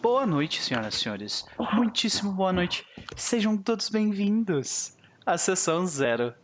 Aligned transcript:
Boa 0.00 0.26
noite, 0.26 0.62
senhoras 0.62 0.94
e 0.94 0.98
senhores. 0.98 1.46
Muitíssimo 1.72 2.32
boa 2.32 2.52
noite. 2.52 2.86
Sejam 3.16 3.56
todos 3.56 3.88
bem-vindos 3.88 4.96
à 5.26 5.36
sessão 5.36 5.86
zero 5.86 6.34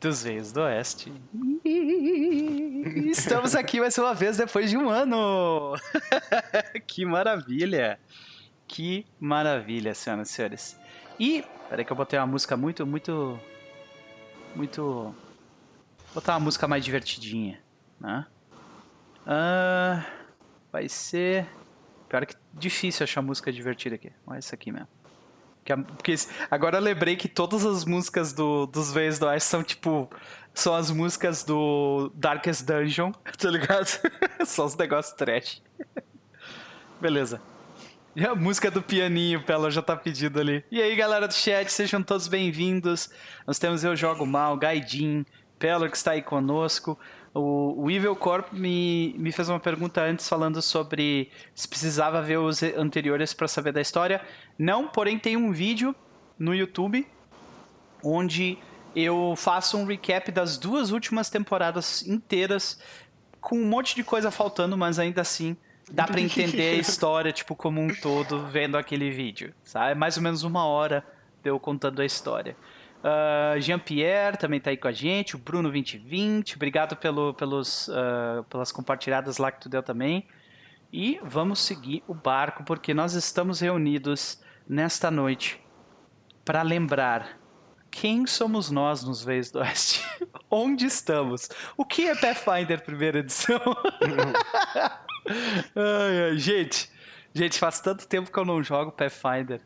dos 0.00 0.22
Veios 0.22 0.52
do 0.52 0.60
Oeste. 0.62 1.12
Estamos 3.10 3.54
aqui 3.54 3.80
mais 3.80 3.96
uma 3.98 4.14
vez 4.14 4.36
depois 4.36 4.70
de 4.70 4.76
um 4.76 4.88
ano. 4.88 5.74
que 6.86 7.04
maravilha. 7.04 7.98
Que 8.66 9.06
maravilha, 9.18 9.94
senhoras 9.94 10.30
e 10.30 10.32
senhores. 10.32 10.80
E, 11.18 11.44
peraí 11.68 11.84
que 11.84 11.92
eu 11.92 11.96
botei 11.96 12.18
uma 12.18 12.26
música 12.26 12.56
muito, 12.56 12.86
muito, 12.86 13.40
muito... 14.54 14.82
Vou 14.82 15.14
botar 16.14 16.34
uma 16.34 16.40
música 16.40 16.68
mais 16.68 16.84
divertidinha, 16.84 17.60
né? 18.00 18.26
Ah, 19.26 20.04
vai 20.72 20.88
ser... 20.88 21.46
Pior 22.08 22.24
que 22.24 22.34
difícil 22.54 23.04
achar 23.04 23.20
música 23.20 23.52
divertida 23.52 23.96
aqui. 23.96 24.10
Olha 24.26 24.38
essa 24.38 24.54
aqui 24.54 24.72
mesmo. 24.72 24.88
Porque 25.76 26.14
agora 26.50 26.78
eu 26.78 26.82
lembrei 26.82 27.16
que 27.16 27.28
todas 27.28 27.66
as 27.66 27.84
músicas 27.84 28.32
do, 28.32 28.66
dos 28.66 28.92
Veios 28.92 29.18
do 29.18 29.26
Oeste 29.26 29.48
são 29.48 29.62
tipo. 29.62 30.10
São 30.54 30.74
as 30.74 30.90
músicas 30.90 31.44
do 31.44 32.10
Darkest 32.14 32.64
Dungeon, 32.64 33.12
tá 33.38 33.50
ligado? 33.50 33.86
são 34.46 34.64
os 34.64 34.74
negócios 34.76 35.14
trash. 35.14 35.62
Beleza. 37.00 37.40
E 38.16 38.26
a 38.26 38.34
música 38.34 38.70
do 38.70 38.82
pianinho, 38.82 39.44
Pela 39.44 39.70
já 39.70 39.82
tá 39.82 39.94
pedindo 39.94 40.40
ali. 40.40 40.64
E 40.70 40.82
aí, 40.82 40.96
galera 40.96 41.28
do 41.28 41.34
chat, 41.34 41.70
sejam 41.70 42.02
todos 42.02 42.26
bem-vindos. 42.26 43.10
Nós 43.46 43.58
temos 43.58 43.84
Eu 43.84 43.94
Jogo 43.94 44.26
Mal, 44.26 44.56
Gaidin, 44.56 45.24
Pelor 45.58 45.90
que 45.90 45.96
está 45.96 46.12
aí 46.12 46.22
conosco. 46.22 46.98
O, 47.34 47.84
o 47.84 47.90
Evil 47.90 48.16
Corp 48.16 48.52
me, 48.52 49.14
me 49.18 49.30
fez 49.30 49.48
uma 49.48 49.60
pergunta 49.60 50.02
antes 50.02 50.28
falando 50.28 50.60
sobre 50.62 51.30
se 51.54 51.68
precisava 51.68 52.22
ver 52.22 52.38
os 52.38 52.62
anteriores 52.62 53.34
para 53.34 53.46
saber 53.46 53.72
da 53.72 53.80
história. 53.80 54.20
Não, 54.58 54.88
porém 54.88 55.18
tem 55.18 55.36
um 55.36 55.52
vídeo 55.52 55.94
no 56.38 56.54
YouTube 56.54 57.06
onde 58.02 58.58
eu 58.94 59.34
faço 59.36 59.76
um 59.76 59.84
recap 59.84 60.30
das 60.32 60.56
duas 60.56 60.90
últimas 60.90 61.28
temporadas 61.28 62.06
inteiras 62.06 62.80
com 63.40 63.56
um 63.56 63.66
monte 63.66 63.94
de 63.94 64.02
coisa 64.02 64.30
faltando, 64.30 64.76
mas 64.76 64.98
ainda 64.98 65.20
assim 65.20 65.56
dá 65.90 66.04
pra 66.06 66.20
entender 66.20 66.70
a 66.70 66.74
história 66.80 67.32
tipo 67.32 67.54
como 67.54 67.80
um 67.80 67.88
todo 67.94 68.46
vendo 68.46 68.76
aquele 68.76 69.10
vídeo, 69.10 69.54
sabe? 69.62 69.92
É 69.92 69.94
mais 69.94 70.16
ou 70.16 70.22
menos 70.22 70.42
uma 70.42 70.64
hora 70.64 71.04
de 71.42 71.50
eu 71.50 71.58
contando 71.60 72.00
a 72.00 72.04
história. 72.04 72.56
Ah, 73.02 73.54
Jean-Pierre 73.58 74.36
também 74.36 74.60
tá 74.60 74.70
aí 74.70 74.76
com 74.76 74.88
a 74.88 74.92
gente, 74.92 75.36
o 75.36 75.38
Bruno 75.38 75.70
2020, 75.70 76.56
obrigado 76.56 76.96
pelo, 76.96 77.32
pelos, 77.34 77.88
ah, 77.90 78.44
pelas 78.48 78.72
compartilhadas 78.72 79.38
lá 79.38 79.52
que 79.52 79.60
tu 79.60 79.68
deu 79.68 79.82
também. 79.82 80.26
E 80.92 81.20
vamos 81.22 81.60
seguir 81.60 82.02
o 82.08 82.14
barco 82.14 82.64
porque 82.64 82.94
nós 82.94 83.12
estamos 83.14 83.60
reunidos 83.60 84.40
nesta 84.66 85.10
noite 85.10 85.60
para 86.44 86.62
lembrar 86.62 87.38
quem 87.90 88.26
somos 88.26 88.70
nós 88.70 89.02
nos 89.02 89.22
Veios 89.22 89.50
do 89.50 89.58
Oeste? 89.58 90.02
Onde 90.50 90.86
estamos? 90.86 91.48
O 91.76 91.84
que 91.84 92.08
é 92.08 92.14
Pathfinder 92.14 92.82
primeira 92.82 93.18
edição? 93.18 93.60
ai, 95.76 96.30
ai, 96.30 96.38
gente, 96.38 96.90
gente, 97.34 97.58
faz 97.58 97.80
tanto 97.80 98.06
tempo 98.06 98.30
que 98.30 98.38
eu 98.38 98.44
não 98.44 98.62
jogo 98.62 98.92
Pathfinder 98.92 99.60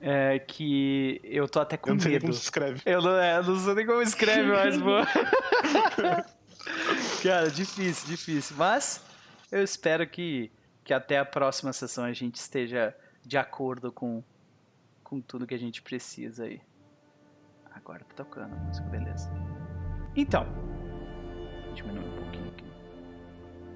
é, 0.00 0.38
que 0.38 1.20
eu 1.24 1.48
tô 1.48 1.60
até 1.60 1.76
com 1.76 1.90
Eu 1.90 1.94
não 1.94 2.00
sei 2.00 2.10
nem 2.10 2.14
medo. 2.16 2.22
como 2.22 2.34
se 2.34 2.42
escreve. 2.42 2.82
Eu 2.84 3.02
não, 3.02 3.18
é, 3.18 3.38
eu 3.38 3.42
não 3.44 3.58
sei 3.58 3.74
nem 3.74 3.86
como 3.86 4.02
escreve 4.02 4.50
mais, 4.50 4.76
pô. 4.76 4.96
Cara, 7.22 7.50
difícil, 7.50 8.08
difícil. 8.08 8.56
Mas 8.56 9.02
eu 9.50 9.62
espero 9.62 10.06
que, 10.06 10.50
que 10.84 10.92
até 10.92 11.18
a 11.18 11.24
próxima 11.24 11.72
sessão 11.72 12.04
a 12.04 12.12
gente 12.12 12.36
esteja 12.36 12.94
de 13.24 13.38
acordo 13.38 13.90
com, 13.90 14.22
com 15.02 15.20
tudo 15.20 15.46
que 15.46 15.54
a 15.54 15.58
gente 15.58 15.82
precisa 15.82 16.44
aí. 16.44 16.60
Agora 17.72 18.04
tá 18.04 18.24
tocando 18.24 18.54
a 18.54 18.58
música, 18.58 18.86
beleza. 18.88 19.30
Então, 20.14 20.46
diminuir 21.74 22.06
um 22.06 22.22
pouquinho 22.22 22.48
aqui. 22.48 22.64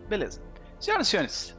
Beleza. 0.08 0.42
Senhoras 0.80 1.06
e 1.06 1.10
senhores, 1.10 1.56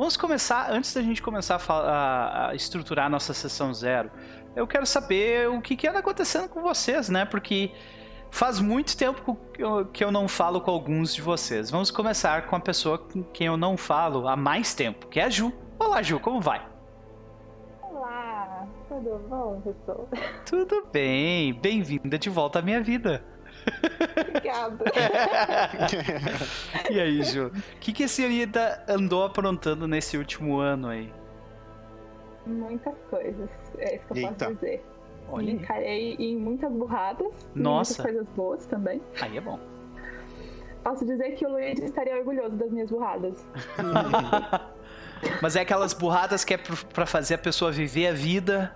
vamos 0.00 0.16
começar. 0.16 0.72
Antes 0.72 0.94
da 0.94 1.02
gente 1.02 1.20
começar 1.20 1.60
a, 1.68 2.48
a 2.48 2.54
estruturar 2.54 3.04
a 3.04 3.08
nossa 3.10 3.34
sessão 3.34 3.74
zero, 3.74 4.10
eu 4.56 4.66
quero 4.66 4.86
saber 4.86 5.46
o 5.50 5.60
que, 5.60 5.76
que 5.76 5.86
anda 5.86 5.98
acontecendo 5.98 6.48
com 6.48 6.62
vocês, 6.62 7.10
né? 7.10 7.26
Porque 7.26 7.70
faz 8.30 8.60
muito 8.60 8.96
tempo 8.96 9.36
que 9.52 9.62
eu, 9.62 9.84
que 9.84 10.02
eu 10.02 10.10
não 10.10 10.26
falo 10.26 10.62
com 10.62 10.70
alguns 10.70 11.14
de 11.14 11.20
vocês. 11.20 11.70
Vamos 11.70 11.90
começar 11.90 12.46
com 12.46 12.56
a 12.56 12.60
pessoa 12.60 12.96
com 12.96 13.22
quem 13.22 13.48
eu 13.48 13.58
não 13.58 13.76
falo 13.76 14.26
há 14.26 14.34
mais 14.34 14.72
tempo, 14.72 15.06
que 15.06 15.20
é 15.20 15.24
a 15.24 15.28
Ju. 15.28 15.52
Olá, 15.78 16.02
Ju, 16.02 16.18
como 16.18 16.40
vai? 16.40 16.66
Olá, 17.82 18.66
tudo 18.88 19.20
bom, 19.28 19.60
pessoal? 19.60 20.08
Tudo 20.48 20.86
bem, 20.90 21.52
bem-vinda 21.52 22.18
de 22.18 22.30
volta 22.30 22.60
à 22.60 22.62
minha 22.62 22.82
vida. 22.82 23.22
Obrigada. 24.28 24.84
E 26.90 27.00
aí, 27.00 27.22
Ju? 27.22 27.48
O 27.48 27.78
que, 27.78 27.92
que 27.92 28.04
a 28.04 28.08
senhorita 28.08 28.82
andou 28.88 29.24
aprontando 29.24 29.86
nesse 29.86 30.16
último 30.16 30.58
ano 30.58 30.88
aí? 30.88 31.12
Muitas 32.46 32.94
coisas, 33.08 33.48
é 33.78 33.96
isso 33.96 34.04
que 34.06 34.12
eu 34.12 34.16
Eita. 34.16 34.32
posso 34.46 34.54
dizer. 34.54 34.84
Olha 35.28 35.50
encarei 35.52 36.16
em 36.18 36.36
muitas 36.36 36.72
burradas, 36.72 37.26
e 37.54 37.58
Nossa. 37.58 38.02
muitas 38.02 38.12
coisas 38.12 38.36
boas 38.36 38.66
também. 38.66 39.00
Aí 39.20 39.36
é 39.36 39.40
bom. 39.40 39.58
Posso 40.82 41.04
dizer 41.04 41.32
que 41.32 41.46
o 41.46 41.50
Luigi 41.50 41.84
estaria 41.84 42.16
orgulhoso 42.16 42.56
das 42.56 42.70
minhas 42.70 42.90
burradas. 42.90 43.46
Mas 45.42 45.54
é 45.54 45.60
aquelas 45.60 45.92
burradas 45.92 46.44
que 46.44 46.54
é 46.54 46.58
pra 46.92 47.06
fazer 47.06 47.34
a 47.34 47.38
pessoa 47.38 47.70
viver 47.70 48.08
a 48.08 48.12
vida, 48.12 48.74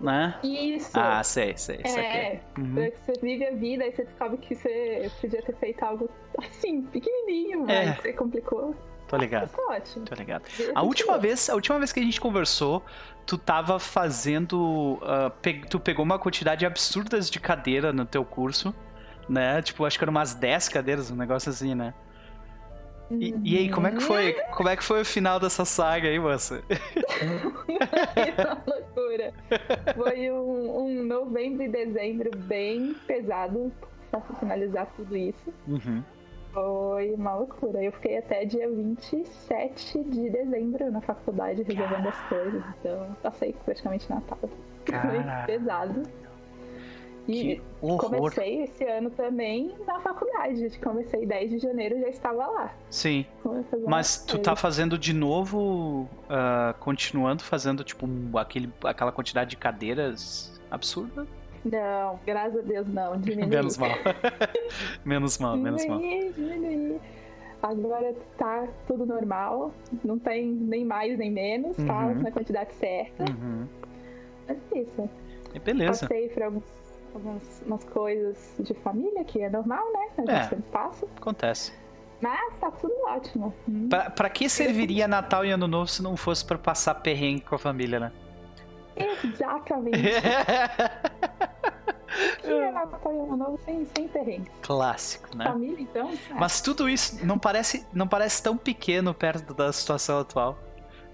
né? 0.00 0.38
Isso! 0.42 0.90
Ah, 0.94 1.22
sei, 1.22 1.56
sei, 1.56 1.80
é, 1.84 2.40
Uhum. 2.58 2.74
você 3.04 3.12
vive 3.22 3.46
a 3.46 3.50
vida 3.52 3.86
e 3.86 3.92
você 3.92 4.04
descobre 4.04 4.36
que 4.38 4.54
você 4.54 5.10
podia 5.20 5.42
ter 5.42 5.54
feito 5.56 5.82
algo 5.82 6.08
assim, 6.38 6.82
pequenininho, 6.82 7.60
mas 7.66 7.88
É. 7.88 7.94
você 7.94 8.12
complicou. 8.12 8.74
Tô 9.08 9.16
ligado, 9.16 9.48
é 9.56 9.76
ótimo. 9.76 10.04
tô 10.04 10.14
ligado. 10.16 10.42
A 10.74 10.82
última 10.82 11.12
continuar. 11.12 11.18
vez, 11.18 11.48
a 11.48 11.54
última 11.54 11.78
vez 11.78 11.92
que 11.92 12.00
a 12.00 12.02
gente 12.02 12.20
conversou, 12.20 12.82
tu 13.24 13.38
tava 13.38 13.78
fazendo, 13.78 14.98
ah, 15.02 15.30
pe- 15.30 15.64
tu 15.70 15.78
pegou 15.78 16.04
uma 16.04 16.18
quantidade 16.18 16.66
absurdas 16.66 17.30
de 17.30 17.38
cadeira 17.38 17.92
no 17.92 18.04
teu 18.04 18.24
curso, 18.24 18.74
né? 19.28 19.62
Tipo, 19.62 19.84
acho 19.84 19.96
que 19.96 20.04
eram 20.04 20.10
umas 20.10 20.34
10 20.34 20.68
cadeiras, 20.68 21.10
um 21.10 21.16
negócio 21.16 21.50
assim, 21.50 21.74
né? 21.74 21.94
E, 23.08 23.32
e 23.44 23.56
aí, 23.58 23.70
como 23.70 23.86
é 23.86 23.92
que 23.92 24.00
foi? 24.00 24.32
Como 24.56 24.68
é 24.68 24.76
que 24.76 24.82
foi 24.82 25.02
o 25.02 25.04
final 25.04 25.38
dessa 25.38 25.64
saga 25.64 26.08
aí, 26.08 26.18
moça? 26.18 26.60
loucura. 29.16 29.32
Foi 29.94 30.30
um, 30.30 30.78
um 30.78 31.04
novembro 31.04 31.62
e 31.62 31.68
dezembro 31.68 32.30
bem 32.36 32.94
pesado 33.06 33.72
pra 34.10 34.20
finalizar 34.20 34.86
tudo 34.96 35.16
isso. 35.16 35.52
Uhum. 35.66 36.02
Foi 36.52 37.12
uma 37.12 37.34
loucura. 37.34 37.82
Eu 37.82 37.92
fiquei 37.92 38.18
até 38.18 38.44
dia 38.44 38.68
27 38.68 40.04
de 40.04 40.30
dezembro 40.30 40.90
na 40.90 41.00
faculdade 41.00 41.62
resolvendo 41.62 42.08
as 42.08 42.22
coisas. 42.28 42.64
Então, 42.80 43.16
passei 43.22 43.54
praticamente 43.64 44.08
Natal. 44.08 44.38
Foi 44.40 45.46
pesado. 45.46 46.02
E 47.28 47.60
comecei 47.80 48.62
esse 48.62 48.84
ano 48.84 49.10
também 49.10 49.74
na 49.86 50.00
faculdade. 50.00 50.78
Comecei 50.78 51.26
10 51.26 51.50
de 51.50 51.58
janeiro 51.58 51.98
já 52.00 52.08
estava 52.08 52.46
lá. 52.46 52.74
Sim. 52.88 53.26
Mas 53.86 54.24
tu 54.24 54.38
tá 54.38 54.54
fazendo 54.54 54.96
de 54.96 55.12
novo, 55.12 56.08
ah, 56.28 56.74
continuando 56.78 57.42
fazendo, 57.42 57.82
tipo, 57.82 58.06
aquele, 58.38 58.72
aquela 58.84 59.10
quantidade 59.10 59.50
de 59.50 59.56
cadeiras 59.56 60.60
absurda? 60.70 61.26
Não, 61.64 62.20
graças 62.24 62.60
a 62.60 62.62
Deus 62.62 62.86
não. 62.86 63.20
Diminuí. 63.20 63.48
Menos 63.48 63.76
mal. 63.76 63.90
menos 65.04 65.38
mal, 65.38 65.56
menos 65.56 65.84
mal. 65.86 65.98
Diminuí. 65.98 67.00
Agora 67.62 68.14
tá 68.38 68.68
tudo 68.86 69.04
normal. 69.04 69.72
Não 70.04 70.18
tem 70.18 70.46
nem 70.46 70.84
mais 70.84 71.18
nem 71.18 71.30
menos, 71.30 71.76
tá? 71.76 72.06
Uhum. 72.06 72.22
Na 72.22 72.30
quantidade 72.30 72.72
certa. 72.74 73.24
Uhum. 73.24 73.66
Mas 74.46 74.58
é 74.72 74.78
isso. 74.78 75.10
E 75.54 75.58
beleza. 75.58 76.06
Passei 76.06 76.28
por 76.28 76.42
alguns, 76.44 76.64
algumas 77.16 77.62
umas 77.66 77.84
coisas 77.84 78.54
de 78.60 78.72
família, 78.74 79.24
que 79.24 79.42
é 79.42 79.50
normal, 79.50 79.84
né? 79.92 80.06
A 80.16 80.20
gente 80.20 80.30
É. 80.30 80.42
sempre 80.44 80.70
passa. 80.70 81.06
Acontece. 81.16 81.72
Mas 82.20 82.54
tá 82.60 82.70
tudo 82.70 82.94
ótimo. 83.08 83.52
Hum. 83.68 83.88
Pra, 83.88 84.08
pra 84.10 84.30
que 84.30 84.48
serviria 84.48 85.06
Natal 85.06 85.44
e 85.44 85.50
Ano 85.50 85.68
Novo 85.68 85.86
se 85.88 86.02
não 86.02 86.16
fosse 86.16 86.44
pra 86.44 86.56
passar 86.56 86.94
perrengue 86.96 87.42
com 87.42 87.54
a 87.54 87.58
família, 87.58 88.00
né? 88.00 88.12
Exatamente. 88.96 89.98
que 92.40 92.50
é 92.50 92.72
Natal 92.72 93.12
e 93.12 93.18
Ano 93.18 93.36
Novo 93.36 93.60
sem, 93.64 93.86
sem 93.94 94.08
perrengue. 94.08 94.50
Clássico, 94.62 95.36
né? 95.36 95.44
Família, 95.44 95.80
então? 95.82 96.10
Ah, 96.30 96.34
Mas 96.40 96.60
tudo 96.62 96.88
isso 96.88 97.24
não 97.26 97.38
parece, 97.38 97.86
não 97.92 98.08
parece 98.08 98.42
tão 98.42 98.56
pequeno 98.56 99.12
perto 99.12 99.52
da 99.52 99.70
situação 99.72 100.18
atual. 100.20 100.56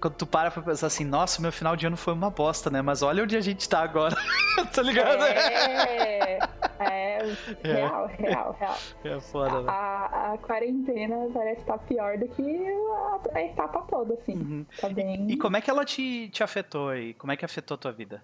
Quando 0.03 0.15
tu 0.15 0.25
para 0.25 0.51
pra 0.51 0.61
pensar 0.61 0.87
assim, 0.87 1.05
nossa, 1.05 1.41
meu 1.41 1.49
final 1.49 1.77
de 1.77 1.87
ano 1.87 1.95
foi 1.95 2.13
uma 2.13 2.29
bosta, 2.29 2.69
né? 2.69 2.81
Mas 2.81 3.01
olha 3.01 3.23
onde 3.23 3.37
a 3.37 3.39
gente 3.39 3.69
tá 3.69 3.79
agora. 3.79 4.13
tá 4.75 4.81
ligado? 4.81 5.23
É, 6.79 7.19
é, 7.63 7.77
real, 7.77 8.07
real, 8.07 8.57
real. 8.59 8.75
É 9.05 9.19
foda, 9.21 9.61
né? 9.61 9.69
A, 9.69 10.33
a 10.33 10.37
quarentena 10.39 11.29
parece 11.33 11.61
estar 11.61 11.77
pior 11.77 12.17
do 12.17 12.27
que 12.27 12.65
a, 12.65 13.37
a 13.37 13.41
etapa 13.43 13.81
toda, 13.83 14.15
assim. 14.15 14.33
Uhum. 14.33 14.65
Tá 14.81 14.89
bem. 14.89 15.31
E 15.31 15.37
como 15.37 15.55
é 15.55 15.61
que 15.61 15.69
ela 15.69 15.85
te, 15.85 16.27
te 16.29 16.43
afetou 16.43 16.89
aí? 16.89 17.13
Como 17.13 17.31
é 17.31 17.37
que 17.37 17.45
afetou 17.45 17.75
a 17.75 17.77
tua 17.77 17.91
vida? 17.93 18.21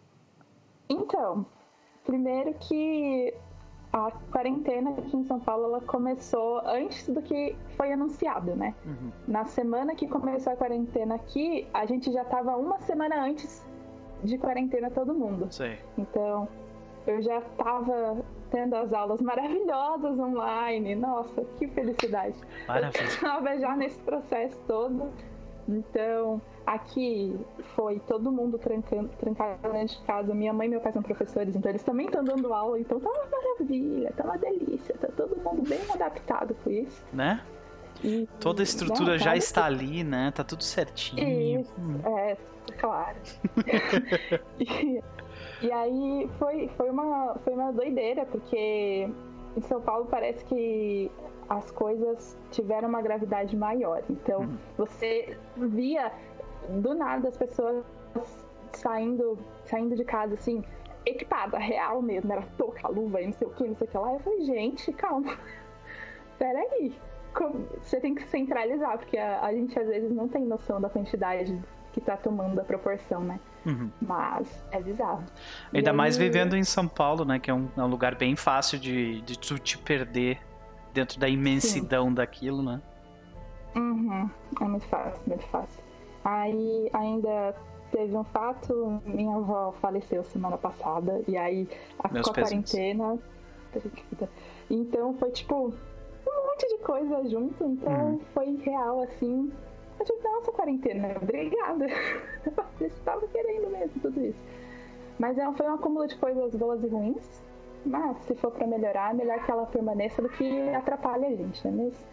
Então, 0.90 1.46
primeiro 2.04 2.54
que 2.56 3.34
a 3.92 4.12
quarentena 4.32 4.92
aqui 4.92 5.18
em 5.18 5.24
São 5.24 5.40
Paulo 5.40 5.66
ela 5.66 5.82
começou 5.82 6.62
antes 6.66 7.08
do 7.10 7.22
que 7.22 7.56
foi 7.76 7.92
anunciado, 7.92 8.56
né? 8.56 8.76
Uhum. 8.86 9.12
Na 9.28 9.46
semana 9.46 9.96
que 9.96 10.08
começou 10.08 10.54
a 10.54 10.56
quarentena 10.56 11.16
aqui, 11.16 11.68
a 11.74 11.86
gente 11.86 12.12
já 12.12 12.24
tava 12.24 12.56
uma 12.56 12.80
semana 12.80 13.24
antes 13.24 13.66
de 14.24 14.38
quarentena 14.38 14.92
todo 14.92 15.14
mundo. 15.14 15.48
Sei. 15.50 15.80
Então, 15.98 16.48
eu 17.08 17.22
já 17.22 17.42
tava 17.42 18.24
tendo 18.52 18.76
as 18.76 18.94
aulas 18.94 19.22
maravilhosas 19.22 20.20
online. 20.20 20.96
Nossa, 20.96 21.44
que 21.58 21.68
felicidade. 21.68 22.36
Maravilha. 22.68 23.04
Eu 23.04 23.20
tava 23.20 23.58
já 23.58 23.76
nesse 23.76 24.00
processo 24.02 24.60
todo. 24.68 25.10
Então, 25.68 26.42
aqui 26.74 27.36
foi 27.76 28.00
todo 28.00 28.32
mundo 28.32 28.58
trancando, 28.58 29.10
trancado 29.20 29.72
dentro 29.74 29.98
de 29.98 30.04
casa. 30.06 30.34
Minha 30.34 30.54
mãe 30.54 30.68
e 30.68 30.70
meu 30.72 30.80
pai 30.82 30.92
são 30.92 31.02
professores, 31.02 31.56
então 31.56 31.70
eles 31.72 31.84
também 31.84 32.06
estão 32.06 32.24
dando 32.24 32.54
aula. 32.54 32.80
Então 32.80 33.00
tá 33.00 33.10
uma 33.10 33.26
maravilha, 33.26 34.14
tá 34.16 34.24
uma 34.24 34.38
delícia. 34.38 34.96
Tá 34.98 35.08
todo 35.16 35.36
mundo 35.38 35.68
bem 35.68 35.80
adaptado 35.94 36.56
com 36.64 36.70
isso. 36.70 37.04
Né? 37.12 37.42
E, 38.04 38.28
Toda 38.40 38.62
a 38.62 38.64
estrutura 38.64 39.12
não, 39.14 39.18
já 39.18 39.32
tá 39.32 39.38
está 39.38 39.66
ali, 39.66 40.04
né? 40.04 40.32
Tá 40.34 40.44
tudo 40.44 40.64
certinho. 40.64 41.60
Isso, 41.62 41.74
Hum. 41.80 42.00
é, 42.18 42.38
claro. 42.80 43.18
e, 44.60 45.02
e 45.62 45.72
aí 45.72 46.30
foi, 46.38 46.70
foi, 46.78 46.90
uma, 46.90 47.36
foi 47.44 47.54
uma 47.54 47.72
doideira, 47.74 48.26
porque 48.26 49.10
em 49.58 49.62
São 49.62 49.82
Paulo 49.82 50.06
parece 50.10 50.46
que 50.46 51.12
as 51.50 51.72
coisas 51.72 52.38
tiveram 52.52 52.88
uma 52.88 53.02
gravidade 53.02 53.58
maior. 53.58 54.02
Então 54.10 54.42
Uhum. 54.42 54.58
você 54.78 55.38
via 55.58 56.12
do 56.82 56.94
nada 56.94 57.28
as 57.30 57.38
pessoas 57.38 57.84
saindo, 58.74 59.38
saindo 59.66 59.96
de 59.96 60.04
casa 60.06 60.34
assim, 60.36 60.64
equipada, 61.06 61.58
real 61.58 62.02
mesmo, 62.02 62.32
era 62.32 62.42
touca, 62.58 62.88
luva 62.88 63.22
e 63.22 63.26
não 63.28 63.34
sei 63.34 63.48
o 63.48 63.52
que, 63.52 63.64
não 63.68 63.76
sei 63.76 63.88
o 63.88 63.90
que 63.90 63.98
lá. 63.98 64.14
Eu 64.14 64.20
falei, 64.20 64.42
gente, 64.42 64.92
calma. 64.94 65.38
Peraí. 66.38 66.94
Como- 67.34 67.68
Você 67.82 68.00
tem 68.00 68.16
que 68.16 68.24
centralizar, 68.24 68.98
porque 68.98 69.18
a, 69.18 69.42
a 69.46 69.54
gente 69.54 69.78
às 69.78 69.88
vezes 69.88 70.12
não 70.12 70.28
tem 70.28 70.44
noção 70.44 70.80
da 70.82 70.90
quantidade 70.90 71.60
que 71.94 72.02
tá 72.02 72.16
tomando 72.18 72.60
a 72.60 72.64
proporção, 72.64 73.22
né? 73.22 73.40
Uhum. 73.66 73.90
Mas 74.02 74.64
é 74.72 74.80
bizarro. 74.80 75.24
Ainda 75.74 75.92
mais 75.94 76.16
vivendo 76.18 76.56
em 76.56 76.64
São 76.64 76.88
Paulo, 76.88 77.26
né? 77.26 77.40
Que 77.40 77.52
é 77.52 77.54
um, 77.54 77.68
é 77.76 77.82
um 77.82 77.88
lugar 77.88 78.16
bem 78.16 78.36
fácil 78.36 78.80
de, 78.80 79.22
de 79.22 79.38
tu 79.38 79.60
te 79.60 79.78
perder 79.78 80.40
dentro 80.94 81.20
da 81.20 81.28
imensidão 81.28 82.12
daquilo, 82.14 82.64
né? 82.64 82.82
Uhum. 83.76 84.30
É 84.60 84.64
muito 84.64 84.86
fácil, 84.88 85.22
muito 85.28 85.46
fácil. 85.48 85.84
Aí 86.24 86.90
ainda 86.94 87.56
teve 87.92 88.16
um 88.16 88.24
fato, 88.24 89.02
minha 89.06 89.36
avó 89.36 89.72
faleceu 89.82 90.24
semana 90.24 90.58
passada, 90.58 91.22
e 91.28 91.38
aí 91.38 91.68
a, 92.00 92.10
quarentena. 92.22 93.18
Então 94.70 95.14
foi 95.16 95.32
tipo 95.32 95.56
um 95.68 96.48
monte 96.48 96.68
de 96.68 96.78
coisa 96.84 97.28
junto, 97.30 97.64
então 97.64 98.12
Uhum. 98.12 98.20
foi 98.34 98.56
real 98.58 99.02
assim. 99.04 99.52
Eu 100.00 100.06
tipo, 100.06 100.24
nossa, 100.24 100.52
quarentena, 100.52 101.16
obrigada. 101.22 101.88
Eu 102.80 102.88
estava 102.88 103.28
querendo 103.28 103.70
mesmo 103.70 104.02
tudo 104.02 104.24
isso. 104.24 104.40
Mas 105.18 105.38
é, 105.38 105.52
foi 105.54 105.68
um 105.68 105.74
acúmulo 105.74 106.08
de 106.08 106.16
coisas 106.18 106.56
boas 106.56 106.82
e 106.84 106.88
ruins. 106.88 107.44
Mas 107.86 108.18
se 108.20 108.36
for 108.36 108.52
pra 108.52 108.66
melhorar, 108.68 109.12
é 109.12 109.14
melhor 109.14 109.44
que 109.44 109.52
ela 109.52 109.66
permaneça 109.66 110.22
do 110.22 110.30
que 110.30 110.70
atrapalhe 110.74 111.26
a 111.26 111.36
gente, 111.36 111.66
não 111.66 111.74
é 111.74 111.84
mesmo? 111.84 112.06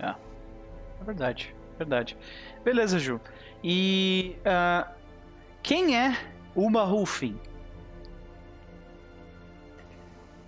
É 0.00 1.04
verdade, 1.04 1.54
verdade. 1.76 2.16
Beleza, 2.64 2.98
Ju. 2.98 3.20
E 3.66 4.36
ah, 4.44 4.92
quem 5.62 5.96
é 5.96 6.12
Uma 6.54 6.84
Ruffin? 6.84 7.34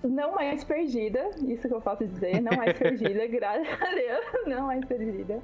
Não 0.04 0.34
mais 0.34 0.62
perdida, 0.62 1.30
isso 1.48 1.66
que 1.66 1.72
eu 1.72 1.80
posso 1.80 2.06
dizer, 2.06 2.42
não 2.42 2.54
mais 2.54 2.76
perdida, 2.78 3.26
graças 3.26 3.66
a 3.80 3.94
Deus, 3.94 4.46
não 4.46 4.66
mais 4.66 4.84
perdida. 4.84 5.42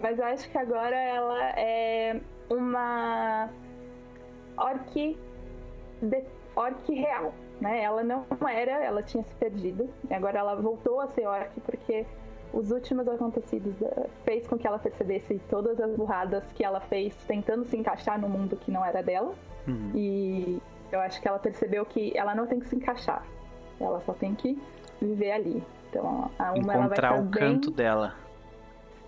Mas 0.00 0.18
acho 0.18 0.50
que 0.50 0.58
agora 0.58 0.96
ela 0.96 1.50
é 1.50 2.20
uma 2.50 3.48
orc, 4.56 5.16
de, 6.02 6.24
orc 6.56 6.92
real, 6.92 7.32
né? 7.60 7.84
Ela 7.84 8.02
não 8.02 8.26
era, 8.48 8.72
ela 8.82 9.04
tinha 9.04 9.22
se 9.22 9.34
perdido, 9.36 9.88
e 10.10 10.12
agora 10.12 10.40
ela 10.40 10.56
voltou 10.56 11.00
a 11.00 11.06
ser 11.12 11.28
orc 11.28 11.60
porque 11.60 12.04
os 12.54 12.70
últimos 12.70 13.06
acontecidos 13.08 13.74
da- 13.78 14.06
fez 14.24 14.46
com 14.46 14.56
que 14.56 14.66
ela 14.66 14.78
percebesse 14.78 15.40
todas 15.50 15.80
as 15.80 15.94
burradas 15.96 16.42
que 16.54 16.64
ela 16.64 16.80
fez 16.80 17.14
tentando 17.26 17.64
se 17.64 17.76
encaixar 17.76 18.20
no 18.20 18.28
mundo 18.28 18.56
que 18.56 18.70
não 18.70 18.84
era 18.84 19.02
dela. 19.02 19.34
Uhum. 19.66 19.90
E 19.94 20.62
eu 20.92 21.00
acho 21.00 21.20
que 21.20 21.26
ela 21.28 21.38
percebeu 21.38 21.84
que 21.84 22.16
ela 22.16 22.34
não 22.34 22.46
tem 22.46 22.60
que 22.60 22.68
se 22.68 22.76
encaixar. 22.76 23.24
Ela 23.80 24.00
só 24.02 24.12
tem 24.12 24.34
que 24.34 24.60
viver 25.00 25.32
ali. 25.32 25.62
Então 25.90 26.30
a 26.38 26.52
uma 26.52 26.58
ela 26.58 26.62
vai 26.62 26.76
Encontrar 26.86 27.10
estar 27.10 27.20
o 27.20 27.22
bem 27.24 27.40
canto 27.40 27.70
dela. 27.70 28.14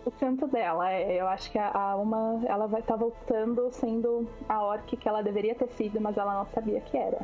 o 0.04 0.10
canto 0.10 0.46
dela. 0.46 0.90
É, 0.90 1.20
Eu 1.20 1.28
acho 1.28 1.50
que 1.50 1.58
a, 1.58 1.70
a 1.72 1.96
uma 1.96 2.40
ela 2.46 2.66
vai 2.66 2.80
estar 2.80 2.96
voltando 2.96 3.68
sendo 3.72 4.26
a 4.48 4.62
orc 4.62 4.96
que 4.96 5.08
ela 5.08 5.22
deveria 5.22 5.54
ter 5.54 5.68
sido, 5.68 6.00
mas 6.00 6.16
ela 6.16 6.34
não 6.34 6.46
sabia 6.46 6.80
que 6.80 6.96
era. 6.96 7.20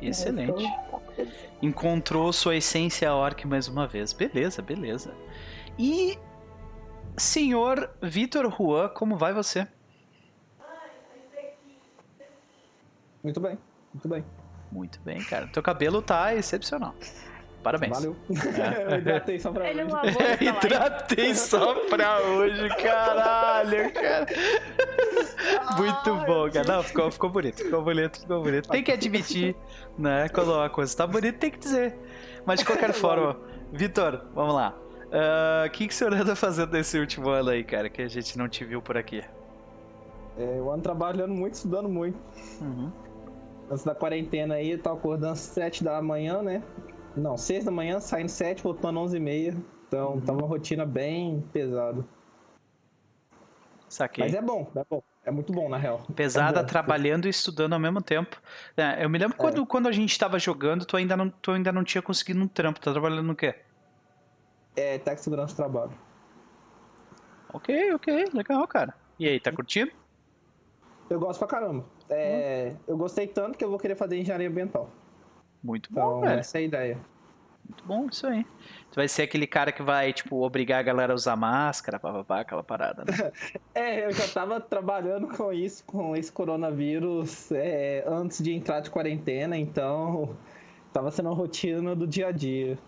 Excelente. 0.00 0.62
Então, 0.62 1.02
Encontrou 1.60 2.32
sua 2.32 2.56
essência 2.56 3.12
orc 3.12 3.44
mais 3.46 3.66
uma 3.66 3.86
vez. 3.86 4.12
Beleza, 4.12 4.62
beleza. 4.62 5.12
E 5.78 6.16
senhor 7.16 7.90
Vitor 8.00 8.48
Juan, 8.50 8.88
como 8.90 9.16
vai 9.16 9.32
você? 9.32 9.66
Muito 13.22 13.40
bem, 13.40 13.58
muito 13.92 14.08
bem. 14.08 14.24
Muito 14.70 15.00
bem, 15.00 15.18
cara. 15.24 15.48
Teu 15.48 15.62
cabelo 15.62 16.00
tá 16.00 16.34
excepcional. 16.34 16.94
Parabéns. 17.62 17.92
Valeu. 17.96 18.16
É. 18.30 18.92
Eu 18.94 18.98
hidratei 18.98 19.38
só 19.38 19.50
pra 19.52 19.70
Ele 19.70 19.84
hoje. 19.84 19.94
essa 19.94 20.18
live. 20.22 20.46
Hidratei 20.48 21.34
só 21.34 21.74
pra 21.88 22.20
hoje, 22.20 22.68
caralho, 22.76 23.92
cara. 23.92 24.26
Muito 25.76 26.14
bom, 26.26 26.50
cara. 26.50 26.72
Não, 26.76 26.82
ficou, 26.82 27.10
ficou 27.10 27.30
bonito, 27.30 27.62
ficou 27.62 27.82
bonito, 27.82 28.20
ficou 28.20 28.42
bonito. 28.42 28.68
Tem 28.68 28.82
que 28.82 28.92
admitir, 28.92 29.56
né? 29.98 30.28
Quando 30.28 30.52
uma 30.54 30.70
coisa 30.70 30.96
tá 30.96 31.06
bonita, 31.06 31.38
tem 31.38 31.50
que 31.50 31.58
dizer. 31.58 31.96
Mas 32.46 32.60
de 32.60 32.64
qualquer 32.66 32.92
forma, 32.92 33.36
Vitor, 33.72 34.22
vamos 34.34 34.54
lá. 34.54 34.74
Ah, 35.12 35.64
O 35.66 35.70
que, 35.70 35.88
que 35.88 35.94
o 35.94 35.96
senhor 35.96 36.12
anda 36.14 36.36
fazendo 36.36 36.72
nesse 36.72 36.98
último 36.98 37.28
ano 37.28 37.50
aí, 37.50 37.64
cara, 37.64 37.88
que 37.88 38.02
a 38.02 38.08
gente 38.08 38.38
não 38.38 38.48
te 38.48 38.64
viu 38.64 38.80
por 38.80 38.96
aqui? 38.96 39.22
É, 40.38 40.58
eu 40.58 40.70
ando 40.70 40.82
trabalhando 40.82 41.34
muito, 41.34 41.54
estudando 41.54 41.88
muito. 41.88 42.16
Uhum. 42.60 42.92
Antes 43.70 43.84
da 43.84 43.94
quarentena 43.94 44.54
aí, 44.54 44.70
eu 44.72 44.78
tava 44.78 44.96
acordando 44.96 45.32
às 45.32 45.40
7 45.40 45.82
da 45.84 46.00
manhã, 46.00 46.42
né? 46.42 46.62
Não, 47.16 47.36
6 47.36 47.64
da 47.64 47.70
manhã, 47.70 48.00
saindo 48.00 48.28
7, 48.30 48.62
voltando 48.62 49.00
11 49.00 49.16
e 49.16 49.20
meia. 49.20 49.56
Então, 49.86 50.14
Uhum. 50.14 50.20
tava 50.20 50.38
uma 50.38 50.46
rotina 50.48 50.84
bem 50.84 51.40
pesada. 51.52 52.04
Saquei. 53.88 54.24
Mas 54.24 54.34
é 54.34 54.42
bom, 54.42 54.70
é 54.76 54.84
bom. 54.88 55.02
É 55.24 55.30
muito 55.30 55.52
bom, 55.52 55.68
na 55.68 55.76
real. 55.78 56.02
Pesada, 56.14 56.60
É 56.60 56.64
trabalhando 56.64 57.26
e 57.26 57.30
estudando 57.30 57.72
ao 57.72 57.78
mesmo 57.78 58.00
tempo. 58.02 58.40
É, 58.76 59.04
eu 59.04 59.08
me 59.10 59.18
lembro 59.18 59.36
quando, 59.36 59.66
quando 59.66 59.88
a 59.88 59.92
gente 59.92 60.18
tava 60.18 60.38
jogando, 60.38 60.84
tu 60.84 60.96
ainda, 60.96 61.16
não, 61.16 61.28
tu 61.30 61.50
ainda 61.52 61.72
não 61.72 61.84
tinha 61.84 62.00
conseguido 62.02 62.40
um 62.40 62.48
trampo. 62.48 62.80
Tá 62.80 62.92
trabalhando 62.92 63.22
no 63.24 63.34
quê? 63.34 63.54
É, 64.76 64.98
tá 64.98 65.14
com 65.14 65.22
segurança 65.22 65.54
do 65.54 65.56
trabalho. 65.56 65.92
Ok, 67.52 67.94
ok, 67.94 68.26
legal, 68.32 68.66
cara. 68.68 68.94
E 69.18 69.26
aí, 69.26 69.40
tá 69.40 69.50
curtindo? 69.50 69.90
Eu 71.10 71.18
gosto 71.18 71.38
pra 71.38 71.48
caramba. 71.48 71.84
É, 72.10 72.76
Eu 72.86 72.96
gostei 72.96 73.26
tanto 73.26 73.56
que 73.58 73.64
eu 73.64 73.70
vou 73.70 73.78
querer 73.78 73.96
fazer 73.96 74.18
engenharia 74.18 74.48
ambiental. 74.48 74.90
Muito 75.62 75.92
bom, 75.92 76.18
Então, 76.18 76.20
velho. 76.20 76.40
essa 76.40 76.58
é 76.58 76.60
a 76.60 76.64
ideia. 76.64 76.98
Muito 77.68 77.84
bom, 77.84 78.06
isso 78.10 78.26
aí. 78.26 78.44
Tu 78.90 78.96
vai 78.96 79.06
ser 79.06 79.22
aquele 79.22 79.46
cara 79.46 79.70
que 79.70 79.82
vai, 79.82 80.12
tipo, 80.12 80.42
obrigar 80.42 80.80
a 80.80 80.82
galera 80.82 81.12
a 81.12 81.14
usar 81.14 81.36
máscara, 81.36 81.98
papapá, 81.98 82.40
aquela 82.40 82.64
parada, 82.64 83.04
né? 83.04 83.32
É, 83.74 84.06
eu 84.06 84.12
já 84.12 84.26
tava 84.28 84.60
trabalhando 84.60 85.28
com 85.28 85.52
isso, 85.52 85.84
com 85.84 86.16
esse 86.16 86.32
coronavírus, 86.32 87.52
é, 87.52 88.02
antes 88.06 88.42
de 88.42 88.52
entrar 88.52 88.80
de 88.80 88.90
quarentena, 88.90 89.56
então 89.56 90.34
tava 90.92 91.10
sendo 91.10 91.28
a 91.28 91.32
rotina 91.32 91.94
do 91.94 92.06
dia 92.06 92.28
a 92.28 92.32
dia. 92.32 92.78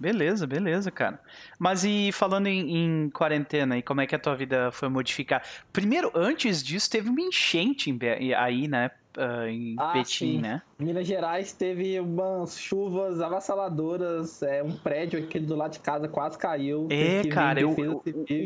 Beleza, 0.00 0.46
beleza, 0.46 0.90
cara. 0.90 1.20
Mas 1.58 1.84
e 1.84 2.10
falando 2.10 2.48
em, 2.48 3.04
em 3.04 3.10
quarentena, 3.10 3.78
e 3.78 3.82
como 3.82 4.00
é 4.00 4.06
que 4.06 4.14
a 4.16 4.18
tua 4.18 4.34
vida 4.34 4.72
foi 4.72 4.88
modificar? 4.88 5.44
Primeiro, 5.72 6.10
antes 6.14 6.60
disso, 6.60 6.90
teve 6.90 7.08
uma 7.08 7.20
enchente 7.20 7.96
aí, 8.36 8.66
né? 8.66 8.90
Uh, 9.16 9.46
em 9.46 9.74
Ah, 9.78 9.92
Betim, 9.94 10.36
sim. 10.36 10.40
né? 10.40 10.62
Minas 10.78 11.06
Gerais 11.06 11.52
teve 11.52 11.98
umas 12.00 12.58
chuvas 12.58 13.20
avassaladoras, 13.20 14.42
é, 14.42 14.62
um 14.62 14.72
prédio 14.76 15.18
aqui 15.18 15.38
do 15.38 15.54
lado 15.56 15.72
de 15.72 15.80
casa 15.80 16.08
quase 16.08 16.36
caiu. 16.38 16.86
É, 16.90 17.26
cara, 17.28 17.60
eu- 17.60 17.70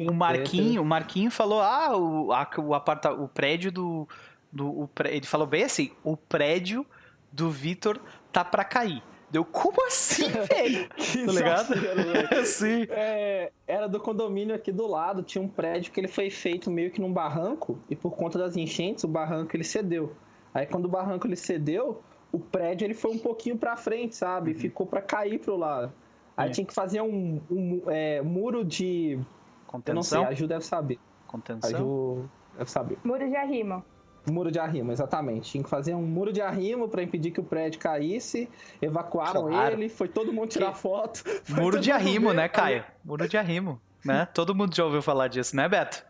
o, 0.08 0.14
Marquinho, 0.14 0.82
o 0.82 0.85
Marquinho 0.85 1.30
falou, 1.30 1.61
ah, 1.61 1.96
o, 1.96 2.32
a- 2.32 2.49
o, 2.58 2.75
aparta, 2.75 3.12
o 3.12 3.28
prédio 3.28 3.70
do, 3.73 4.08
do 4.52 4.66
o 4.68 4.90
ele 5.06 5.26
falou 5.26 5.46
bem 5.46 5.64
assim, 5.64 5.90
o 6.04 6.16
prédio 6.16 6.85
do 7.32 7.50
Vitor 7.50 8.00
tá 8.32 8.44
pra 8.44 8.64
cair. 8.64 9.02
Deu, 9.28 9.44
como 9.44 9.85
assim, 9.87 10.28
velho? 10.49 10.88
Tá 10.88 11.32
ligado? 11.32 11.75
velho. 11.75 12.46
Sim. 12.46 12.87
É, 12.90 13.50
era 13.66 13.88
do 13.88 13.99
condomínio 13.99 14.54
aqui 14.54 14.70
do 14.70 14.87
lado, 14.87 15.23
tinha 15.23 15.42
um 15.42 15.49
prédio 15.49 15.90
que 15.92 15.99
ele 15.99 16.06
foi 16.08 16.30
feito 16.30 16.70
meio 16.70 16.92
que 16.92 17.00
num 17.00 17.12
barranco 17.12 17.78
e 17.90 17.96
por 17.96 18.12
conta 18.12 18.38
das 18.38 18.56
enchentes 18.56 19.02
o 19.02 19.08
barranco 19.08 19.56
ele 19.56 19.64
cedeu. 19.64 20.14
Aí 20.56 20.66
quando 20.66 20.86
o 20.86 20.88
barranco 20.88 21.26
ele 21.26 21.36
cedeu, 21.36 22.02
o 22.32 22.38
prédio 22.38 22.86
ele 22.86 22.94
foi 22.94 23.10
um 23.10 23.18
pouquinho 23.18 23.58
pra 23.58 23.76
frente, 23.76 24.16
sabe? 24.16 24.54
Ficou 24.54 24.86
pra 24.86 25.02
cair 25.02 25.38
pro 25.38 25.56
lado. 25.56 25.92
Aí 26.36 26.48
É. 26.48 26.52
tinha 26.52 26.66
que 26.66 26.72
fazer 26.72 27.00
um, 27.02 27.40
um, 27.50 27.82
é, 27.88 28.22
muro 28.22 28.64
de, 28.64 29.12
eu 29.12 29.94
não 29.94 30.02
sei, 30.02 30.18
Contenção? 30.18 30.26
a 30.26 30.32
Ju 30.34 30.46
deve 30.46 30.64
saber. 30.64 30.98
A 31.26 31.30
Contenção? 31.30 31.78
Ju 31.78 32.28
deve 32.56 32.70
saber. 32.70 32.98
Muro 33.04 33.28
de 33.28 33.36
arrimo. 33.36 33.84
Muro 34.30 34.50
de 34.50 34.58
arrimo, 34.58 34.90
exatamente. 34.92 35.50
Tinha 35.52 35.62
que 35.62 35.70
fazer 35.70 35.94
um 35.94 36.02
muro 36.02 36.32
de 36.32 36.40
arrimo 36.40 36.88
pra 36.88 37.02
impedir 37.02 37.30
que 37.30 37.38
o 37.40 37.44
prédio 37.44 37.78
caísse. 37.78 38.48
Evacuaram 38.82 39.46
Claro. 39.46 39.75
ele, 39.75 39.88
foi 39.88 40.08
todo 40.08 40.32
mundo 40.32 40.48
tirar 40.48 40.72
foto. 40.72 41.22
foi 41.44 41.62
Muro 41.62 41.78
de 41.78 41.92
arrimo, 41.92 42.30
ver, 42.30 42.34
né, 42.36 42.48
Caio? 42.48 42.82
Muro 43.04 43.28
de 43.28 43.36
arrimo, 43.36 43.80
né? 44.04 44.26
Todo 44.34 44.54
mundo 44.54 44.75
já 44.75 44.84
ouviu 44.84 45.00
falar 45.02 45.28
disso, 45.28 45.54
né, 45.54 45.68
Beto? 45.68 46.04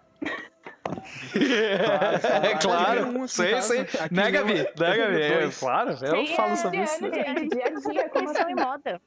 É 1.34 2.54
claro, 2.58 3.28
sei, 3.28 3.60
sei. 3.62 3.86
Né, 4.10 4.30
Gabi? 4.30 4.54
Né, 4.54 4.66
Gabi? 4.76 5.22
É, 5.22 5.48
claro, 5.58 5.90
eu 5.90 5.96
Sim, 6.26 6.34
falo 6.36 6.52
é, 6.52 6.56
sobre 6.56 6.82
isso. 6.82 7.10
dia 7.10 7.64
a 7.66 7.92
dia, 7.92 8.08
como 8.08 8.30
Expressão 8.30 8.50
em 8.50 8.54
moda. 8.54 9.00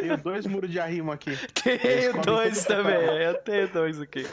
Tenho 0.00 0.16
dois 0.18 0.46
muros 0.46 0.70
de 0.70 0.80
arrimo 0.80 1.12
aqui. 1.12 1.36
Tenho 1.62 2.20
dois 2.22 2.64
também, 2.64 2.94
eu 2.96 3.34
tenho 3.34 3.68
dois 3.68 4.00
aqui. 4.00 4.24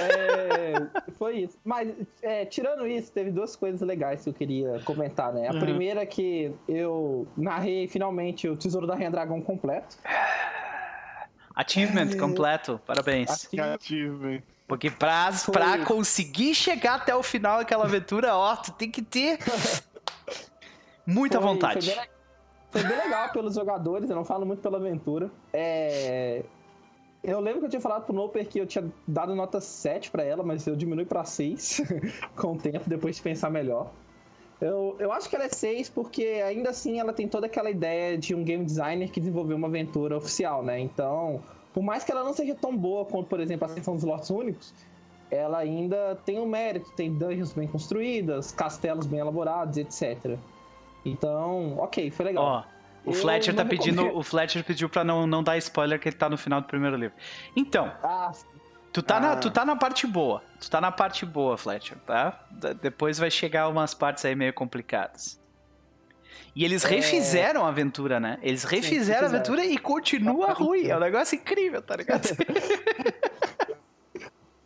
É, 0.00 1.12
foi 1.18 1.38
isso. 1.38 1.58
Mas, 1.64 1.92
é, 2.22 2.44
tirando 2.44 2.86
isso, 2.86 3.12
teve 3.12 3.30
duas 3.30 3.56
coisas 3.56 3.80
legais 3.80 4.22
que 4.22 4.30
eu 4.30 4.34
queria 4.34 4.80
comentar, 4.84 5.32
né? 5.32 5.48
A 5.48 5.52
Uhum. 5.52 5.60
primeira 5.60 6.02
é 6.02 6.06
que 6.06 6.52
eu 6.68 7.26
narrei 7.36 7.86
finalmente 7.88 8.48
o 8.48 8.56
Tesouro 8.56 8.86
da 8.86 8.94
Rainha 8.94 9.10
Dragão 9.10 9.40
completo. 9.40 9.96
Achievement 11.54 12.10
É. 12.12 12.16
completo, 12.16 12.80
parabéns. 12.86 13.48
Hein? 13.52 14.42
Porque 14.68 14.90
pra, 14.90 15.32
Foi. 15.32 15.52
pra 15.52 15.84
conseguir 15.84 16.54
chegar 16.54 16.96
até 16.96 17.16
o 17.16 17.22
final 17.22 17.56
daquela 17.58 17.84
aventura, 17.84 18.36
ó, 18.36 18.54
tu 18.54 18.70
tem 18.72 18.90
que 18.90 19.00
ter 19.02 19.38
muita 21.06 21.40
foi- 21.40 21.48
vontade. 21.48 21.86
Foi 21.90 21.94
bem, 21.96 22.08
foi 22.70 22.82
bem 22.84 22.96
legal 22.98 23.30
pelos 23.32 23.54
jogadores, 23.54 24.08
eu 24.10 24.16
não 24.16 24.24
falo 24.24 24.44
muito 24.46 24.60
pela 24.60 24.76
aventura. 24.78 25.30
É, 25.52 26.42
Eu 27.22 27.40
lembro 27.40 27.60
que 27.60 27.66
eu 27.66 27.70
tinha 27.70 27.80
falado 27.80 28.04
pro 28.04 28.14
Noper 28.14 28.46
que 28.46 28.58
eu 28.60 28.66
tinha 28.66 28.84
dado 29.06 29.34
nota 29.34 29.60
7 29.60 30.10
pra 30.10 30.22
ela, 30.22 30.42
mas 30.44 30.66
eu 30.66 30.76
diminui 30.76 31.04
pra 31.06 31.24
6 31.24 31.80
com 32.36 32.52
o 32.52 32.58
tempo, 32.58 32.88
depois 32.88 33.16
de 33.16 33.22
pensar 33.22 33.50
melhor. 33.50 33.90
Eu, 34.60 34.96
eu 34.98 35.12
acho 35.12 35.28
que 35.30 35.36
ela 35.36 35.44
é 35.44 35.48
6 35.48 35.88
porque 35.88 36.42
ainda 36.46 36.70
assim 36.70 36.98
ela 37.00 37.12
tem 37.12 37.26
toda 37.28 37.46
aquela 37.46 37.70
ideia 37.70 38.18
de 38.18 38.34
um 38.34 38.42
game 38.44 38.64
designer 38.64 39.08
que 39.10 39.18
desenvolveu 39.20 39.56
uma 39.56 39.68
aventura 39.68 40.16
oficial, 40.16 40.62
né? 40.62 40.78
Então, 40.78 41.40
por 41.72 41.82
mais 41.82 42.04
que 42.04 42.10
ela 42.12 42.24
não 42.24 42.32
seja 42.32 42.54
tão 42.54 42.76
boa 42.76 43.04
quanto, 43.04 43.26
por 43.28 43.40
exemplo, 43.40 43.66
a 43.66 43.70
Ascensão 43.70 43.94
dos 43.94 44.04
Lotes 44.04 44.30
Únicos, 44.30 44.72
ela 45.30 45.58
ainda 45.58 46.18
tem 46.24 46.38
um 46.38 46.46
mérito, 46.46 46.90
tem 46.92 47.12
dungeons 47.12 47.52
bem 47.52 47.68
construídas, 47.68 48.50
castelos 48.52 49.06
bem 49.06 49.20
elaborados, 49.20 49.76
etc. 49.76 50.36
Então, 51.04 51.76
ok, 51.78 52.10
foi 52.10 52.26
legal. 52.26 52.44
Ó, 52.44 53.10
o 53.10 53.12
Fletcher 53.12 53.54
tá 53.54 53.64
pedindo, 53.64 54.02
recomendo. 54.02 54.18
o 54.18 54.22
Fletcher 54.22 54.64
pediu 54.64 54.88
pra 54.88 55.04
não, 55.04 55.26
não 55.26 55.42
dar 55.42 55.56
spoiler 55.58 55.98
que 56.00 56.08
ele 56.08 56.16
tá 56.16 56.28
no 56.28 56.36
final 56.36 56.60
do 56.60 56.66
primeiro 56.66 56.96
livro. 56.96 57.16
Então, 57.56 57.90
Ah, 58.02 58.32
tu 58.92 59.02
tá, 59.02 59.20
na, 59.20 59.32
Ah. 59.32 59.36
tu 59.36 59.50
tá 59.50 59.64
na 59.64 59.76
parte 59.76 60.06
boa. 60.06 60.42
Tu 60.60 60.70
tá 60.70 60.80
na 60.80 60.90
parte 60.92 61.24
boa, 61.24 61.56
Fletcher, 61.56 61.96
tá? 62.06 62.40
Depois 62.82 63.18
vai 63.18 63.30
chegar 63.30 63.68
umas 63.68 63.94
partes 63.94 64.24
aí 64.24 64.34
meio 64.34 64.52
complicadas. 64.52 65.40
E 66.54 66.64
eles 66.64 66.84
É. 66.84 66.88
refizeram 66.88 67.64
a 67.64 67.68
aventura, 67.68 68.18
né? 68.18 68.38
Eles 68.42 68.64
refizeram 68.64 69.26
a 69.26 69.30
aventura 69.30 69.64
e 69.64 69.78
continua 69.78 70.52
ruim. 70.52 70.88
É 70.88 70.96
um 70.96 71.00
negócio 71.00 71.36
incrível, 71.36 71.80
tá 71.82 71.94
ligado? 71.96 72.28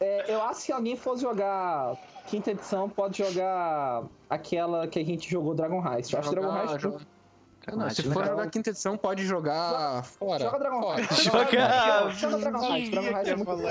é, 0.00 0.32
eu 0.34 0.42
acho 0.42 0.60
que 0.60 0.66
se 0.66 0.72
alguém 0.72 0.96
for 0.96 1.16
jogar 1.18 1.94
quinta 2.26 2.50
edição, 2.50 2.88
pode 2.88 3.18
jogar 3.18 4.04
aquela 4.28 4.86
que 4.88 4.98
a 4.98 5.04
gente 5.04 5.30
jogou 5.30 5.54
Dragon 5.54 5.82
Heist. 5.86 6.12
Eu 6.12 6.18
acho 6.20 6.28
que 6.30 6.34
Dragon 6.34 6.50
Jogar- 6.50 6.70
Heist. 6.72 6.80
joga- 6.82 7.06
Não, 7.76 7.88
se 7.90 8.02
Legal. 8.02 8.14
for 8.14 8.26
jogar 8.30 8.50
quinta 8.50 8.70
edição, 8.70 8.96
pode 8.96 9.24
jogar 9.24 10.02
fora. 10.04 10.42
Joga 10.44 10.58
Dragon 10.58 10.82
Fora. 10.82 11.00
Heist. 11.00 11.22
Joga- 11.24 12.10
Joga 12.10 12.38
Dragon 12.38 12.74
Heist. 12.74 12.90
Dragon 12.90 13.16
Heist 13.18 13.30
é 13.30 13.36
muito 13.36 13.46
bom. 13.56 13.62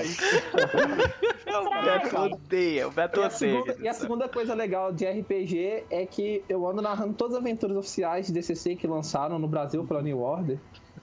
o 1.51 1.83
Beto 1.83 2.17
odeia, 2.17 2.87
o 2.87 2.91
Beto 2.91 3.19
E 3.19 3.23
a, 3.23 3.25
odeia. 3.25 3.37
segunda, 3.37 3.75
e 3.81 3.87
a 3.87 3.93
segunda 3.93 4.29
coisa 4.29 4.53
legal 4.53 4.93
de 4.93 5.05
RPG 5.05 5.83
é 5.89 6.05
que 6.05 6.43
eu 6.47 6.65
ando 6.67 6.81
narrando 6.81 7.13
todas 7.13 7.35
as 7.35 7.41
aventuras 7.41 7.75
oficiais 7.75 8.27
de 8.27 8.33
DCC 8.33 8.75
que 8.75 8.87
lançaram 8.87 9.37
no 9.37 9.47
Brasil 9.47 9.83
pela 9.85 10.01
New 10.01 10.19
Order. 10.21 10.57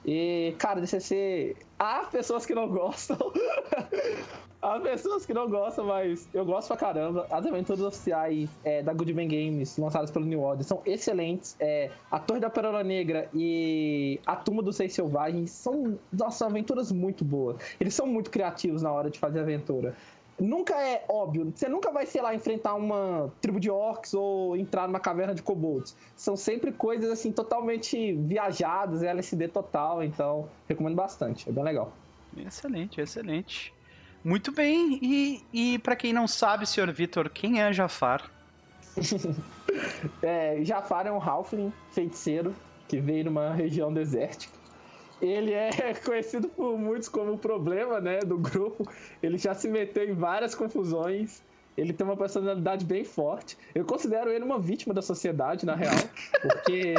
E, 0.05 0.55
cara, 0.57 0.79
DCC. 0.81 1.55
Há 1.77 2.05
pessoas 2.11 2.45
que 2.45 2.55
não 2.55 2.67
gostam. 2.73 3.17
Há 4.61 4.77
pessoas 4.81 5.25
que 5.25 5.33
não 5.33 5.49
gostam, 5.49 5.85
mas 5.85 6.27
eu 6.33 6.43
gosto 6.43 6.67
pra 6.67 6.75
caramba. 6.75 7.25
As 7.31 7.45
aventuras 7.45 7.81
oficiais 7.81 8.49
é, 8.61 8.83
da 8.83 8.93
Goodman 8.93 9.27
Games, 9.27 9.77
lançadas 9.77 10.11
pelo 10.11 10.25
New 10.25 10.41
Order, 10.41 10.65
são 10.65 10.81
excelentes. 10.85 11.55
É, 11.61 11.89
a 12.11 12.19
Torre 12.19 12.41
da 12.41 12.49
Perola 12.49 12.83
Negra 12.83 13.29
e 13.33 14.19
a 14.25 14.35
Tumba 14.35 14.61
dos 14.61 14.75
Seis 14.75 14.93
Selvagens 14.93 15.51
são, 15.51 15.97
nossa, 16.11 16.45
aventuras 16.45 16.91
muito 16.91 17.23
boas. 17.23 17.55
Eles 17.79 17.93
são 17.93 18.05
muito 18.05 18.29
criativos 18.29 18.81
na 18.81 18.91
hora 18.91 19.09
de 19.09 19.17
fazer 19.17 19.39
aventura 19.39 19.95
nunca 20.39 20.73
é 20.81 21.03
óbvio. 21.09 21.51
Você 21.53 21.67
nunca 21.67 21.91
vai, 21.91 22.05
sei 22.05 22.21
lá, 22.21 22.33
enfrentar 22.33 22.73
uma 22.75 23.29
tribo 23.41 23.59
de 23.59 23.69
orcs 23.69 24.13
ou 24.13 24.55
entrar 24.55 24.87
numa 24.87 24.99
caverna 24.99 25.35
de 25.35 25.43
kobolds. 25.43 25.95
São 26.15 26.37
sempre 26.37 26.71
coisas, 26.71 27.11
assim, 27.11 27.31
totalmente 27.31 28.13
viajadas, 28.13 29.03
LSD 29.03 29.49
total. 29.49 30.01
Então, 30.01 30.47
recomendo 30.67 30.95
bastante. 30.95 31.49
É 31.49 31.51
bem 31.51 31.63
legal. 31.63 31.91
Excelente, 32.37 33.01
excelente. 33.01 33.73
Muito 34.23 34.51
bem, 34.51 34.99
e, 35.01 35.43
e 35.53 35.79
para 35.79 35.95
quem 35.95 36.11
não 36.11 36.27
sabe, 36.27 36.65
senhor 36.65 36.91
Vitor, 36.91 37.29
quem 37.29 37.61
é 37.61 37.71
Jafar? 37.71 38.29
É, 40.21 40.57
Jafar 40.63 41.05
é 41.05 41.11
um 41.11 41.21
halfling 41.21 41.71
feiticeiro 41.91 42.55
que 42.87 42.99
veio 42.99 43.25
numa 43.25 43.53
região 43.53 43.93
desértica. 43.93 44.57
Ele 45.21 45.53
é 45.53 45.69
conhecido 46.03 46.49
por 46.49 46.77
muitos 46.77 47.07
como 47.07 47.33
o 47.33 47.37
problema, 47.37 47.99
né, 48.01 48.19
do 48.19 48.37
grupo. 48.37 48.89
Ele 49.21 49.37
já 49.37 49.53
se 49.53 49.69
meteu 49.69 50.09
em 50.09 50.13
várias 50.13 50.55
confusões. 50.55 51.43
Ele 51.77 51.93
tem 51.93 52.05
uma 52.05 52.17
personalidade 52.17 52.83
bem 52.85 53.03
forte. 53.05 53.57
Eu 53.73 53.85
considero 53.85 54.29
ele 54.29 54.43
uma 54.43 54.59
vítima 54.59 54.93
da 54.93 55.01
sociedade, 55.01 55.65
na 55.65 55.75
real. 55.75 55.95
Porque 56.41 56.93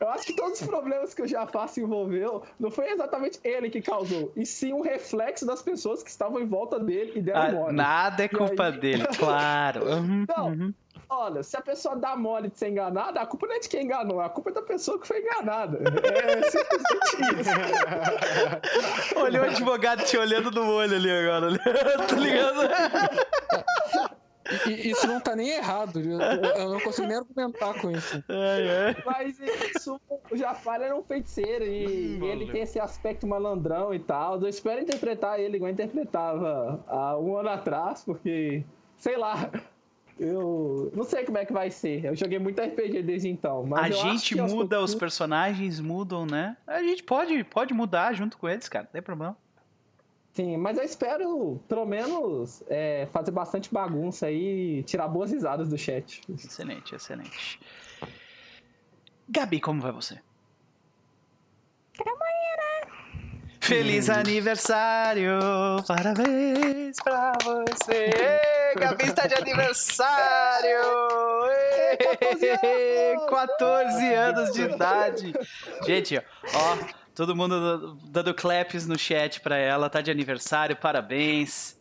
eu 0.00 0.08
acho 0.08 0.26
que 0.26 0.34
todos 0.34 0.60
os 0.60 0.66
problemas 0.66 1.12
que 1.12 1.22
o 1.22 1.28
Jafar 1.28 1.68
se 1.68 1.80
envolveu 1.82 2.42
não 2.58 2.70
foi 2.70 2.90
exatamente 2.90 3.38
ele 3.44 3.68
que 3.68 3.82
causou, 3.82 4.32
e 4.34 4.46
sim 4.46 4.72
um 4.72 4.80
reflexo 4.80 5.44
das 5.46 5.60
pessoas 5.62 6.02
que 6.02 6.08
estavam 6.10 6.40
em 6.40 6.46
volta 6.46 6.78
dele 6.80 7.12
e 7.16 7.20
deram 7.20 7.40
Ah, 7.42 7.52
mole. 7.52 7.76
nada 7.76 8.24
é 8.24 8.28
culpa 8.28 8.66
aí? 8.66 8.78
dele, 8.80 9.06
claro. 9.18 9.84
Uhum, 9.94 10.24
Não. 10.36 10.74
Olha, 11.08 11.42
se 11.42 11.56
a 11.56 11.60
pessoa 11.60 11.96
dá 11.96 12.16
mole 12.16 12.48
de 12.50 12.58
ser 12.58 12.68
enganada, 12.70 13.20
a 13.20 13.26
culpa 13.26 13.46
não 13.46 13.54
é 13.54 13.58
de 13.58 13.68
quem 13.68 13.84
enganou, 13.84 14.20
a 14.20 14.28
culpa 14.28 14.50
é 14.50 14.52
da 14.54 14.62
pessoa 14.62 14.98
que 15.00 15.06
foi 15.06 15.20
enganada. 15.20 15.78
É 15.78 16.42
simplesmente 16.50 17.40
isso. 17.40 19.18
Olha 19.18 19.40
o 19.42 19.44
advogado 19.44 20.04
te 20.04 20.16
olhando 20.16 20.50
no 20.50 20.70
olho 20.72 20.96
ali 20.96 21.10
agora, 21.10 21.50
né? 21.50 21.58
tá 22.08 22.16
ligado? 22.16 22.60
E- 24.66 24.90
isso 24.90 25.06
não 25.06 25.20
tá 25.20 25.34
nem 25.34 25.48
errado. 25.50 25.98
Eu, 26.00 26.20
eu 26.20 26.68
não 26.70 26.80
consigo 26.80 27.06
nem 27.08 27.16
argumentar 27.16 27.80
com 27.80 27.90
isso. 27.90 28.22
Ai, 28.28 28.68
ai. 28.88 29.02
Mas 29.06 29.38
isso, 29.40 29.98
o 30.30 30.36
Jafar 30.36 30.82
era 30.82 30.94
um 30.94 31.02
feiticeiro 31.02 31.64
e 31.64 32.18
Hum, 32.20 32.24
ele 32.24 32.40
valeu. 32.40 32.52
tem 32.52 32.62
esse 32.62 32.78
aspecto 32.78 33.26
malandrão 33.26 33.94
e 33.94 33.98
tal. 33.98 34.40
Eu 34.40 34.48
espero 34.48 34.80
interpretar 34.82 35.40
ele 35.40 35.56
igual 35.56 35.70
eu 35.70 35.72
interpretava 35.72 36.78
há 36.86 37.16
um 37.18 37.36
ano 37.38 37.48
atrás, 37.48 38.02
porque, 38.04 38.62
sei 38.98 39.16
lá, 39.16 39.50
eu 40.18 40.92
não 40.94 41.04
sei 41.04 41.24
como 41.24 41.38
é 41.38 41.44
que 41.44 41.52
vai 41.52 41.70
ser. 41.70 42.04
Eu 42.04 42.14
joguei 42.14 42.38
muito 42.38 42.60
RPG 42.60 43.02
desde 43.02 43.28
então. 43.28 43.64
Mas 43.66 43.86
A 43.86 43.90
gente 43.90 44.36
muda, 44.36 44.80
os 44.80 44.94
personagens 44.94 45.80
mudam, 45.80 46.24
né? 46.26 46.56
A 46.66 46.82
gente 46.82 47.02
pode, 47.02 47.42
pode 47.44 47.74
mudar 47.74 48.12
junto 48.12 48.38
com 48.38 48.48
eles, 48.48 48.68
cara, 48.68 48.84
não 48.84 48.92
tem 48.92 49.02
problema. 49.02 49.36
Sim, 50.32 50.56
mas 50.56 50.76
eu 50.76 50.82
espero, 50.82 51.60
pelo 51.68 51.86
menos, 51.86 52.62
é, 52.68 53.06
fazer 53.12 53.30
bastante 53.30 53.72
bagunça 53.72 54.26
aí 54.26 54.78
e 54.78 54.82
tirar 54.82 55.06
boas 55.06 55.30
risadas 55.30 55.68
do 55.68 55.78
chat. 55.78 56.20
Excelente, 56.28 56.94
excelente. 56.94 57.60
Gabi, 59.28 59.60
como 59.60 59.80
vai 59.80 59.92
você? 59.92 60.18
Feliz 63.60 64.10
aniversário! 64.10 65.38
Parabéns 65.86 66.96
pra 67.02 67.32
você! 67.42 68.10
Gabi 68.78 69.04
está 69.04 69.26
de 69.26 69.34
aniversário! 69.34 70.80
Ê! 71.50 71.96
14 71.96 72.48
anos! 72.50 73.04
14 73.30 74.14
anos 74.14 74.52
de 74.52 74.62
idade. 74.62 75.34
Gente, 75.84 76.18
ó, 76.18 76.76
todo 77.14 77.34
mundo 77.34 77.96
dando 78.04 78.34
claps 78.34 78.86
no 78.86 78.98
chat 78.98 79.40
pra 79.40 79.56
ela. 79.56 79.88
Tá 79.88 80.00
de 80.00 80.10
aniversário, 80.10 80.76
parabéns. 80.76 81.78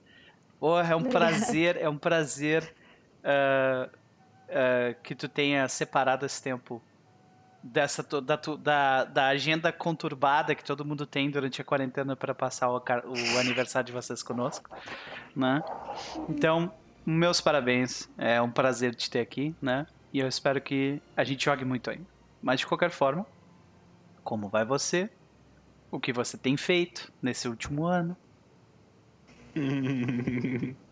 Porra, 0.59 0.93
é 0.93 0.95
um 0.95 1.03
prazer, 1.09 1.77
é 1.77 1.89
um 1.89 1.97
prazer 1.97 2.73
uh, 3.23 3.89
uh, 3.89 5.01
que 5.01 5.15
tu 5.15 5.27
tenha 5.27 5.67
separado 5.67 6.25
esse 6.25 6.41
tempo 6.41 6.81
dessa 7.63 8.03
da, 8.03 8.35
da, 8.35 9.03
da 9.05 9.27
agenda 9.27 9.71
conturbada 9.71 10.53
que 10.53 10.63
todo 10.63 10.83
mundo 10.83 11.05
tem 11.05 11.31
durante 11.31 11.61
a 11.61 11.63
quarentena 11.63 12.13
para 12.13 12.35
passar 12.35 12.69
o, 12.69 12.75
o, 12.75 13.39
aniversário 13.39 13.85
de 13.85 13.93
vocês 13.93 14.21
conosco, 14.21 14.69
né? 15.33 15.63
Então, 16.27 16.73
meus 17.05 17.41
parabéns, 17.41 18.09
é 18.17 18.41
um 18.41 18.51
prazer 18.51 18.95
te 18.95 19.09
ter 19.09 19.19
aqui, 19.19 19.55
né? 19.61 19.85
E 20.11 20.19
eu 20.19 20.27
espero 20.27 20.61
que 20.61 21.01
a 21.15 21.23
gente 21.23 21.45
jogue 21.45 21.65
muito 21.65 21.89
ainda. 21.89 22.05
Mas 22.41 22.59
de 22.59 22.67
qualquer 22.67 22.91
forma, 22.91 23.25
como 24.23 24.47
vai 24.47 24.65
você? 24.65 25.09
O 25.91 25.99
que 25.99 26.13
você 26.13 26.37
tem 26.37 26.57
feito 26.57 27.11
nesse 27.21 27.47
último 27.47 27.85
ano? 27.85 28.15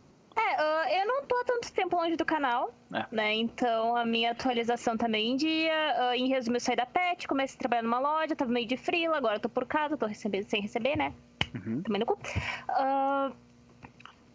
eu 0.92 1.08
não 1.08 1.24
tô 1.26 1.44
tanto 1.46 1.72
tempo 1.72 1.96
longe 1.96 2.16
do 2.16 2.26
canal, 2.26 2.74
é. 2.94 3.06
né? 3.12 3.34
Então 3.34 3.96
a 3.96 4.06
minha 4.06 4.32
atualização 4.32 4.98
tá 4.98 5.08
meio 5.08 5.34
em 5.34 5.36
dia. 5.36 5.96
Uh, 6.00 6.14
em 6.14 6.28
resumo, 6.28 6.58
eu 6.58 6.60
saí 6.60 6.76
da 6.76 6.86
PET, 6.86 7.28
comecei 7.28 7.56
a 7.56 7.60
trabalhar 7.60 7.84
numa 7.84 8.00
loja, 8.00 8.36
tava 8.36 8.52
meio 8.52 8.68
de 8.68 8.78
frila, 8.78 9.18
agora 9.18 9.40
tô 9.40 9.50
por 9.50 9.66
casa, 9.66 9.98
tô 9.98 10.06
recebendo 10.06 10.50
sem 10.50 10.62
receber, 10.62 10.98
né? 10.98 11.14
Uhum. 11.56 11.82
Também 11.82 12.00
no 12.00 12.06
cu. 12.06 12.14
Uh, 12.14 13.34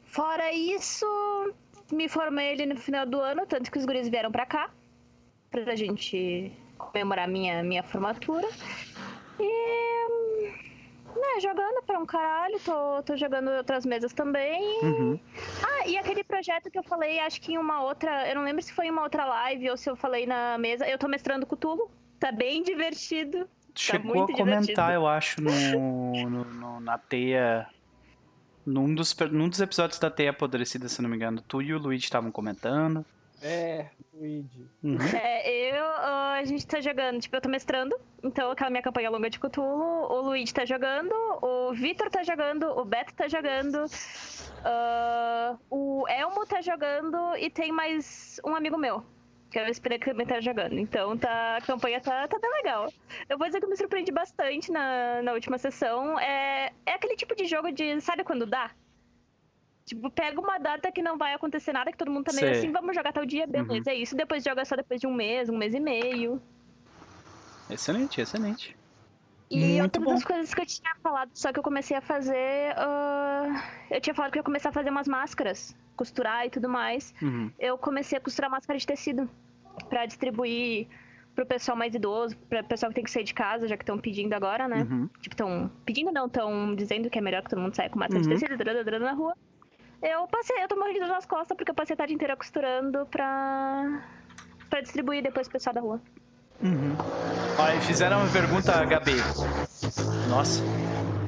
fora 0.05 0.53
isso, 0.53 1.07
me 1.93 2.09
formei 2.09 2.53
ali 2.53 2.67
no 2.67 2.77
final 2.77 3.07
do 3.07 3.21
ano, 3.21 3.47
tanto 3.47 3.71
que 3.71 3.79
os 3.79 3.85
guris 3.85 4.09
vieram 4.09 4.31
pra 4.31 4.47
cá, 4.47 4.71
pra 5.51 5.75
gente 5.75 6.53
comemorar 6.79 7.29
minha, 7.29 7.63
minha 7.63 7.83
formatura. 7.83 8.49
E 9.39 10.07
né, 11.17 11.41
jogando 11.41 11.83
pra 11.85 11.99
um 11.99 12.07
caralho, 12.07 12.59
tô, 12.61 13.03
tô 13.03 13.17
jogando 13.17 13.51
outras 13.51 13.87
mesas 13.87 14.13
também. 14.13 14.81
Uhum. 14.83 15.19
Ah, 15.63 15.89
e 15.89 15.97
aquele 15.97 16.23
projeto 16.23 16.71
que 16.71 16.79
eu 16.79 16.83
falei, 16.83 17.19
acho 17.21 17.41
que 17.41 17.55
em 17.55 17.59
uma 17.59 17.83
outra. 17.83 18.29
Eu 18.29 18.37
não 18.37 18.43
lembro 18.43 18.63
se 18.63 18.73
foi 18.73 18.87
em 18.87 18.91
uma 18.91 19.03
outra 19.03 19.25
live 19.25 19.71
ou 19.71 19.77
se 19.77 19.89
eu 19.89 19.97
falei 19.97 20.27
na 20.27 20.59
mesa. 20.59 20.87
Eu 20.87 20.99
tô 20.99 21.09
mestrando 21.09 21.47
Cutulo. 21.47 21.91
Tá 22.19 22.33
bem 22.33 22.63
divertido. 22.63 23.45
Tá 23.45 23.49
Chegou 23.75 24.25
a 24.25 24.27
comentar, 24.27 24.45
divertido. 24.45 24.91
eu 24.93 25.07
acho, 25.07 25.41
no, 25.43 26.31
no, 26.31 26.45
no, 26.45 26.81
na 26.81 26.97
teia. 26.99 27.67
Num 28.67 28.93
dos, 28.95 29.17
num 29.31 29.49
dos 29.49 29.61
episódios 29.61 29.99
da 29.99 30.11
Teia 30.11 30.31
Apodrecida, 30.31 30.89
se 30.89 31.01
não 31.01 31.09
me 31.09 31.15
engano, 31.15 31.41
tu 31.41 31.63
e 31.63 31.73
o 31.73 31.79
Luigi 31.79 32.05
estavam 32.05 32.33
comentando. 32.33 33.07
É, 33.41 33.87
Luigi. 34.13 34.69
Uhum. 34.83 34.99
É, 35.15 35.71
eu, 35.71 35.85
a 35.85 36.43
gente 36.45 36.67
tá 36.67 36.81
jogando, 36.81 37.21
tipo, 37.21 37.37
eu 37.37 37.41
tô 37.41 37.49
mestrando, 37.49 37.97
então 38.23 38.51
aquela 38.51 38.71
minha 38.71 38.83
campanha 38.83 39.11
longa 39.11 39.31
de 39.31 39.39
Cthulhu, 39.39 40.11
o 40.11 40.21
Luigi 40.23 40.53
tá 40.53 40.65
jogando, 40.65 41.15
o 41.43 41.73
Vitor 41.75 42.11
tá 42.11 42.23
jogando, 42.23 42.65
o 42.65 42.85
Beto 42.85 43.15
tá 43.15 43.29
jogando, 43.29 43.85
uh, 43.85 45.59
o 45.71 46.09
Elmo 46.09 46.45
tá 46.47 46.61
jogando 46.61 47.37
e 47.39 47.51
tem 47.51 47.71
mais 47.71 48.41
um 48.45 48.55
amigo 48.55 48.77
meu. 48.77 49.05
Que 49.57 49.61
eu 49.61 49.69
esperei 49.69 49.99
que 49.99 50.11
também 50.11 50.27
tá 50.27 50.39
jogando. 50.39 50.79
Então 50.79 51.17
tá, 51.17 51.57
a 51.57 51.63
campanha 51.63 51.99
tá, 51.99 52.29
tá 52.29 52.39
bem 52.39 52.51
legal. 52.63 52.93
Eu 53.27 53.39
vou 53.39 53.47
dizer 53.47 53.59
que 53.59 53.65
eu 53.65 53.71
me 53.71 53.77
surpreendi 53.79 54.13
bastante 54.13 54.71
na, 54.71 55.23
na 55.23 55.33
última 55.33 55.57
sessão. 55.57 56.21
É, 56.21 56.75
é 56.85 56.93
aquele 56.93 57.17
tipo 57.17 57.35
de 57.35 57.47
jogo 57.47 57.73
de. 57.73 57.99
Sabe 58.03 58.23
quando 58.23 58.45
dá? 58.45 58.71
Tipo, 59.87 60.11
pega 60.11 60.39
uma 60.39 60.59
data 60.59 60.93
que 60.93 61.01
não 61.01 61.17
vai 61.17 61.33
acontecer 61.33 61.73
nada, 61.73 61.91
que 61.91 61.97
todo 61.97 62.11
mundo 62.11 62.25
tá 62.25 62.35
meio 62.35 62.49
Sei. 62.49 62.59
assim, 62.59 62.71
vamos 62.71 62.95
jogar 62.95 63.15
tal 63.15 63.25
dia, 63.25 63.47
beleza, 63.47 63.73
uhum. 63.73 63.83
é 63.87 63.95
isso. 63.95 64.15
Depois 64.15 64.45
joga 64.45 64.63
só 64.63 64.77
depois 64.77 65.01
de 65.01 65.07
um 65.07 65.15
mês, 65.15 65.49
um 65.49 65.57
mês 65.57 65.73
e 65.73 65.81
meio. 65.81 66.39
Excelente, 67.71 68.21
excelente. 68.21 68.77
E 69.51 69.79
Muito 69.79 70.01
outras 70.01 70.23
coisas 70.23 70.53
que 70.53 70.61
eu 70.61 70.67
tinha 70.67 70.95
falado, 71.03 71.31
só 71.33 71.51
que 71.51 71.59
eu 71.59 71.63
comecei 71.63 71.97
a 71.97 72.03
fazer. 72.03 72.75
Uh, 72.77 73.59
eu 73.91 74.03
tinha 74.03 74.13
falado 74.13 74.33
que 74.33 74.39
eu 74.39 74.41
ia 74.41 74.45
começar 74.45 74.69
a 74.69 74.73
fazer 74.73 74.91
umas 74.91 75.09
máscaras, 75.09 75.75
costurar 75.97 76.45
e 76.45 76.51
tudo 76.51 76.69
mais. 76.69 77.15
Uhum. 77.23 77.51
Eu 77.59 77.79
comecei 77.79 78.19
a 78.19 78.21
costurar 78.21 78.51
máscara 78.51 78.79
de 78.79 78.87
tecido 78.87 79.31
para 79.89 80.07
distribuir 80.07 80.89
pro 81.35 81.45
pessoal 81.45 81.77
mais 81.77 81.95
idoso, 81.95 82.37
pro 82.49 82.65
pessoal 82.65 82.91
que 82.91 82.95
tem 82.95 83.05
que 83.05 83.11
sair 83.11 83.25
de 83.25 83.35
casa, 83.35 83.69
já 83.69 83.77
que 83.77 83.83
estão 83.83 83.99
pedindo 83.99 84.33
agora, 84.33 84.67
né? 84.67 84.87
Uhum. 84.91 85.07
Tipo, 85.21 85.35
estão 85.35 85.71
pedindo 85.85 86.11
não, 86.11 86.27
estão 86.27 86.75
dizendo 86.75 87.11
que 87.11 87.19
é 87.19 87.21
melhor 87.21 87.43
que 87.43 87.51
todo 87.51 87.61
mundo 87.61 87.75
saia 87.75 87.91
com 87.91 87.99
máscara 87.99 88.23
uhum. 88.23 88.29
de 88.29 88.41
tecido 88.41 89.01
na 89.01 89.13
rua. 89.13 89.37
Eu 90.03 90.27
passei, 90.29 90.63
eu 90.63 90.69
tô 90.69 90.77
morrendo 90.77 91.07
nas 91.07 91.27
costas 91.27 91.57
porque 91.57 91.71
eu 91.71 91.75
passei 91.75 91.95
a 91.95 91.97
tarde 91.97 92.15
inteira 92.15 92.37
costurando 92.37 93.07
pra, 93.07 94.03
pra 94.71 94.81
distribuir 94.81 95.23
depois 95.23 95.47
pro 95.47 95.59
pessoal 95.59 95.75
da 95.75 95.81
rua. 95.81 96.01
Uhum. 96.63 96.97
Olha, 97.59 97.81
fizeram 97.83 98.21
uma 98.21 98.33
pergunta, 98.33 98.85
Gabi. 98.87 99.17
Nossa, 100.31 100.63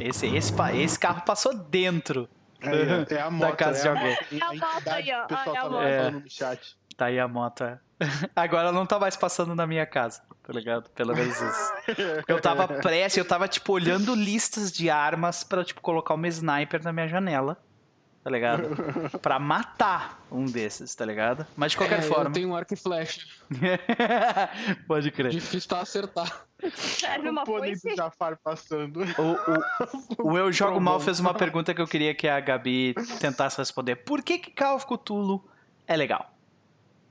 esse, 0.01 0.27
esse, 0.35 0.55
esse 0.75 0.99
carro 0.99 1.23
passou 1.25 1.55
dentro 1.55 2.29
é, 2.61 3.15
é 3.15 3.21
a 3.21 3.31
moto, 3.31 3.51
da 3.51 3.57
casa 3.57 3.79
é 3.79 3.83
de 3.83 3.89
alguém. 3.89 4.19
É 4.33 4.45
a 4.45 4.53
moto 4.55 4.89
aí, 4.89 5.13
ó. 5.13 5.27
pessoal 5.27 5.55
tá 5.55 5.63
falando 5.63 6.21
no 6.21 6.31
chat. 6.31 6.78
Tá 6.99 7.07
aí 7.07 7.19
a 7.21 7.29
moto, 7.29 7.63
é. 7.63 7.79
Agora 8.35 8.73
não 8.73 8.85
tá 8.85 8.99
mais 8.99 9.17
passando 9.17 9.55
na 9.55 9.69
minha 9.69 9.87
casa, 9.87 10.21
tá 10.43 10.53
ligado? 10.53 10.91
Pelo 10.91 11.15
menos 11.15 11.41
isso. 11.41 11.73
Eu 12.27 12.41
tava 12.41 12.67
prestes, 12.67 13.19
eu 13.19 13.25
tava, 13.25 13.47
tipo, 13.47 13.73
olhando 13.73 14.15
listas 14.15 14.71
de 14.73 14.91
armas 14.91 15.45
pra, 15.45 15.65
tipo, 15.65 15.81
colocar 15.81 16.15
uma 16.15 16.27
sniper 16.29 16.83
na 16.83 16.93
minha 16.93 17.09
janela 17.09 17.57
tá 18.21 18.31
ligado? 18.31 18.69
pra 19.23 19.39
matar 19.39 20.23
um 20.31 20.45
desses, 20.45 20.95
tá 20.95 21.05
ligado? 21.07 21.47
Mas 21.57 21.73
de 21.73 21.79
qualquer 21.79 22.01
é, 22.01 22.03
forma. 22.03 22.25
Eu 22.25 22.33
tenho 22.33 22.49
um 22.51 22.55
arco 22.55 22.75
e 22.75 22.77
flecha. 22.77 23.27
Pode 24.87 25.11
crer. 25.11 25.31
Difícil 25.31 25.67
tá 25.67 25.81
acertar. 25.81 26.45
Serve 26.75 27.31
uma 27.31 27.43
o 27.43 27.45
pônei 27.47 27.75
do 27.75 27.97
Jafar 27.97 28.39
passando. 28.43 29.01
O, 29.01 30.27
o, 30.27 30.33
o 30.33 30.37
Eu 30.37 30.53
Jogo 30.53 30.79
Mal 30.79 31.01
fez 31.01 31.21
uma 31.21 31.33
pergunta 31.33 31.73
que 31.73 31.81
eu 31.81 31.87
queria 31.87 32.15
que 32.15 32.29
a 32.29 32.39
Gabi 32.39 32.95
tentasse 33.19 33.57
responder. 33.57 33.97
Por 33.97 34.23
que 34.23 34.39
que 34.39 34.51
Call 34.51 34.77
of 34.77 34.85
Cthulhu 34.85 35.43
é 35.87 35.97
legal? 35.97 36.38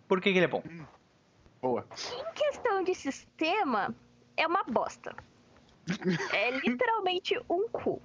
Por 0.07 0.21
que, 0.21 0.31
que 0.31 0.37
ele 0.37 0.45
é 0.45 0.49
bom? 0.49 0.63
Boa. 1.61 1.85
Em 2.13 2.33
questão 2.33 2.83
de 2.83 2.95
sistema, 2.95 3.93
é 4.35 4.47
uma 4.47 4.63
bosta. 4.63 5.15
É 6.31 6.51
literalmente 6.65 7.37
um 7.49 7.67
cu. 7.69 8.01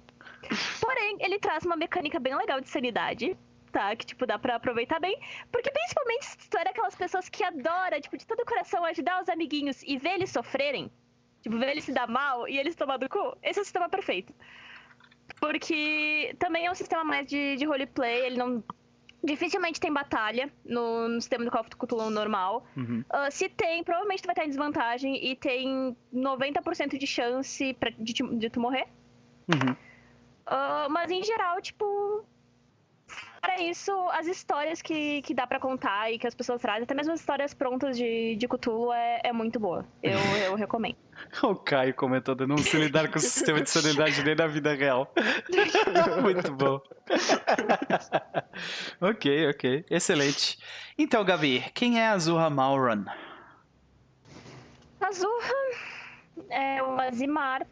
Porém, 0.81 1.17
ele 1.19 1.39
traz 1.39 1.63
uma 1.63 1.75
mecânica 1.75 2.19
bem 2.19 2.35
legal 2.35 2.59
de 2.59 2.69
sanidade, 2.69 3.37
tá? 3.71 3.95
Que, 3.95 4.05
tipo, 4.05 4.25
dá 4.25 4.37
pra 4.37 4.55
aproveitar 4.55 4.99
bem. 4.99 5.17
Porque, 5.51 5.71
principalmente, 5.71 6.25
se 6.25 6.49
tu 6.49 6.57
é 6.57 6.63
daquelas 6.65 6.95
pessoas 6.95 7.29
que 7.29 7.43
adora, 7.43 8.01
tipo, 8.01 8.17
de 8.17 8.25
todo 8.25 8.41
o 8.41 8.45
coração 8.45 8.83
ajudar 8.85 9.21
os 9.21 9.29
amiguinhos 9.29 9.81
e 9.83 9.97
ver 9.97 10.15
eles 10.15 10.31
sofrerem, 10.31 10.91
tipo, 11.41 11.57
ver 11.57 11.69
eles 11.69 11.85
se 11.85 11.91
dar 11.93 12.07
mal 12.07 12.47
e 12.47 12.57
eles 12.57 12.75
tomar 12.75 12.97
do 12.97 13.07
cu, 13.07 13.37
esse 13.41 13.59
é 13.59 13.61
o 13.61 13.65
sistema 13.65 13.87
perfeito. 13.87 14.33
Porque 15.39 16.35
também 16.39 16.65
é 16.65 16.71
um 16.71 16.75
sistema 16.75 17.03
mais 17.03 17.27
de, 17.27 17.55
de 17.55 17.65
roleplay, 17.65 18.25
ele 18.25 18.37
não 18.37 18.63
Dificilmente 19.23 19.79
tem 19.79 19.91
batalha 19.91 20.51
no, 20.65 21.07
no, 21.07 21.21
sistema 21.21 21.45
do 21.45 21.51
Call 21.51 21.61
of 21.61 21.69
Cthulhu 21.69 22.09
normal. 22.09 22.65
Uhum. 22.75 23.05
Uh, 23.09 23.31
se 23.31 23.47
tem, 23.47 23.81
provavelmente 23.83 24.21
tu 24.21 24.25
vai 24.25 24.33
estar 24.33 24.45
em 24.45 24.49
desvantagem 24.49 25.25
e 25.25 25.35
tem 25.35 25.95
90% 26.13 26.97
de 26.97 27.07
chance 27.07 27.73
pra, 27.75 27.89
de, 27.91 28.13
de 28.13 28.49
tu 28.49 28.59
morrer. 28.59 28.85
Uhum. 29.47 29.71
Uh, 29.71 30.89
mas 30.89 31.09
em 31.09 31.23
geral, 31.23 31.61
tipo. 31.61 32.25
Para 33.43 33.61
isso, 33.61 33.91
as 34.13 34.25
histórias 34.25 34.81
que, 34.81 35.21
que 35.21 35.33
dá 35.33 35.45
para 35.45 35.59
contar 35.59 36.09
e 36.09 36.17
que 36.17 36.25
as 36.25 36.33
pessoas 36.33 36.61
trazem, 36.61 36.83
até 36.83 36.93
mesmo 36.93 37.11
as 37.11 37.19
histórias 37.19 37.53
prontas 37.53 37.97
de, 37.97 38.37
de 38.37 38.47
Cthulhu, 38.47 38.93
é, 38.93 39.19
é 39.21 39.33
muito 39.33 39.59
boa. 39.59 39.85
Eu, 40.01 40.17
eu 40.47 40.55
recomendo. 40.55 40.95
o 41.43 41.53
Caio 41.53 41.93
comentando 41.93 42.47
não 42.47 42.57
se 42.57 42.77
lidar 42.77 43.11
com 43.11 43.17
o 43.17 43.21
sistema 43.21 43.59
de 43.59 43.69
sanidade 43.69 44.23
nem 44.23 44.33
na 44.33 44.47
vida 44.47 44.73
real. 44.73 45.13
muito 46.23 46.53
bom. 46.53 46.79
ok, 49.01 49.49
ok. 49.49 49.85
Excelente. 49.89 50.57
Então, 50.97 51.25
Gabi, 51.25 51.65
quem 51.73 51.99
é 51.99 52.07
a 52.07 52.11
Azurra 52.13 52.49
Malran? 52.49 53.03
Azurra 55.01 55.53
é 56.49 56.81
o 56.81 56.97
Azimar 56.97 57.67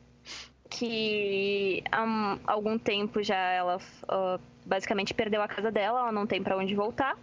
que 0.69 1.81
há 1.89 2.37
algum 2.45 2.77
tempo 2.77 3.23
já 3.23 3.37
ela 3.37 3.77
uh, 3.77 4.50
basicamente 4.65 5.13
perdeu 5.13 5.41
a 5.41 5.47
casa 5.47 5.71
dela, 5.71 5.99
ela 5.99 6.11
não 6.11 6.27
tem 6.27 6.41
para 6.41 6.57
onde 6.57 6.75
voltar. 6.75 7.17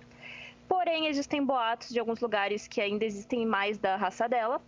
Porém, 0.68 1.06
existem 1.06 1.42
boatos 1.42 1.88
de 1.88 1.98
alguns 1.98 2.20
lugares 2.20 2.68
que 2.68 2.80
ainda 2.80 3.04
existem 3.04 3.46
mais 3.46 3.78
da 3.78 3.96
raça 3.96 4.28
dela. 4.28 4.60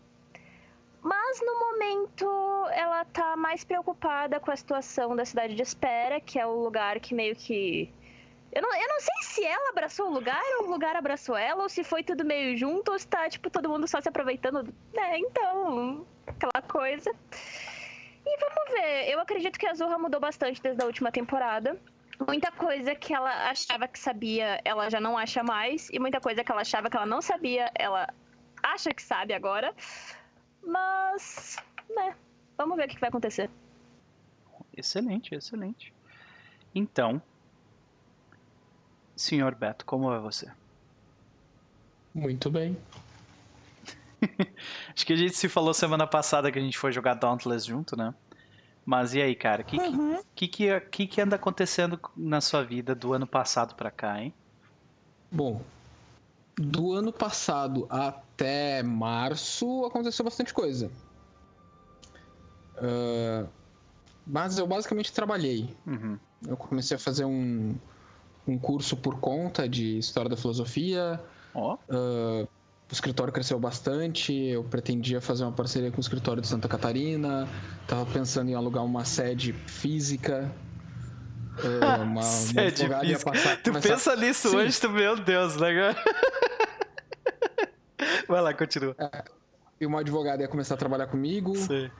Mas 1.03 1.41
no 1.41 1.59
momento 1.59 2.27
ela 2.73 3.05
tá 3.07 3.37
mais 3.37 3.65
preocupada 3.65 4.39
com 4.39 4.51
a 4.51 4.57
situação 4.57 5.17
da 5.17 5.25
cidade 5.25 5.55
de 5.55 5.63
espera, 5.63 6.21
que 6.21 6.39
é 6.39 6.47
o 6.47 6.63
lugar 6.63 7.01
que 7.01 7.15
meio 7.15 7.35
que. 7.35 7.91
Eu 8.53 8.63
não, 8.63 8.75
eu 8.75 8.89
não 8.89 9.01
sei 9.01 9.15
se 9.23 9.45
ela 9.45 9.71
abraçou 9.71 10.09
o 10.09 10.13
lugar 10.13 10.43
ou 10.59 10.67
o 10.67 10.71
lugar 10.71 10.97
abraçou 10.97 11.37
ela, 11.37 11.63
ou 11.63 11.69
se 11.69 11.85
foi 11.85 12.03
tudo 12.03 12.25
meio 12.25 12.57
junto, 12.57 12.91
ou 12.93 12.99
se 12.99 13.07
tá, 13.07 13.29
tipo, 13.29 13.49
todo 13.49 13.69
mundo 13.69 13.87
só 13.87 14.01
se 14.01 14.09
aproveitando. 14.09 14.75
É, 14.95 15.19
então, 15.19 16.05
aquela 16.27 16.63
coisa. 16.67 17.11
E 18.27 18.39
vamos 18.39 18.73
ver. 18.73 19.11
Eu 19.11 19.21
acredito 19.21 19.59
que 19.59 19.67
a 19.67 19.75
Zorra 19.75 19.99
mudou 19.99 20.21
bastante 20.21 20.61
desde 20.61 20.83
a 20.83 20.87
última 20.87 21.13
temporada. 21.13 21.81
Muita 22.27 22.53
coisa 22.53 22.95
que 22.95 23.15
ela 23.15 23.51
achava 23.51 23.89
que 23.89 23.99
sabia, 23.99 24.61
ela 24.65 24.91
já 24.91 25.01
não 25.01 25.17
acha 25.17 25.43
mais. 25.43 25.89
E 25.91 25.99
muita 25.99 26.21
coisa 26.21 26.45
que 26.45 26.53
ela 26.53 26.61
achava 26.61 26.91
que 26.91 26.97
ela 26.97 27.07
não 27.07 27.23
sabia, 27.23 27.71
ela 27.75 28.13
acha 28.63 28.93
que 28.93 29.03
sabe 29.03 29.33
agora. 29.33 29.75
Mas, 30.63 31.57
né, 31.89 32.15
vamos 32.57 32.77
ver 32.77 32.87
o 32.87 32.89
que 32.89 33.01
vai 33.01 33.09
acontecer. 33.09 33.51
Excelente, 34.77 35.35
excelente. 35.35 35.93
Então, 36.75 37.21
senhor 39.17 39.55
Beto, 39.55 39.85
como 39.85 40.09
vai 40.09 40.21
você? 40.21 40.51
Muito 42.15 42.51
bem. 42.51 42.77
Acho 44.95 45.07
que 45.07 45.13
a 45.13 45.17
gente 45.17 45.35
se 45.35 45.49
falou 45.49 45.73
semana 45.73 46.07
passada 46.07 46.53
que 46.53 46.59
a 46.59 46.63
gente 46.63 46.79
foi 46.79 46.93
jogar 46.93 47.15
Dauntless 47.15 47.67
junto, 47.67 47.97
né? 47.97 48.15
Mas 48.85 49.15
e 49.15 49.21
aí, 49.23 49.35
cara? 49.35 49.63
O 49.63 49.65
que, 49.65 49.79
que, 49.79 49.91
que, 50.35 50.49
que, 50.49 50.81
que 50.81 51.07
que 51.07 51.21
anda 51.21 51.37
acontecendo 51.37 51.99
na 52.17 52.41
sua 52.41 52.63
vida 52.65 52.95
do 52.95 53.13
ano 53.13 53.27
passado 53.27 53.75
pra 53.75 53.91
cá, 53.91 54.21
hein? 54.21 54.33
Bom, 55.31 55.63
do 56.57 56.93
ano 56.93 57.13
passado 57.13 57.87
até 57.89 58.83
março 58.83 59.85
aconteceu 59.85 60.25
bastante 60.25 60.53
coisa. 60.53 60.91
Ah, 62.77 63.47
mas 64.27 64.59
eu 64.59 64.67
basicamente 64.67 65.13
trabalhei. 65.13 65.75
Uhum. 65.87 66.19
Eu 66.47 66.57
comecei 66.57 66.97
a 66.97 67.01
fazer 67.01 67.25
um, 67.25 67.75
um 68.47 68.59
curso 68.59 68.97
por 68.97 69.21
conta 69.21 69.69
de 69.69 69.99
História 69.99 70.31
da 70.31 70.37
Filosofia. 70.37 71.23
Ó, 71.55 71.77
Ah, 71.89 72.47
o 72.91 72.93
escritório 72.93 73.33
cresceu 73.33 73.59
bastante. 73.59 74.33
Eu 74.35 74.65
pretendia 74.65 75.21
fazer 75.21 75.45
uma 75.45 75.53
parceria 75.53 75.91
com 75.91 75.99
o 75.99 76.01
escritório 76.01 76.43
de 76.43 76.49
Santa 76.49 76.69
Catarina. 76.69 77.49
Tava 77.87 78.05
pensando 78.07 78.51
em 78.51 78.55
alugar 78.55 78.85
uma 78.85 79.05
sede 79.05 79.53
física. 79.53 80.51
Ah, 81.83 81.97
uma, 82.03 82.05
uma 82.05 82.23
Sede 82.23 82.59
advogada 82.85 83.05
ia 83.07 83.13
física. 83.19 83.31
passar- 83.33 83.57
tu 83.63 83.71
começar- 83.71 83.89
pensa 83.89 84.17
nisso 84.17 84.49
Sim. 84.51 84.57
hoje, 84.57 84.81
tu, 84.81 84.91
meu 84.91 85.17
Deus, 85.17 85.57
né? 85.57 85.71
Vai 88.27 88.41
lá, 88.41 88.55
continua. 88.55 88.97
E 89.81 89.87
uma 89.87 90.01
advogada 90.01 90.43
ia 90.43 90.49
começar 90.49 90.75
a 90.75 90.79
trabalhar 90.79 91.07
comigo. 91.07 91.57
Sei. 91.57 91.91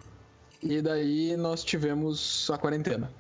E 0.63 0.81
daí 0.83 1.37
nós 1.37 1.65
tivemos 1.65 2.49
a 2.51 2.59
quarentena. 2.59 3.11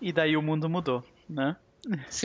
E 0.00 0.12
daí 0.12 0.36
o 0.36 0.42
mundo 0.42 0.68
mudou, 0.68 1.04
né? 1.28 1.56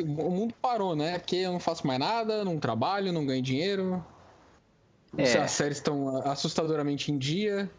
O 0.04 0.30
mundo 0.30 0.54
parou, 0.62 0.96
né? 0.96 1.18
Porque 1.18 1.38
eu 1.38 1.52
não 1.52 1.60
faço 1.60 1.86
mais 1.88 2.00
nada, 2.00 2.46
não 2.46 2.60
trabalho, 2.60 3.12
não 3.12 3.26
ganho 3.26 3.42
dinheiro. 3.42 4.06
É. 5.18 5.38
As 5.40 5.52
séries 5.52 5.78
estão 5.78 6.18
assustadoramente 6.30 7.12
em 7.12 7.18
dia. 7.18 7.70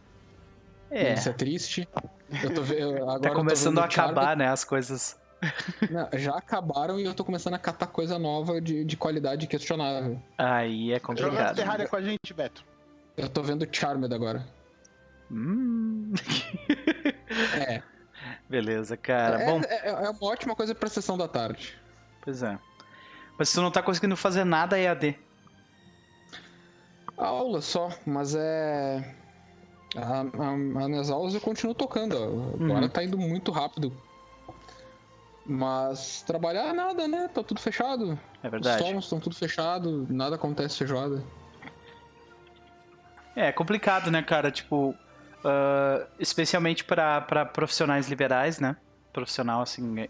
É, 0.90 1.14
Isso 1.14 1.28
é 1.28 1.32
triste. 1.32 1.88
Eu 2.42 2.54
tô 2.54 2.62
eu- 2.72 2.90
agora 3.02 3.16
eu 3.16 3.20
tá 3.20 3.28
tô 3.28 3.34
começando 3.36 3.74
vendo 3.74 3.82
a 3.82 3.84
acabar, 3.84 4.36
né, 4.36 4.48
as 4.48 4.64
coisas. 4.64 5.18
Não, 5.90 6.08
já 6.18 6.34
acabaram 6.36 6.98
e 6.98 7.04
eu 7.04 7.14
tô 7.14 7.24
começando 7.24 7.54
a 7.54 7.58
catar 7.58 7.86
coisa 7.86 8.18
nova 8.18 8.60
de, 8.60 8.84
de 8.84 8.96
qualidade 8.96 9.46
questionável. 9.46 10.20
Aí 10.36 10.90
é 10.90 10.94
Joga 10.94 11.06
complicado. 11.06 11.54
Terraria 11.56 11.86
com 11.86 11.94
a 11.96 12.02
gente, 12.02 12.34
Beto. 12.34 12.64
Eu 13.16 13.28
tô 13.28 13.42
vendo 13.42 13.66
Charmed 13.70 14.12
agora. 14.12 14.44
Hum. 15.30 16.12
É. 17.68 17.82
Beleza, 18.48 18.96
cara. 18.96 19.42
é, 19.42 19.46
Bom, 19.46 19.60
é, 19.64 19.88
é 20.06 20.10
uma 20.10 20.24
ótima 20.24 20.54
coisa 20.54 20.74
pra 20.74 20.88
sessão 20.88 21.18
da 21.18 21.28
tarde. 21.28 21.78
pois 22.22 22.42
é. 22.42 22.58
Mas 23.38 23.52
tu 23.52 23.60
não 23.60 23.70
tá 23.70 23.82
conseguindo 23.82 24.16
fazer 24.16 24.44
nada 24.44 24.78
EAD. 24.78 25.16
A 27.16 27.26
aula 27.26 27.60
só, 27.60 27.90
mas 28.06 28.34
é. 28.34 29.14
A, 29.96 30.20
a, 30.20 30.88
nas 30.88 31.10
aulas 31.10 31.34
eu 31.34 31.40
continuo 31.40 31.74
tocando. 31.74 32.14
ó. 32.16 32.24
Agora 32.64 32.82
Uhum. 32.84 32.88
tá 32.88 33.02
indo 33.04 33.16
muito 33.18 33.52
rápido. 33.52 33.92
Mas 35.46 36.22
trabalhar 36.22 36.74
nada, 36.74 37.08
né? 37.08 37.28
Tá 37.32 37.42
tudo 37.42 37.60
fechado. 37.60 38.18
É 38.42 38.46
Os 38.46 38.50
verdade. 38.50 38.82
sons 38.82 39.04
estão 39.04 39.18
tudo 39.20 39.34
fechado, 39.34 40.06
nada 40.10 40.36
acontece 40.36 40.76
feijoada. 40.76 41.22
É 43.34 43.50
complicado, 43.52 44.10
né, 44.10 44.20
cara? 44.22 44.50
Tipo, 44.50 44.94
ah, 45.44 46.06
especialmente 46.18 46.84
pra 46.84 47.20
profissionais 47.46 48.08
liberais, 48.08 48.58
né? 48.60 48.76
Profissional, 49.12 49.62
assim, 49.62 50.00
é 50.00 50.08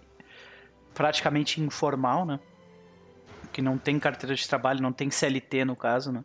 praticamente 0.95 1.61
informal, 1.61 2.25
né? 2.27 2.41
Que 3.53 3.63
não 3.63 3.79
tem 3.79 3.99
carteira 3.99 4.35
de 4.35 4.47
trabalho, 4.49 4.83
não 4.83 4.93
tem 4.93 5.11
CLT 5.11 5.65
no 5.65 5.77
caso, 5.77 6.13
né? 6.13 6.23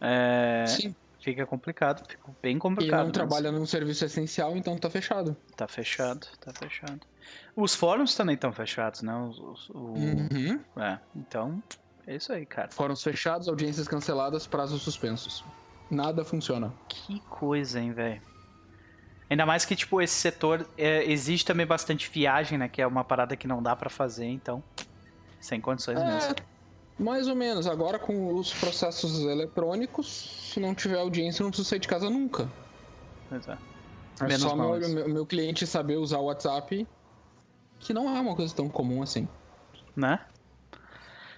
É, 0.00 0.64
Sim. 0.66 0.94
fica 1.20 1.44
complicado, 1.46 2.06
fica 2.08 2.30
bem 2.42 2.56
E 2.56 2.58
complicado. 2.58 2.90
não 2.98 3.04
mesmo. 3.06 3.12
trabalha 3.12 3.50
num 3.50 3.66
serviço 3.66 4.04
essencial, 4.04 4.56
então 4.56 4.76
tá 4.78 4.88
fechado. 4.90 5.36
Tá 5.56 5.66
fechado, 5.66 6.26
tá 6.40 6.52
fechado. 6.52 7.00
Os 7.56 7.74
fóruns 7.74 8.14
também 8.14 8.34
estão 8.34 8.52
fechados, 8.52 9.02
né? 9.02 9.14
Os- 9.16 9.38
os- 9.38 9.70
o- 9.70 9.94
Uhum. 9.94 10.60
é, 10.76 10.98
então, 11.16 11.62
é 12.06 12.16
isso 12.16 12.32
aí, 12.32 12.46
cara. 12.46 12.70
Fóruns 12.70 13.02
fechados, 13.02 13.48
audiências 13.48 13.88
canceladas, 13.88 14.46
prazos 14.46 14.82
suspensos. 14.82 15.44
Nada 15.90 16.24
funciona. 16.24 16.72
Que 16.88 17.20
coisa, 17.28 17.80
hein, 17.80 17.92
velho. 17.92 18.20
Ainda 19.30 19.44
mais 19.44 19.64
que, 19.64 19.76
tipo, 19.76 20.00
esse 20.00 20.14
setor 20.14 20.66
é, 20.76 21.04
existe 21.10 21.44
também 21.44 21.66
bastante 21.66 22.10
viagem, 22.10 22.56
né? 22.56 22.68
Que 22.68 22.80
é 22.80 22.86
uma 22.86 23.04
parada 23.04 23.36
que 23.36 23.46
não 23.46 23.62
dá 23.62 23.76
pra 23.76 23.90
fazer, 23.90 24.26
então. 24.26 24.62
Sem 25.38 25.60
condições 25.60 26.02
mesmo. 26.02 26.32
É, 26.32 27.02
mais 27.02 27.28
ou 27.28 27.36
menos. 27.36 27.66
Agora 27.66 27.98
com 27.98 28.34
os 28.34 28.52
processos 28.54 29.20
eletrônicos, 29.20 30.50
se 30.52 30.58
não 30.58 30.74
tiver 30.74 30.98
audiência, 30.98 31.42
eu 31.42 31.44
não 31.44 31.50
preciso 31.50 31.68
sair 31.68 31.78
de 31.78 31.88
casa 31.88 32.08
nunca. 32.08 32.48
Pois 33.28 33.46
é. 33.46 33.58
É 34.20 34.24
Menos 34.24 34.40
só 34.42 34.56
mal 34.56 34.78
meu, 34.78 34.88
meu, 34.88 35.08
meu 35.08 35.26
cliente 35.26 35.66
saber 35.66 35.96
usar 35.96 36.18
o 36.18 36.24
WhatsApp, 36.24 36.86
que 37.78 37.92
não 37.92 38.16
é 38.16 38.20
uma 38.20 38.34
coisa 38.34 38.54
tão 38.54 38.68
comum 38.68 39.02
assim. 39.02 39.28
Né? 39.94 40.18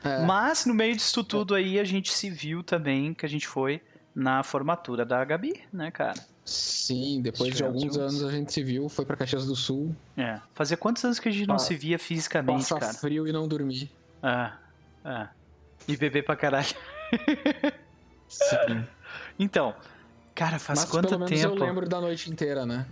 É, 0.02 0.24
Mas 0.24 0.64
no 0.64 0.72
meio 0.72 0.96
disso 0.96 1.22
tudo 1.22 1.54
aí, 1.54 1.78
a 1.78 1.84
gente 1.84 2.12
se 2.12 2.30
viu 2.30 2.62
também 2.62 3.12
que 3.12 3.26
a 3.26 3.28
gente 3.28 3.46
foi 3.46 3.82
na 4.14 4.42
formatura 4.42 5.04
da 5.04 5.22
Gabi, 5.24 5.62
né, 5.72 5.90
cara? 5.90 6.29
Sim, 6.50 7.20
depois 7.22 7.54
de 7.54 7.62
alguns 7.62 7.96
anos 7.96 8.24
a 8.24 8.30
gente 8.32 8.52
se 8.52 8.62
viu, 8.64 8.88
foi 8.88 9.04
pra 9.04 9.16
Caxias 9.16 9.46
do 9.46 9.54
Sul, 9.54 9.94
É. 10.16 10.40
Fazia 10.52 10.76
quantos 10.76 11.04
anos 11.04 11.20
que 11.20 11.28
a 11.28 11.32
gente 11.32 11.46
não 11.46 11.58
se 11.60 11.76
via 11.76 11.96
fisicamente, 11.98 12.62
passar 12.68 12.80
cara? 12.80 12.92
frio 12.94 13.28
e 13.28 13.32
não 13.32 13.46
dormir. 13.46 13.88
É. 14.22 14.50
É. 15.04 15.28
E 15.86 15.96
beber 15.96 16.24
pra 16.24 16.34
caralho. 16.36 16.66
Sim. 18.28 18.84
Então, 19.38 19.74
cara, 20.34 20.58
faz 20.58 20.80
Mas 20.80 20.90
quanto 20.90 21.08
pelo 21.08 21.20
menos 21.20 21.40
tempo? 21.40 21.54
eu 21.56 21.64
lembro 21.66 21.88
da 21.88 21.98
noite 22.00 22.30
inteira, 22.30 22.64
né? 22.66 22.84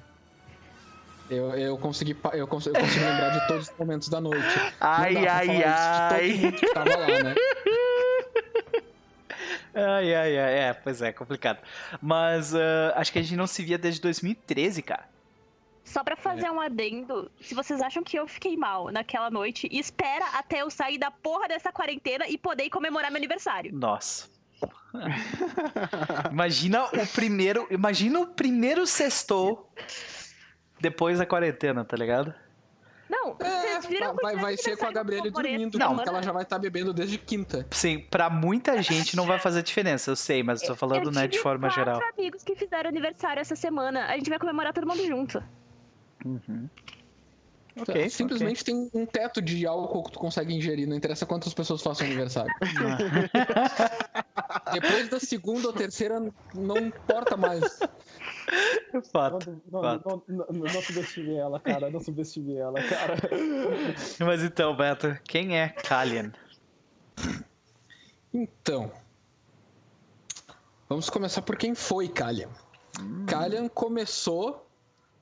Eu, 1.30 1.50
eu 1.52 1.76
consegui, 1.76 2.16
eu 2.32 2.46
cons- 2.48 2.66
eu 2.66 2.72
consegui 2.72 3.04
lembrar 3.04 3.28
de 3.38 3.46
todos 3.46 3.68
os 3.68 3.74
momentos 3.78 4.08
da 4.08 4.18
noite. 4.20 4.42
Ai, 4.80 5.14
dá 5.14 5.34
ai, 5.36 5.48
de 5.48 5.62
ai. 5.64 6.32
todo 6.32 6.40
mundo 6.42 6.56
que 6.58 6.72
tava 6.74 6.96
lá, 6.96 7.06
né? 7.22 7.34
Ai, 9.74 10.14
ai, 10.14 10.38
ai, 10.38 10.54
é, 10.58 10.72
pois 10.74 11.02
é, 11.02 11.12
complicado. 11.12 11.58
Mas 12.00 12.54
ah, 12.54 12.92
acho 12.96 13.12
que 13.12 13.18
a 13.18 13.22
gente 13.22 13.36
não 13.36 13.46
se 13.46 13.62
via 13.62 13.78
desde 13.78 14.00
2013, 14.00 14.82
cara. 14.82 15.08
Só 15.84 16.04
pra 16.04 16.16
fazer 16.16 16.50
um 16.50 16.60
adendo, 16.60 17.30
se 17.40 17.54
vocês 17.54 17.80
acham 17.80 18.02
que 18.02 18.18
eu 18.18 18.28
fiquei 18.28 18.58
mal 18.58 18.92
naquela 18.92 19.30
noite, 19.30 19.66
espera 19.72 20.26
até 20.34 20.60
eu 20.60 20.68
sair 20.68 20.98
da 20.98 21.10
porra 21.10 21.48
dessa 21.48 21.72
quarentena 21.72 22.28
e 22.28 22.36
poder 22.36 22.68
comemorar 22.68 23.10
meu 23.10 23.16
aniversário. 23.16 23.74
Nossa. 23.74 24.28
imagina 26.30 26.84
o 26.84 27.06
primeiro. 27.14 27.66
Imagina 27.70 28.20
o 28.20 28.26
primeiro 28.26 28.86
sextou 28.86 29.72
depois 30.78 31.18
da 31.18 31.24
quarentena, 31.24 31.84
tá 31.84 31.96
ligado? 31.96 32.34
Não, 33.08 33.36
É, 33.40 33.72
vocês 33.80 33.86
viram 33.86 34.14
vai, 34.14 34.36
vai 34.36 34.56
ser 34.56 34.76
com 34.76 34.84
a 34.84 34.88
eu 34.88 34.94
comemorei 34.94 35.30
dormindo, 35.30 35.78
Não. 35.78 35.94
porque 35.94 36.08
ela 36.08 36.22
já 36.22 36.32
vai 36.32 36.42
estar 36.42 36.58
bebendo 36.58 36.92
desde 36.92 37.16
quinta. 37.18 37.66
Sim, 37.70 38.00
pra 38.10 38.28
muita 38.28 38.82
gente 38.82 39.16
não 39.16 39.24
vai 39.26 39.38
fazer 39.38 39.62
diferença, 39.62 40.10
eu 40.10 40.16
sei, 40.16 40.42
mas 40.42 40.60
tô 40.60 40.74
falando, 40.76 41.06
eu 41.06 41.10
né, 41.10 41.26
de 41.26 41.38
forma 41.38 41.68
quatro 41.68 41.84
geral. 41.84 42.00
amigos 42.16 42.42
que 42.44 42.54
fizeram 42.54 42.88
aniversário 42.88 43.40
essa 43.40 43.56
semana. 43.56 44.06
A 44.06 44.16
gente 44.16 44.28
vai 44.28 44.38
comemorar 44.38 44.72
todo 44.72 44.86
mundo 44.86 45.04
junto. 45.06 45.42
Uhum. 46.24 46.68
Ok, 47.80 48.10
Simplesmente 48.10 48.64
tem 48.64 48.90
um 48.92 49.06
teto 49.06 49.40
de 49.40 49.66
álcool 49.66 50.04
que 50.04 50.12
tu 50.12 50.18
consegue 50.18 50.54
ingerir, 50.54 50.88
não 50.88 50.96
interessa 50.96 51.26
quantas 51.26 51.54
pessoas 51.54 51.82
façam 51.82 52.06
aniversário. 52.06 52.52
Depois 54.72 55.08
da 55.08 55.20
segunda 55.20 55.68
ou 55.68 55.72
terceira, 55.72 56.20
não 56.54 56.78
importa 56.78 57.36
mais. 57.36 57.80
ok. 57.80 59.02
Fato. 59.12 59.60
Não, 59.70 59.82
fato. 59.82 60.22
não, 60.28 60.46
não, 60.50 60.82
subestime 60.82 61.36
ela, 61.36 61.60
cara. 61.60 61.90
Não 61.90 62.00
subestime 62.00 62.56
ela, 62.56 62.82
cara. 62.82 63.14
Mas 64.20 64.42
então, 64.42 64.76
Beto, 64.76 65.18
quem 65.24 65.58
é 65.58 65.68
Kalian? 65.68 66.32
Então, 68.32 68.90
vamos 70.88 71.10
começar 71.10 71.42
por 71.42 71.56
quem 71.56 71.74
foi 71.74 72.08
Kalian. 72.08 72.48
Kalian 73.26 73.68
começou 73.68 74.66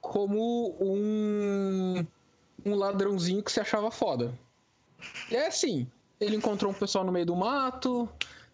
como 0.00 0.76
um, 0.80 2.06
um 2.66 2.74
ladrãozinho 2.74 3.42
que 3.42 3.52
se 3.52 3.60
achava 3.60 3.90
foda. 3.90 4.34
E 5.30 5.36
é 5.36 5.46
assim, 5.46 5.86
ele 6.20 6.36
encontrou 6.36 6.70
um 6.70 6.74
pessoal 6.74 7.04
no 7.04 7.12
meio 7.12 7.26
do 7.26 7.36
mato, 7.36 8.08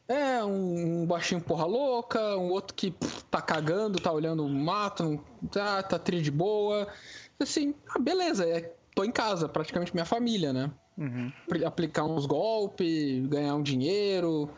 é 0.06 0.44
um, 0.44 1.02
um 1.02 1.06
baixinho 1.06 1.40
porra 1.40 1.64
louca, 1.64 2.20
um 2.36 2.50
outro 2.50 2.74
que 2.74 2.90
pff, 2.90 3.24
tá 3.24 3.40
cagando, 3.40 3.98
tá 4.00 4.12
olhando 4.12 4.44
o 4.44 4.48
mato, 4.48 5.02
não- 5.02 5.48
tá, 5.48 5.82
tá 5.82 5.98
tri 5.98 6.20
de 6.20 6.30
boa. 6.30 6.86
Assim, 7.40 7.74
ah, 7.88 7.98
beleza, 7.98 8.46
é, 8.46 8.74
tô 8.94 9.04
em 9.04 9.10
casa, 9.10 9.48
praticamente 9.48 9.94
minha 9.94 10.04
família, 10.04 10.52
né? 10.52 10.70
Uhum. 10.98 11.32
apli- 11.46 11.64
aplicar 11.64 12.04
uns 12.04 12.26
golpes, 12.26 13.26
ganhar 13.26 13.54
um 13.54 13.62
dinheiro. 13.62 14.50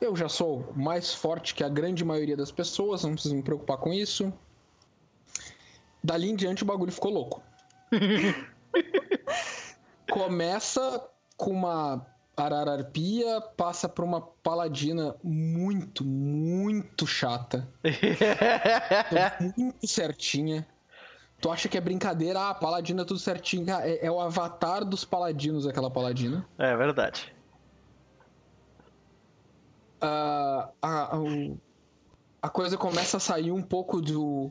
Eu 0.00 0.14
já 0.14 0.28
sou 0.28 0.72
mais 0.76 1.12
forte 1.12 1.54
que 1.54 1.64
a 1.64 1.68
grande 1.68 2.04
maioria 2.04 2.36
das 2.36 2.52
pessoas, 2.52 3.02
não 3.02 3.14
preciso 3.14 3.34
me 3.34 3.42
preocupar 3.42 3.76
com 3.78 3.92
isso. 3.92 4.32
Dali 6.02 6.30
em 6.30 6.36
diante 6.36 6.62
o 6.62 6.66
bagulho 6.66 6.92
ficou 6.92 7.10
louco. 7.12 7.42
Começa 10.10 11.02
com 11.36 11.50
uma 11.50 12.06
arararpia, 12.36 13.40
passa 13.56 13.88
por 13.88 14.04
uma 14.04 14.20
paladina 14.20 15.14
muito, 15.22 16.04
muito 16.04 17.06
chata. 17.06 17.68
muito 19.56 19.86
certinha. 19.86 20.66
Tu 21.40 21.50
acha 21.50 21.68
que 21.68 21.76
é 21.76 21.80
brincadeira? 21.80 22.48
Ah, 22.50 22.54
paladina 22.54 23.04
tudo 23.04 23.18
certinho. 23.18 23.66
Ah, 23.74 23.86
É, 23.86 24.06
é 24.06 24.10
o 24.10 24.20
avatar 24.20 24.84
dos 24.84 25.04
paladinos, 25.04 25.66
aquela 25.66 25.90
paladina. 25.90 26.46
É 26.58 26.76
verdade. 26.76 27.34
Ah, 30.00 30.68
a, 30.80 31.18
o- 31.18 31.58
a 32.40 32.48
coisa 32.48 32.76
começa 32.76 33.16
a 33.16 33.20
sair 33.20 33.52
um 33.52 33.62
pouco 33.62 34.00
do, 34.00 34.50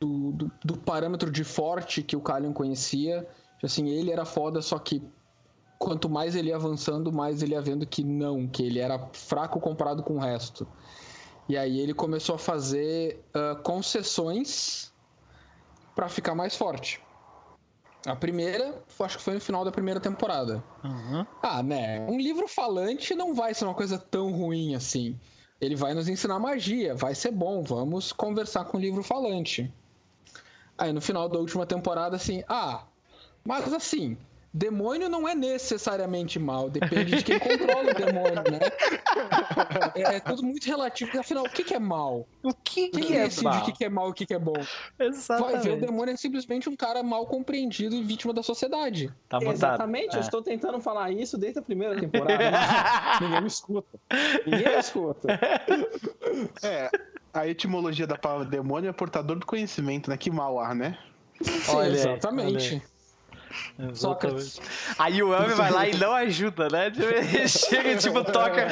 do, 0.00 0.32
do- 0.32 0.52
do 0.64 0.76
parâmetro 0.78 1.30
de 1.30 1.44
forte 1.44 2.02
que 2.02 2.16
o 2.16 2.20
Kalian 2.20 2.52
conhecia. 2.52 3.26
Assim, 3.62 3.88
ele 3.88 4.10
era 4.10 4.24
foda, 4.24 4.62
só 4.62 4.78
que 4.78 5.02
quanto 5.78 6.08
mais 6.08 6.34
ele 6.34 6.48
ia 6.48 6.56
avançando, 6.56 7.12
mais 7.12 7.42
ele 7.42 7.52
ia 7.52 7.60
vendo 7.60 7.86
que 7.86 8.04
não, 8.04 8.46
que 8.46 8.62
ele 8.62 8.78
era 8.78 8.98
fraco 9.12 9.60
comparado 9.60 10.02
com 10.02 10.14
o 10.14 10.18
resto. 10.18 10.66
E 11.48 11.56
aí 11.56 11.80
ele 11.80 11.94
começou 11.94 12.36
a 12.36 12.38
fazer 12.38 13.24
ah, 13.34 13.56
concessões 13.62 14.92
pra 15.94 16.08
ficar 16.08 16.34
mais 16.34 16.54
forte. 16.54 17.02
A 18.06 18.16
primeira, 18.16 18.82
acho 19.00 19.18
que 19.18 19.24
foi 19.24 19.34
no 19.34 19.40
final 19.40 19.64
da 19.64 19.70
primeira 19.70 20.00
temporada. 20.00 20.62
Uhum. 20.82 21.26
Ah, 21.42 21.62
né? 21.62 22.00
Um 22.08 22.18
livro 22.18 22.48
falante 22.48 23.14
não 23.14 23.34
vai 23.34 23.52
ser 23.52 23.64
uma 23.64 23.74
coisa 23.74 23.98
tão 23.98 24.32
ruim 24.32 24.74
assim. 24.74 25.18
Ele 25.60 25.76
vai 25.76 25.92
nos 25.92 26.08
ensinar 26.08 26.38
magia, 26.38 26.94
vai 26.94 27.14
ser 27.14 27.30
bom, 27.30 27.62
vamos 27.62 28.12
conversar 28.12 28.64
com 28.64 28.78
o 28.78 28.80
livro 28.80 29.02
falante. 29.02 29.70
Aí 30.78 30.92
no 30.92 31.00
final 31.00 31.28
da 31.28 31.38
última 31.38 31.66
temporada, 31.66 32.16
assim, 32.16 32.42
ah, 32.48 32.84
mas 33.44 33.72
assim, 33.72 34.16
demônio 34.52 35.08
não 35.08 35.28
é 35.28 35.34
necessariamente 35.34 36.38
mal, 36.38 36.68
depende 36.68 37.16
de 37.16 37.22
quem 37.24 37.38
controla 37.38 37.90
o 37.90 37.94
demônio, 37.94 38.42
né? 38.50 38.58
É, 39.94 40.16
é 40.16 40.20
tudo 40.20 40.42
muito 40.42 40.64
relativo, 40.66 41.18
afinal, 41.20 41.44
o 41.44 41.48
que, 41.48 41.62
que 41.62 41.74
é 41.74 41.78
mal? 41.78 42.26
O 42.42 42.52
que, 42.52 42.88
Quem 42.88 43.04
que 43.04 43.14
é 43.16 43.24
decide 43.24 43.44
mal? 43.44 43.60
o 43.60 43.64
que, 43.64 43.72
que 43.72 43.84
é 43.84 43.88
mal 43.88 44.08
e 44.08 44.10
o 44.10 44.14
que, 44.14 44.26
que 44.26 44.34
é 44.34 44.38
bom? 44.38 44.52
Vai 44.54 44.64
ver, 44.98 45.04
o 45.04 45.08
Exatamente. 45.08 45.76
demônio 45.80 46.14
é 46.14 46.16
simplesmente 46.16 46.68
um 46.68 46.74
cara 46.76 47.02
mal 47.02 47.26
compreendido 47.26 47.94
e 47.94 48.02
vítima 48.02 48.32
da 48.32 48.42
sociedade. 48.42 49.12
Tá. 49.28 49.38
Exatamente, 49.40 50.14
eu 50.14 50.20
É. 50.20 50.24
estou 50.24 50.42
tentando 50.42 50.80
falar 50.80 51.10
isso 51.12 51.38
desde 51.38 51.58
a 51.60 51.62
primeira 51.62 51.98
temporada. 51.98 52.38
mas 52.50 53.20
Ninguém 53.20 53.40
me 53.42 53.46
escuta. 53.48 53.98
Ninguém 54.46 54.68
me 54.68 54.78
escuta. 54.78 55.28
É, 56.62 56.90
a 57.34 57.46
etimologia 57.46 58.06
da 58.06 58.16
palavra 58.16 58.44
demônio 58.46 58.88
é 58.88 58.92
portador 58.92 59.38
do 59.38 59.44
conhecimento, 59.46 60.08
né? 60.10 60.16
Que 60.16 60.30
mal 60.30 60.58
ar, 60.58 60.74
né? 60.74 60.96
Olha 61.68 61.88
aí, 61.88 61.92
Exatamente. 61.94 62.56
Exatamente. 62.56 62.82
Sócrates. 63.94 64.60
Aí 64.98 65.22
o 65.22 65.34
Ami 65.34 65.54
vai 65.54 65.70
lá 65.70 65.88
e 65.88 65.96
não 65.96 66.12
ajuda, 66.14 66.68
né? 66.68 66.86
Ele 66.86 67.48
chega, 67.48 67.96
tipo, 67.96 68.22
toca. 68.24 68.66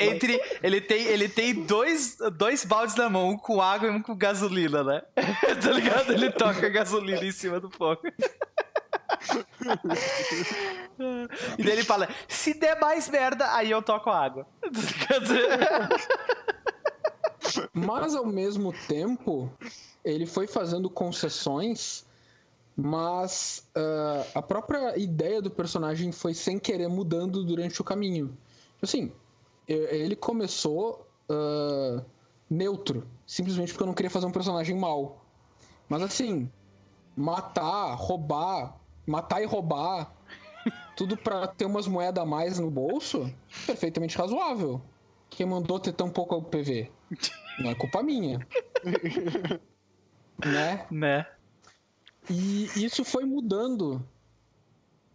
Entre. 0.00 0.40
Ele 0.62 0.80
tem, 0.80 1.02
ele 1.06 1.28
tem 1.28 1.54
dois, 1.54 2.16
dois 2.32 2.64
baldes 2.64 2.96
na 2.96 3.08
mão, 3.08 3.30
um 3.30 3.36
com 3.36 3.60
água 3.60 3.88
e 3.88 3.90
um 3.90 4.02
com 4.02 4.16
gasolina, 4.16 4.82
né? 4.82 5.02
tá 5.62 5.70
ligado? 5.70 6.12
Ele 6.12 6.30
toca 6.30 6.68
gasolina 6.68 7.24
em 7.24 7.32
cima 7.32 7.60
do 7.60 7.70
fogo. 7.70 8.02
e 11.58 11.62
daí 11.62 11.72
ele 11.72 11.84
fala: 11.84 12.08
se 12.26 12.54
der 12.54 12.78
mais 12.80 13.08
merda, 13.08 13.54
aí 13.54 13.70
eu 13.70 13.82
toco 13.82 14.10
água. 14.10 14.46
Tá? 17.48 17.68
Mas 17.72 18.14
ao 18.14 18.26
mesmo 18.26 18.74
tempo, 18.86 19.50
ele 20.04 20.26
foi 20.26 20.46
fazendo 20.46 20.90
concessões, 20.90 22.06
mas 22.80 23.68
ah, 23.74 24.24
a 24.36 24.42
própria 24.42 24.96
ideia 24.96 25.42
do 25.42 25.50
personagem 25.50 26.12
foi 26.12 26.32
sem 26.32 26.60
querer 26.60 26.86
mudando 26.86 27.44
durante 27.44 27.80
o 27.80 27.84
caminho. 27.84 28.38
Assim, 28.80 29.10
ele 29.66 30.14
começou 30.14 31.04
ah, 31.28 32.00
neutro, 32.48 33.04
simplesmente 33.26 33.72
porque 33.72 33.82
eu 33.82 33.88
não 33.88 33.94
queria 33.94 34.08
fazer 34.08 34.26
um 34.26 34.30
personagem 34.30 34.76
mau. 34.76 35.24
Mas 35.88 36.02
assim, 36.02 36.48
matar, 37.16 37.94
roubar, 37.94 38.78
matar 39.04 39.42
e 39.42 39.44
roubar, 39.44 40.14
tudo 40.96 41.16
pra 41.16 41.48
ter 41.48 41.64
umas 41.64 41.88
moedas 41.88 42.22
a 42.22 42.26
mais 42.26 42.60
no 42.60 42.70
bolso, 42.70 43.28
perfeitamente 43.66 44.16
razoável. 44.16 44.80
Quem 45.28 45.46
mandou 45.46 45.80
ter 45.80 45.92
tão 45.92 46.08
pouco 46.08 46.40
PV? 46.42 46.92
Não 47.58 47.70
é 47.70 47.74
culpa 47.74 48.04
minha. 48.04 48.46
né? 50.46 50.86
né? 50.92 51.26
E 52.30 52.70
isso 52.84 53.04
foi 53.04 53.24
mudando. 53.24 54.02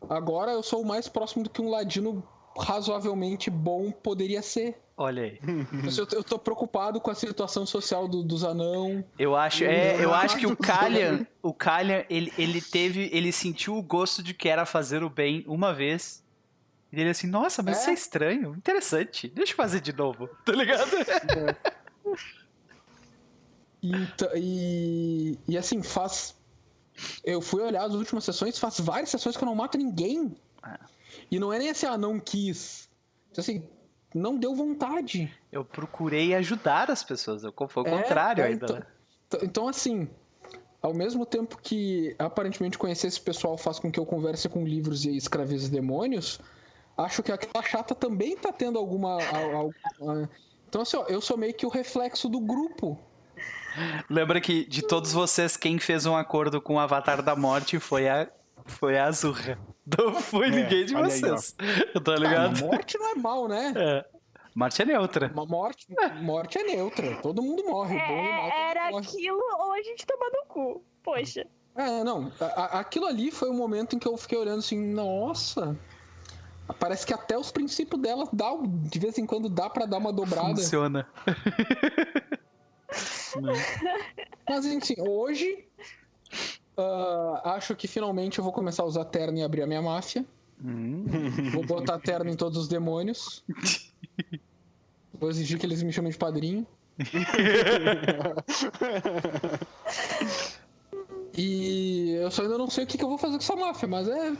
Agora 0.09 0.51
eu 0.51 0.63
sou 0.63 0.81
o 0.81 0.85
mais 0.85 1.07
próximo 1.07 1.43
do 1.43 1.49
que 1.49 1.61
um 1.61 1.69
ladino 1.69 2.23
razoavelmente 2.57 3.49
bom 3.49 3.91
poderia 3.91 4.41
ser. 4.41 4.79
Olha 4.95 5.23
aí. 5.23 5.39
Eu, 5.97 6.07
eu 6.11 6.23
tô 6.23 6.37
preocupado 6.37 7.01
com 7.01 7.09
a 7.09 7.15
situação 7.15 7.65
social 7.65 8.07
do- 8.07 8.23
dos 8.23 8.43
anão. 8.43 9.03
Eu 9.17 9.35
acho, 9.35 9.63
é, 9.63 10.03
eu 10.03 10.13
acho 10.13 10.37
que 10.37 10.45
o 10.45 10.55
Kalian, 10.55 11.25
o 11.41 11.51
Kalian, 11.53 12.03
ele, 12.09 12.31
ele 12.37 12.61
teve, 12.61 13.09
ele 13.11 13.31
sentiu 13.31 13.75
o 13.75 13.81
gosto 13.81 14.21
de 14.21 14.33
que 14.35 14.47
era 14.47 14.65
fazer 14.67 15.03
o 15.03 15.09
bem 15.09 15.43
uma 15.47 15.73
vez. 15.73 16.23
E 16.91 16.99
ele 17.01 17.09
assim, 17.09 17.25
nossa, 17.25 17.63
mas 17.63 17.77
É. 17.77 17.81
isso 17.81 17.89
é 17.89 17.93
estranho, 17.93 18.53
interessante. 18.55 19.27
Deixa 19.27 19.53
eu 19.53 19.57
fazer 19.57 19.79
de 19.81 19.93
novo, 19.93 20.27
tá 20.45 20.51
ligado? 20.51 20.91
Então, 23.81 24.29
e, 24.35 25.37
e 25.47 25.57
assim, 25.57 25.81
faz. 25.81 26.35
Eu 27.23 27.41
fui 27.41 27.61
olhar 27.61 27.83
as 27.83 27.93
últimas 27.93 28.23
sessões, 28.23 28.57
faz 28.59 28.79
várias 28.79 29.09
sessões 29.09 29.35
que 29.37 29.43
eu 29.43 29.47
não 29.47 29.55
mato 29.55 29.77
ninguém. 29.77 30.35
Ah. 30.61 30.79
E 31.31 31.39
não 31.39 31.51
é 31.51 31.59
nem 31.59 31.69
assim, 31.69 31.85
ah, 31.85 31.97
não 31.97 32.19
quis. 32.19 32.89
Então, 33.31 33.41
Assim, 33.41 33.63
não 34.13 34.37
deu 34.37 34.53
vontade. 34.55 35.33
Eu 35.51 35.65
procurei 35.65 36.35
ajudar 36.35 36.91
as 36.91 37.03
pessoas, 37.03 37.43
eu- 37.43 37.53
foi 37.67 37.83
o 37.83 37.87
É, 37.87 37.89
contrário 38.01 38.43
é, 38.43 38.47
ainda. 38.47 38.65
então- 38.65 38.75
né? 38.77 38.85
Então- 39.41 39.67
assim, 39.67 40.07
ao 40.81 40.93
mesmo 40.93 41.25
tempo 41.25 41.57
que 41.61 42.15
aparentemente 42.19 42.77
conhecer 42.77 43.07
esse 43.07 43.19
pessoal 43.19 43.57
faz 43.57 43.79
com 43.79 43.91
que 43.91 43.99
eu 43.99 44.05
converse 44.05 44.47
com 44.47 44.63
livros 44.65 45.05
e 45.05 45.15
escravize 45.17 45.71
demônios, 45.71 46.39
acho 46.95 47.23
que 47.23 47.31
aquela 47.31 47.63
chata 47.63 47.95
também 47.95 48.37
tá 48.37 48.51
tendo 48.51 48.77
alguma. 48.77 49.13
al- 49.23 49.55
al- 49.55 49.73
ah, 50.09 50.29
Então, 50.69 50.81
assim, 50.81 50.97
ó, 50.97 51.05
eu 51.07 51.21
sou 51.21 51.37
meio 51.37 51.53
que 51.53 51.65
o 51.65 51.69
reflexo 51.69 52.27
do 52.29 52.39
grupo. 52.39 52.99
Lembra 54.09 54.39
que 54.41 54.65
de 54.65 54.81
todos 54.81 55.11
vocês, 55.13 55.55
quem 55.57 55.79
fez 55.79 56.05
um 56.05 56.15
acordo 56.15 56.61
com 56.61 56.75
o 56.75 56.79
Avatar 56.79 57.21
da 57.21 57.35
Morte 57.35 57.79
foi 57.79 58.07
a, 58.09 58.27
foi 58.65 58.97
a 58.97 59.05
Azurra. 59.05 59.57
Não 59.97 60.13
foi 60.15 60.47
É, 60.47 60.51
ninguém 60.51 60.85
de 60.85 60.95
olha 60.95 61.05
aí, 61.05 61.19
vocês. 61.19 61.55
tá 62.03 62.13
Ah, 62.13 62.19
ligado? 62.19 62.59
morte 62.61 62.97
não 62.97 63.11
é 63.11 63.15
mal, 63.15 63.47
né? 63.47 63.73
É. 63.75 64.05
Morte 64.55 64.81
é 64.81 64.85
neutra. 64.85 65.31
Uma 65.33 65.45
morte, 65.45 65.87
morte 66.21 66.57
é 66.59 66.63
neutra. 66.63 67.15
Todo 67.21 67.41
mundo 67.41 67.63
morre. 67.65 67.97
bom 67.97 68.03
e 68.03 68.29
mal, 68.29 68.49
É, 68.51 68.69
era 68.71 68.91
morre. 68.91 69.07
aquilo 69.07 69.39
ou 69.59 69.73
a 69.73 69.81
gente 69.81 70.05
toma 70.05 70.25
no 70.29 70.45
cu. 70.47 70.85
Poxa. 71.03 71.45
É, 71.75 72.03
não. 72.03 72.31
a- 72.39 72.79
aquilo 72.79 73.07
ali 73.07 73.31
foi 73.31 73.49
o 73.49 73.53
momento 73.53 73.95
em 73.95 73.99
que 73.99 74.07
eu 74.07 74.15
fiquei 74.15 74.37
olhando 74.37 74.59
assim, 74.59 74.79
nossa. 74.93 75.75
Parece 76.79 77.05
que 77.05 77.13
até 77.13 77.37
os 77.37 77.51
princípios 77.51 77.99
dela 78.01 78.29
dá, 78.31 78.51
de 78.63 78.99
vez 78.99 79.17
em 79.17 79.25
quando 79.25 79.49
dá 79.49 79.69
pra 79.69 79.85
dar 79.85 79.97
uma 79.97 80.13
dobrada. 80.13 80.55
Funciona. 80.55 81.07
Mas 84.47 84.65
enfim, 84.65 84.95
hoje 84.99 85.65
ah, 86.77 87.53
acho 87.55 87.75
que 87.75 87.87
finalmente 87.87 88.39
eu 88.39 88.43
vou 88.43 88.53
começar 88.53 88.83
a 88.83 88.85
usar 88.85 89.05
terno 89.05 89.37
e 89.37 89.43
abrir 89.43 89.61
a 89.61 89.67
minha 89.67 89.81
máfia. 89.81 90.25
Hum. 90.63 91.05
Vou 91.51 91.65
botar 91.65 91.99
terno 91.99 92.29
em 92.29 92.35
todos 92.35 92.57
os 92.57 92.67
demônios. 92.67 93.43
Vou 95.13 95.29
exigir 95.29 95.59
que 95.59 95.65
eles 95.65 95.83
me 95.83 95.91
chamem 95.91 96.11
de 96.11 96.17
padrinho. 96.17 96.65
E 101.35 102.11
eu 102.11 102.29
só 102.31 102.43
ainda 102.43 102.57
não 102.57 102.69
sei 102.69 102.83
o 102.83 102.87
que, 102.87 102.97
que 102.97 103.03
eu 103.03 103.09
vou 103.09 103.17
fazer 103.17 103.37
com 103.37 103.43
essa 103.43 103.55
máfia, 103.55 103.87
mas 103.87 104.07
é. 104.07 104.33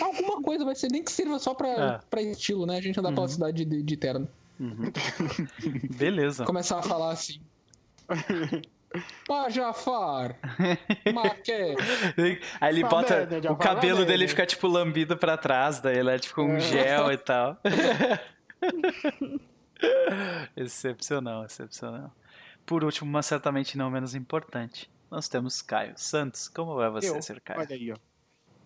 Alguma 0.00 0.40
coisa 0.42 0.64
vai 0.64 0.74
ser, 0.74 0.90
nem 0.90 1.02
que 1.02 1.12
sirva 1.12 1.38
só 1.38 1.54
pra, 1.54 1.68
É. 1.68 2.00
pra 2.08 2.22
estilo, 2.22 2.64
né? 2.66 2.78
A 2.78 2.80
gente 2.80 2.98
andar 2.98 3.12
pela 3.12 3.28
cidade 3.28 3.64
de, 3.64 3.82
de 3.82 3.96
terno. 3.96 4.28
Uhum. 4.58 4.90
Beleza. 5.98 6.44
Começar 6.44 6.78
a 6.78 6.82
falar 6.82 7.10
assim. 7.12 7.40
Ah, 9.30 9.48
Jafar! 9.50 10.36
Maque! 11.12 11.52
Aí 12.60 12.72
ele 12.72 12.82
Uma 12.82 12.88
bota. 12.90 13.28
o 13.50 13.56
cabelo 13.56 13.98
merda. 13.98 14.12
dele 14.12 14.28
fica 14.28 14.46
tipo 14.46 14.66
lambido 14.68 15.16
pra 15.16 15.36
trás, 15.36 15.80
daí 15.80 15.98
ele 15.98 16.10
é 16.10 16.18
tipo 16.18 16.42
um 16.42 16.58
gel 16.60 17.10
e 17.12 17.16
tal. 17.16 17.58
excepcional, 20.56 21.44
excepcional. 21.44 22.12
Por 22.64 22.84
último, 22.84 23.10
mas 23.10 23.26
certamente 23.26 23.76
não 23.76 23.90
menos 23.90 24.14
importante, 24.14 24.90
nós 25.10 25.28
temos 25.28 25.60
Caio 25.60 25.92
Santos. 25.96 26.48
Como 26.48 26.80
é 26.80 26.90
você, 26.90 27.10
Eu, 27.10 27.22
ser 27.22 27.40
Caio? 27.40 27.60
Olha 27.60 27.74
aí, 27.74 27.92
ó. 27.92 27.96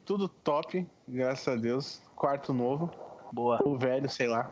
Tudo 0.05 0.29
top, 0.29 0.87
graças 1.07 1.48
a 1.48 1.57
Deus. 1.57 2.03
Quarto 2.14 2.53
novo. 2.53 2.90
Boa. 3.33 3.61
O 3.64 3.77
velho, 3.77 4.09
sei 4.09 4.27
lá. 4.27 4.51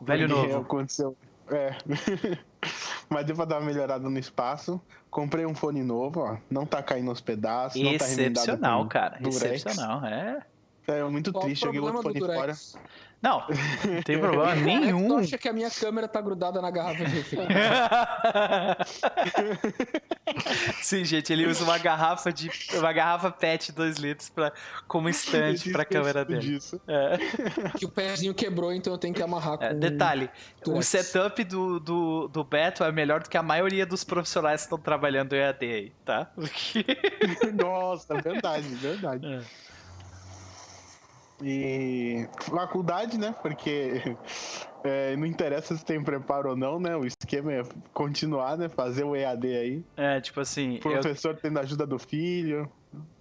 Velho 0.00 0.28
Porque 0.28 0.46
novo. 0.48 0.60
Aconteceu. 0.62 1.16
É. 1.50 1.76
Mas 3.08 3.24
deu 3.24 3.34
pra 3.34 3.44
dar 3.44 3.58
uma 3.58 3.66
melhorada 3.66 4.08
no 4.08 4.18
espaço. 4.18 4.80
Comprei 5.10 5.46
um 5.46 5.54
fone 5.54 5.82
novo, 5.82 6.20
ó. 6.20 6.36
Não 6.50 6.66
tá 6.66 6.82
caindo 6.82 7.08
aos 7.10 7.20
pedaços. 7.20 7.80
não 7.80 7.96
tá 7.96 8.04
Excepcional, 8.04 8.86
cara. 8.86 9.18
Durex. 9.18 9.42
Excepcional, 9.42 10.04
é. 10.04 10.42
É 10.86 11.02
muito 11.04 11.32
Qual 11.32 11.44
o 11.44 11.46
triste. 11.46 11.64
Joguei 11.64 11.80
outro 11.80 12.02
fone 12.02 12.20
fora. 12.20 12.54
Não, 13.20 13.44
não 13.84 14.02
tem 14.02 14.18
problema 14.18 14.54
Tu 14.54 14.60
nenhum. 14.60 15.18
acha 15.18 15.36
que 15.36 15.48
a 15.48 15.52
minha 15.52 15.70
câmera 15.70 16.06
tá 16.06 16.20
grudada 16.20 16.62
na 16.62 16.70
garrafa 16.70 17.04
de 17.04 17.16
refri? 17.16 17.38
Sim, 20.80 21.04
gente, 21.04 21.32
ele 21.32 21.46
usa 21.46 21.64
uma 21.64 21.78
garrafa 21.78 22.32
de 22.32 22.50
uma 22.74 22.92
garrafa 22.92 23.30
PET 23.30 23.72
2 23.72 23.96
litros 23.96 24.28
pra, 24.28 24.52
como 24.86 25.08
estante 25.08 25.70
pra 25.72 25.84
câmera 25.84 26.24
dele. 26.24 26.40
Disso. 26.40 26.80
É. 26.86 27.18
que 27.76 27.84
o 27.84 27.88
pezinho 27.88 28.34
quebrou, 28.34 28.72
então 28.72 28.92
eu 28.92 28.98
tenho 28.98 29.14
que 29.14 29.22
amarrar 29.22 29.58
com... 29.58 29.64
É, 29.64 29.74
detalhe, 29.74 30.30
o 30.66 30.82
setup 30.82 31.42
do, 31.44 31.80
do, 31.80 32.28
do 32.28 32.44
Beto 32.44 32.84
é 32.84 32.92
melhor 32.92 33.22
do 33.22 33.28
que 33.28 33.36
a 33.36 33.42
maioria 33.42 33.84
dos 33.84 34.04
profissionais 34.04 34.60
que 34.60 34.66
estão 34.66 34.78
trabalhando 34.78 35.34
em 35.34 35.38
EAD 35.38 35.66
aí, 35.66 35.92
tá? 36.04 36.30
Nossa, 37.54 38.20
verdade, 38.20 38.68
verdade. 38.76 39.26
É. 39.26 39.67
E 41.42 42.28
faculdade, 42.40 43.16
né? 43.16 43.34
Porque 43.40 44.02
é, 44.82 45.16
não 45.16 45.24
interessa 45.26 45.76
se 45.76 45.84
tem 45.84 46.02
preparo 46.02 46.50
ou 46.50 46.56
não, 46.56 46.80
né? 46.80 46.96
O 46.96 47.06
esquema 47.06 47.52
é 47.52 47.62
continuar, 47.92 48.58
né? 48.58 48.68
Fazer 48.68 49.04
o 49.04 49.14
EAD 49.14 49.46
aí. 49.46 49.84
É, 49.96 50.20
tipo 50.20 50.40
assim, 50.40 50.80
O 50.84 50.88
eu, 50.88 51.00
professor 51.00 51.36
tendo 51.36 51.58
a 51.58 51.62
ajuda 51.62 51.86
do 51.86 51.98
filho. 51.98 52.70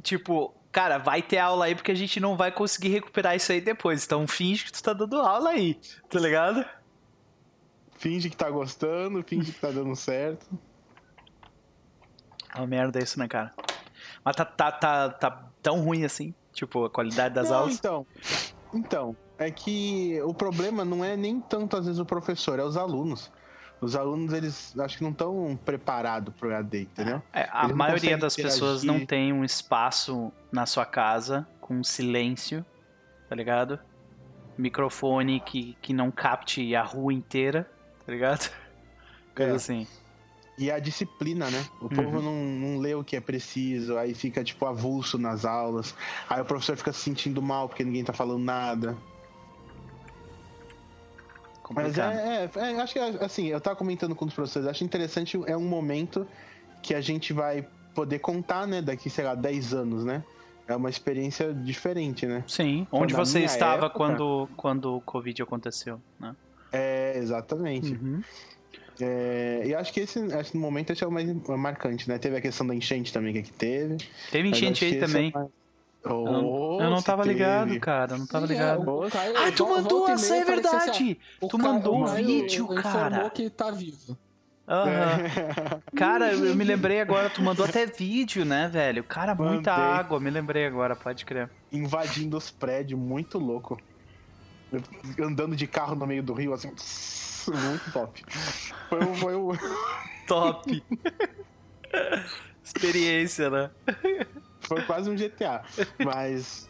tipo, 0.01 0.53
cara, 0.71 0.97
vai 0.97 1.21
ter 1.21 1.37
aula 1.37 1.65
aí 1.65 1.75
porque 1.75 1.91
a 1.91 1.95
gente 1.95 2.19
não 2.19 2.35
vai 2.35 2.51
conseguir 2.51 2.89
recuperar 2.89 3.35
isso 3.35 3.51
aí 3.51 3.61
depois. 3.61 4.03
Então 4.03 4.27
finge 4.27 4.65
que 4.65 4.71
tu 4.71 4.81
tá 4.81 4.93
dando 4.93 5.19
aula 5.19 5.51
aí, 5.51 5.79
tá 6.09 6.19
ligado? 6.19 6.65
Finge 7.97 8.29
que 8.29 8.37
tá 8.37 8.49
gostando, 8.49 9.23
finge 9.23 9.51
que 9.51 9.59
tá 9.59 9.69
dando 9.71 9.95
certo. 9.95 10.47
É 12.55 12.59
uma 12.59 12.67
merda 12.67 12.99
isso, 12.99 13.19
né, 13.19 13.27
cara? 13.27 13.53
Mas 14.23 14.35
tá, 14.35 14.45
tá, 14.45 14.71
tá, 14.71 15.09
tá 15.09 15.49
tão 15.61 15.81
ruim 15.81 16.03
assim, 16.03 16.33
tipo, 16.57 16.85
a 16.85 16.89
qualidade 16.89 17.35
das 17.35 17.49
não, 17.49 17.57
aulas. 17.57 17.75
então. 17.75 18.05
Então, 18.73 19.15
é 19.37 19.49
que 19.51 20.19
o 20.23 20.33
problema 20.33 20.83
não 20.83 21.05
é 21.05 21.15
nem 21.15 21.39
tanto 21.39 21.77
às 21.77 21.85
vezes 21.85 21.99
o 21.99 22.05
professor, 22.05 22.59
é 22.59 22.63
os 22.63 22.75
alunos. 22.75 23.31
Os 23.79 23.95
alunos, 23.95 24.33
eles 24.33 24.77
acho 24.79 24.97
que 24.97 25.03
não 25.03 25.11
estão 25.11 25.57
preparados 25.63 26.33
pro 26.33 26.51
EAD, 26.51 26.81
entendeu? 26.81 27.21
É, 27.31 27.47
a 27.51 27.67
maioria 27.67 28.17
das 28.17 28.35
pessoas 28.35 28.83
não 28.83 28.95
interagir. 28.95 29.07
tem 29.07 29.33
um 29.33 29.45
espaço 29.45 30.31
na 30.51 30.65
sua 30.65 30.83
casa 30.85 31.47
com 31.61 31.83
silêncio, 31.83 32.65
tá 33.29 33.35
ligado? 33.35 33.79
Microfone 34.57 35.39
que, 35.39 35.77
que 35.79 35.93
não 35.93 36.09
capte 36.09 36.75
a 36.75 36.81
rua 36.81 37.13
inteira, 37.13 37.69
tá 38.03 38.11
ligado? 38.11 38.49
Coisa 39.35 39.51
É. 39.51 39.55
assim. 39.55 39.87
E 40.57 40.71
a 40.71 40.79
disciplina, 40.79 41.51
né? 41.51 41.63
O 41.79 41.83
Uhum. 41.85 41.89
povo 41.89 42.21
não, 42.21 42.33
não 42.33 42.79
lê 42.79 42.95
o 42.95 43.03
que 43.03 43.15
é 43.15 43.21
preciso, 43.21 43.95
aí 43.97 44.15
fica, 44.15 44.43
tipo, 44.43 44.65
avulso 44.65 45.17
nas 45.17 45.45
aulas. 45.45 45.93
Aí 46.27 46.41
o 46.41 46.45
professor 46.45 46.75
fica 46.75 46.91
se 46.91 46.99
sentindo 47.01 47.41
mal 47.41 47.67
porque 47.69 47.83
ninguém 47.83 48.03
tá 48.03 48.11
falando 48.13 48.43
nada. 48.43 48.97
Mas 51.69 51.97
Complicado. 51.97 52.13
é, 52.17 52.45
é, 52.45 52.71
é, 52.71 52.81
acho 52.81 52.93
que, 52.93 52.99
assim, 52.99 53.47
eu 53.47 53.59
tava 53.61 53.75
comentando 53.75 54.15
com 54.15 54.25
os 54.25 54.33
professores, 54.33 54.67
acho 54.67 54.83
interessante, 54.83 55.37
é 55.45 55.55
um 55.55 55.67
momento 55.67 56.25
que 56.81 56.95
a 56.95 57.01
gente 57.01 57.33
vai 57.33 57.67
poder 57.93 58.19
contar, 58.19 58.65
né, 58.65 58.81
daqui, 58.81 59.09
sei 59.09 59.25
lá, 59.25 59.35
10 59.35 59.73
anos, 59.73 60.05
né? 60.05 60.23
É 60.67 60.75
uma 60.75 60.89
experiência 60.89 61.53
diferente, 61.53 62.25
né? 62.25 62.43
Sim, 62.47 62.87
onde 62.91 63.13
você 63.13 63.41
estava 63.43 63.85
época- 63.85 63.97
quando, 63.97 64.49
quando 64.55 64.95
o 64.95 65.01
Covid 65.01 65.41
aconteceu, 65.41 66.01
né? 66.19 66.33
É, 66.71 67.13
exatamente. 67.17 67.93
Uhum. 67.93 68.21
É, 68.99 69.63
e 69.65 69.75
acho 69.75 69.93
que 69.93 69.99
esse, 70.01 70.19
acho 70.33 70.51
que 70.51 70.57
no 70.57 70.61
momento 70.63 70.91
esse 70.91 71.03
é 71.03 71.07
o 71.07 71.11
mais 71.11 71.27
marcante, 71.47 72.09
né? 72.09 72.17
Teve 72.17 72.37
a 72.37 72.41
questão 72.41 72.65
da 72.65 72.73
enchente 72.73 73.13
também 73.13 73.33
que 73.33 73.39
aqui 73.39 73.53
teve. 73.53 73.97
Teve 74.31 74.49
mas 74.49 74.57
enchente 74.59 74.85
aí 74.85 74.99
também. 74.99 75.31
é 75.35 75.39
Eu 75.39 76.23
não, 76.25 76.45
Oh, 76.45 76.81
eu 76.81 76.89
não 76.89 77.01
tava 77.01 77.23
teve. 77.23 77.33
ligado, 77.35 77.79
cara. 77.79 78.13
Eu 78.13 78.17
não 78.19 78.25
tava 78.27 78.47
Sim, 78.47 78.53
é, 78.53 78.55
ligado. 78.55 79.09
Caio- 79.11 79.33
Ah, 79.37 79.51
tu 79.51 79.67
mandou 79.67 80.07
essa, 80.09 80.35
é 80.35 80.39
assim, 80.41 80.45
verdade! 80.51 81.19
o 81.41 81.47
Tu 81.47 81.57
Caio- 81.57 81.73
mandou 81.73 82.01
um 82.01 82.05
Caio 82.05 82.25
vídeo, 82.25 82.63
informou 82.65 82.81
cara. 82.83 83.29
que 83.29 83.49
tá 83.49 83.69
vivo. 83.71 84.17
É. 84.69 85.79
Cara, 85.95 86.33
eu 86.33 86.55
me 86.55 86.63
lembrei 86.65 86.99
agora, 86.99 87.29
tu 87.29 87.41
mandou 87.41 87.65
até 87.65 87.85
vídeo, 87.85 88.43
né, 88.45 88.67
velho? 88.67 89.03
Cara, 89.03 89.33
muita 89.35 89.71
Mandei. 89.71 89.85
água, 89.99 90.19
me 90.19 90.29
lembrei 90.29 90.65
agora, 90.65 90.95
pode 90.95 91.23
crer. 91.25 91.49
invadindo 91.71 92.35
os 92.37 92.49
prédios, 92.51 92.99
muito 92.99 93.37
louco. 93.37 93.79
Andando 95.21 95.55
de 95.55 95.65
carro 95.67 95.95
no 95.95 96.05
meio 96.05 96.21
do 96.21 96.33
rio, 96.33 96.53
assim. 96.53 96.71
Muito 97.53 97.91
top. 97.91 98.23
Foi, 98.89 98.99
o- 99.03 99.15
foi 99.15 99.35
o. 99.35 99.51
Top! 100.27 100.83
Experiência, 102.63 103.49
né? 103.49 103.69
Foi 104.61 104.81
quase 104.83 105.09
um 105.09 105.15
GTA. 105.15 105.63
Mas, 106.03 106.69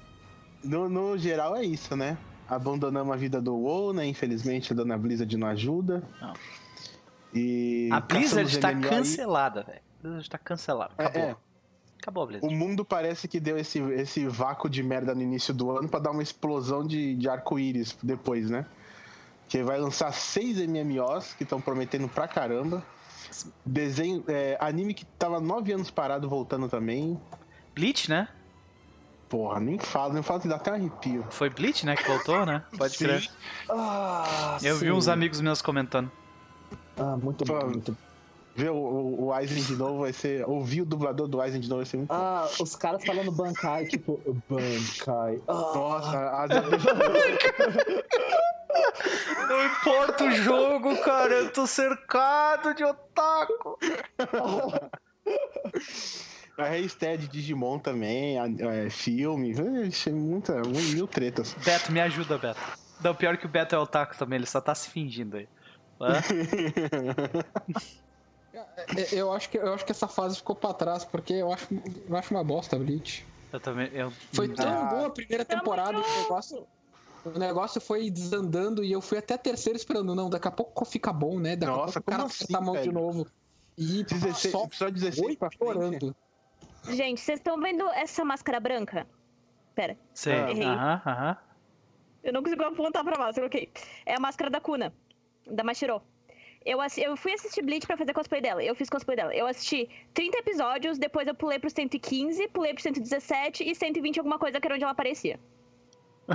no, 0.63 0.87
no 0.87 1.17
geral, 1.17 1.55
é 1.55 1.63
isso, 1.63 1.95
né? 1.95 2.17
Abandonamos 2.47 3.13
a 3.13 3.17
vida 3.17 3.41
do 3.41 3.55
WoW, 3.55 3.93
né? 3.93 4.05
Infelizmente, 4.05 4.71
a 4.71 4.75
dona 4.75 4.97
Blizzard 4.97 5.35
não 5.37 5.47
ajuda. 5.47 6.03
Não. 6.21 6.33
E 7.33 7.89
A 7.91 7.99
Blizzard 7.99 8.57
tá 8.59 8.71
MMO 8.71 8.87
cancelada, 8.89 9.63
velho. 9.63 9.79
A 9.79 10.01
Blizzard 10.03 10.29
tá 10.29 10.37
cancelada. 10.37 10.93
É, 10.97 11.05
Acabou. 11.05 11.21
é. 11.29 11.35
Acabou 11.99 12.21
a 12.21 12.23
O 12.25 12.27
Blizzard. 12.27 12.55
mundo 12.55 12.85
parece 12.85 13.27
que 13.27 13.39
deu 13.39 13.57
esse, 13.57 13.79
esse 13.79 14.27
vácuo 14.27 14.69
de 14.69 14.81
merda 14.83 15.13
no 15.15 15.21
início 15.21 15.53
do 15.53 15.71
ano 15.71 15.89
pra 15.89 15.99
dar 15.99 16.11
uma 16.11 16.23
explosão 16.23 16.85
de, 16.85 17.15
de 17.15 17.27
arco-íris 17.27 17.97
depois, 18.03 18.49
né? 18.49 18.65
Que 19.47 19.63
vai 19.63 19.79
lançar 19.79 20.11
seis 20.13 20.57
MMOs 20.57 21.33
que 21.33 21.43
estão 21.43 21.61
prometendo 21.61 22.07
pra 22.07 22.27
caramba. 22.27 22.83
Desenho, 23.65 24.23
é, 24.27 24.57
anime 24.59 24.93
que 24.93 25.05
tava 25.05 25.39
nove 25.39 25.71
anos 25.71 25.91
parado 25.91 26.27
voltando 26.29 26.67
também. 26.67 27.19
Bleach, 27.73 28.09
né? 28.09 28.27
Porra, 29.29 29.59
nem 29.59 29.77
falo, 29.77 30.13
nem 30.13 30.23
falo 30.23 30.39
que 30.39 30.47
dá 30.47 30.55
até 30.55 30.71
um 30.71 30.75
arrepio. 30.75 31.25
Foi 31.29 31.49
Bleach, 31.49 31.85
né, 31.85 31.95
que 31.95 32.07
voltou, 32.07 32.45
né? 32.45 32.63
Pode 32.77 32.97
crer. 32.97 33.29
Ah, 33.69 34.57
Eu 34.63 34.75
vi 34.77 34.85
sim. 34.85 34.91
uns 34.91 35.07
amigos 35.07 35.41
meus 35.41 35.61
comentando. 35.61 36.09
Ah, 36.97 37.15
muito 37.17 37.45
bom. 37.45 37.65
Muito... 37.65 37.97
Ver 38.55 38.71
o, 38.71 38.75
o, 38.75 39.25
o 39.25 39.33
Aizen 39.33 39.61
de 39.61 39.75
novo 39.75 39.99
vai 39.99 40.11
ser. 40.13 40.47
Ouvir 40.49 40.81
o 40.81 40.85
dublador 40.85 41.27
do 41.27 41.39
Aizen 41.39 41.61
de 41.61 41.69
novo 41.69 41.81
vai 41.81 41.85
ser 41.85 41.97
muito. 41.97 42.09
bom. 42.09 42.15
Ah, 42.15 42.47
os 42.59 42.75
caras 42.75 43.05
falando 43.05 43.31
Bankai, 43.31 43.85
tipo, 43.85 44.19
Bankai. 44.49 45.39
Ah, 45.47 45.53
Nossa, 45.53 46.17
a, 46.17 46.47
Não 49.47 49.65
importa 49.65 50.23
o 50.25 50.31
jogo, 50.31 50.97
cara, 51.03 51.33
eu 51.35 51.51
tô 51.51 51.65
cercado 51.67 52.73
de 52.73 52.83
otaku. 52.83 53.77
a 56.57 56.63
hashtag 56.65 57.17
de 57.23 57.27
Digimon 57.27 57.79
também, 57.79 58.39
a, 58.39 58.47
é, 58.47 58.89
filme, 58.89 59.53
vixe, 59.53 60.11
muita, 60.11 60.61
mil 60.61 61.07
tretas. 61.07 61.53
Beto, 61.63 61.91
me 61.91 62.01
ajuda, 62.01 62.37
Beto. 62.37 62.59
Não, 63.03 63.13
pior 63.13 63.37
que 63.37 63.45
o 63.45 63.49
Beto 63.49 63.75
é 63.75 63.77
otaku 63.77 64.17
também, 64.17 64.37
ele 64.37 64.45
só 64.47 64.59
tá 64.59 64.73
se 64.73 64.89
fingindo 64.89 65.37
aí. 65.37 65.47
É, 66.01 66.17
Eu 69.11 69.31
acho, 69.31 69.49
que, 69.49 69.57
eu 69.57 69.71
acho 69.73 69.85
que 69.85 69.91
essa 69.91 70.07
fase 70.07 70.37
ficou 70.37 70.55
pra 70.55 70.73
trás, 70.73 71.05
porque 71.05 71.33
eu 71.33 71.51
acho, 71.53 71.67
eu 72.09 72.15
acho 72.17 72.33
uma 72.33 72.43
bosta, 72.43 72.75
Bleach. 72.77 73.23
Eu 73.53 73.59
também. 73.59 73.87
Eu... 73.93 74.11
Foi 74.33 74.47
tão 74.49 74.67
Ah. 74.67 74.85
boa 74.85 75.07
a 75.07 75.09
primeira 75.11 75.45
temporada 75.45 76.01
que 76.01 76.09
o 76.09 76.21
negócio, 76.23 76.67
o 77.35 77.39
negócio 77.39 77.79
foi 77.81 78.09
desandando 78.09 78.83
e 78.83 78.91
eu 78.91 79.01
fui 79.01 79.17
até 79.17 79.33
a 79.33 79.37
terceira 79.37 79.77
esperando. 79.77 80.13
Não, 80.15 80.29
daqui 80.29 80.47
a 80.47 80.51
pouco 80.51 80.85
fica 80.85 81.11
bom, 81.11 81.39
né? 81.39 81.55
Daqui 81.55 81.71
Nossa, 81.71 81.99
a 81.99 82.01
pouco 82.01 82.09
o 82.09 82.11
cara 82.11 82.23
assim, 82.23 82.55
a 82.55 82.61
mão 82.61 82.73
de 82.73 82.81
velho? 82.81 82.93
novo. 82.93 83.27
E 83.77 84.03
16, 84.03 84.51
só 84.51 84.63
episódio 84.63 84.95
16 84.95 85.25
foi 85.27 85.35
pra 85.37 85.49
chorando. 85.51 86.15
Gente, 86.89 87.21
vocês 87.21 87.39
estão 87.39 87.59
vendo 87.59 87.87
essa 87.89 88.23
máscara 88.25 88.59
branca? 88.59 89.07
Pera, 89.75 89.97
Sei. 90.13 90.33
Ah. 90.33 90.49
Errei. 90.49 90.65
Aham, 90.65 91.01
aham. 91.05 91.37
eu 92.23 92.33
não 92.33 92.41
consigo 92.41 92.63
apontar 92.63 93.03
pra 93.03 93.17
máscara, 93.17 93.45
ok. 93.45 93.71
É 94.05 94.15
a 94.15 94.19
máscara 94.19 94.49
da 94.49 94.59
Kuna, 94.59 94.93
da 95.45 95.63
Mashiro. 95.63 96.01
Eu, 96.65 96.79
eu 96.97 97.15
fui 97.15 97.33
assistir 97.33 97.61
Bleach 97.61 97.85
pra 97.85 97.95
fazer 97.95 98.13
cosplay 98.13 98.41
dela. 98.41 98.63
Eu 98.63 98.75
fiz 98.75 98.89
cosplay 98.89 99.15
dela. 99.15 99.33
Eu 99.33 99.47
assisti 99.47 99.89
30 100.13 100.39
episódios, 100.39 100.97
depois 100.97 101.27
eu 101.27 101.35
pulei 101.35 101.59
pro 101.59 101.69
115, 101.69 102.47
pulei 102.49 102.73
pro 102.73 102.81
117 102.83 103.63
e 103.63 103.75
120 103.75 104.17
alguma 104.19 104.39
coisa 104.39 104.59
que 104.59 104.67
era 104.67 104.75
onde 104.75 104.83
ela 104.83 104.91
aparecia. 104.91 105.39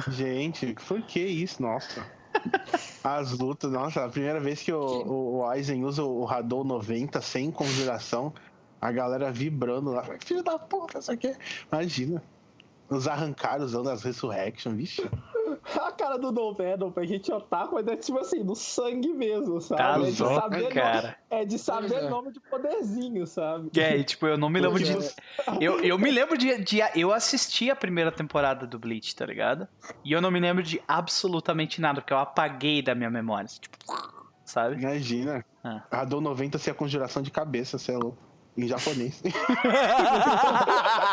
Gente, 0.08 0.74
por 0.86 1.02
que 1.02 1.20
isso? 1.20 1.60
Nossa. 1.62 2.04
As 3.04 3.32
lutas, 3.32 3.70
nossa, 3.70 4.04
a 4.04 4.08
primeira 4.08 4.40
vez 4.40 4.62
que 4.62 4.72
o, 4.72 5.38
o, 5.38 5.46
Aizen 5.46 5.84
usa 5.84 6.02
o 6.02 6.26
Hadou 6.26 6.64
90 6.64 7.20
sem 7.20 7.50
conjuração, 7.50 8.32
a 8.80 8.90
galera 8.90 9.30
vibrando 9.30 9.90
lá. 9.90 10.02
Filho 10.20 10.42
da 10.42 10.58
puta, 10.58 10.98
isso 10.98 11.12
aqui. 11.12 11.36
Imagina. 11.70 12.22
Os 12.88 13.06
arrancaram 13.06 13.64
usando 13.64 13.90
as 13.90 14.02
Resurrection, 14.02 14.74
vixe. 14.74 15.08
A 15.80 15.92
cara 15.92 16.18
do 16.18 16.32
Dolphin 16.32 16.64
é, 16.64 16.76
Dolphin, 16.76 17.00
a 17.00 17.06
gente 17.06 17.30
é 17.30 17.34
otaku, 17.34 17.74
mas 17.74 17.86
é 17.86 17.96
tipo 17.96 18.18
assim, 18.18 18.42
no 18.42 18.54
sangue 18.54 19.12
mesmo, 19.12 19.60
sabe? 19.60 19.82
Tá 19.82 20.08
é, 20.08 20.10
de 20.10 20.22
louco, 20.22 20.40
saber 20.40 20.68
cara. 20.68 21.02
Nome, 21.02 21.14
é 21.30 21.44
de 21.44 21.58
saber 21.58 21.94
é. 21.94 22.08
nome 22.08 22.32
de 22.32 22.40
poderzinho, 22.40 23.26
sabe? 23.26 23.70
É, 23.78 23.96
e, 23.96 24.04
tipo, 24.04 24.26
eu 24.26 24.36
não 24.36 24.48
me 24.48 24.60
lembro 24.60 24.82
de. 24.82 24.92
Eu, 25.60 25.80
eu 25.80 25.98
me 25.98 26.10
lembro 26.10 26.36
de, 26.36 26.62
de. 26.62 26.80
Eu 26.94 27.12
assisti 27.12 27.70
a 27.70 27.76
primeira 27.76 28.12
temporada 28.12 28.66
do 28.66 28.78
Bleach, 28.78 29.14
tá 29.14 29.26
ligado? 29.26 29.66
E 30.04 30.12
eu 30.12 30.20
não 30.20 30.30
me 30.30 30.40
lembro 30.40 30.62
de 30.62 30.82
absolutamente 30.86 31.80
nada, 31.80 32.00
porque 32.00 32.12
eu 32.12 32.18
apaguei 32.18 32.82
da 32.82 32.94
minha 32.94 33.10
memória. 33.10 33.48
Tipo, 33.48 33.76
sabe? 34.44 34.76
Imagina. 34.76 35.44
Ah. 35.64 35.82
A 35.90 36.04
do 36.04 36.20
90 36.20 36.58
se 36.58 36.68
é 36.68 36.72
a 36.72 36.74
conjuração 36.74 37.22
de 37.22 37.30
cabeça, 37.30 37.78
você 37.78 37.92
é 37.92 37.96
louco. 37.96 38.18
Em 38.54 38.68
japonês. 38.68 39.22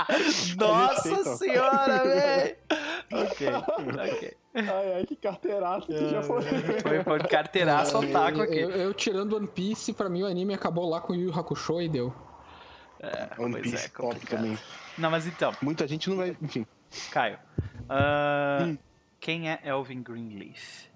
Nossa 0.58 1.38
senhora, 1.38 2.04
velho! 2.04 2.58
Ok, 3.12 3.48
ok. 4.14 4.38
Ai, 4.54 4.94
ai, 4.94 5.06
que 5.06 5.16
carteiraço 5.16 5.88
que 5.88 6.10
já 6.10 6.22
foi. 6.24 6.42
Foi, 6.44 7.04
foi 7.04 7.20
carteiraço 7.20 7.96
Eu, 7.96 8.10
otaku 8.10 8.42
aqui. 8.42 8.58
eu- 8.60 8.70
eu 8.72 8.94
tirando 8.94 9.36
One 9.36 9.48
Piece, 9.48 9.94
pra 9.94 10.10
mim 10.10 10.24
o 10.24 10.28
anime 10.28 10.54
acabou 10.54 10.90
lá 10.90 11.00
com 11.02 11.14
Yu 11.16 11.30
Yu 11.30 11.40
Hakusho 11.40 11.82
e 11.82 11.90
deu. 11.90 12.14
One 13.38 13.52
Pois 13.54 13.64
Piece 13.64 13.86
é, 13.86 13.90
top 13.90 14.20
também. 14.28 14.58
Não, 14.98 15.10
mas 15.10 15.26
então, 15.26 15.54
Muita 15.62 15.88
gente 15.88 16.10
não 16.10 16.18
vai. 16.18 16.36
Enfim. 16.42 16.66
Caio. 17.12 17.40
ah, 17.88 18.60
Hum. 18.64 18.78
Quem 19.20 19.50
é 19.50 19.60
Elvin 19.64 20.02
Greenleaf? 20.02 20.88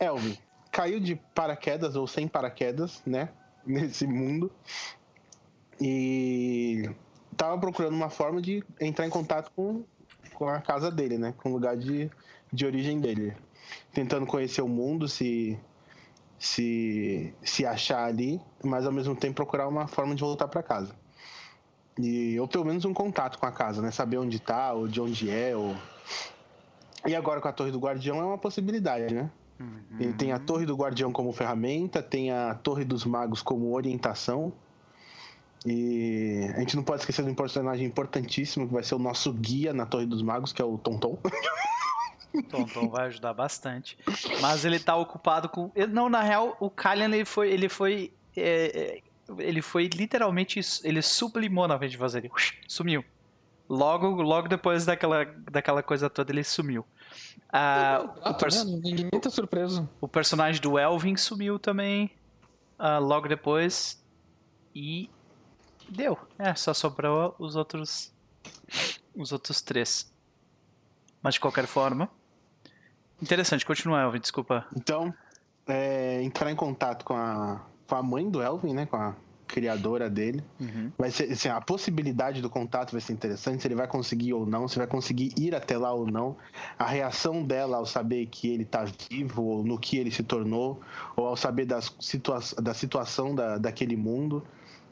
Elvin 0.00 0.36
caiu 0.70 0.98
de 0.98 1.14
paraquedas 1.34 1.94
ou 1.96 2.06
sem 2.06 2.26
paraquedas, 2.26 3.02
né? 3.06 3.28
Nesse 3.66 4.06
mundo. 4.06 4.50
E 5.80 6.88
tava 7.36 7.58
procurando 7.58 7.94
uma 7.94 8.10
forma 8.10 8.40
de 8.40 8.62
entrar 8.80 9.06
em 9.06 9.10
contato 9.10 9.50
com, 9.54 9.84
com 10.34 10.48
a 10.48 10.60
casa 10.60 10.90
dele, 10.90 11.16
né? 11.16 11.34
Com 11.38 11.50
o 11.50 11.52
lugar 11.52 11.76
de, 11.76 12.10
de 12.52 12.66
origem 12.66 13.00
dele. 13.00 13.34
Tentando 13.92 14.26
conhecer 14.26 14.60
o 14.60 14.68
mundo, 14.68 15.08
se, 15.08 15.58
se, 16.38 17.32
se 17.42 17.64
achar 17.64 18.04
ali, 18.04 18.40
mas 18.62 18.84
ao 18.84 18.92
mesmo 18.92 19.16
tempo 19.16 19.36
procurar 19.36 19.68
uma 19.68 19.86
forma 19.86 20.14
de 20.14 20.22
voltar 20.22 20.48
para 20.48 20.62
casa. 20.62 20.94
E, 21.98 22.38
ou 22.40 22.48
pelo 22.48 22.64
menos 22.64 22.84
um 22.84 22.92
contato 22.92 23.38
com 23.38 23.46
a 23.46 23.52
casa, 23.52 23.80
né? 23.80 23.90
Saber 23.90 24.18
onde 24.18 24.38
tá, 24.38 24.72
ou 24.72 24.88
de 24.88 25.00
onde 25.00 25.30
é, 25.30 25.56
ou... 25.56 25.74
E 27.06 27.14
agora 27.14 27.40
com 27.40 27.48
a 27.48 27.52
Torre 27.52 27.70
do 27.70 27.78
Guardião 27.78 28.18
é 28.18 28.24
uma 28.24 28.38
possibilidade, 28.38 29.14
né? 29.14 29.30
Ele 30.00 30.12
tem 30.14 30.32
a 30.32 30.38
Torre 30.38 30.66
do 30.66 30.74
Guardião 30.74 31.12
como 31.12 31.32
ferramenta, 31.32 32.02
tem 32.02 32.32
a 32.32 32.54
Torre 32.54 32.84
dos 32.84 33.04
Magos 33.04 33.40
como 33.42 33.72
orientação. 33.74 34.52
E 35.66 36.50
a 36.54 36.60
gente 36.60 36.76
não 36.76 36.82
pode 36.82 37.00
esquecer 37.00 37.24
de 37.24 37.30
um 37.30 37.34
personagem 37.34 37.86
importantíssimo 37.86 38.66
que 38.66 38.72
vai 38.74 38.82
ser 38.82 38.94
o 38.94 38.98
nosso 38.98 39.32
guia 39.32 39.72
na 39.72 39.86
Torre 39.86 40.04
dos 40.06 40.20
Magos, 40.22 40.52
que 40.52 40.60
é 40.60 40.64
o 40.64 40.76
Tonton. 40.76 41.18
Tonton 42.50 42.88
vai 42.90 43.06
ajudar 43.06 43.32
bastante. 43.32 43.96
Mas 44.40 44.64
ele 44.64 44.78
tá 44.80 44.96
ocupado 44.96 45.48
com. 45.48 45.70
ele- 45.74 45.92
Não, 45.92 46.08
na 46.08 46.20
real, 46.22 46.56
o 46.60 46.68
Kalian 46.68 47.06
ele 47.14 47.24
foi. 47.24 47.50
Ele 47.50 47.68
foi. 47.68 48.12
é, 48.36 49.00
é, 49.28 49.42
ele 49.42 49.62
foi 49.62 49.86
literalmente. 49.88 50.60
Ele 50.82 51.00
sublimou 51.00 51.66
na 51.68 51.76
vez 51.76 51.92
de 51.92 51.98
fazer. 51.98 52.18
Ele 52.18 52.30
sumiu. 52.68 53.04
Logo, 53.66 54.20
logo 54.20 54.46
depois 54.48 54.84
daquela, 54.84 55.24
daquela 55.50 55.82
coisa 55.82 56.10
toda, 56.10 56.30
ele 56.30 56.44
sumiu. 56.44 56.84
Ah, 57.50 58.02
o, 58.04 58.10
Ah, 58.20 58.34
tá 58.34 58.34
pers- 58.34 58.62
vendo? 58.62 58.80
Ninguém 58.82 59.08
tá 59.08 59.30
surpreso. 59.30 59.88
o 60.00 60.06
personagem 60.08 60.60
do 60.60 60.78
Elvin 60.78 61.16
sumiu 61.16 61.58
também. 61.58 62.10
ah, 62.78 62.98
logo 62.98 63.28
depois. 63.28 64.04
E. 64.74 65.08
Deu. 65.88 66.18
É, 66.38 66.54
só 66.54 66.74
sobrou 66.74 67.34
os 67.38 67.56
outros. 67.56 68.12
Os 69.14 69.32
outros 69.32 69.60
três. 69.62 70.12
Mas 71.22 71.34
de 71.34 71.40
qualquer 71.40 71.66
forma. 71.66 72.08
Interessante, 73.22 73.64
continua, 73.64 74.02
Elvin, 74.02 74.20
desculpa. 74.20 74.66
Então, 74.76 75.14
é, 75.66 76.22
entrar 76.22 76.50
em 76.50 76.56
contato 76.56 77.04
com 77.04 77.14
a, 77.14 77.64
com 77.86 77.94
a 77.94 78.02
mãe 78.02 78.28
do 78.28 78.42
Elvin, 78.42 78.74
né? 78.74 78.86
Com 78.86 78.96
a 78.96 79.14
criadora 79.46 80.10
dele. 80.10 80.42
Uhum. 80.60 80.90
Vai 80.98 81.10
ser, 81.10 81.30
assim, 81.30 81.48
a 81.48 81.60
possibilidade 81.60 82.42
do 82.42 82.50
contato 82.50 82.92
vai 82.92 83.00
ser 83.00 83.12
interessante, 83.12 83.62
se 83.62 83.68
ele 83.68 83.74
vai 83.74 83.86
conseguir 83.86 84.32
ou 84.32 84.44
não, 84.44 84.66
se 84.66 84.76
vai 84.76 84.86
conseguir 84.86 85.32
ir 85.38 85.54
até 85.54 85.78
lá 85.78 85.92
ou 85.92 86.06
não. 86.06 86.36
A 86.78 86.86
reação 86.86 87.42
dela 87.44 87.76
ao 87.76 87.86
saber 87.86 88.26
que 88.26 88.48
ele 88.48 88.64
está 88.64 88.84
vivo, 89.08 89.42
ou 89.44 89.64
no 89.64 89.78
que 89.78 89.96
ele 89.96 90.10
se 90.10 90.22
tornou, 90.22 90.80
ou 91.16 91.26
ao 91.26 91.36
saber 91.36 91.66
das 91.66 91.94
situa 92.00 92.40
da 92.60 92.74
situação 92.74 93.34
da, 93.34 93.56
daquele 93.56 93.96
mundo, 93.96 94.44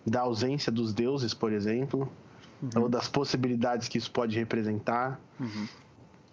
da 0.06 0.20
ausência 0.20 0.70
dos 0.70 0.92
deuses, 0.92 1.32
por 1.34 1.52
exemplo, 1.52 2.10
ou 2.76 2.88
das 2.88 3.08
possibilidades 3.08 3.88
que 3.88 3.98
isso 3.98 4.10
pode 4.10 4.38
representar. 4.38 5.20
Uhum. 5.38 5.66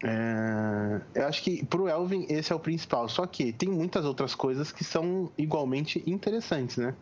É, 0.03 1.01
eu 1.15 1.27
acho 1.27 1.43
que 1.43 1.65
pro 1.65 1.87
Elvin 1.87 2.25
esse 2.29 2.53
é 2.53 2.55
o 2.55 2.59
principal. 2.59 3.09
Só 3.09 3.25
que 3.25 3.51
tem 3.51 3.69
muitas 3.69 4.05
outras 4.05 4.35
coisas 4.35 4.71
que 4.71 4.83
são 4.83 5.31
igualmente 5.37 6.03
interessantes, 6.05 6.77
né? 6.77 6.93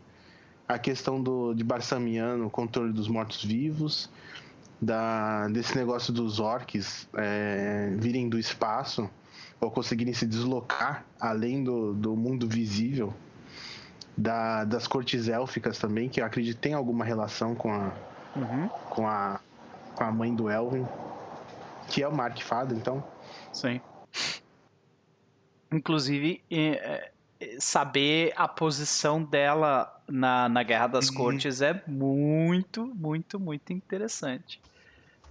A 0.68 0.78
questão 0.78 1.22
do, 1.22 1.54
de 1.54 1.64
Barsamiano, 1.64 2.48
o 2.48 2.50
controle 2.50 2.92
dos 2.92 3.08
mortos-vivos, 3.08 4.10
da, 4.82 5.48
desse 5.48 5.76
negócio 5.76 6.14
dos 6.14 6.40
orcs 6.40 7.08
é, 7.16 7.96
virem 7.98 8.30
do 8.30 8.38
espaço 8.38 9.10
ou 9.60 9.72
conseguirem 9.72 10.14
se 10.14 10.26
deslocar 10.26 11.06
além 11.20 11.64
do, 11.64 11.94
do 11.94 12.16
mundo 12.16 12.48
visível, 12.48 13.14
da, 14.18 14.64
das 14.66 14.88
cortes 14.88 15.28
élficas 15.28 15.78
também, 15.78 16.10
que 16.10 16.20
eu 16.20 16.26
acredito 16.26 16.58
tem 16.60 16.74
alguma 16.74 17.06
relação 17.06 17.54
com 17.54 17.72
a, 17.72 17.92
Uhum. 18.36 18.68
com 18.90 19.08
a, 19.08 19.40
com 19.96 20.04
a 20.04 20.12
mãe 20.12 20.34
do 20.36 20.50
Elvin, 20.50 20.86
que 21.90 22.04
é 22.04 22.08
uma 22.08 22.26
arquifada, 22.26 22.74
então. 22.74 23.04
Sim. 23.52 23.82
Inclusive, 25.72 26.44
é, 26.50 27.12
é, 27.40 27.58
saber 27.60 28.34
a 28.36 28.48
posição 28.48 29.24
dela 29.24 30.02
na, 30.08 30.48
na 30.48 30.64
Guerra 30.64 30.88
das 30.88 31.10
Uhum. 31.10 31.16
Cortes 31.16 31.62
é 31.62 31.82
muito, 31.88 32.86
muito, 32.96 33.40
muito 33.40 33.74
interessante. 33.74 34.62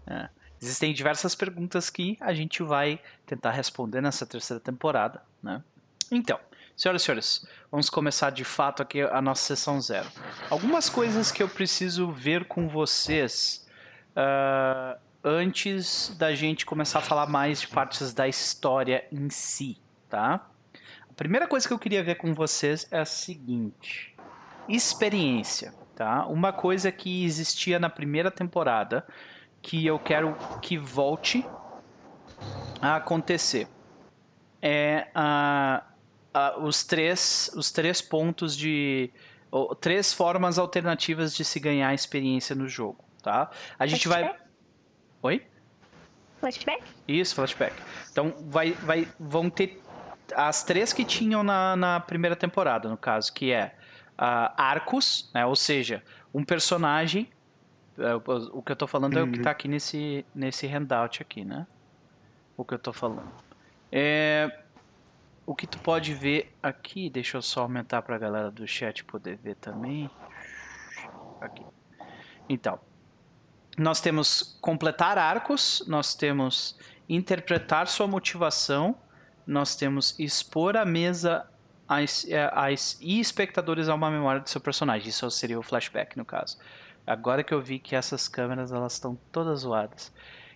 É. 0.07 0.29
Existem 0.61 0.93
diversas 0.95 1.35
perguntas 1.35 1.91
que 1.91 2.17
a 2.21 2.33
gente 2.33 2.63
vai 2.63 3.01
tentar 3.27 3.51
responder 3.51 4.01
nessa 4.01 4.27
terceira 4.27 4.61
temporada. 4.61 5.23
Né? 5.43 5.63
Então, 6.11 6.39
senhoras 6.77 7.03
e 7.03 7.05
senhores, 7.05 7.47
vamos 7.71 7.89
começar 7.89 8.31
de 8.31 8.45
fato 8.45 8.83
aqui 8.83 9.01
a 9.01 9.21
nossa 9.23 9.43
sessão 9.43 9.81
zero. 9.81 10.09
Algumas 10.51 10.89
coisas 10.89 11.33
que 11.33 11.43
eu 11.43 11.49
preciso 11.49 12.11
ver 12.13 12.45
com 12.45 12.69
vocês. 12.69 13.67
ah, 14.15 14.99
antes 15.27 16.15
da 16.17 16.33
gente 16.37 16.65
começar 16.65 17.01
a 17.01 17.03
falar 17.03 17.27
mais 17.27 17.61
de 17.61 17.67
partes 17.67 18.15
da 18.15 18.29
história 18.29 19.05
em 19.11 19.29
si, 19.29 19.77
tá? 20.09 20.49
A 21.11 21.13
primeira 21.17 21.49
coisa 21.49 21.67
que 21.67 21.75
eu 21.75 21.79
queria 21.81 22.05
ver 22.05 22.15
com 22.15 22.33
vocês 22.33 22.87
é 22.93 23.01
a 23.01 23.05
seguinte: 23.05 24.15
experiência, 24.69 25.75
tá? 25.97 26.25
Uma 26.27 26.53
coisa 26.53 26.93
que 26.93 27.25
existia 27.25 27.81
na 27.81 27.91
primeira 27.91 28.31
temporada 28.31 29.05
que 29.61 29.85
eu 29.85 29.99
quero 29.99 30.37
que 30.63 30.79
volte 30.79 31.45
a 32.81 32.97
acontecer 32.97 33.67
é 34.63 35.09
a, 35.13 35.83
a- 36.37 36.59
os 36.59 36.85
três 36.85 37.51
os 37.55 37.71
três 37.71 38.01
pontos 38.03 38.57
de 38.57 39.11
ou, 39.51 39.75
três 39.75 40.13
formas 40.13 40.59
alternativas 40.59 41.35
de 41.35 41.45
se 41.45 41.59
ganhar 41.61 41.95
experiência 41.95 42.55
no 42.55 42.69
jogo, 42.69 43.05
tá? 43.23 43.51
A 43.79 43.87
gente 43.87 44.07
vai 44.09 44.23
Flashback? 44.25 44.45
Oi? 45.23 45.47
Flashback? 46.41 46.83
Isso, 47.09 47.35
flashback. 47.35 47.75
Então 48.13 48.35
vai, 48.49 48.73
vai, 48.73 49.09
vão 49.19 49.49
ter 49.49 49.81
as 50.35 50.63
três 50.65 50.93
que 50.93 51.05
tinham 51.05 51.43
na, 51.43 51.77
na 51.77 52.01
primeira 52.01 52.37
temporada, 52.37 52.89
no 52.89 52.97
caso, 52.97 53.33
que 53.33 53.53
é 53.53 53.75
ah, 54.19 54.53
arcos, 54.57 55.31
né? 55.35 55.47
Ou 55.47 55.57
seja, 55.57 56.03
um 56.35 56.45
personagem. 56.45 57.29
é, 57.99 58.15
o- 58.15 58.63
que 58.63 58.73
eu 58.73 58.77
tô 58.77 58.87
falando 58.87 59.19
é 59.19 59.23
o 59.23 59.27
que 59.31 59.39
Uhum. 59.39 59.43
tá 59.45 59.51
aqui 59.53 59.69
nesse, 59.69 60.25
nesse 60.35 60.67
handout 60.67 61.23
aqui, 61.23 61.45
né? 61.47 61.67
O 62.57 62.63
que 62.65 62.75
eu 62.75 62.79
tô 62.79 62.93
falando. 62.93 63.33
É, 63.91 64.51
o 65.47 65.55
que 65.55 65.67
tu 65.67 65.79
pode 65.79 66.13
ver 66.13 66.53
aqui, 66.61 67.09
deixa 67.09 67.37
eu 67.37 67.43
só 67.43 67.63
aumentar 67.63 68.03
pra 68.03 68.19
galera 68.19 68.51
do 68.51 68.67
chat 68.67 69.05
poder 69.05 69.37
ver 69.37 69.55
também. 69.55 70.11
Aqui. 71.41 71.65
Então, 72.49 72.81
nós 73.79 74.01
temos 74.01 74.59
completar 74.61 75.17
arcos, 75.17 75.85
nós 75.87 76.15
temos 76.15 76.77
interpretar 77.09 77.87
sua 77.87 78.09
motivação, 78.09 78.97
nós 79.47 79.77
temos 79.77 80.19
expor 80.19 80.77
a 80.77 80.85
mesa 80.85 81.49
as, 81.89 82.27
as, 82.53 82.99
e 83.01 83.21
espectadores 83.21 83.89
a 83.89 83.95
uma 83.95 84.11
memória 84.11 84.41
do 84.41 84.51
seu 84.51 84.61
personagem. 84.61 85.09
Isso 85.09 85.31
seria 85.31 85.59
o 85.59 85.63
flashback, 85.63 86.17
no 86.17 86.25
caso. 86.25 86.59
Agora 87.07 87.45
que 87.45 87.55
eu 87.55 87.61
vi 87.61 87.79
que 87.79 87.95
essas 87.95 88.27
câmeras 88.27 88.73
elas 88.73 88.95
estão 88.95 89.17
todas 89.31 89.61
zoadas. 89.61 90.13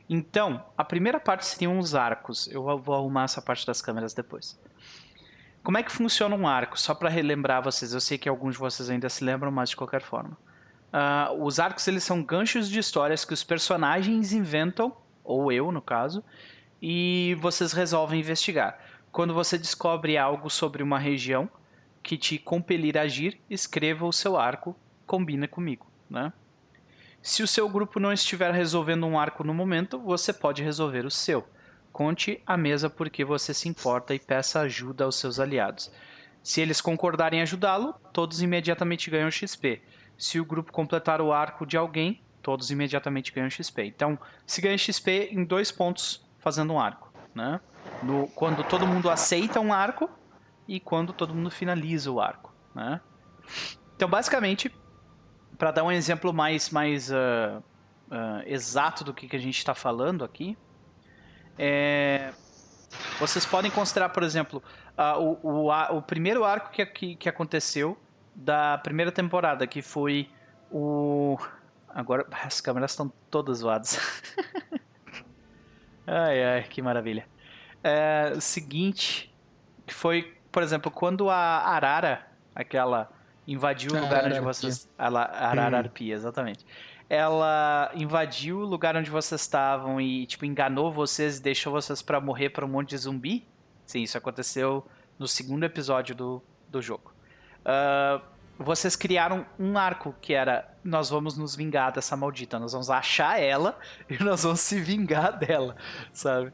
Então, 0.09 0.65
a 0.77 0.85
primeira 0.85 1.21
parte 1.21 1.47
seriam 1.47 1.79
os 1.79 1.95
arcos. 1.95 2.49
Eu 2.49 2.65
vou 2.79 2.95
arrumar 2.97 3.25
essa 3.25 3.41
parte 3.41 3.65
das 3.65 3.81
câmeras 3.81 4.13
depois. 4.13 4.59
Como 5.63 5.77
é 5.77 5.83
que 5.83 5.93
funciona 5.93 6.35
um 6.35 6.47
arco? 6.47 6.81
Só 6.81 6.95
para 6.95 7.11
relembrar 7.11 7.63
vocês, 7.63 7.93
eu 7.93 8.01
sei 8.01 8.17
que 8.17 8.29
alguns 8.29 8.55
de 8.55 8.61
vocês 8.61 8.89
ainda 8.89 9.09
se 9.09 9.23
lembram, 9.23 9.51
mas 9.51 9.71
de 9.71 9.77
qualquer 9.77 10.01
forma. 10.01 10.37
Ah, 10.93 11.31
os 11.39 11.61
arcos 11.61 11.87
eles 11.87 12.03
são 12.03 12.23
ganchos 12.23 12.69
de 12.69 12.79
histórias 12.79 13.25
que 13.25 13.35
os 13.35 13.45
personagens 13.45 14.33
inventam, 14.33 14.97
ou 15.23 15.53
eu 15.53 15.71
no 15.71 15.83
caso, 15.83 16.25
e 16.81 17.37
vocês 17.41 17.73
resolvem 17.73 18.21
investigar. 18.21 18.79
Quando 19.13 19.35
você 19.35 19.59
descobre 19.59 20.17
algo 20.17 20.49
sobre 20.49 20.83
uma 20.83 20.99
região 20.99 21.49
que 22.03 22.17
te 22.17 22.39
compelir 22.39 22.97
a 22.97 23.03
agir, 23.03 23.39
escreva 23.51 24.07
o 24.07 24.13
seu 24.13 24.39
arco, 24.39 24.75
combina 25.07 25.47
comigo, 25.47 25.87
né? 26.09 26.33
Se 27.23 27.43
o 27.43 27.47
seu 27.47 27.69
grupo 27.69 28.01
não 28.01 28.13
estiver 28.13 28.51
resolvendo 28.53 29.05
um 29.05 29.19
arco 29.19 29.45
no 29.45 29.53
momento, 29.53 29.99
você 29.99 30.33
pode 30.33 30.63
resolver 30.63 31.05
o 31.05 31.11
seu. 31.11 31.47
Conte 31.93 32.43
à 32.47 32.57
mesa 32.57 32.89
porque 32.89 33.25
você 33.25 33.53
se 33.53 33.69
importa 33.69 34.15
e 34.15 34.19
peça 34.19 34.61
ajuda 34.61 35.05
aos 35.05 35.17
seus 35.17 35.41
aliados. 35.41 35.91
Se 36.43 36.61
eles 36.61 36.81
concordarem 36.81 37.41
em 37.41 37.43
ajudá-lo, 37.43 37.95
todos 38.13 38.41
imediatamente 38.41 39.11
ganham 39.11 39.31
XP. 39.31 39.83
Se 40.17 40.41
o 40.41 40.45
grupo 40.45 40.73
completar 40.73 41.21
o 41.21 41.33
arco 41.33 41.67
de 41.67 41.77
alguém, 41.77 42.23
todos 42.43 42.71
imediatamente 42.71 43.33
ganham 43.33 43.51
XP. 43.51 43.85
Então, 43.85 44.19
se 44.47 44.61
ganha 44.61 44.79
XP 44.79 45.29
em 45.33 45.45
dois 45.45 45.71
pontos 45.71 46.25
fazendo 46.39 46.73
um 46.73 46.81
arco, 46.81 47.13
né? 47.35 47.61
No, 48.03 48.29
quando 48.29 48.65
todo 48.65 48.87
mundo 48.87 49.11
aceita 49.11 49.61
um 49.61 49.73
arco 49.73 50.09
e 50.67 50.81
quando 50.81 51.13
todo 51.13 51.35
mundo 51.35 51.51
finaliza 51.51 52.11
o 52.11 52.21
arco, 52.21 52.55
né? 52.75 53.01
Então, 53.97 54.09
basicamente, 54.09 54.75
para 55.59 55.71
dar 55.71 55.85
um 55.85 55.93
exemplo 55.93 56.33
mais, 56.33 56.71
mais 56.71 57.11
uh, 57.11 57.63
uh, 58.11 58.43
exato 58.47 59.05
do 59.05 59.13
que, 59.13 59.29
que 59.29 59.37
a 59.37 59.41
gente 59.41 59.59
está 59.59 59.75
falando 59.75 60.25
aqui, 60.25 60.57
é, 61.63 62.33
vocês 63.19 63.45
podem 63.45 63.71
considerar, 63.71 64.09
por 64.09 64.23
exemplo, 64.23 64.63
uh, 64.97 65.39
o, 65.43 65.69
o, 65.69 65.97
o, 65.99 66.01
primeiro 66.01 66.43
arco 66.43 66.71
que, 66.71 66.87
que, 66.87 67.17
que, 67.17 67.29
aconteceu 67.29 67.99
da 68.35 68.79
primeira 68.79 69.13
temporada, 69.13 69.67
que 69.67 69.83
foi 69.83 70.31
o. 70.73 71.39
Agora 71.87 72.27
as 72.31 72.63
câmeras 72.63 72.93
estão 72.93 73.13
todas 73.31 73.59
zoadas. 73.59 74.01
ai, 76.07 76.43
ai, 76.43 76.63
que 76.63 76.81
maravilha. 76.81 77.27
É, 77.85 78.33
o 78.35 78.41
seguinte, 78.41 79.31
que 79.87 79.93
foi, 79.93 80.35
por 80.51 80.63
exemplo, 80.63 80.91
quando 80.91 81.29
a 81.29 81.37
Arara, 81.37 82.27
aquela 82.55 83.11
invadiu 83.47 83.93
o 83.93 84.01
lugar 84.01 84.25
onde 84.25 84.41
vocês. 84.41 84.89
Arararpia, 84.97 86.15
exatamente. 86.15 86.65
Ela 87.11 87.91
invadiu 87.97 88.61
o 88.61 88.65
lugar 88.65 88.97
onde 88.97 89.11
vocês 89.11 89.41
estavam 89.41 90.01
e, 90.01 90.27
tipo, 90.27 90.45
enganou 90.45 90.93
vocês 90.93 91.39
e 91.39 91.43
deixou 91.43 91.73
vocês 91.73 92.01
para 92.01 92.21
morrer 92.21 92.51
para 92.51 92.65
um 92.65 92.69
monte 92.69 92.91
de 92.91 92.99
zumbi. 92.99 93.45
Sim, 93.85 94.03
isso 94.03 94.17
aconteceu 94.17 94.87
no 95.19 95.27
segundo 95.27 95.65
episódio 95.65 96.15
do, 96.15 96.41
do 96.69 96.81
jogo. 96.81 97.13
Uh, 97.63 98.23
vocês 98.57 98.95
criaram 98.95 99.45
um 99.59 99.77
arco 99.77 100.15
que 100.21 100.35
era: 100.35 100.73
nós 100.85 101.11
vamos 101.11 101.37
nos 101.37 101.57
vingar 101.57 101.91
dessa 101.91 102.17
maldita, 102.17 102.61
nós 102.61 102.73
vamos 102.73 102.91
achar 102.91 103.41
ela 103.41 103.77
e 104.09 104.23
nós 104.23 104.45
vamos 104.45 104.61
se 104.61 104.81
vingar 104.81 105.37
dela, 105.37 105.75
sabe? 106.13 106.53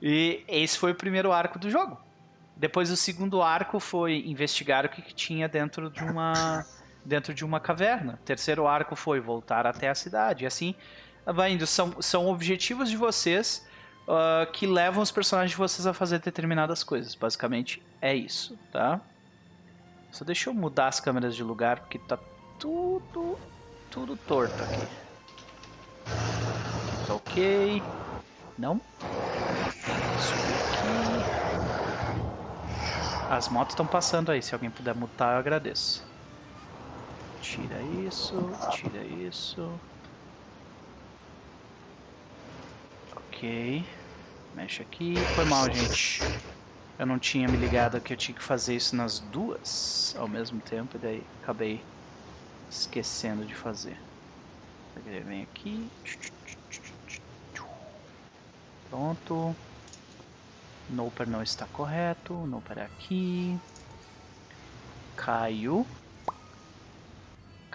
E 0.00 0.44
esse 0.46 0.78
foi 0.78 0.92
o 0.92 0.94
primeiro 0.94 1.32
arco 1.32 1.58
do 1.58 1.68
jogo. 1.68 1.98
Depois 2.56 2.90
o 2.90 2.96
segundo 2.96 3.42
arco 3.42 3.80
foi 3.80 4.22
investigar 4.26 4.86
o 4.86 4.88
que, 4.88 5.02
que 5.02 5.14
tinha 5.14 5.48
dentro 5.48 5.90
de 5.90 6.04
uma 6.04 6.64
dentro 7.06 7.32
de 7.32 7.44
uma 7.44 7.60
caverna. 7.60 8.14
O 8.14 8.24
terceiro 8.24 8.66
arco 8.66 8.96
foi 8.96 9.20
voltar 9.20 9.66
até 9.66 9.88
a 9.88 9.94
cidade. 9.94 10.44
E 10.44 10.46
assim 10.46 10.74
vai 11.24 11.52
indo. 11.52 11.66
São, 11.66 12.00
são 12.02 12.26
objetivos 12.26 12.90
de 12.90 12.96
vocês 12.96 13.66
uh, 14.06 14.50
que 14.52 14.66
levam 14.66 15.02
os 15.02 15.10
personagens 15.10 15.52
de 15.52 15.56
vocês 15.56 15.86
a 15.86 15.94
fazer 15.94 16.18
determinadas 16.18 16.82
coisas. 16.82 17.14
Basicamente 17.14 17.82
é 18.00 18.14
isso, 18.14 18.58
tá? 18.72 19.00
Só 20.10 20.24
deixa 20.24 20.50
eu 20.50 20.54
mudar 20.54 20.88
as 20.88 21.00
câmeras 21.00 21.34
de 21.34 21.42
lugar 21.42 21.80
porque 21.80 21.98
tá 21.98 22.18
tudo 22.58 23.38
tudo 23.90 24.16
torto 24.16 24.62
aqui. 24.62 24.86
Tá 27.06 27.14
ok. 27.14 27.82
Não? 28.58 28.80
As 33.28 33.48
motos 33.48 33.72
estão 33.72 33.86
passando 33.86 34.30
aí, 34.30 34.40
se 34.40 34.54
alguém 34.54 34.70
puder 34.70 34.94
mutar 34.94 35.34
eu 35.34 35.38
agradeço. 35.38 36.05
Tira 37.46 37.80
isso, 38.04 38.34
tira 38.72 39.04
isso. 39.04 39.70
Ok. 43.14 43.84
Mexe 44.56 44.82
aqui. 44.82 45.14
Foi 45.36 45.44
mal, 45.44 45.70
gente. 45.72 46.22
Eu 46.98 47.06
não 47.06 47.20
tinha 47.20 47.46
me 47.46 47.56
ligado 47.56 48.00
que 48.00 48.12
eu 48.12 48.16
tinha 48.16 48.36
que 48.36 48.42
fazer 48.42 48.74
isso 48.74 48.96
nas 48.96 49.20
duas 49.20 50.12
ao 50.18 50.26
mesmo 50.26 50.60
tempo, 50.60 50.96
e 50.96 50.98
daí 50.98 51.22
acabei 51.40 51.80
esquecendo 52.68 53.44
de 53.44 53.54
fazer. 53.54 53.96
Vem 55.04 55.44
aqui. 55.44 55.88
Pronto. 58.90 59.54
Noper 60.90 61.28
não 61.28 61.44
está 61.44 61.64
correto. 61.66 62.34
Noper 62.34 62.78
é 62.78 62.84
aqui. 62.86 63.56
Caio. 65.14 65.86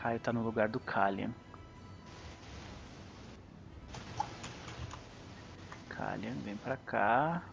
Caio 0.02 0.18
está 0.18 0.34
no 0.34 0.42
lugar 0.42 0.68
do 0.68 0.80
Kalian. 0.80 1.30
Kalian, 5.90 6.34
vem 6.44 6.56
pra 6.56 6.76
cá. 6.76 7.44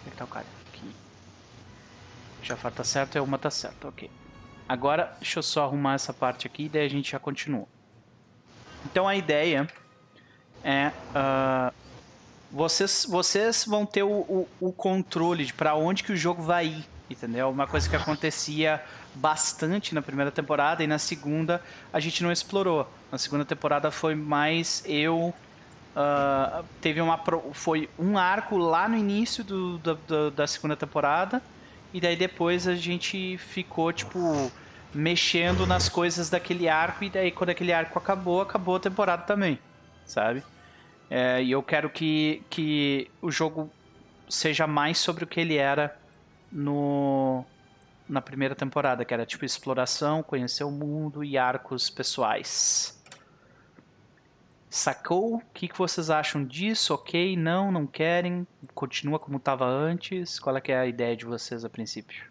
Onde 0.00 0.08
é 0.08 0.10
que 0.10 0.16
tá 0.16 0.24
o 0.24 0.28
Kalian? 0.28 0.50
Aqui. 0.68 0.94
Jafar 2.42 2.70
tá 2.70 2.84
certo 2.84 3.16
e 3.16 3.20
uma 3.20 3.38
tá 3.38 3.50
certo, 3.50 3.88
ok. 3.88 4.10
Agora, 4.68 5.16
deixa 5.18 5.38
eu 5.38 5.42
só 5.42 5.64
arrumar 5.64 5.94
essa 5.94 6.12
parte 6.12 6.46
aqui 6.46 6.64
e 6.64 6.68
daí 6.68 6.84
a 6.84 6.90
gente 6.90 7.12
já 7.12 7.18
continua. 7.18 7.66
Então 8.84 9.08
a 9.08 9.16
ideia 9.16 9.66
é 10.62 10.88
uh, 10.88 11.74
vocês, 12.50 13.06
vocês 13.08 13.64
vão 13.64 13.86
ter 13.86 14.02
o, 14.02 14.10
o, 14.10 14.48
o 14.60 14.72
controle 14.72 15.46
de 15.46 15.54
para 15.54 15.74
onde 15.74 16.04
que 16.04 16.12
o 16.12 16.16
jogo 16.16 16.42
vai 16.42 16.66
ir, 16.66 16.88
entendeu? 17.12 17.50
Uma 17.50 17.66
coisa 17.66 17.88
que 17.88 17.96
acontecia 17.96 18.82
bastante 19.14 19.94
na 19.94 20.02
primeira 20.02 20.30
temporada 20.30 20.82
e 20.82 20.86
na 20.86 20.98
segunda 20.98 21.62
a 21.92 22.00
gente 22.00 22.22
não 22.22 22.32
explorou. 22.32 22.90
Na 23.10 23.18
segunda 23.18 23.44
temporada 23.44 23.90
foi 23.90 24.14
mais 24.14 24.82
eu 24.86 25.34
uh, 25.96 26.64
teve 26.80 27.00
uma 27.00 27.20
foi 27.52 27.88
um 27.98 28.18
arco 28.18 28.56
lá 28.56 28.88
no 28.88 28.96
início 28.96 29.44
do, 29.44 29.78
do, 29.78 29.94
do, 29.94 30.30
da 30.30 30.46
segunda 30.46 30.76
temporada 30.76 31.42
e 31.92 32.00
daí 32.00 32.16
depois 32.16 32.66
a 32.66 32.74
gente 32.74 33.36
ficou 33.38 33.92
tipo 33.92 34.50
mexendo 34.94 35.66
nas 35.66 35.88
coisas 35.88 36.28
daquele 36.28 36.68
arco 36.68 37.04
e 37.04 37.10
daí 37.10 37.30
quando 37.30 37.50
aquele 37.50 37.72
arco 37.72 37.98
acabou 37.98 38.40
acabou 38.40 38.76
a 38.76 38.80
temporada 38.80 39.22
também, 39.22 39.58
sabe? 40.04 40.42
É, 41.10 41.42
e 41.42 41.50
eu 41.50 41.62
quero 41.62 41.90
que, 41.90 42.42
que 42.48 43.10
o 43.20 43.30
jogo 43.30 43.70
seja 44.30 44.66
mais 44.66 44.96
sobre 44.96 45.24
o 45.24 45.26
que 45.26 45.40
ele 45.40 45.56
era 45.56 45.94
no 46.52 47.44
na 48.08 48.20
primeira 48.20 48.54
temporada, 48.54 49.04
que 49.04 49.14
era 49.14 49.24
tipo 49.24 49.44
exploração, 49.44 50.22
conhecer 50.22 50.64
o 50.64 50.70
mundo 50.70 51.24
e 51.24 51.38
arcos 51.38 51.88
pessoais. 51.88 53.00
Sacou? 54.68 55.36
O 55.36 55.42
que, 55.52 55.68
que 55.68 55.78
vocês 55.78 56.10
acham 56.10 56.44
disso? 56.44 56.94
Ok? 56.94 57.36
Não? 57.36 57.70
Não 57.70 57.86
querem? 57.86 58.46
Continua 58.74 59.18
como 59.18 59.36
estava 59.36 59.66
antes? 59.66 60.38
Qual 60.38 60.56
é, 60.56 60.62
é 60.66 60.78
a 60.78 60.86
ideia 60.86 61.16
de 61.16 61.24
vocês 61.24 61.64
a 61.64 61.70
princípio? 61.70 62.30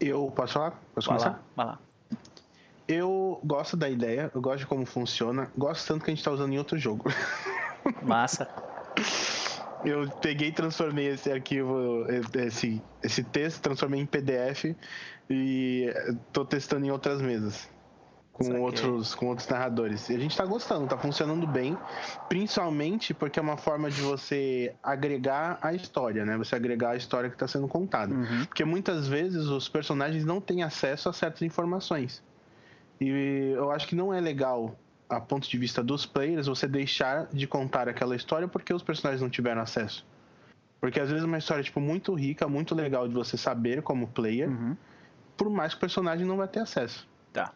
Eu 0.00 0.30
posso 0.34 0.54
falar? 0.54 0.72
Posso 0.94 1.08
Vai 1.08 1.18
começar? 1.18 1.30
Lá, 1.30 1.42
vai 1.56 1.66
lá. 1.66 1.78
Eu 2.88 3.40
gosto 3.44 3.76
da 3.76 3.88
ideia, 3.88 4.30
eu 4.34 4.40
gosto 4.40 4.58
de 4.58 4.66
como 4.66 4.84
funciona, 4.84 5.50
gosto 5.56 5.86
tanto 5.86 6.04
que 6.04 6.10
a 6.10 6.14
gente 6.14 6.24
tá 6.24 6.30
usando 6.30 6.52
em 6.52 6.58
outro 6.58 6.76
jogo. 6.76 7.10
Massa. 8.02 8.48
Eu 9.84 10.08
peguei 10.20 10.48
e 10.48 10.52
transformei 10.52 11.08
esse 11.08 11.30
arquivo, 11.30 12.06
esse, 12.34 12.82
esse 13.02 13.24
texto, 13.24 13.60
transformei 13.60 14.00
em 14.00 14.06
PDF 14.06 14.76
e 15.28 15.92
tô 16.32 16.44
testando 16.44 16.86
em 16.86 16.90
outras 16.90 17.20
mesas. 17.20 17.68
Com 18.32 18.60
outros, 18.60 19.14
com 19.14 19.26
outros 19.26 19.46
narradores. 19.46 20.08
E 20.08 20.16
a 20.16 20.18
gente 20.18 20.36
tá 20.36 20.44
gostando, 20.44 20.86
tá 20.86 20.96
funcionando 20.96 21.46
bem. 21.46 21.76
Principalmente 22.28 23.12
porque 23.12 23.38
é 23.38 23.42
uma 23.42 23.58
forma 23.58 23.90
de 23.90 24.00
você 24.00 24.74
agregar 24.82 25.58
a 25.60 25.74
história, 25.74 26.24
né? 26.24 26.38
Você 26.38 26.56
agregar 26.56 26.90
a 26.90 26.96
história 26.96 27.28
que 27.28 27.36
está 27.36 27.46
sendo 27.46 27.68
contada. 27.68 28.14
Uhum. 28.14 28.46
Porque 28.46 28.64
muitas 28.64 29.06
vezes 29.06 29.46
os 29.46 29.68
personagens 29.68 30.24
não 30.24 30.40
têm 30.40 30.62
acesso 30.62 31.10
a 31.10 31.12
certas 31.12 31.42
informações. 31.42 32.22
E 32.98 33.52
eu 33.54 33.70
acho 33.70 33.86
que 33.86 33.94
não 33.94 34.14
é 34.14 34.20
legal, 34.20 34.76
a 35.16 35.20
ponto 35.20 35.48
de 35.48 35.58
vista 35.58 35.82
dos 35.82 36.06
players, 36.06 36.46
você 36.46 36.66
deixar 36.66 37.26
de 37.32 37.46
contar 37.46 37.88
aquela 37.88 38.16
história 38.16 38.48
porque 38.48 38.72
os 38.72 38.82
personagens 38.82 39.20
não 39.20 39.28
tiveram 39.28 39.60
acesso. 39.60 40.06
Porque 40.80 40.98
às 40.98 41.08
vezes 41.08 41.22
é 41.22 41.26
uma 41.26 41.38
história 41.38 41.62
tipo, 41.62 41.80
muito 41.80 42.14
rica, 42.14 42.48
muito 42.48 42.74
legal 42.74 43.06
de 43.06 43.14
você 43.14 43.36
saber 43.36 43.82
como 43.82 44.08
player, 44.08 44.48
uhum. 44.48 44.76
por 45.36 45.50
mais 45.50 45.72
que 45.72 45.78
o 45.78 45.80
personagem 45.80 46.26
não 46.26 46.36
vai 46.36 46.48
ter 46.48 46.60
acesso. 46.60 47.06
Tá. 47.32 47.52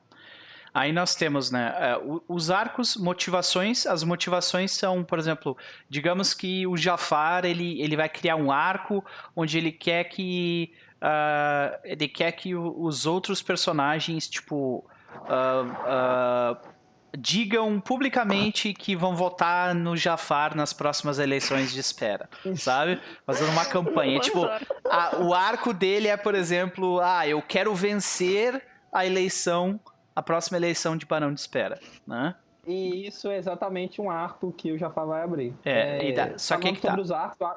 Aí 0.73 0.93
nós 0.93 1.15
temos, 1.15 1.51
né, 1.51 1.75
é, 1.79 1.99
os 2.29 2.51
arcos, 2.51 2.97
motivações. 2.97 3.87
As 3.87 4.05
motivações 4.05 4.73
são, 4.73 5.03
por 5.03 5.19
exemplo, 5.19 5.57
digamos 5.89 6.35
que 6.35 6.67
o 6.67 6.77
Jafar 6.77 7.47
ele, 7.47 7.81
ele 7.81 7.97
vai 7.97 8.09
criar 8.11 8.37
um 8.37 8.53
arco 8.53 9.03
onde 9.35 9.57
ele 9.57 9.73
quer 9.73 10.05
que 10.05 10.75
uh, 11.01 11.79
ele 11.83 12.07
quer 12.07 12.33
que 12.33 12.55
os 12.55 13.07
outros 13.07 13.43
personagens, 13.43 14.29
tipo 14.29 14.85
uh, 15.25 16.53
uh, 16.53 16.76
digam 17.17 17.81
publicamente 17.81 18.73
que 18.73 18.95
vão 18.95 19.17
votar 19.17 19.75
no 19.75 19.97
Jafar 19.97 20.57
nas 20.57 20.73
próximas 20.73 21.19
eleições 21.19 21.73
de 21.73 21.81
espera, 21.81 22.29
sabe? 22.57 23.01
Fazendo 23.25 23.51
uma 23.53 23.65
campanha. 23.65 24.19
tipo, 24.21 24.45
a, 24.89 25.17
o 25.21 25.35
arco 25.35 25.73
dele 25.73 26.09
é, 26.09 26.17
por 26.17 26.35
exemplo, 26.35 27.01
ah, 27.01 27.27
eu 27.27 27.43
quero 27.43 27.75
vencer 27.75 28.63
a 28.93 29.05
eleição, 29.05 29.81
a 30.15 30.23
próxima 30.23 30.57
eleição 30.57 30.97
de 30.97 31.07
Barão 31.07 31.33
de 31.33 31.41
Espera, 31.41 31.79
né? 32.07 32.35
E 32.67 33.07
isso 33.07 33.29
é 33.29 33.37
exatamente 33.37 34.01
um 34.01 34.11
arco 34.11 34.53
que 34.53 34.73
o 34.73 34.79
Jafar 34.79 35.07
vai 35.07 35.23
abrir. 35.23 35.55
É, 35.65 36.13
dá, 36.13 36.37
só 36.37 36.57
que, 36.57 36.69
é 36.69 36.73
que 36.73 36.81
tá. 36.81 36.99
os 36.99 37.13
arcos, 37.13 37.49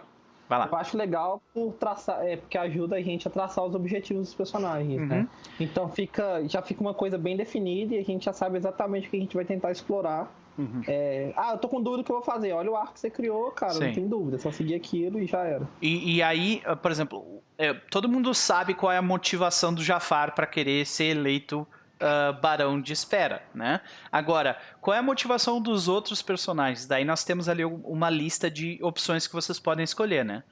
eu 0.50 0.78
acho 0.78 0.98
legal 0.98 1.42
por 1.54 1.74
traçar, 1.74 2.26
é, 2.26 2.38
porque 2.38 2.58
ajuda 2.58 2.96
a 2.96 3.02
gente 3.02 3.28
a 3.28 3.32
traçar 3.32 3.64
os 3.64 3.76
objetivos 3.76 4.28
dos 4.28 4.34
personagens, 4.34 5.02
né? 5.08 5.16
uhum. 5.18 5.22
né? 5.22 5.28
Então 5.60 5.88
fica, 5.90 6.44
já 6.48 6.62
fica 6.62 6.82
uma 6.82 6.94
coisa 6.94 7.18
bem 7.18 7.38
definida 7.38 7.94
e 7.94 8.00
a 8.00 8.04
gente 8.04 8.26
já 8.26 8.34
sabe 8.34 8.58
exatamente 8.58 9.08
o 9.08 9.12
que 9.12 9.18
a 9.18 9.20
gente 9.20 9.36
vai 9.36 9.46
tentar 9.46 9.72
explorar. 9.72 10.34
Uhum. 10.58 10.82
É, 10.88 11.32
ah, 11.38 11.52
eu 11.54 11.58
tô 11.58 11.70
com 11.70 11.82
dúvida 11.82 12.04
do 12.04 12.06
que 12.06 12.12
eu 12.12 12.18
vou 12.18 12.26
fazer. 12.26 12.52
Olha 12.52 12.70
o 12.70 12.76
arco 12.76 12.94
que 12.94 13.00
você 13.00 13.10
criou, 13.10 13.52
cara, 13.52 13.74
Sim. 13.74 13.86
não 13.86 13.94
tem 13.94 14.08
dúvida. 14.08 14.36
É 14.36 14.40
só 14.40 14.52
seguir 14.52 14.76
aquilo 14.76 15.20
e 15.20 15.26
já 15.26 15.40
era. 15.44 15.68
E, 15.82 16.16
e 16.18 16.22
aí, 16.22 16.62
por 16.82 16.92
exemplo, 16.92 17.42
é, 17.58 17.74
todo 17.74 18.10
mundo 18.10 18.34
sabe 18.34 18.74
qual 18.74 18.92
é 18.92 18.98
a 18.98 19.02
motivação 19.02 19.74
do 19.74 19.84
Jafar 19.84 20.36
para 20.36 20.46
querer 20.46 20.86
ser 20.86 21.16
eleito 21.16 21.66
uh, 22.00 22.40
Barão 22.42 22.82
de 22.82 22.94
Espera, 22.94 23.44
né? 23.54 23.82
Agora, 24.12 24.58
qual 24.82 24.96
é 24.96 25.00
a 25.00 25.04
motivação 25.04 25.62
dos 25.62 25.88
outros 25.88 26.22
personagens? 26.22 26.86
Daí 26.86 27.06
nós 27.06 27.24
temos 27.24 27.48
ali 27.50 27.64
uma 27.66 28.10
lista 28.10 28.50
de 28.50 28.80
opções 28.82 29.28
que 29.28 29.34
vocês 29.34 29.60
podem 29.60 29.84
escolher, 29.84 30.24
né? 30.24 30.44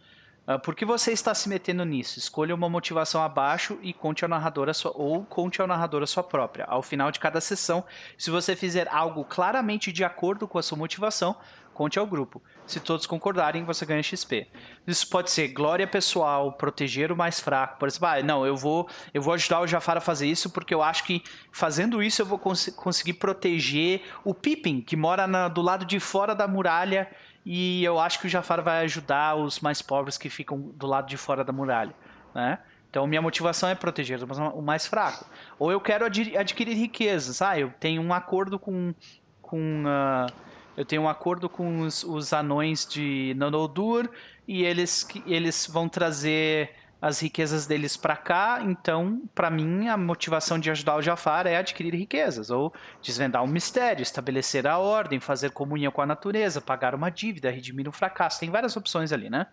Uh, 0.48 0.60
por 0.60 0.76
que 0.76 0.86
você 0.86 1.12
está 1.12 1.34
se 1.34 1.50
metendo 1.50 1.84
nisso? 1.84 2.20
Escolha 2.20 2.56
uma 2.56 2.70
motivação 2.70 3.22
abaixo 3.22 3.78
e 3.82 3.94
conte 3.94 4.24
ao 4.24 4.30
narrador 4.30 4.70
a 4.70 4.74
sua, 4.74 4.92
ou 4.96 5.26
conte 5.26 5.62
ao 5.62 5.68
narrador 5.68 6.04
a 6.04 6.08
sua 6.08 6.24
própria. 6.24 6.66
Ao 6.66 6.82
final 6.82 7.12
de 7.12 7.20
cada 7.20 7.42
sessão, 7.42 7.84
se 8.18 8.32
você 8.32 8.56
fizer 8.56 8.88
algo 8.90 9.26
claramente 9.26 9.92
de 9.92 10.04
acordo 10.06 10.48
com 10.48 10.58
a 10.58 10.64
sua 10.64 10.78
motivação, 10.78 11.36
conte 11.74 12.00
ao 12.00 12.08
grupo. 12.08 12.42
Se 12.68 12.82
todos 12.82 13.08
concordarem, 13.08 13.64
você 13.64 13.86
ganha 13.86 14.04
XP. 14.04 14.48
Isso 14.86 15.10
pode 15.10 15.32
ser 15.32 15.48
glória 15.48 15.88
pessoal, 15.88 16.52
proteger 16.52 17.12
o 17.12 17.16
mais 17.16 17.40
fraco. 17.40 17.80
Por 17.80 17.88
exemplo, 17.88 18.08
ah, 18.08 18.22
não, 18.22 18.46
eu 18.46 18.58
vou, 18.58 18.90
eu 19.14 19.22
vou 19.22 19.34
ajudar 19.34 19.62
o 19.62 19.68
Jafar 19.68 19.98
a 19.98 20.02
fazer 20.02 20.28
isso 20.28 20.50
porque 20.50 20.74
eu 20.74 20.84
acho 20.84 21.06
que 21.06 21.24
fazendo 21.52 22.04
isso 22.04 22.22
eu 22.22 22.26
vou 22.26 22.38
cons 22.38 22.68
conseguir 22.76 23.14
proteger 23.14 24.02
o 24.24 24.34
Pippin, 24.34 24.82
que 24.82 24.96
mora 24.96 25.26
na, 25.26 25.48
do 25.48 25.62
lado 25.62 25.86
de 25.86 26.00
fora 26.00 26.36
da 26.36 26.48
muralha, 26.48 27.10
e 27.46 27.82
eu 27.86 27.98
acho 27.98 28.20
que 28.20 28.28
o 28.28 28.30
Jafar 28.30 28.62
vai 28.62 28.84
ajudar 28.84 29.36
os 29.36 29.62
mais 29.62 29.82
pobres 29.82 30.18
que 30.18 30.30
ficam 30.30 30.60
do 30.60 30.86
lado 30.86 31.08
de 31.08 31.16
fora 31.16 31.46
da 31.46 31.54
muralha, 31.54 31.96
né? 32.36 32.60
Então, 32.90 33.06
minha 33.06 33.22
motivação 33.22 33.70
é 33.70 33.76
proteger 33.76 34.20
o 34.24 34.62
mais 34.62 34.88
fraco. 34.88 35.26
Ou 35.60 35.72
eu 35.72 35.80
quero 35.80 36.06
adquirir 36.06 36.74
riquezas. 36.74 37.42
Ah, 37.42 37.60
eu 37.60 37.72
tenho 37.80 38.02
um 38.02 38.14
acordo 38.14 38.58
com, 38.58 38.94
com 39.42 39.84
uh, 39.84 40.32
eu 40.78 40.86
tenho 40.86 41.02
um 41.02 41.10
acordo 41.10 41.50
com 41.50 41.82
os, 41.82 42.04
os 42.04 42.32
anões 42.32 42.86
de 42.86 43.34
Nanodur 43.36 44.08
e 44.48 44.64
eles, 44.64 45.08
eles 45.26 45.66
vão 45.66 45.90
trazer 45.90 46.70
as 47.02 47.20
riquezas 47.20 47.68
deles 47.68 47.96
para 47.96 48.16
cá, 48.16 48.60
então, 48.64 49.22
para 49.36 49.50
mim, 49.50 49.88
a 49.88 49.96
motivação 49.96 50.58
de 50.58 50.72
ajudar 50.72 50.96
o 50.96 51.02
Jafar 51.02 51.46
é 51.46 51.56
adquirir 51.56 51.94
riquezas, 51.94 52.50
ou 52.50 52.74
desvendar 53.02 53.44
um 53.44 53.48
mistério, 53.48 54.02
estabelecer 54.02 54.66
a 54.66 54.80
ordem, 54.80 55.20
fazer 55.20 55.52
comunhão 55.52 55.92
com 55.92 56.02
a 56.02 56.08
natureza, 56.08 56.60
pagar 56.60 56.96
uma 56.96 57.12
dívida, 57.12 57.52
redimir 57.52 57.88
um 57.88 57.92
fracasso. 57.92 58.40
Tem 58.40 58.50
várias 58.50 58.76
opções 58.76 59.12
ali, 59.12 59.30
né? 59.30 59.46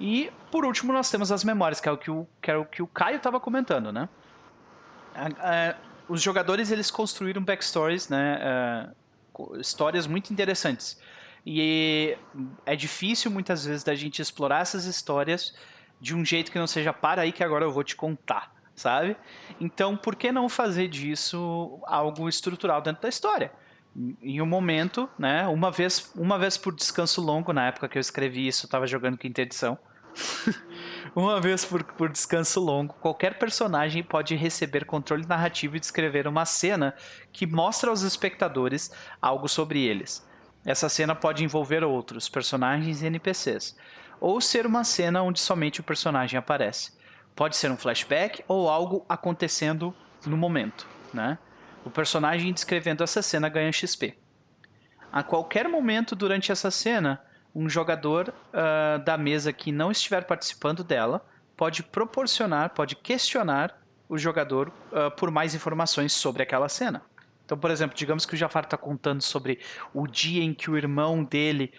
E, 0.00 0.32
por 0.50 0.64
último, 0.64 0.92
nós 0.92 1.10
temos 1.10 1.30
as 1.30 1.44
memórias, 1.44 1.80
que 1.80 1.88
é 1.88 1.92
o 1.92 1.96
que 1.96 2.10
o, 2.10 2.26
que 2.40 2.50
é 2.50 2.56
o, 2.56 2.64
que 2.64 2.82
o 2.82 2.88
Caio 2.88 3.16
estava 3.16 3.38
comentando, 3.38 3.92
né? 3.92 4.08
os 6.08 6.22
jogadores, 6.22 6.70
eles 6.70 6.90
construíram 6.90 7.42
backstories, 7.42 8.08
né? 8.08 8.90
Histórias 9.58 10.06
muito 10.06 10.32
interessantes. 10.32 11.00
E 11.44 12.16
é 12.64 12.76
difícil 12.76 13.30
muitas 13.30 13.64
vezes 13.64 13.82
da 13.82 13.94
gente 13.94 14.22
explorar 14.22 14.60
essas 14.60 14.84
histórias 14.84 15.54
de 16.00 16.14
um 16.14 16.24
jeito 16.24 16.50
que 16.50 16.58
não 16.58 16.66
seja 16.66 16.92
para 16.92 17.22
aí 17.22 17.32
que 17.32 17.42
agora 17.42 17.64
eu 17.64 17.72
vou 17.72 17.84
te 17.84 17.96
contar, 17.96 18.52
sabe? 18.74 19.16
Então, 19.60 19.96
por 19.96 20.14
que 20.14 20.30
não 20.32 20.48
fazer 20.48 20.88
disso 20.88 21.80
algo 21.84 22.28
estrutural 22.28 22.80
dentro 22.80 23.02
da 23.02 23.08
história? 23.08 23.52
Em 24.22 24.40
um 24.40 24.46
momento, 24.46 25.08
né, 25.18 25.46
uma 25.48 25.70
vez, 25.70 26.10
uma 26.16 26.38
vez 26.38 26.56
por 26.56 26.74
descanso 26.74 27.20
longo, 27.20 27.52
na 27.52 27.68
época 27.68 27.88
que 27.88 27.98
eu 27.98 28.00
escrevi 28.00 28.46
isso, 28.46 28.64
eu 28.64 28.68
estava 28.68 28.86
jogando 28.86 29.18
quinta 29.18 29.42
edição. 29.42 29.78
uma 31.14 31.40
vez 31.40 31.64
por, 31.64 31.84
por 31.84 32.08
descanso 32.08 32.60
longo, 32.60 32.94
qualquer 32.94 33.38
personagem 33.38 34.02
pode 34.02 34.34
receber 34.34 34.84
controle 34.84 35.26
narrativo 35.26 35.76
e 35.76 35.80
descrever 35.80 36.26
uma 36.26 36.44
cena 36.44 36.94
que 37.32 37.46
mostra 37.46 37.90
aos 37.90 38.02
espectadores 38.02 38.90
algo 39.20 39.48
sobre 39.48 39.82
eles. 39.84 40.26
Essa 40.64 40.88
cena 40.88 41.14
pode 41.14 41.44
envolver 41.44 41.84
outros 41.84 42.28
personagens 42.28 43.02
e 43.02 43.06
NPCs, 43.06 43.76
ou 44.20 44.40
ser 44.40 44.64
uma 44.64 44.84
cena 44.84 45.22
onde 45.22 45.40
somente 45.40 45.80
o 45.80 45.84
personagem 45.84 46.38
aparece. 46.38 46.92
Pode 47.34 47.56
ser 47.56 47.70
um 47.70 47.76
flashback 47.76 48.44
ou 48.46 48.68
algo 48.70 49.04
acontecendo 49.08 49.94
no 50.24 50.36
momento, 50.36 50.86
né? 51.12 51.38
O 51.84 51.90
personagem 51.90 52.52
descrevendo 52.52 53.02
essa 53.02 53.20
cena 53.20 53.48
ganha 53.48 53.72
XP. 53.72 54.16
A 55.12 55.22
qualquer 55.22 55.68
momento 55.68 56.14
durante 56.14 56.52
essa 56.52 56.70
cena, 56.70 57.20
um 57.54 57.68
jogador 57.68 58.32
uh, 58.52 58.98
da 59.04 59.16
mesa 59.18 59.52
que 59.52 59.70
não 59.70 59.90
estiver 59.90 60.24
participando 60.24 60.82
dela 60.82 61.24
pode 61.56 61.82
proporcionar, 61.82 62.70
pode 62.70 62.96
questionar 62.96 63.78
o 64.08 64.16
jogador 64.16 64.72
uh, 64.90 65.10
por 65.16 65.30
mais 65.30 65.54
informações 65.54 66.12
sobre 66.12 66.42
aquela 66.42 66.68
cena. 66.68 67.02
Então, 67.44 67.58
por 67.58 67.70
exemplo, 67.70 67.96
digamos 67.96 68.24
que 68.24 68.34
o 68.34 68.36
Jafar 68.36 68.64
está 68.64 68.76
contando 68.76 69.20
sobre 69.20 69.58
o 69.92 70.06
dia 70.06 70.42
em 70.42 70.54
que 70.54 70.70
o 70.70 70.76
irmão 70.76 71.22
dele 71.22 71.72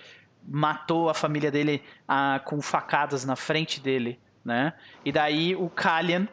matou 0.46 1.10
a 1.10 1.14
família 1.14 1.50
dele 1.50 1.82
uh, 2.04 2.44
com 2.44 2.62
facadas 2.62 3.26
na 3.26 3.36
frente 3.36 3.80
dele, 3.80 4.20
né? 4.44 4.74
E 5.04 5.12
daí 5.12 5.56
o 5.56 5.70
Kalian, 5.70 6.28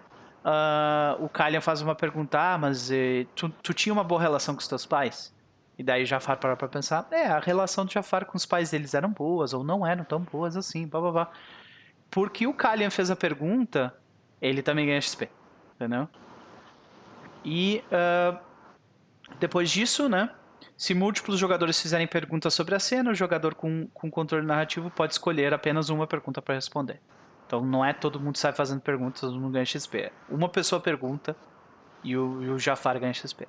o 1.20 1.28
Kalian 1.28 1.60
faz 1.60 1.80
uma 1.80 1.94
pergunta, 1.94 2.40
ah, 2.40 2.58
mas 2.58 2.90
eh, 2.90 3.26
tu, 3.36 3.48
tu 3.62 3.72
tinha 3.72 3.92
uma 3.92 4.02
boa 4.02 4.20
relação 4.20 4.54
com 4.54 4.60
os 4.60 4.66
teus 4.66 4.84
pais? 4.84 5.32
E 5.80 5.82
daí 5.82 6.04
Jafar 6.04 6.36
para 6.36 6.54
pra 6.54 6.68
pensar, 6.68 7.08
é, 7.10 7.28
a 7.28 7.38
relação 7.38 7.86
do 7.86 7.90
Jafar 7.90 8.26
com 8.26 8.36
os 8.36 8.44
pais 8.44 8.70
deles 8.70 8.92
eram 8.92 9.08
boas, 9.08 9.54
ou 9.54 9.64
não 9.64 9.86
eram 9.86 10.04
tão 10.04 10.20
boas 10.20 10.54
assim, 10.54 10.86
blá 10.86 11.00
blá 11.00 11.10
blá. 11.10 11.30
Porque 12.10 12.46
o 12.46 12.52
Kalian 12.52 12.90
fez 12.90 13.10
a 13.10 13.16
pergunta, 13.16 13.90
ele 14.42 14.60
também 14.60 14.84
ganha 14.84 15.00
XP, 15.00 15.30
entendeu? 15.74 16.06
E 17.42 17.82
uh, 17.86 18.38
depois 19.38 19.70
disso, 19.70 20.06
né, 20.06 20.28
se 20.76 20.92
múltiplos 20.92 21.38
jogadores 21.38 21.80
fizerem 21.80 22.06
perguntas 22.06 22.52
sobre 22.52 22.74
a 22.74 22.78
cena, 22.78 23.12
o 23.12 23.14
jogador 23.14 23.54
com, 23.54 23.88
com 23.94 24.10
controle 24.10 24.46
narrativo 24.46 24.90
pode 24.90 25.14
escolher 25.14 25.54
apenas 25.54 25.88
uma 25.88 26.06
pergunta 26.06 26.42
para 26.42 26.56
responder. 26.56 27.00
Então 27.46 27.64
não 27.64 27.82
é 27.82 27.94
todo 27.94 28.20
mundo 28.20 28.36
sai 28.36 28.52
fazendo 28.52 28.82
perguntas, 28.82 29.22
todo 29.22 29.40
mundo 29.40 29.54
ganha 29.54 29.64
XP. 29.64 30.12
Uma 30.28 30.50
pessoa 30.50 30.78
pergunta 30.78 31.34
e 32.04 32.18
o, 32.18 32.42
e 32.42 32.50
o 32.50 32.58
Jafar 32.58 33.00
ganha 33.00 33.14
XP. 33.14 33.48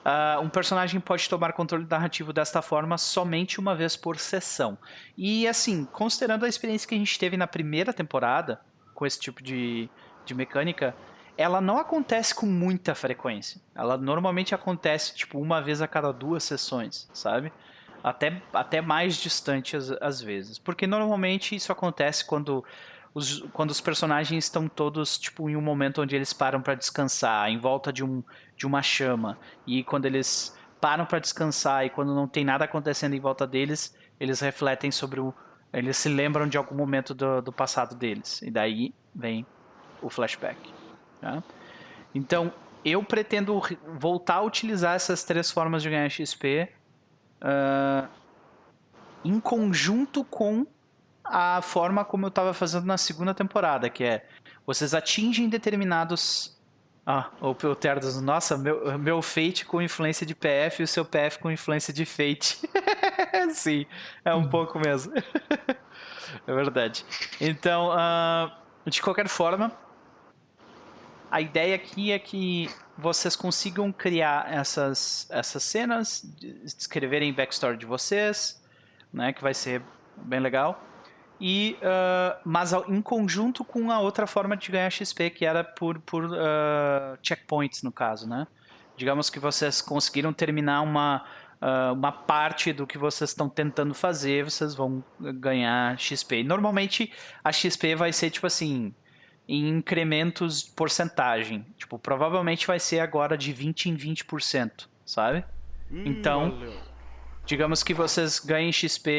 Uh, 0.00 0.40
um 0.40 0.48
personagem 0.48 0.98
pode 0.98 1.28
tomar 1.28 1.52
controle 1.52 1.86
narrativo 1.88 2.32
desta 2.32 2.62
forma 2.62 2.96
somente 2.96 3.60
uma 3.60 3.74
vez 3.74 3.96
por 3.96 4.18
sessão. 4.18 4.78
E 5.16 5.46
assim, 5.46 5.84
considerando 5.84 6.46
a 6.46 6.48
experiência 6.48 6.88
que 6.88 6.94
a 6.94 6.98
gente 6.98 7.18
teve 7.18 7.36
na 7.36 7.46
primeira 7.46 7.92
temporada 7.92 8.60
com 8.94 9.04
esse 9.04 9.20
tipo 9.20 9.42
de, 9.42 9.90
de 10.24 10.34
mecânica, 10.34 10.94
ela 11.36 11.60
não 11.60 11.78
acontece 11.78 12.34
com 12.34 12.46
muita 12.46 12.94
frequência. 12.94 13.60
Ela 13.74 13.98
normalmente 13.98 14.54
acontece 14.54 15.14
tipo 15.14 15.38
uma 15.38 15.60
vez 15.60 15.82
a 15.82 15.88
cada 15.88 16.12
duas 16.12 16.44
sessões, 16.44 17.08
sabe? 17.12 17.52
Até, 18.02 18.42
até 18.54 18.80
mais 18.80 19.16
distante 19.16 19.76
às, 19.76 19.90
às 20.00 20.22
vezes. 20.22 20.58
Porque 20.58 20.86
normalmente 20.86 21.54
isso 21.54 21.70
acontece 21.70 22.24
quando 22.24 22.64
os, 23.14 23.40
quando 23.52 23.70
os 23.70 23.80
personagens 23.80 24.44
estão 24.44 24.68
todos 24.68 25.18
tipo 25.18 25.48
em 25.50 25.56
um 25.56 25.60
momento 25.60 26.00
onde 26.00 26.14
eles 26.14 26.32
param 26.32 26.62
para 26.62 26.74
descansar, 26.74 27.50
em 27.50 27.58
volta 27.58 27.92
de, 27.92 28.04
um, 28.04 28.22
de 28.60 28.66
uma 28.66 28.82
chama. 28.82 29.38
E 29.66 29.82
quando 29.82 30.04
eles 30.04 30.54
param 30.78 31.06
para 31.06 31.18
descansar 31.18 31.86
e 31.86 31.90
quando 31.90 32.14
não 32.14 32.28
tem 32.28 32.44
nada 32.44 32.66
acontecendo 32.66 33.14
em 33.14 33.20
volta 33.20 33.46
deles, 33.46 33.96
eles 34.20 34.38
refletem 34.40 34.90
sobre 34.90 35.18
o. 35.18 35.32
Eles 35.72 35.96
se 35.96 36.10
lembram 36.10 36.46
de 36.46 36.58
algum 36.58 36.74
momento 36.74 37.14
do, 37.14 37.40
do 37.40 37.52
passado 37.52 37.94
deles. 37.94 38.42
E 38.42 38.50
daí 38.50 38.92
vem 39.14 39.46
o 40.02 40.10
flashback. 40.10 40.58
Tá? 41.22 41.42
Então, 42.14 42.52
eu 42.84 43.02
pretendo 43.02 43.62
voltar 43.98 44.36
a 44.36 44.42
utilizar 44.42 44.94
essas 44.94 45.24
três 45.24 45.50
formas 45.50 45.82
de 45.82 45.88
ganhar 45.88 46.08
XP 46.10 46.68
uh, 47.40 47.42
ah, 47.42 48.08
em 49.24 49.40
conjunto 49.40 50.22
com 50.24 50.66
a 51.24 51.62
forma 51.62 52.04
como 52.04 52.26
eu 52.26 52.28
estava 52.28 52.52
fazendo 52.52 52.84
na 52.84 52.98
segunda 52.98 53.32
temporada, 53.32 53.88
que 53.88 54.04
é 54.04 54.26
vocês 54.66 54.92
atingem 54.92 55.48
determinados. 55.48 56.59
Ah, 57.12 57.28
o 57.40 57.74
Terdas, 57.74 58.22
nossa, 58.22 58.56
meu, 58.56 58.96
meu 58.96 59.20
Fate 59.20 59.64
com 59.64 59.82
influência 59.82 60.24
de 60.24 60.32
PF 60.32 60.80
e 60.80 60.84
o 60.84 60.86
seu 60.86 61.04
PF 61.04 61.40
com 61.40 61.50
influência 61.50 61.92
de 61.92 62.06
Fate. 62.06 62.60
Sim, 63.50 63.84
é 64.24 64.32
um 64.32 64.48
pouco 64.48 64.78
mesmo. 64.78 65.12
é 66.46 66.54
verdade. 66.54 67.04
Então, 67.40 67.88
uh, 67.88 68.52
de 68.88 69.02
qualquer 69.02 69.26
forma, 69.26 69.72
a 71.28 71.40
ideia 71.40 71.74
aqui 71.74 72.12
é 72.12 72.18
que 72.20 72.70
vocês 72.96 73.34
consigam 73.34 73.90
criar 73.90 74.46
essas, 74.48 75.26
essas 75.32 75.64
cenas, 75.64 76.24
escreverem 76.64 77.32
backstory 77.32 77.76
de 77.76 77.86
vocês, 77.86 78.62
né, 79.12 79.32
que 79.32 79.42
vai 79.42 79.52
ser 79.52 79.82
bem 80.16 80.38
legal. 80.38 80.80
E, 81.40 81.78
uh, 81.80 82.38
mas 82.44 82.72
em 82.72 83.00
conjunto 83.00 83.64
com 83.64 83.90
a 83.90 83.98
outra 83.98 84.26
forma 84.26 84.56
de 84.56 84.70
ganhar 84.70 84.90
XP, 84.90 85.30
que 85.30 85.46
era 85.46 85.64
por, 85.64 85.98
por 86.00 86.24
uh, 86.24 87.18
checkpoints, 87.22 87.82
no 87.82 87.90
caso, 87.90 88.28
né? 88.28 88.46
Digamos 88.96 89.30
que 89.30 89.38
vocês 89.38 89.80
conseguiram 89.80 90.32
terminar 90.34 90.82
uma, 90.82 91.24
uh, 91.62 91.94
uma 91.94 92.12
parte 92.12 92.74
do 92.74 92.86
que 92.86 92.98
vocês 92.98 93.30
estão 93.30 93.48
tentando 93.48 93.94
fazer, 93.94 94.44
vocês 94.44 94.74
vão 94.74 95.02
ganhar 95.18 95.98
XP. 95.98 96.42
Normalmente 96.44 97.10
a 97.42 97.50
XP 97.50 97.94
vai 97.94 98.12
ser 98.12 98.28
tipo 98.28 98.46
assim, 98.46 98.94
em 99.48 99.68
incrementos 99.68 100.62
porcentagem. 100.62 101.64
Tipo, 101.78 101.98
provavelmente 101.98 102.66
vai 102.66 102.78
ser 102.78 103.00
agora 103.00 103.38
de 103.38 103.50
20 103.52 103.86
em 103.88 103.96
20%, 103.96 104.86
sabe? 105.06 105.42
Hum, 105.90 106.04
Então, 106.04 106.50
valeu. 106.50 106.89
Digamos 107.50 107.82
que 107.82 107.92
vocês 107.92 108.38
ganhem 108.38 108.70
XP, 108.70 109.10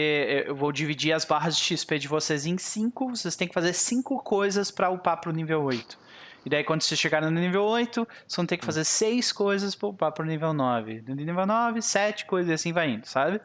eu 0.47 0.55
vou 0.55 0.71
dividir 0.71 1.11
as 1.11 1.25
barras 1.25 1.57
de 1.57 1.63
XP 1.63 1.99
de 1.99 2.07
vocês 2.07 2.45
em 2.45 2.57
5, 2.57 3.09
vocês 3.09 3.35
têm 3.35 3.45
que 3.45 3.53
fazer 3.53 3.73
5 3.73 4.23
coisas 4.23 4.71
para 4.71 4.89
upar 4.89 5.19
pro 5.19 5.33
nível 5.33 5.61
8. 5.63 5.99
E 6.45 6.49
daí 6.49 6.63
quando 6.63 6.81
vocês 6.81 6.97
chegarem 6.97 7.29
no 7.29 7.37
nível 7.41 7.65
8, 7.65 8.07
vocês 8.07 8.35
vão 8.37 8.45
ter 8.45 8.55
que 8.55 8.63
fazer 8.65 8.85
6 8.85 9.33
coisas 9.33 9.75
para 9.75 9.89
upar 9.89 10.13
pro 10.13 10.25
nível 10.25 10.53
9. 10.53 11.01
Do 11.01 11.13
nível 11.13 11.45
9, 11.45 11.81
7 11.81 12.25
coisas 12.25 12.49
e 12.49 12.53
assim 12.53 12.71
vai 12.71 12.91
indo, 12.91 13.05
sabe? 13.05 13.41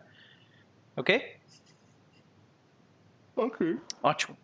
Ok? 0.96 1.34
Ok. 3.34 3.80
Ótimo. 4.04 4.38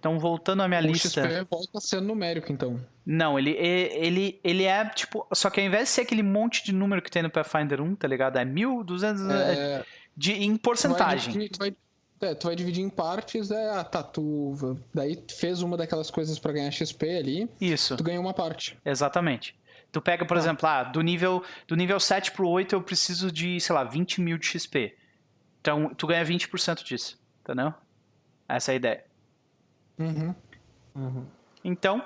Então, 0.00 0.18
voltando 0.18 0.64
à 0.64 0.68
minha 0.68 0.80
O 0.80 0.82
lista. 0.82 1.08
XP 1.08 1.46
volta 1.48 1.78
a 1.78 1.80
ser 1.80 2.00
numérico, 2.00 2.50
então. 2.50 2.84
Não, 3.08 3.38
ele, 3.38 3.50
ele, 3.52 4.40
ele 4.42 4.64
é 4.64 4.84
tipo. 4.88 5.24
Só 5.32 5.48
que 5.48 5.60
ao 5.60 5.66
invés 5.66 5.84
de 5.84 5.90
ser 5.90 6.00
aquele 6.00 6.24
monte 6.24 6.64
de 6.64 6.72
número 6.72 7.00
que 7.00 7.08
tem 7.10 7.22
no 7.22 7.30
Pathfinder 7.30 7.80
1, 7.80 7.94
tá 7.94 8.08
ligado? 8.08 8.36
É 8.36 8.44
1200 8.44 9.22
É, 9.30 9.84
de, 10.16 10.32
em 10.32 10.48
tu 10.48 10.50
vai 10.50 10.58
porcentagem. 10.58 11.32
dividir- 11.32 11.50
Tu 11.52 11.58
vai, 11.60 11.76
é, 12.30 12.34
tu 12.34 12.46
vai 12.48 12.56
dividir 12.56 12.82
em 12.82 12.88
partes, 12.90 13.50
é, 13.52 13.70
ah, 13.70 13.84
tá, 13.84 14.02
tu 14.02 14.76
daí 14.92 15.22
fez 15.38 15.62
uma 15.62 15.76
daquelas 15.76 16.10
coisas 16.10 16.36
pra 16.38 16.50
ganhar 16.52 16.70
XP 16.72 17.16
ali, 17.16 17.48
Isso, 17.60 17.96
tu 17.96 18.02
ganha 18.02 18.20
uma 18.20 18.34
parte. 18.34 18.76
exatamente. 18.84 19.54
Tu 19.92 20.00
pega, 20.02 20.24
por 20.26 20.34
Tá. 20.34 20.40
exemplo, 20.40 20.68
ah, 20.68 20.82
do 20.82 21.00
nível, 21.00 21.44
do 21.68 21.76
nível 21.76 22.00
7 22.00 22.32
pro 22.32 22.48
8 22.48 22.74
eu 22.74 22.82
preciso 22.82 23.30
de, 23.30 23.60
sei 23.60 23.72
lá, 23.74 23.84
20 23.84 24.20
mil 24.20 24.36
de 24.36 24.46
XP. 24.46 24.96
Então, 25.60 25.94
tu 25.94 26.06
ganha 26.08 26.24
20% 26.24 26.82
disso, 26.82 27.18
entendeu? 27.42 27.72
Essa 28.48 28.72
é 28.72 28.74
a 28.74 28.76
ideia. 28.76 29.04
Uhum. 29.98 30.34
Então, 31.64 32.02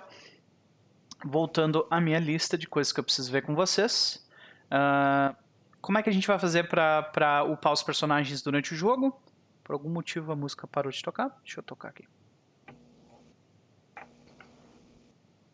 voltando 1.25 1.87
à 1.91 2.01
minha 2.01 2.19
lista 2.19 2.57
de 2.57 2.67
coisas 2.67 2.93
que 2.93 3.01
eu 3.01 3.05
preciso 3.05 3.31
ver 3.31 3.43
com 3.43 3.55
vocês. 3.55 4.27
ah, 4.71 5.35
como 5.81 5.97
é 5.99 6.03
que 6.03 6.11
a 6.11 6.13
gente 6.13 6.27
vai 6.27 6.39
fazer 6.39 6.69
pra 6.69 7.45
upar 7.45 7.73
os 7.73 7.83
personagens 7.83 8.43
durante 8.43 8.75
o 8.75 8.77
jogo? 8.77 9.19
Por 9.65 9.73
algum 9.73 9.89
motivo 9.89 10.31
a 10.33 10.37
música 10.37 10.67
parou 10.67 10.93
de 10.93 11.03
tocar. 11.03 11.29
Deixa 11.43 11.61
eu 11.61 11.63
tocar 11.63 11.89
aqui. 11.89 12.07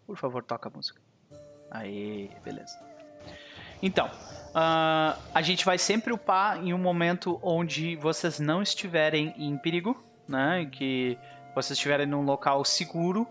Por 0.06 0.16
favor, 0.16 0.42
toca 0.42 0.68
a 0.68 0.72
música. 0.72 1.00
Aí, 1.70 2.30
beleza. 2.44 2.78
Então, 3.82 4.10
ah, 4.54 5.18
a 5.34 5.42
gente 5.42 5.64
vai 5.64 5.78
sempre 5.78 6.12
upar 6.12 6.64
em 6.64 6.72
um 6.72 6.78
momento 6.78 7.38
onde 7.42 7.96
vocês 7.96 8.40
não 8.40 8.62
estiverem 8.62 9.34
em 9.36 9.56
perigo, 9.56 10.02
né? 10.26 10.66
Que 10.72 11.18
vocês 11.54 11.76
estiverem 11.76 12.06
num 12.06 12.22
local 12.22 12.64
seguro 12.64 13.28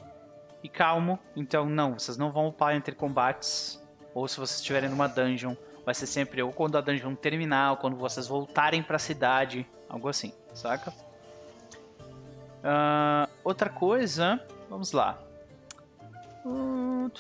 e 0.65 0.69
calmo. 0.69 1.19
Então, 1.35 1.69
não, 1.69 1.93
vocês 1.93 2.17
não 2.17 2.31
vão 2.31 2.47
upar 2.47 2.75
entre 2.75 2.95
combates. 2.95 3.79
Ou 4.15 4.27
se 4.27 4.37
vocês 4.37 4.59
estiverem 4.59 4.89
numa 4.89 5.07
dungeon, 5.07 5.55
vai 5.85 5.93
ser 5.93 6.07
sempre 6.07 6.41
ou 6.41 6.51
quando 6.51 6.77
a 6.77 6.81
dungeon 6.81 7.13
terminar, 7.15 7.71
ou 7.71 7.77
quando 7.77 7.95
vocês 7.95 8.27
voltarem 8.27 8.81
pra 8.81 8.97
cidade, 8.97 9.67
algo 9.87 10.09
assim, 10.09 10.33
saca? 10.53 10.91
Ah, 12.63 13.29
outra 13.43 13.69
coisa, 13.69 14.41
vamos 14.69 14.91
lá. 14.91 15.19
Hum. 16.43 17.11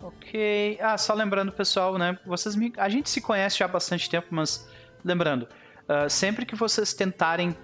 Ok. 0.00 0.78
Ah, 0.80 0.96
só 0.96 1.12
lembrando, 1.12 1.50
pessoal, 1.50 1.98
né? 1.98 2.18
Vocês 2.24 2.54
me... 2.54 2.72
A 2.76 2.88
gente 2.88 3.10
se 3.10 3.20
conhece 3.20 3.58
já 3.58 3.64
há 3.64 3.68
bastante 3.68 4.08
tempo, 4.08 4.28
mas 4.30 4.68
lembrando, 5.04 5.48
ah, 5.88 6.08
sempre 6.08 6.46
que 6.46 6.54
vocês 6.54 6.94
tentarem 6.94 7.56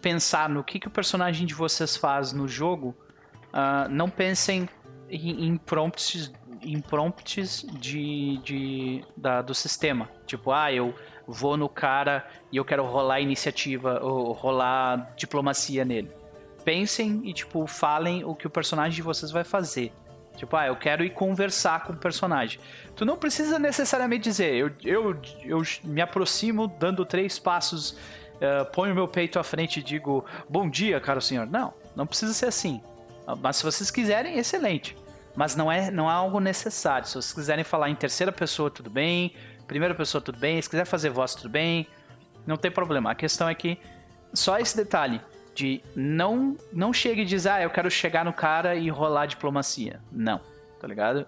pensar 0.00 0.48
no 0.48 0.62
que, 0.62 0.78
que 0.78 0.88
o 0.88 0.90
personagem 0.90 1.46
de 1.46 1.54
vocês 1.54 1.96
faz 1.96 2.32
no 2.32 2.46
jogo, 2.46 2.94
ah, 3.52 3.88
não 3.88 4.08
pensem 4.08 4.68
em, 5.08 5.46
em 5.46 5.56
prompts, 5.56 6.32
em 6.62 6.82
de, 7.78 8.38
de, 8.38 9.04
da, 9.16 9.42
do 9.42 9.54
sistema. 9.54 10.08
Tipo, 10.26 10.52
ah, 10.52 10.72
eu 10.72 10.94
vou 11.26 11.56
no 11.56 11.68
cara 11.68 12.26
e 12.50 12.56
eu 12.56 12.64
quero 12.64 12.84
rolar 12.84 13.20
iniciativa 13.20 14.00
ou 14.02 14.32
rolar 14.32 15.12
diplomacia 15.16 15.84
nele. 15.84 16.10
Pensem 16.64 17.22
e, 17.24 17.32
tipo, 17.32 17.66
falem 17.66 18.24
o 18.24 18.34
que 18.34 18.46
o 18.46 18.50
personagem 18.50 18.96
de 18.96 19.02
vocês 19.02 19.30
vai 19.30 19.44
fazer. 19.44 19.92
Tipo, 20.36 20.56
ah, 20.56 20.66
eu 20.66 20.76
quero 20.76 21.04
ir 21.04 21.10
conversar 21.10 21.84
com 21.84 21.92
o 21.92 21.96
personagem. 21.96 22.60
Tu 22.94 23.04
não 23.04 23.16
precisa 23.16 23.58
necessariamente 23.58 24.24
dizer, 24.24 24.54
eu, 24.54 24.70
eu, 24.84 25.20
eu 25.44 25.62
me 25.84 26.00
aproximo 26.00 26.66
dando 26.66 27.04
três 27.04 27.38
passos, 27.38 27.96
eh, 28.40 28.64
ponho 28.64 28.94
meu 28.94 29.06
peito 29.06 29.38
à 29.38 29.44
frente 29.44 29.80
e 29.80 29.82
digo, 29.82 30.24
bom 30.48 30.68
dia, 30.68 31.00
caro 31.00 31.20
senhor. 31.20 31.46
Não, 31.46 31.74
não 31.94 32.06
precisa 32.06 32.32
ser 32.32 32.46
assim. 32.46 32.80
Mas 33.40 33.56
se 33.56 33.64
vocês 33.64 33.90
quiserem, 33.90 34.38
excelente. 34.38 34.96
Mas 35.36 35.54
não 35.54 35.70
é, 35.70 35.90
não 35.90 36.10
é 36.10 36.12
algo 36.12 36.40
necessário. 36.40 37.06
Se 37.06 37.14
vocês 37.14 37.32
quiserem 37.32 37.64
falar 37.64 37.90
em 37.90 37.94
terceira 37.94 38.32
pessoa, 38.32 38.70
tudo 38.70 38.90
bem. 38.90 39.34
Primeira 39.66 39.94
pessoa, 39.94 40.20
tudo 40.20 40.38
bem. 40.38 40.60
Se 40.60 40.68
quiser 40.68 40.84
fazer 40.84 41.10
voz, 41.10 41.34
tudo 41.34 41.48
bem. 41.48 41.86
Não 42.46 42.56
tem 42.56 42.70
problema. 42.70 43.10
A 43.12 43.14
questão 43.14 43.48
é 43.48 43.54
que 43.54 43.78
só 44.32 44.58
esse 44.58 44.76
detalhe 44.76 45.20
de 45.54 45.82
não 45.94 46.56
não 46.72 46.92
chegue 46.92 47.22
e 47.22 47.24
diz, 47.24 47.46
ah, 47.46 47.60
eu 47.60 47.70
quero 47.70 47.90
chegar 47.90 48.24
no 48.24 48.32
cara 48.32 48.74
e 48.74 48.88
rolar 48.88 49.26
diplomacia. 49.26 50.00
Não, 50.10 50.40
tá 50.80 50.88
ligado? 50.88 51.26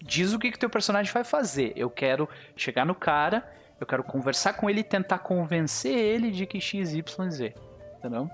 Diz 0.00 0.32
o 0.32 0.38
que 0.38 0.50
que 0.50 0.58
teu 0.58 0.70
personagem 0.70 1.12
vai 1.12 1.24
fazer. 1.24 1.72
Eu 1.76 1.90
quero 1.90 2.28
chegar 2.56 2.84
no 2.84 2.94
cara, 2.94 3.44
eu 3.82 3.86
quero 3.86 4.02
conversar 4.04 4.54
com 4.54 4.68
ele 4.70 4.80
e 4.80 4.84
tentar 4.84 5.18
convencer 5.18 5.94
ele 5.96 6.30
de 6.30 6.46
que 6.46 6.60
X, 6.60 6.92
Y, 6.94 7.30
Z. 7.30 7.54
Entendeu? 7.98 8.28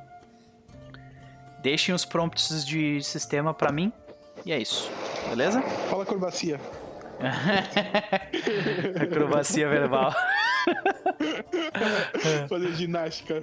Deixem 1.63 1.95
os 1.95 2.05
prompts 2.05 2.65
de 2.67 3.03
sistema 3.03 3.53
pra 3.53 3.73
mim. 3.73 3.93
E 4.47 4.53
é 4.53 4.59
isso. 4.59 4.91
Beleza? 5.29 5.61
Fala 5.91 6.05
acrobacia. 6.05 6.61
Acrobacia 9.03 9.69
verbal. 9.69 10.15
Fazer 12.49 12.73
ginástica. 12.75 13.43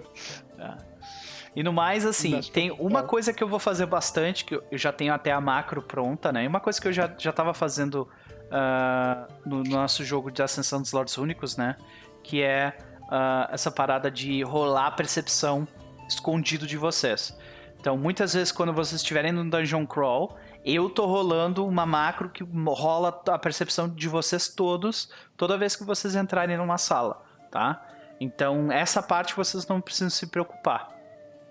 E 1.56 1.64
no 1.64 1.72
mais, 1.74 2.06
assim, 2.06 2.30
Ginástica 2.30 2.53
tem 2.53 2.72
uma 2.72 3.03
coisa 3.03 3.34
que 3.34 3.43
eu 3.43 3.47
vou 3.47 3.60
fazer 3.60 3.86
bastante, 3.86 4.43
que 4.45 4.56
eu- 4.56 4.64
eu 4.72 4.78
já 4.78 4.91
tenho 4.91 5.14
até 5.14 5.32
a 5.32 5.39
macro 5.39 5.82
pronta, 5.82 6.32
né? 6.32 6.43
E 6.43 6.47
uma 6.47 6.60
coisa 6.60 6.80
que 6.82 6.88
eu 6.88 6.93
já, 6.93 7.10
já 7.18 7.32
tava 7.32 7.53
fazendo 7.53 8.10
ah, 8.51 9.27
no, 9.45 9.63
no 9.63 9.69
nosso 9.69 10.03
jogo 10.03 10.31
de 10.31 10.41
Ascensão 10.41 10.81
dos 10.81 10.91
Lords 10.91 11.17
Únicos, 11.17 11.57
né? 11.57 11.75
Que 12.23 12.41
é 12.41 12.77
ah, 13.09 13.49
essa 13.51 13.71
parada 13.71 14.09
de 14.09 14.43
rolar 14.43 14.87
a 14.87 14.91
percepção 14.91 15.67
escondido 16.07 16.65
de 16.67 16.77
vocês. 16.77 17.37
Então, 17.79 17.97
muitas 17.97 18.33
vezes, 18.33 18.51
quando 18.51 18.73
vocês 18.73 19.01
estiverem 19.01 19.31
no 19.31 19.47
Dungeon 19.47 19.85
Crawl, 19.85 20.37
eu 20.65 20.89
tô 20.89 21.05
rolando 21.05 21.65
uma 21.67 21.85
macro 21.85 22.29
que 22.29 22.43
rola 22.67 23.21
a 23.27 23.37
percepção 23.37 23.87
de 23.87 24.09
vocês 24.09 24.47
todos, 24.47 25.11
toda 25.37 25.57
vez 25.57 25.75
que 25.75 25.83
vocês 25.83 26.15
entrarem 26.15 26.57
numa 26.57 26.79
sala, 26.79 27.23
tá? 27.51 27.85
Então, 28.19 28.71
essa 28.71 29.03
parte 29.03 29.35
vocês 29.35 29.67
não 29.67 29.79
precisam 29.79 30.09
se 30.09 30.25
preocupar. 30.27 30.89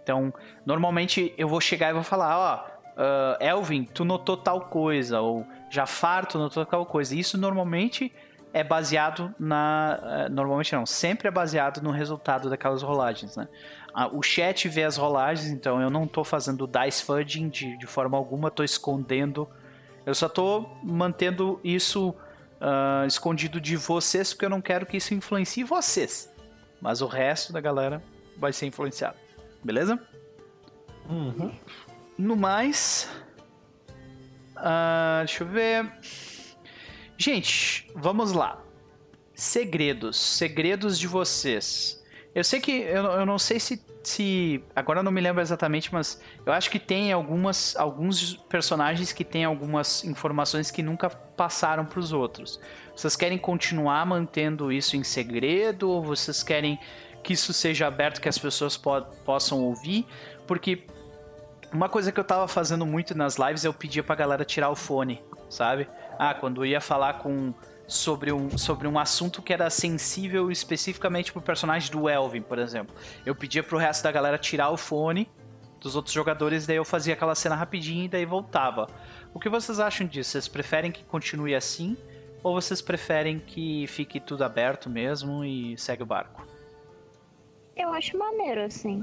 Então, 0.02 0.34
normalmente 0.66 1.32
eu 1.38 1.46
vou 1.46 1.60
chegar 1.60 1.90
e 1.90 1.92
vou 1.92 2.02
falar, 2.02 2.36
ó, 2.36 2.73
ah, 2.96 3.36
Elvin, 3.40 3.84
tu 3.84 4.04
notou 4.04 4.36
tal 4.36 4.62
coisa, 4.62 5.20
ou 5.20 5.46
Jafar, 5.70 6.26
tu 6.26 6.38
notou 6.38 6.64
tal 6.64 6.84
coisa. 6.86 7.14
Isso 7.14 7.36
normalmente 7.38 8.12
é 8.52 8.62
baseado 8.62 9.34
na. 9.38 9.98
eh, 10.02 10.28
Normalmente 10.28 10.72
não, 10.74 10.86
sempre 10.86 11.26
é 11.26 11.30
baseado 11.30 11.82
no 11.82 11.90
resultado 11.90 12.48
daquelas 12.48 12.82
rolagens, 12.82 13.36
né? 13.36 13.48
Ah, 13.92 14.06
O 14.08 14.22
chat 14.22 14.68
vê 14.68 14.84
as 14.84 14.96
rolagens, 14.96 15.50
então 15.50 15.80
eu 15.80 15.90
não 15.90 16.06
tô 16.06 16.22
fazendo 16.24 16.66
dice 16.66 17.02
fudging 17.04 17.48
de, 17.48 17.76
de 17.76 17.86
forma 17.86 18.16
alguma, 18.16 18.50
tô 18.50 18.62
escondendo. 18.62 19.48
Eu 20.06 20.14
só 20.14 20.28
tô 20.28 20.68
mantendo 20.82 21.58
isso 21.64 22.14
ah, 22.60 23.04
escondido 23.06 23.60
de 23.60 23.76
vocês, 23.76 24.32
porque 24.32 24.44
eu 24.44 24.50
não 24.50 24.60
quero 24.60 24.86
que 24.86 24.96
isso 24.98 25.14
influencie 25.14 25.64
vocês. 25.64 26.32
Mas 26.80 27.00
o 27.02 27.06
resto 27.06 27.52
da 27.52 27.60
galera 27.60 28.00
vai 28.36 28.52
ser 28.52 28.66
influenciado. 28.66 29.16
Beleza? 29.64 29.98
No 32.16 32.36
mais. 32.36 33.08
ah, 34.56 35.22
deixa 35.24 35.42
eu 35.42 35.48
ver. 35.48 35.92
Gente, 37.16 37.90
vamos 37.94 38.32
lá. 38.32 38.62
Segredos. 39.34 40.16
Segredos 40.16 40.98
de 40.98 41.06
vocês. 41.06 42.02
Eu 42.34 42.44
sei 42.44 42.60
que. 42.60 42.72
Eu, 42.72 43.04
eu 43.04 43.26
não 43.26 43.38
sei 43.38 43.58
se, 43.58 43.84
se. 44.02 44.62
Agora 44.74 45.00
eu 45.00 45.02
não 45.04 45.12
me 45.12 45.20
lembro 45.20 45.40
exatamente, 45.40 45.92
mas 45.92 46.20
eu 46.44 46.52
acho 46.52 46.70
que 46.70 46.78
tem 46.78 47.12
algumas. 47.12 47.76
Alguns 47.76 48.34
personagens 48.48 49.12
que 49.12 49.24
têm 49.24 49.44
algumas 49.44 50.04
informações 50.04 50.70
que 50.70 50.82
nunca 50.82 51.10
passaram 51.10 51.84
para 51.84 52.00
os 52.00 52.12
outros. 52.12 52.60
Vocês 52.94 53.16
querem 53.16 53.38
continuar 53.38 54.04
mantendo 54.06 54.70
isso 54.70 54.96
em 54.96 55.02
segredo? 55.02 55.90
Ou 55.90 56.02
vocês 56.02 56.42
querem 56.42 56.78
que 57.22 57.32
isso 57.32 57.52
seja 57.52 57.86
aberto, 57.86 58.20
que 58.20 58.28
as 58.28 58.38
pessoas 58.38 58.76
po 58.76 59.02
possam 59.24 59.62
ouvir? 59.62 60.06
Porque 60.46 60.84
uma 61.74 61.88
coisa 61.88 62.12
que 62.12 62.20
eu 62.20 62.24
tava 62.24 62.46
fazendo 62.46 62.86
muito 62.86 63.16
nas 63.16 63.36
lives, 63.36 63.64
eu 63.64 63.74
pedia 63.74 64.02
pra 64.02 64.14
galera 64.14 64.44
tirar 64.44 64.70
o 64.70 64.76
fone, 64.76 65.20
sabe? 65.50 65.88
Ah, 66.16 66.32
quando 66.32 66.62
eu 66.62 66.66
ia 66.66 66.80
falar 66.80 67.14
com 67.14 67.52
sobre 67.86 68.32
um, 68.32 68.56
sobre 68.56 68.86
um 68.88 68.98
assunto 68.98 69.42
que 69.42 69.52
era 69.52 69.68
sensível 69.68 70.50
especificamente 70.50 71.32
pro 71.32 71.42
personagem 71.42 71.90
do 71.90 72.08
Elvin, 72.08 72.42
por 72.42 72.58
exemplo. 72.58 72.94
Eu 73.26 73.34
pedia 73.34 73.62
pro 73.62 73.76
resto 73.76 74.04
da 74.04 74.12
galera 74.12 74.38
tirar 74.38 74.70
o 74.70 74.76
fone 74.76 75.28
dos 75.80 75.96
outros 75.96 76.14
jogadores, 76.14 76.66
daí 76.66 76.76
eu 76.76 76.84
fazia 76.84 77.12
aquela 77.12 77.34
cena 77.34 77.54
rapidinho 77.54 78.04
e 78.04 78.08
daí 78.08 78.24
voltava. 78.24 78.88
O 79.34 79.40
que 79.40 79.48
vocês 79.48 79.80
acham 79.80 80.06
disso? 80.06 80.30
Vocês 80.30 80.48
preferem 80.48 80.90
que 80.90 81.04
continue 81.04 81.54
assim? 81.54 81.96
Ou 82.42 82.54
vocês 82.54 82.80
preferem 82.80 83.38
que 83.38 83.86
fique 83.88 84.20
tudo 84.20 84.44
aberto 84.44 84.88
mesmo 84.88 85.44
e 85.44 85.76
segue 85.76 86.02
o 86.02 86.06
barco? 86.06 86.46
Eu 87.76 87.92
acho 87.92 88.16
maneiro, 88.16 88.62
assim. 88.62 89.02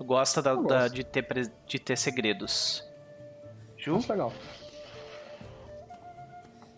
Tu 0.00 0.04
gosta 0.04 0.40
da, 0.40 0.54
da- 0.54 0.88
de, 0.88 1.04
ter, 1.04 1.26
de 1.66 1.78
ter 1.78 1.98
segredos? 1.98 2.82
Ju, 3.76 3.96
Acho 3.96 4.10
legal. 4.10 4.32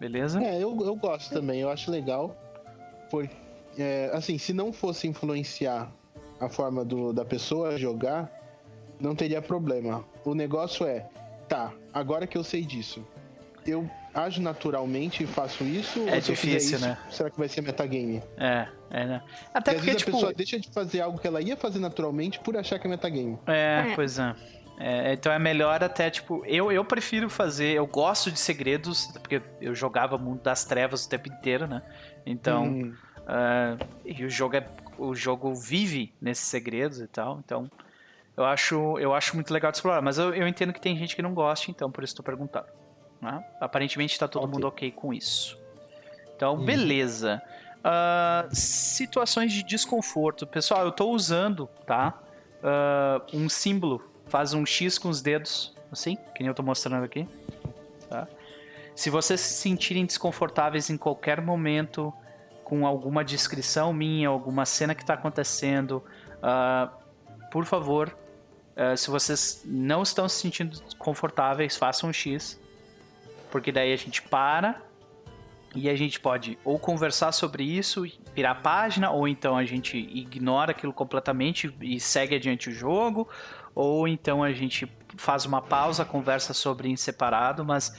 beleza? 0.00 0.42
É, 0.42 0.56
eu, 0.56 0.76
eu 0.84 0.96
gosto 0.96 1.32
também, 1.32 1.60
eu 1.60 1.70
acho 1.70 1.88
legal. 1.88 2.36
Porque, 3.08 3.32
é, 3.78 4.10
assim, 4.12 4.38
se 4.38 4.52
não 4.52 4.72
fosse 4.72 5.06
influenciar 5.06 5.88
a 6.40 6.48
forma 6.48 6.84
do, 6.84 7.12
da 7.12 7.24
pessoa 7.24 7.78
jogar, 7.78 8.28
não 8.98 9.14
teria 9.14 9.40
problema. 9.40 10.04
O 10.24 10.34
negócio 10.34 10.84
é, 10.84 11.06
tá, 11.48 11.72
agora 11.94 12.26
que 12.26 12.36
eu 12.36 12.42
sei 12.42 12.64
disso, 12.64 13.06
eu 13.64 13.88
ajo 14.14 14.40
naturalmente 14.42 15.22
e 15.22 15.26
faço 15.26 15.64
isso? 15.64 16.00
É 16.08 16.16
ou 16.16 16.22
se 16.22 16.32
eu 16.32 16.36
fizer 16.36 16.58
difícil, 16.58 16.76
isso, 16.78 16.86
né? 16.86 16.98
Será 17.10 17.30
que 17.30 17.38
vai 17.38 17.48
ser 17.48 17.62
metagame? 17.62 18.22
É, 18.36 18.68
é, 18.90 19.06
né? 19.06 19.22
Até 19.54 19.72
Porque 19.72 19.76
às 19.76 19.84
vezes 19.84 19.98
tipo. 20.02 20.10
a 20.10 20.14
pessoa 20.14 20.34
deixa 20.34 20.58
de 20.58 20.68
fazer 20.70 21.00
algo 21.00 21.18
que 21.18 21.26
ela 21.26 21.40
ia 21.40 21.56
fazer 21.56 21.78
naturalmente 21.78 22.38
por 22.40 22.56
achar 22.56 22.78
que 22.78 22.86
é 22.86 22.90
metagame. 22.90 23.38
É, 23.46 23.90
É. 23.90 23.94
pois 23.94 24.18
é. 24.18 24.34
É, 24.78 25.12
Então 25.12 25.32
é 25.32 25.38
melhor 25.38 25.82
até, 25.84 26.10
tipo, 26.10 26.44
eu, 26.46 26.72
eu 26.72 26.84
prefiro 26.84 27.28
fazer, 27.30 27.74
eu 27.74 27.86
gosto 27.86 28.30
de 28.30 28.38
segredos, 28.38 29.06
porque 29.20 29.40
eu 29.60 29.74
jogava 29.74 30.18
Mundo 30.18 30.42
das 30.42 30.64
Trevas 30.64 31.04
o 31.04 31.08
tempo 31.08 31.28
inteiro, 31.28 31.66
né? 31.66 31.82
Então, 32.26 32.64
Hum, 32.64 32.94
ah, 33.26 33.76
e 34.04 34.24
o 34.24 34.30
jogo, 34.30 34.56
é, 34.56 34.66
o 34.98 35.14
jogo 35.14 35.54
vive 35.54 36.12
nesses 36.20 36.46
segredos 36.46 37.00
e 37.00 37.06
tal, 37.06 37.38
então 37.44 37.70
eu 38.36 38.44
acho, 38.44 38.98
eu 38.98 39.14
acho 39.14 39.34
muito 39.36 39.52
legal 39.52 39.70
de 39.70 39.76
explorar, 39.78 40.00
mas 40.02 40.18
eu, 40.18 40.34
eu 40.34 40.48
entendo 40.48 40.72
que 40.72 40.80
tem 40.80 40.96
gente 40.96 41.14
que 41.14 41.22
não 41.22 41.34
gosta, 41.34 41.70
então 41.70 41.90
por 41.90 42.02
isso 42.02 42.12
estou 42.12 42.24
perguntando. 42.24 42.66
Né? 43.22 43.42
Aparentemente 43.60 44.18
tá 44.18 44.26
todo 44.26 44.42
Ok. 44.42 44.52
mundo 44.52 44.66
ok 44.66 44.90
com 44.90 45.14
isso. 45.14 45.56
Então, 46.34 46.58
beleza. 46.58 47.40
Ah, 47.84 48.48
situações 48.50 49.52
de 49.52 49.62
desconforto. 49.62 50.46
Pessoal, 50.46 50.84
eu 50.84 50.92
tô 50.92 51.08
usando, 51.10 51.68
tá? 51.86 52.20
Ah, 52.62 53.22
um 53.32 53.48
símbolo. 53.48 54.02
Faz 54.26 54.52
um 54.54 54.66
X 54.66 54.98
com 54.98 55.08
os 55.08 55.22
dedos, 55.22 55.74
assim, 55.90 56.16
que 56.34 56.40
nem 56.40 56.48
eu 56.48 56.54
tô 56.54 56.62
mostrando 56.62 57.04
aqui. 57.04 57.28
Tá? 58.08 58.26
Se 58.94 59.08
vocês 59.08 59.40
se 59.40 59.54
sentirem 59.54 60.04
desconfortáveis 60.04 60.90
em 60.90 60.96
qualquer 60.96 61.40
momento 61.40 62.12
com 62.64 62.86
alguma 62.86 63.24
descrição 63.24 63.92
minha, 63.92 64.28
alguma 64.28 64.64
cena 64.64 64.94
que 64.94 65.04
tá 65.04 65.14
acontecendo, 65.14 66.02
ah, 66.42 66.90
por 67.50 67.64
favor, 67.66 68.16
ah, 68.76 68.96
se 68.96 69.10
vocês 69.10 69.62
não 69.64 70.02
estão 70.02 70.28
se 70.28 70.40
sentindo 70.40 70.80
confortáveis, 70.98 71.76
façam 71.76 72.10
um 72.10 72.12
X. 72.12 72.60
Porque 73.52 73.70
daí 73.70 73.92
a 73.92 73.96
gente 73.96 74.22
para 74.22 74.82
e 75.74 75.88
a 75.88 75.94
gente 75.94 76.18
pode 76.18 76.58
ou 76.64 76.78
conversar 76.78 77.32
sobre 77.32 77.62
isso, 77.62 78.04
virar 78.34 78.52
a 78.52 78.54
página, 78.54 79.10
ou 79.10 79.28
então 79.28 79.56
a 79.56 79.64
gente 79.64 79.98
ignora 79.98 80.72
aquilo 80.72 80.92
completamente 80.92 81.72
e 81.80 82.00
segue 82.00 82.34
adiante 82.34 82.70
o 82.70 82.72
jogo, 82.72 83.28
ou 83.74 84.08
então 84.08 84.42
a 84.42 84.52
gente 84.52 84.90
faz 85.16 85.44
uma 85.44 85.60
pausa, 85.60 86.02
conversa 86.02 86.54
sobre 86.54 86.88
em 86.88 86.96
separado, 86.96 87.62
mas 87.62 87.94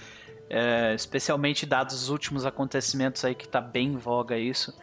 é, 0.49 0.93
especialmente 0.95 1.67
dados 1.67 1.95
os 1.95 2.09
últimos 2.09 2.45
acontecimentos 2.45 3.23
aí 3.23 3.35
que 3.35 3.47
tá 3.47 3.61
bem 3.61 3.89
em 3.89 3.97
voga 3.97 4.37
isso, 4.37 4.75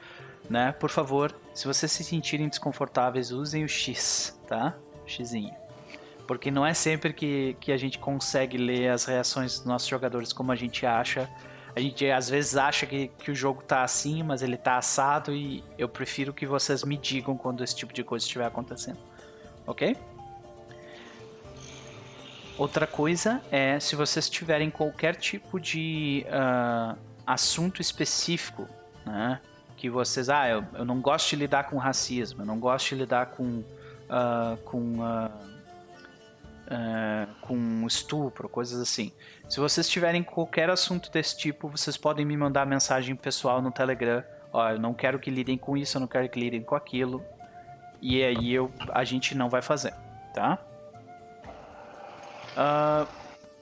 né? 0.49 0.73
Por 0.73 0.91
favor, 0.91 1.35
se 1.53 1.66
vocês 1.66 1.91
se 1.91 2.05
sentirem 2.05 2.49
desconfortáveis, 2.49 3.33
usem 3.33 3.64
o 3.64 3.68
X, 3.68 4.41
tá? 4.47 4.77
Xzinho. 5.05 5.60
Porque 6.31 6.49
não 6.49 6.64
é 6.64 6.72
sempre 6.72 7.12
que, 7.12 7.57
que 7.59 7.72
a 7.72 7.76
gente 7.76 7.99
consegue 7.99 8.57
ler 8.57 8.91
as 8.91 9.05
reações 9.05 9.59
dos 9.59 9.64
nossos 9.64 9.89
jogadores 9.89 10.33
como 10.33 10.53
a 10.53 10.55
gente 10.55 10.87
acha. 10.87 11.28
A 11.74 11.81
gente 11.81 12.09
às 12.09 12.31
vezes 12.31 12.57
acha 12.57 12.87
que, 12.87 13.09
que 13.18 13.33
o 13.33 13.35
jogo 13.35 13.64
tá 13.64 13.83
assim, 13.83 14.22
mas 14.22 14.41
ele 14.41 14.57
tá 14.57 14.78
assado 14.78 15.35
e 15.35 15.64
eu 15.76 15.89
prefiro 15.89 16.33
que 16.33 16.47
vocês 16.47 16.85
me 16.85 16.97
digam 16.97 17.37
quando 17.37 17.64
esse 17.64 17.74
tipo 17.74 17.93
de 17.93 18.05
coisa 18.05 18.24
estiver 18.24 18.47
acontecendo. 18.47 19.01
Ok? 19.66 19.97
Outra 22.57 22.87
coisa 22.87 23.43
é 23.51 23.81
se 23.81 23.97
vocês 23.97 24.31
tiverem 24.31 24.70
qualquer 24.70 25.16
tipo 25.16 25.59
de 25.59 26.24
ah, 26.31 26.95
assunto 27.26 27.83
específico, 27.83 28.68
né? 29.05 29.41
Que 29.76 29.91
vocês, 29.91 30.28
ah, 30.28 30.49
eu, 30.49 30.64
eu 30.74 30.85
não 30.85 31.01
gosto 31.01 31.31
de 31.31 31.35
lidar 31.35 31.64
com 31.64 31.76
racismo, 31.76 32.43
eu 32.43 32.47
não 32.47 32.61
gosto 32.61 32.91
de 32.91 32.95
lidar 32.95 33.26
com, 33.33 33.64
ah, 34.09 34.57
com, 34.64 35.03
ah, 35.03 35.50
ah, 36.71 37.27
com 37.41 37.85
estupro, 37.85 38.49
coisas 38.49 38.81
assim. 38.81 39.12
Se 39.49 39.59
vocês 39.59 39.89
tiverem 39.89 40.23
qualquer 40.23 40.71
assunto 40.71 41.11
desse 41.11 41.37
tipo, 41.37 41.68
vocês 41.68 41.97
podem 41.97 42.25
me 42.25 42.37
mandar 42.37 42.64
mensagem 42.64 43.16
pessoal 43.16 43.61
no 43.61 43.73
Telegram. 43.73 44.23
Ó, 44.53 44.71
eu 44.71 44.79
não 44.79 44.95
quero 44.95 45.18
que 45.18 45.31
lidem 45.31 45.59
com 45.59 45.77
isso, 45.77 45.97
eu 45.97 46.01
não 46.01 46.07
quero 46.07 46.29
que 46.29 46.39
lidem 46.39 46.62
com 46.62 46.77
aquilo. 46.77 47.25
E 48.01 48.23
aí 48.23 48.55
eu, 48.55 48.71
a 48.93 49.03
gente 49.03 49.37
não 49.37 49.49
vai 49.49 49.61
fazer, 49.61 49.93
tá? 50.33 50.59
Ah, 52.57 53.05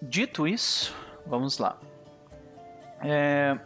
dito 0.02 0.46
isso, 0.46 0.94
vamos 1.26 1.56
lá. 1.56 1.78
É... 3.00 3.59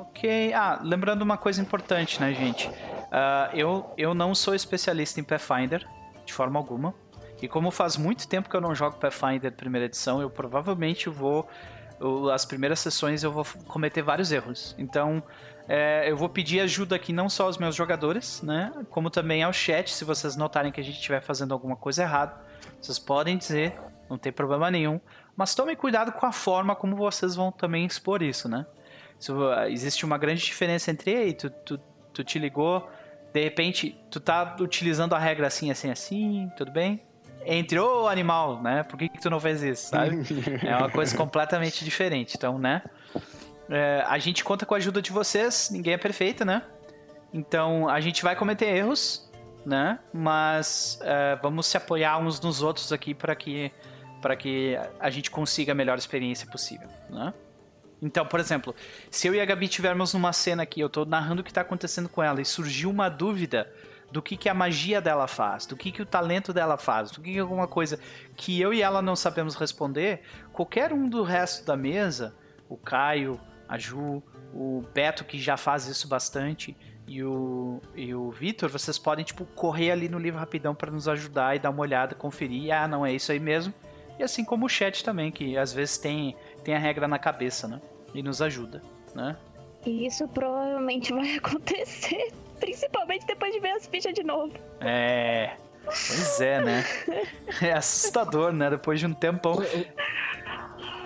Ok. 0.00 0.54
Ah, 0.54 0.80
lembrando 0.82 1.22
uma 1.22 1.36
coisa 1.36 1.60
importante, 1.60 2.20
né, 2.20 2.32
gente? 2.32 2.70
Ah, 3.10 3.50
eu, 3.52 3.92
eu 3.98 4.14
não 4.14 4.32
sou 4.32 4.54
especialista 4.54 5.20
em 5.20 5.24
Pathfinder, 5.24 5.86
de 6.24 6.32
forma 6.32 6.58
alguma. 6.58 6.94
E 7.42 7.48
como 7.48 7.70
faz 7.70 7.96
muito 7.96 8.26
tempo 8.28 8.48
que 8.48 8.56
eu 8.56 8.60
não 8.60 8.74
jogo 8.74 8.96
Pathfinder 8.96 9.52
primeira 9.52 9.86
edição, 9.86 10.22
eu 10.22 10.30
provavelmente 10.30 11.08
vou. 11.08 11.48
eu- 12.00 12.30
as 12.30 12.44
primeiras 12.44 12.80
sessões 12.80 13.22
eu 13.22 13.30
vou 13.30 13.44
cometer 13.68 14.02
vários 14.02 14.32
erros. 14.32 14.74
Então, 14.78 15.22
é, 15.68 16.10
eu 16.10 16.16
vou 16.16 16.28
pedir 16.28 16.58
ajuda 16.60 16.96
aqui 16.96 17.12
não 17.12 17.28
só 17.28 17.44
aos 17.44 17.58
meus 17.58 17.76
jogadores, 17.76 18.42
né? 18.42 18.72
Como 18.90 19.08
também 19.08 19.42
ao 19.42 19.52
chat, 19.52 19.92
se 19.92 20.04
vocês 20.04 20.34
notarem 20.34 20.72
que 20.72 20.80
a 20.80 20.84
gente 20.84 20.96
estiver 20.96 21.20
fazendo 21.22 21.52
alguma 21.54 21.76
coisa 21.76 22.02
errada. 22.02 22.34
Vocês 22.80 22.98
podem 22.98 23.36
dizer, 23.36 23.78
não 24.10 24.18
tem 24.18 24.32
problema 24.32 24.68
nenhum. 24.70 25.00
Mas 25.36 25.54
tomem 25.54 25.76
cuidado 25.76 26.10
com 26.12 26.26
a 26.26 26.32
forma 26.32 26.74
como 26.74 26.96
vocês 26.96 27.36
vão 27.36 27.52
também 27.52 27.86
expor 27.86 28.20
isso, 28.22 28.48
né? 28.48 28.66
Uh, 29.28 29.68
existe 29.68 30.04
uma 30.04 30.18
grande 30.18 30.42
diferença 30.42 30.90
entre, 30.90 31.12
ei, 31.12 31.32
tu, 31.32 31.48
tu, 31.50 31.78
tu 32.12 32.24
te 32.24 32.38
ligou, 32.40 32.88
de 33.32 33.40
repente, 33.40 33.96
tu 34.10 34.18
tá 34.18 34.56
utilizando 34.60 35.14
a 35.14 35.18
regra 35.18 35.46
assim, 35.46 35.70
assim, 35.70 35.90
assim, 35.90 36.50
tudo 36.56 36.72
bem? 36.72 37.00
Entre, 37.44 37.78
ô 37.78 38.08
animal, 38.08 38.62
né? 38.62 38.82
Por 38.82 38.98
que, 38.98 39.08
que 39.08 39.20
tu 39.20 39.30
não 39.30 39.40
fez 39.40 39.62
isso, 39.62 39.88
sabe? 39.88 40.16
É 40.64 40.76
uma 40.76 40.90
coisa 40.90 41.16
completamente 41.16 41.84
diferente. 41.84 42.36
Então, 42.36 42.58
né? 42.58 42.82
É, 43.68 44.04
a 44.06 44.18
gente 44.18 44.44
conta 44.44 44.66
com 44.66 44.74
a 44.74 44.76
ajuda 44.76 45.00
de 45.00 45.10
vocês, 45.10 45.70
ninguém 45.70 45.94
é 45.94 45.98
perfeito, 45.98 46.44
né? 46.44 46.62
Então, 47.32 47.88
a 47.88 48.00
gente 48.00 48.22
vai 48.22 48.36
cometer 48.36 48.66
erros, 48.66 49.30
né? 49.64 49.98
Mas 50.12 50.98
é, 51.02 51.36
vamos 51.42 51.66
se 51.66 51.76
apoiar 51.76 52.18
uns 52.18 52.40
nos 52.40 52.62
outros 52.62 52.92
aqui 52.92 53.14
para 53.14 53.34
que, 53.34 53.72
que 54.38 54.78
a 55.00 55.10
gente 55.10 55.30
consiga 55.30 55.72
a 55.72 55.74
melhor 55.74 55.96
experiência 55.96 56.46
possível, 56.46 56.88
né? 57.08 57.32
Então, 58.02 58.26
por 58.26 58.40
exemplo, 58.40 58.74
se 59.08 59.28
eu 59.28 59.34
e 59.34 59.40
a 59.40 59.44
Gabi 59.44 59.68
tivermos 59.68 60.12
numa 60.12 60.32
cena 60.32 60.64
aqui, 60.64 60.80
eu 60.80 60.88
tô 60.88 61.04
narrando 61.04 61.40
o 61.40 61.44
que 61.44 61.52
tá 61.52 61.60
acontecendo 61.60 62.08
com 62.08 62.20
ela 62.20 62.42
e 62.42 62.44
surgiu 62.44 62.90
uma 62.90 63.08
dúvida 63.08 63.72
do 64.12 64.20
que, 64.20 64.36
que 64.36 64.48
a 64.48 64.54
magia 64.54 65.00
dela 65.00 65.26
faz, 65.26 65.64
do 65.64 65.74
que, 65.74 65.90
que 65.90 66.02
o 66.02 66.06
talento 66.06 66.52
dela 66.52 66.76
faz, 66.76 67.10
do 67.10 67.22
que, 67.22 67.32
que 67.32 67.38
alguma 67.38 67.66
coisa 67.66 67.98
que 68.36 68.60
eu 68.60 68.72
e 68.72 68.82
ela 68.82 69.00
não 69.00 69.16
sabemos 69.16 69.54
responder, 69.54 70.20
qualquer 70.52 70.92
um 70.92 71.08
do 71.08 71.22
resto 71.22 71.64
da 71.64 71.76
mesa, 71.76 72.34
o 72.68 72.76
Caio, 72.76 73.40
a 73.66 73.78
Ju, 73.78 74.22
o 74.52 74.84
Beto, 74.92 75.24
que 75.24 75.38
já 75.38 75.56
faz 75.56 75.86
isso 75.86 76.06
bastante, 76.06 76.76
e 77.06 77.24
o, 77.24 77.80
e 77.96 78.14
o 78.14 78.30
Vitor, 78.30 78.68
vocês 78.68 78.98
podem, 78.98 79.24
tipo, 79.24 79.46
correr 79.46 79.90
ali 79.90 80.10
no 80.10 80.18
livro 80.18 80.38
rapidão 80.38 80.74
para 80.74 80.90
nos 80.90 81.08
ajudar 81.08 81.56
e 81.56 81.58
dar 81.58 81.70
uma 81.70 81.80
olhada, 81.80 82.14
conferir, 82.14 82.70
ah, 82.70 82.86
não 82.86 83.04
é 83.04 83.14
isso 83.14 83.32
aí 83.32 83.40
mesmo. 83.40 83.72
E 84.18 84.22
assim 84.22 84.44
como 84.44 84.66
o 84.66 84.68
chat 84.68 85.02
também, 85.02 85.32
que 85.32 85.56
às 85.56 85.72
vezes 85.72 85.96
tem, 85.96 86.36
tem 86.62 86.74
a 86.74 86.78
regra 86.78 87.08
na 87.08 87.18
cabeça, 87.18 87.66
né? 87.66 87.80
E 88.14 88.22
nos 88.22 88.42
ajuda, 88.42 88.82
né? 89.14 89.36
E 89.86 90.06
isso 90.06 90.28
provavelmente 90.28 91.12
vai 91.12 91.36
acontecer 91.36 92.30
Principalmente 92.62 93.26
depois 93.26 93.52
de 93.52 93.58
ver 93.58 93.70
as 93.72 93.86
fichas 93.86 94.14
de 94.14 94.22
novo. 94.22 94.52
É. 94.80 95.50
Pois 95.84 96.40
é, 96.40 96.62
né? 96.62 96.84
É 97.60 97.72
assustador, 97.72 98.52
né? 98.52 98.70
Depois 98.70 99.00
de 99.00 99.06
um 99.06 99.12
tempão. 99.12 99.56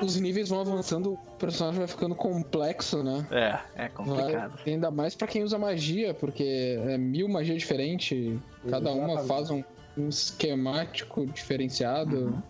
Os 0.03 0.21
níveis 0.21 0.51
vão 0.51 0.61
avançando, 0.61 1.15
o 1.15 1.17
personagem 1.39 1.79
vai 1.79 1.89
ficando 1.89 2.15
complexo, 2.15 3.03
né? 3.03 3.27
É, 3.31 3.85
é 3.85 3.89
complicado. 3.89 4.53
Vai- 4.63 4.75
ainda 4.75 4.91
mais 4.91 5.15
pra 5.15 5.27
quem 5.27 5.43
usa 5.43 5.57
magia, 5.59 6.13
porque 6.13 6.79
é 6.87 6.99
mil 6.99 7.27
magias 7.27 7.59
diferentes, 7.59 8.39
cada 8.69 8.93
uma 8.93 9.25
faz 9.25 9.51
um, 9.51 9.65
um 9.97 10.11
esquemático 10.11 11.25
diferenciado. 11.25 12.43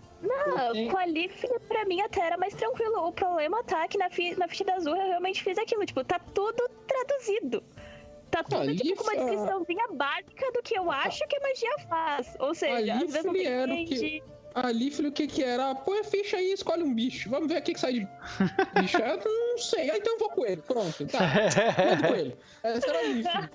Ah, 0.59 0.71
Sim. 0.73 0.89
com 0.91 0.99
a 0.99 1.05
Leaf, 1.05 1.45
pra 1.69 1.85
mim 1.85 2.01
até 2.01 2.27
era 2.27 2.37
mais 2.37 2.53
tranquilo. 2.55 3.07
O 3.07 3.13
problema 3.13 3.63
tá 3.63 3.87
que 3.87 3.97
na, 3.97 4.11
fi- 4.11 4.35
na 4.37 4.49
ficha 4.49 4.65
da 4.65 4.75
Azul 4.75 4.97
eu 4.97 5.07
realmente 5.07 5.45
fiz 5.45 5.57
aquilo. 5.57 5.87
Tipo, 5.87 6.03
tá 6.03 6.19
tudo 6.35 6.69
traduzido. 6.89 7.63
Tá 8.31 8.43
tudo 8.43 8.71
A 8.71 8.75
tipo, 8.75 8.97
com 8.97 9.05
uma 9.05 9.13
ah. 9.13 9.25
descriçãozinha 9.25 9.89
básica 9.93 10.53
do 10.53 10.63
que 10.63 10.79
eu 10.79 10.91
acho 10.91 11.27
que 11.29 11.37
a 11.37 11.41
magia 11.41 11.79
faz. 11.89 12.37
Ou 12.41 12.55
seja, 12.55 12.95
às 12.95 13.01
vezes 13.01 13.25
não 13.25 13.33
tem 13.33 13.47
era 13.47 13.73
o 13.73 13.77
que- 13.77 13.95
de- 13.95 14.23
Ali, 14.55 14.91
filho, 14.91 15.11
o 15.11 15.13
que 15.13 15.27
que 15.27 15.45
era? 15.45 15.75
Põe 15.75 15.99
a 15.99 16.05
ficha 16.05 16.39
aí 16.39 16.49
e 16.49 16.53
escolhe 16.55 16.83
um 16.83 16.95
bicho. 16.95 17.29
Vamos 17.29 17.47
ver 17.47 17.59
o 17.59 17.63
que 17.63 17.75
que 17.75 17.81
sai 17.81 17.93
de 17.93 18.01
bicho. 18.81 18.97
Eu 18.99 19.19
não 19.23 19.59
sei. 19.59 19.91
Ah, 19.91 19.99
então 19.99 20.15
eu 20.15 20.19
vou 20.19 20.31
com 20.31 20.47
ele. 20.47 20.63
Pronto. 20.63 21.07
Tá. 21.09 21.19
Manda 21.21 22.09
com 22.09 22.15
ele. 22.15 22.37
Essa 22.63 22.87
era 22.89 23.49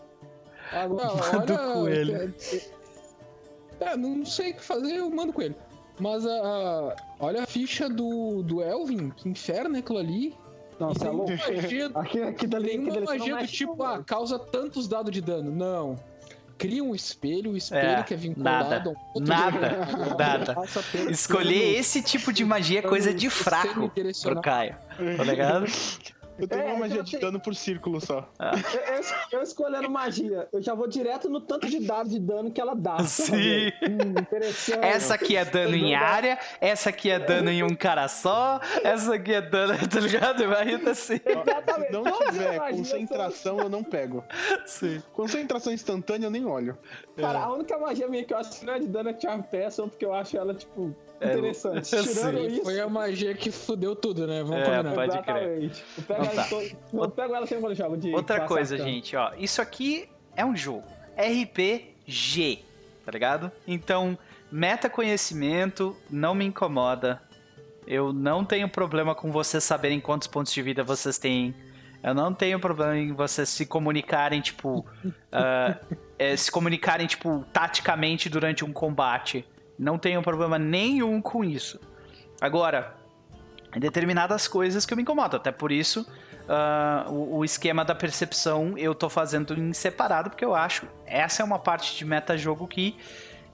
a. 0.72 0.84
Agora, 0.84 1.08
Manda 1.34 1.54
olha... 1.54 1.74
com 1.74 1.88
ele. 1.90 2.34
É, 3.80 3.98
não 3.98 4.24
sei 4.26 4.52
o 4.52 4.54
que 4.54 4.64
fazer, 4.64 4.94
eu 4.98 5.10
mando 5.10 5.34
com 5.34 5.42
ele. 5.42 5.56
Mas 6.00 6.24
a, 6.26 6.32
a- 6.40 6.96
olha 7.20 7.42
a 7.44 7.46
ficha 7.48 7.90
do, 7.90 8.44
do 8.44 8.62
Elvin. 8.62 9.10
Que 9.10 9.28
inferno 9.28 9.76
é 9.76 9.80
aquilo 9.80 9.98
ali. 9.98 10.36
Não, 10.82 10.90
você 10.94 11.04
é 11.06 11.08
Tem 11.10 11.18
louco. 11.18 11.32
uma 11.32 11.62
magia, 11.62 11.92
Aqui, 11.94 12.22
aqui 12.24 12.48
dali, 12.48 12.68
tem 12.70 12.80
aqui 12.80 12.90
uma 12.90 12.94
dali, 12.94 13.06
você 13.06 13.18
não 13.18 13.18
magia 13.18 13.38
do 13.38 13.48
tipo, 13.48 13.84
ah, 13.84 14.04
causa 14.04 14.40
tantos 14.40 14.88
dados 14.88 15.12
de 15.12 15.22
dano. 15.22 15.52
Não. 15.52 15.96
Cria 16.58 16.84
um 16.84 16.94
espelho, 16.94 17.52
o 17.52 17.58
espelho 17.58 18.00
É, 18.00 18.04
que 18.04 18.14
é 18.14 18.18
vinculado 18.18 18.70
nada. 18.70 18.90
a 18.90 18.94
um 18.94 18.96
outro 19.16 19.28
Nada. 19.34 19.88
jogo. 19.90 20.10
Nada. 20.18 20.56
Escolher 21.10 21.76
esse 21.80 22.02
tipo 22.04 22.32
de 22.32 22.46
magia 22.46 22.80
é 22.80 22.82
coisa 22.84 23.12
de 23.14 23.30
fraco 23.32 23.90
pro. 24.22 24.42
Caio. 24.42 24.76
Tá 25.18 25.24
ligado? 25.24 25.66
Eu 26.40 26.48
tenho 26.48 26.62
É, 26.62 26.66
uma 26.66 26.80
magia 26.80 27.04
de 27.04 27.12
tenho- 27.12 27.22
dano 27.22 27.40
por 27.40 27.54
círculo 27.54 28.02
só. 28.02 28.28
Eu, 28.40 28.96
eu- 28.96 29.04
eu 29.34 29.42
escolhendo 29.44 29.90
magia, 29.90 30.48
eu 30.52 30.62
já 30.62 30.74
vou 30.74 30.88
direto 30.88 31.30
no 31.30 31.40
tanto 31.40 31.68
de 31.70 31.80
dado 31.86 32.10
de 32.10 32.20
dano 32.20 32.50
que 32.52 32.60
ela 32.60 32.74
dá. 32.76 32.98
Sim. 33.04 33.68
Hum, 33.84 34.20
interessante. 34.20 34.80
Essa 34.84 35.14
aqui 35.16 35.36
é 35.36 35.46
dano 35.46 35.76
em 35.76 35.94
área, 35.94 36.40
essa 36.60 36.90
aqui 36.90 37.12
é 37.12 37.20
dano 37.20 37.50
em 37.52 37.62
um 37.64 37.76
cara 37.76 38.08
só, 38.08 38.60
essa 38.84 39.16
aqui 39.16 39.34
é 39.34 39.42
dano, 39.42 39.74
tá 39.88 40.00
ligado? 40.00 40.48
Vai 40.48 40.72
indo 40.74 40.90
assim. 40.90 41.20
Exatamente. 41.26 41.88
Se 41.92 42.00
não 42.02 42.20
tiver 42.32 42.60
concentração, 42.72 43.60
eu 43.60 43.70
não 43.70 43.84
pego. 43.84 44.24
Sim. 44.66 45.02
Concentração 45.14 45.72
instantânea, 45.72 46.26
eu 46.28 46.32
nem 46.32 46.46
olho. 46.46 46.78
Cara, 47.18 47.40
a 47.40 47.54
única 47.54 47.78
magia 47.78 48.08
minha 48.08 48.24
que 48.24 48.34
eu 48.34 48.38
acho 48.38 48.60
que 48.60 48.66
não 48.66 48.74
é 48.74 48.80
de 48.80 48.88
dano 48.88 49.10
é 49.10 49.20
Charm 49.20 49.42
Person, 49.42 49.88
porque 49.90 50.06
eu 50.06 50.14
acho 50.14 50.36
ela, 50.38 50.54
tipo, 50.56 50.96
É, 51.08 51.11
interessante. 51.26 51.76
eu 51.96 52.04
Tirando 52.04 52.38
sei. 52.38 52.48
isso. 52.48 52.64
Foi 52.64 52.80
a 52.80 52.90
magia 52.90 53.34
que 53.34 53.52
fudeu 53.52 53.96
tudo, 53.96 54.26
né? 54.28 54.44
Vamos 54.44 54.62
É, 54.68 54.78
combinar. 54.78 54.94
pode 54.96 55.22
crer. 55.24 55.64
Exatamente. 55.64 55.84
Eu 55.98 56.04
pego, 56.04 56.24
Então 56.24 56.32
ela, 56.34 56.44
tá. 56.44 56.76
eu 56.94 57.10
pego 57.10 57.36
ela 57.36 57.48
sempre 57.48 57.62
quando 57.62 57.72
eu 57.72 57.76
jogo 57.78 57.98
de 57.98 58.14
Outra 58.14 58.42
coisa, 58.42 58.78
gente, 58.78 59.16
ó. 59.16 59.32
Isso 59.38 59.62
aqui 59.62 60.10
é 60.36 60.46
um 60.46 60.56
jogo. 60.56 60.84
RPG, 61.18 62.60
tá 63.06 63.12
ligado? 63.12 63.52
Então, 63.68 64.18
meta 64.52 64.90
conhecimento 64.90 65.96
não 66.10 66.34
me 66.34 66.46
incomoda. 66.46 67.22
Eu 67.88 68.14
não 68.14 68.46
tenho 68.46 68.70
problema 68.70 69.14
com 69.16 69.32
vocês 69.32 69.64
saberem 69.64 70.00
quantos 70.00 70.28
pontos 70.28 70.54
de 70.54 70.62
vida 70.62 70.84
vocês 70.84 71.18
têm. 71.18 71.54
Eu 72.04 72.14
não 72.14 72.34
tenho 72.34 72.60
problema 72.60 72.98
em 72.98 73.12
vocês 73.14 73.50
se 73.50 73.66
comunicarem, 73.66 74.42
tipo. 74.42 74.86
ah, 75.32 75.78
é, 76.18 76.36
se 76.36 76.52
comunicarem, 76.52 77.06
tipo, 77.08 77.44
taticamente 77.52 78.30
durante 78.30 78.64
um 78.64 78.72
combate. 78.72 79.46
Não 79.82 79.98
tenho 79.98 80.22
problema 80.22 80.60
nenhum 80.60 81.20
com 81.20 81.44
isso. 81.44 81.80
Agora, 82.40 82.96
determinadas 83.76 84.48
coisas 84.48 84.86
que 84.86 84.94
eu 84.94 84.96
me 84.96 85.02
incomodo. 85.02 85.36
Até 85.36 85.52
por 85.52 85.72
isso, 85.72 86.06
ah, 86.48 87.08
o, 87.10 87.38
o 87.38 87.44
esquema 87.44 87.84
da 87.84 87.96
percepção 87.96 88.78
eu 88.78 88.94
tô 88.94 89.10
fazendo 89.10 89.60
em 89.60 89.74
separado, 89.74 90.30
porque 90.30 90.46
eu 90.46 90.54
acho 90.54 90.86
essa 91.04 91.42
é 91.42 91.46
uma 91.46 91.58
parte 91.58 91.98
de 91.98 92.06
meta-jogo 92.06 92.68
que 92.68 92.96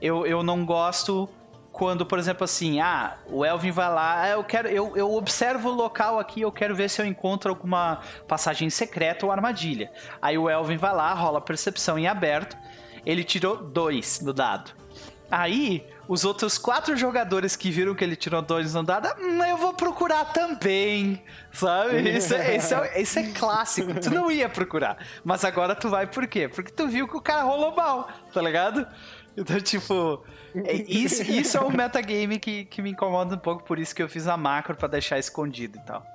eu, 0.02 0.28
eu 0.28 0.44
não 0.44 0.66
gosto 0.66 1.30
quando, 1.72 2.06
por 2.06 2.20
exemplo, 2.20 2.44
assim, 2.44 2.82
ah, 2.82 3.16
o 3.30 3.46
Elvin 3.46 3.72
vai 3.72 3.88
lá, 3.88 4.22
ah, 4.24 4.30
eu 4.30 4.44
quero, 4.44 4.68
eu, 4.68 4.98
eu 4.98 5.14
observo 5.14 5.70
o 5.70 5.74
local 5.74 6.20
aqui, 6.20 6.42
eu 6.42 6.52
quero 6.52 6.76
ver 6.76 6.90
se 6.90 7.02
eu 7.02 7.06
encontro 7.06 7.52
alguma 7.52 8.02
passagem 8.28 8.70
secreta 8.70 9.26
ou 9.26 9.32
armadilha. 9.32 9.90
Aí 10.22 10.38
o 10.38 10.50
Elvin 10.50 10.76
vai 10.76 10.94
lá, 10.94 11.14
rola 11.14 11.40
percepção 11.40 11.98
em 11.98 12.06
aberto, 12.06 12.58
ele 13.06 13.24
tirou 13.24 13.56
dois 13.56 14.20
no 14.20 14.34
dado. 14.34 14.87
Aí, 15.30 15.86
os 16.08 16.24
outros 16.24 16.58
quatro 16.58 16.96
jogadores 16.96 17.56
que 17.56 17.70
viram 17.70 17.94
que 17.94 18.02
ele 18.04 18.16
tirou 18.16 18.42
dois 18.42 18.74
no 18.74 18.82
dado, 18.82 19.10
hum, 19.22 19.44
eu 19.44 19.58
vou 19.58 19.74
procurar 19.74 20.24
também, 20.32 21.22
sabe? 21.52 22.00
Isso 22.18 22.34
é, 22.34 22.56
isso, 22.56 22.74
é, 22.74 23.02
isso 23.02 23.20
é 23.20 23.24
clássico. 23.32 23.94
Tu 24.00 24.10
não 24.10 24.32
ia 24.32 24.48
procurar, 24.48 24.98
mas 25.26 25.44
agora 25.44 25.76
tu 25.76 25.90
vai 25.90 26.08
por 26.08 26.26
quê? 26.28 26.48
Porque 26.48 26.72
tu 26.72 26.88
viu 26.88 27.08
que 27.10 27.18
o 27.18 27.22
cara 27.22 27.44
rolou 27.44 27.76
mal, 27.76 28.08
tá 28.34 28.42
ligado? 28.42 28.88
Então, 29.36 29.60
tipo, 29.60 30.24
é- 30.56 30.74
isso, 30.88 31.22
isso 31.24 31.58
é 31.58 31.62
um 31.62 31.70
metagame 31.72 32.40
que, 32.40 32.64
que 32.66 32.82
me 32.82 32.92
incomoda 32.92 33.36
um 33.36 33.40
pouco, 33.40 33.64
por 33.64 33.78
isso 33.78 33.94
que 33.94 34.02
eu 34.02 34.08
fiz 34.08 34.28
a 34.28 34.38
macro 34.38 34.76
pra 34.78 34.88
deixar 34.88 35.20
escondido 35.20 35.78
e 35.78 35.82
tal. 35.82 36.06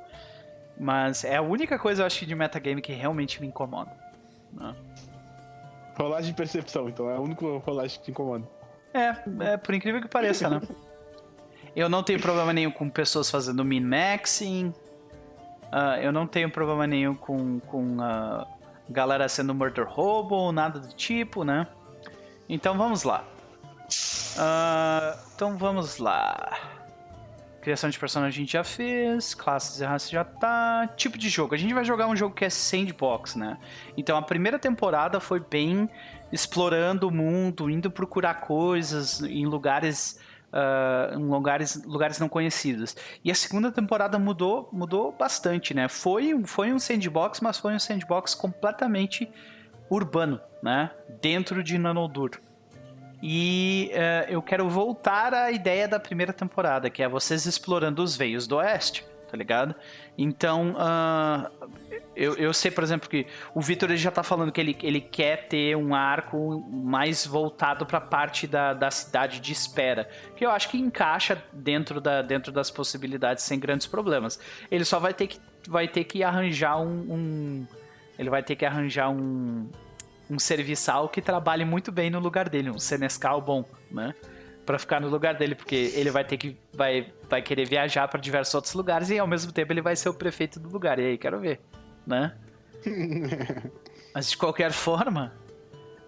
Mas 0.80 1.22
é 1.22 1.36
a 1.36 1.42
única 1.42 1.78
coisa, 1.78 2.02
eu 2.02 2.06
acho, 2.06 2.24
de 2.24 2.34
metagame 2.34 2.80
que 2.80 2.92
realmente 2.94 3.40
me 3.42 3.46
incomoda. 3.46 3.92
né? 4.54 4.74
Rolagem 5.98 6.30
de 6.30 6.36
percepção, 6.36 6.88
então 6.88 7.10
é 7.10 7.16
a 7.16 7.20
única 7.20 7.44
rolagem 7.58 7.98
que 7.98 8.06
te 8.06 8.10
incomoda. 8.10 8.48
É, 8.94 9.14
é, 9.52 9.56
por 9.56 9.74
incrível 9.74 10.00
que 10.00 10.08
pareça, 10.08 10.48
né? 10.48 10.60
Eu 11.74 11.88
não 11.88 12.02
tenho 12.02 12.20
problema 12.20 12.52
nenhum 12.52 12.70
com 12.70 12.88
pessoas 12.88 13.30
fazendo 13.30 13.64
min-maxing. 13.64 14.74
Ah, 15.70 15.98
eu 15.98 16.12
não 16.12 16.26
tenho 16.26 16.50
problema 16.50 16.86
nenhum 16.86 17.14
com, 17.14 17.58
com 17.60 17.96
ah, 18.00 18.46
galera 18.90 19.26
sendo 19.28 19.54
murder 19.54 19.88
hobo, 19.88 20.52
nada 20.52 20.78
do 20.78 20.92
tipo, 20.94 21.44
né? 21.44 21.66
Então 22.48 22.76
vamos 22.76 23.04
lá. 23.04 23.24
Ah, 24.38 25.18
então 25.34 25.56
vamos 25.56 25.96
lá. 25.96 26.81
Criação 27.62 27.88
de 27.88 27.96
personagem 27.96 28.42
a 28.42 28.44
gente 28.44 28.52
já 28.54 28.64
fez, 28.64 29.34
classes 29.34 29.80
e 29.80 29.84
raças 29.84 30.10
já 30.10 30.24
tá. 30.24 30.88
Tipo 30.96 31.16
de 31.16 31.28
jogo. 31.28 31.54
A 31.54 31.56
gente 31.56 31.72
vai 31.72 31.84
jogar 31.84 32.08
um 32.08 32.16
jogo 32.16 32.34
que 32.34 32.44
é 32.44 32.50
sandbox, 32.50 33.36
né? 33.36 33.56
Então 33.96 34.18
a 34.18 34.22
primeira 34.22 34.58
temporada 34.58 35.20
foi 35.20 35.38
bem 35.38 35.88
explorando 36.32 37.06
o 37.06 37.10
mundo, 37.12 37.70
indo 37.70 37.88
procurar 37.88 38.40
coisas 38.40 39.22
em 39.22 39.46
lugares, 39.46 40.18
ah, 40.52 41.12
em 41.14 41.24
lugares, 41.24 41.80
lugares 41.84 42.18
não 42.18 42.28
conhecidos. 42.28 42.96
E 43.24 43.30
a 43.30 43.34
segunda 43.34 43.70
temporada 43.70 44.18
mudou, 44.18 44.68
mudou 44.72 45.12
bastante, 45.12 45.72
né? 45.72 45.86
Foi, 45.86 46.42
foi 46.44 46.72
um 46.72 46.80
sandbox, 46.80 47.40
mas 47.40 47.58
foi 47.58 47.74
um 47.74 47.78
sandbox 47.78 48.34
completamente 48.34 49.30
urbano, 49.88 50.40
né? 50.60 50.90
Dentro 51.20 51.62
de 51.62 51.78
Nanodur. 51.78 52.41
E 53.22 53.88
eh, 53.92 54.26
eu 54.30 54.42
quero 54.42 54.68
voltar 54.68 55.32
à 55.32 55.50
ideia 55.52 55.86
da 55.86 56.00
primeira 56.00 56.32
temporada, 56.32 56.90
que 56.90 57.02
é 57.02 57.08
vocês 57.08 57.46
explorando 57.46 58.02
os 58.02 58.16
veios 58.16 58.48
do 58.48 58.56
oeste, 58.56 59.04
tá 59.30 59.36
ligado? 59.36 59.74
Então, 60.18 60.74
ah, 60.76 61.48
eu, 62.16 62.34
eu 62.34 62.52
sei, 62.52 62.70
por 62.70 62.82
exemplo, 62.82 63.08
que 63.08 63.24
o 63.54 63.60
Vitor 63.60 63.88
ele 63.90 63.96
já 63.96 64.10
tá 64.10 64.24
falando 64.24 64.50
que 64.50 64.60
ele, 64.60 64.76
ele 64.82 65.00
quer 65.00 65.46
ter 65.46 65.76
um 65.76 65.94
arco 65.94 66.60
mais 66.68 67.24
voltado 67.24 67.86
pra 67.86 68.00
parte 68.00 68.46
da, 68.48 68.74
da 68.74 68.90
cidade 68.90 69.38
de 69.40 69.52
espera, 69.52 70.08
que 70.36 70.44
eu 70.44 70.50
acho 70.50 70.68
que 70.68 70.76
encaixa 70.76 71.40
dentro, 71.52 72.00
da, 72.00 72.22
dentro 72.22 72.50
das 72.50 72.72
possibilidades 72.72 73.44
sem 73.44 73.58
grandes 73.58 73.86
problemas. 73.86 74.38
Ele 74.68 74.84
só 74.84 74.98
vai 74.98 75.14
ter 75.14 75.28
que, 75.28 75.38
vai 75.68 75.86
ter 75.86 76.02
que 76.04 76.24
arranjar 76.24 76.78
um, 76.80 76.86
um- 77.08 77.66
Ele 78.18 78.28
vai 78.28 78.42
ter 78.42 78.56
que 78.56 78.66
arranjar 78.66 79.08
um, 79.10 79.70
um 80.32 80.38
serviçal 80.38 81.08
que 81.08 81.20
trabalhe 81.20 81.64
muito 81.64 81.92
bem 81.92 82.10
no 82.10 82.18
lugar 82.18 82.48
dele, 82.48 82.70
um 82.70 82.78
senescal 82.78 83.40
bom, 83.40 83.64
né? 83.90 84.14
Pra 84.64 84.78
ficar 84.78 85.00
no 85.00 85.08
lugar 85.08 85.34
dele, 85.34 85.54
porque 85.54 85.92
ele 85.94 86.10
vai 86.10 86.24
ter 86.24 86.36
que 86.36 86.56
vai, 86.72 87.12
vai 87.28 87.42
querer 87.42 87.66
viajar 87.68 88.06
para 88.08 88.20
diversos 88.20 88.54
outros 88.54 88.72
lugares 88.74 89.10
e 89.10 89.18
ao 89.18 89.26
mesmo 89.26 89.52
tempo 89.52 89.72
ele 89.72 89.82
vai 89.82 89.94
ser 89.96 90.08
o 90.08 90.14
prefeito 90.14 90.58
do 90.60 90.68
lugar. 90.68 90.98
E 90.98 91.04
aí, 91.04 91.18
quero 91.18 91.38
ver, 91.40 91.60
né? 92.06 92.34
Mas 94.14 94.30
de 94.30 94.36
qualquer 94.36 94.72
forma, 94.72 95.32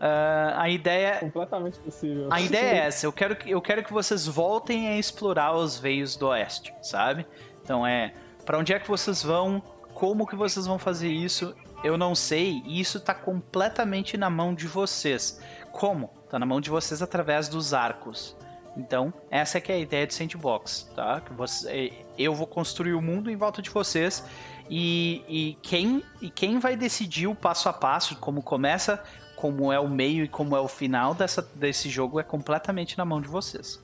ah, 0.00 0.54
a 0.62 0.68
ideia 0.70 1.18
Completamente 1.18 1.78
possível. 1.80 2.28
a 2.30 2.40
ideia 2.40 2.82
é 2.82 2.86
essa, 2.86 3.06
eu 3.06 3.12
quero, 3.12 3.36
que- 3.36 3.50
eu 3.50 3.60
quero 3.60 3.82
que 3.82 3.92
vocês 3.92 4.26
voltem 4.26 4.88
a 4.88 4.96
explorar 4.98 5.52
os 5.54 5.78
veios 5.78 6.16
do 6.16 6.28
oeste, 6.28 6.72
sabe? 6.82 7.26
Então 7.62 7.86
é, 7.86 8.12
pra 8.44 8.58
onde 8.58 8.72
é 8.72 8.78
que 8.78 8.86
vocês 8.88 9.22
vão, 9.22 9.60
como 9.94 10.26
que 10.26 10.36
vocês 10.36 10.66
vão 10.66 10.78
fazer 10.78 11.08
isso, 11.08 11.54
eu 11.84 11.98
não 11.98 12.14
sei, 12.14 12.62
e 12.64 12.80
isso 12.80 12.98
tá 12.98 13.14
completamente 13.14 14.16
na 14.16 14.30
mão 14.30 14.54
de 14.54 14.66
vocês. 14.66 15.40
Como? 15.70 16.08
Tá 16.30 16.38
na 16.38 16.46
mão 16.46 16.60
de 16.60 16.70
vocês 16.70 17.02
através 17.02 17.46
dos 17.46 17.74
arcos. 17.74 18.34
Então, 18.76 19.12
essa 19.30 19.58
é 19.58 19.60
que 19.60 19.70
é 19.70 19.76
a 19.76 19.78
ideia 19.78 20.06
do 20.06 20.12
Sandbox, 20.12 20.90
tá? 20.96 21.20
Que 21.20 21.32
você, 21.32 21.92
eu 22.18 22.34
vou 22.34 22.46
construir 22.46 22.94
o 22.94 23.02
mundo 23.02 23.30
em 23.30 23.36
volta 23.36 23.62
de 23.62 23.70
vocês 23.70 24.24
e, 24.68 25.22
e, 25.28 25.58
quem, 25.62 26.02
e 26.20 26.30
quem 26.30 26.58
vai 26.58 26.74
decidir 26.74 27.28
o 27.28 27.34
passo 27.34 27.68
a 27.68 27.72
passo, 27.72 28.16
como 28.16 28.42
começa 28.42 29.04
como 29.36 29.70
é 29.70 29.78
o 29.78 29.88
meio 29.88 30.24
e 30.24 30.28
como 30.28 30.56
é 30.56 30.60
o 30.60 30.68
final 30.68 31.14
dessa, 31.14 31.42
desse 31.42 31.90
jogo 31.90 32.18
é 32.18 32.22
completamente 32.22 32.96
na 32.96 33.04
mão 33.04 33.20
de 33.20 33.28
vocês, 33.28 33.78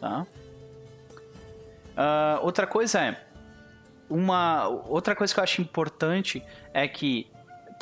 tá? 0.00 0.26
Ah, 1.96 2.40
outra 2.42 2.66
coisa 2.66 3.00
é 3.00 3.24
uma 4.10 4.66
outra 4.66 5.14
coisa 5.14 5.32
que 5.32 5.38
eu 5.38 5.44
acho 5.44 5.62
importante 5.62 6.42
é 6.72 6.88
que 6.88 7.30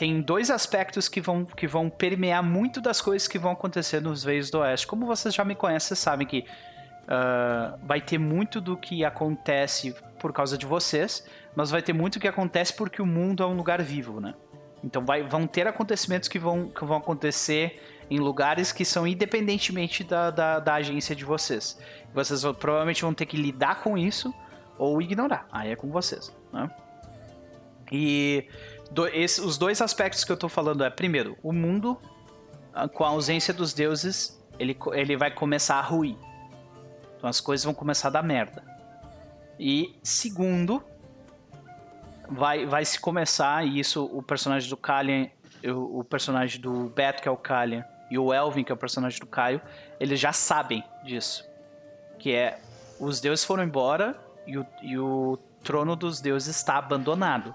tem 0.02 0.20
dois 0.20 0.50
aspectos 0.50 1.08
que 1.08 1.20
vão, 1.20 1.44
que 1.44 1.64
vão 1.64 1.88
permear 1.88 2.42
muito 2.42 2.80
das 2.80 3.00
coisas 3.00 3.28
que 3.28 3.38
vão 3.38 3.52
acontecer 3.52 4.02
nos 4.02 4.24
Veios 4.24 4.50
do 4.50 4.58
Oeste. 4.58 4.84
Como 4.84 5.06
vocês 5.06 5.32
já 5.32 5.44
me 5.44 5.54
conhecem, 5.54 5.96
sabem 5.96 6.26
que 6.26 6.44
ah, 7.06 7.78
vai 7.84 8.00
ter 8.00 8.18
muito 8.18 8.60
do 8.60 8.76
que 8.76 9.04
acontece 9.04 9.94
por 10.18 10.32
causa 10.32 10.58
de 10.58 10.66
vocês, 10.66 11.24
mas 11.54 11.70
vai 11.70 11.80
ter 11.80 11.92
muito 11.92 12.18
que 12.18 12.26
acontece 12.26 12.74
porque 12.74 13.00
o 13.00 13.06
mundo 13.06 13.44
é 13.44 13.46
um 13.46 13.54
lugar 13.54 13.80
vivo, 13.80 14.20
né? 14.20 14.34
Então 14.82 15.04
vai, 15.04 15.22
vão 15.22 15.46
ter 15.46 15.68
acontecimentos 15.68 16.28
que 16.28 16.36
vão, 16.36 16.68
que 16.68 16.84
vão 16.84 16.96
acontecer 16.96 17.80
em 18.10 18.18
lugares 18.18 18.72
que 18.72 18.84
são 18.84 19.06
independentemente 19.06 20.02
da, 20.02 20.32
da, 20.32 20.58
da 20.58 20.74
agência 20.74 21.14
de 21.14 21.24
vocês. 21.24 21.78
Vocês 22.12 22.42
vão- 22.42 22.52
provavelmente 22.52 23.02
vão 23.02 23.14
ter 23.14 23.26
que 23.26 23.36
lidar 23.36 23.84
com 23.84 23.96
isso 23.96 24.34
ou 24.76 25.00
ignorar. 25.00 25.46
Aí 25.52 25.70
é 25.70 25.76
com 25.76 25.92
vocês, 25.92 26.34
né? 26.52 26.68
E 27.92 28.48
do- 28.92 29.06
esse- 29.08 29.40
os 29.40 29.56
dois 29.58 29.80
aspectos 29.80 30.24
que 30.24 30.32
eu 30.32 30.36
tô 30.36 30.48
falando 30.48 30.84
é, 30.84 30.90
primeiro, 30.90 31.36
o 31.42 31.52
mundo, 31.52 31.98
ah, 32.74 32.88
com 32.88 33.04
a 33.04 33.08
ausência 33.08 33.52
dos 33.52 33.72
deuses, 33.72 34.40
ele, 34.58 34.76
ele 34.92 35.16
vai 35.16 35.30
começar 35.30 35.76
a 35.76 35.80
ruir. 35.82 36.16
Então 37.16 37.28
as 37.28 37.40
coisas 37.40 37.64
vão 37.64 37.74
começar 37.74 38.08
a 38.08 38.10
dar 38.12 38.22
merda. 38.22 38.62
E 39.58 39.94
segundo, 40.02 40.82
vai, 42.28 42.66
vai 42.66 42.84
se 42.84 42.98
começar, 43.00 43.64
e 43.66 43.78
isso 43.78 44.04
o 44.04 44.22
personagem 44.22 44.68
do 44.68 44.76
Kalian, 44.76 45.28
o, 45.64 46.00
o 46.00 46.04
personagem 46.04 46.60
do 46.60 46.88
Beto, 46.88 47.22
que 47.22 47.28
é 47.28 47.30
o 47.30 47.36
Kalian, 47.36 47.84
e 48.10 48.18
o 48.18 48.32
Elvin, 48.32 48.64
que 48.64 48.72
é 48.72 48.74
o 48.74 48.78
personagem 48.78 49.18
do 49.20 49.26
Caio, 49.26 49.60
eles 49.98 50.20
já 50.20 50.32
sabem 50.32 50.84
disso. 51.04 51.48
Que 52.18 52.34
é, 52.34 52.60
os 53.00 53.20
deuses 53.20 53.44
foram 53.44 53.62
embora 53.62 54.20
e 54.46 54.58
o, 54.58 54.66
e 54.82 54.98
o 54.98 55.38
trono 55.62 55.96
dos 55.96 56.20
deuses 56.20 56.54
está 56.56 56.76
abandonado. 56.76 57.54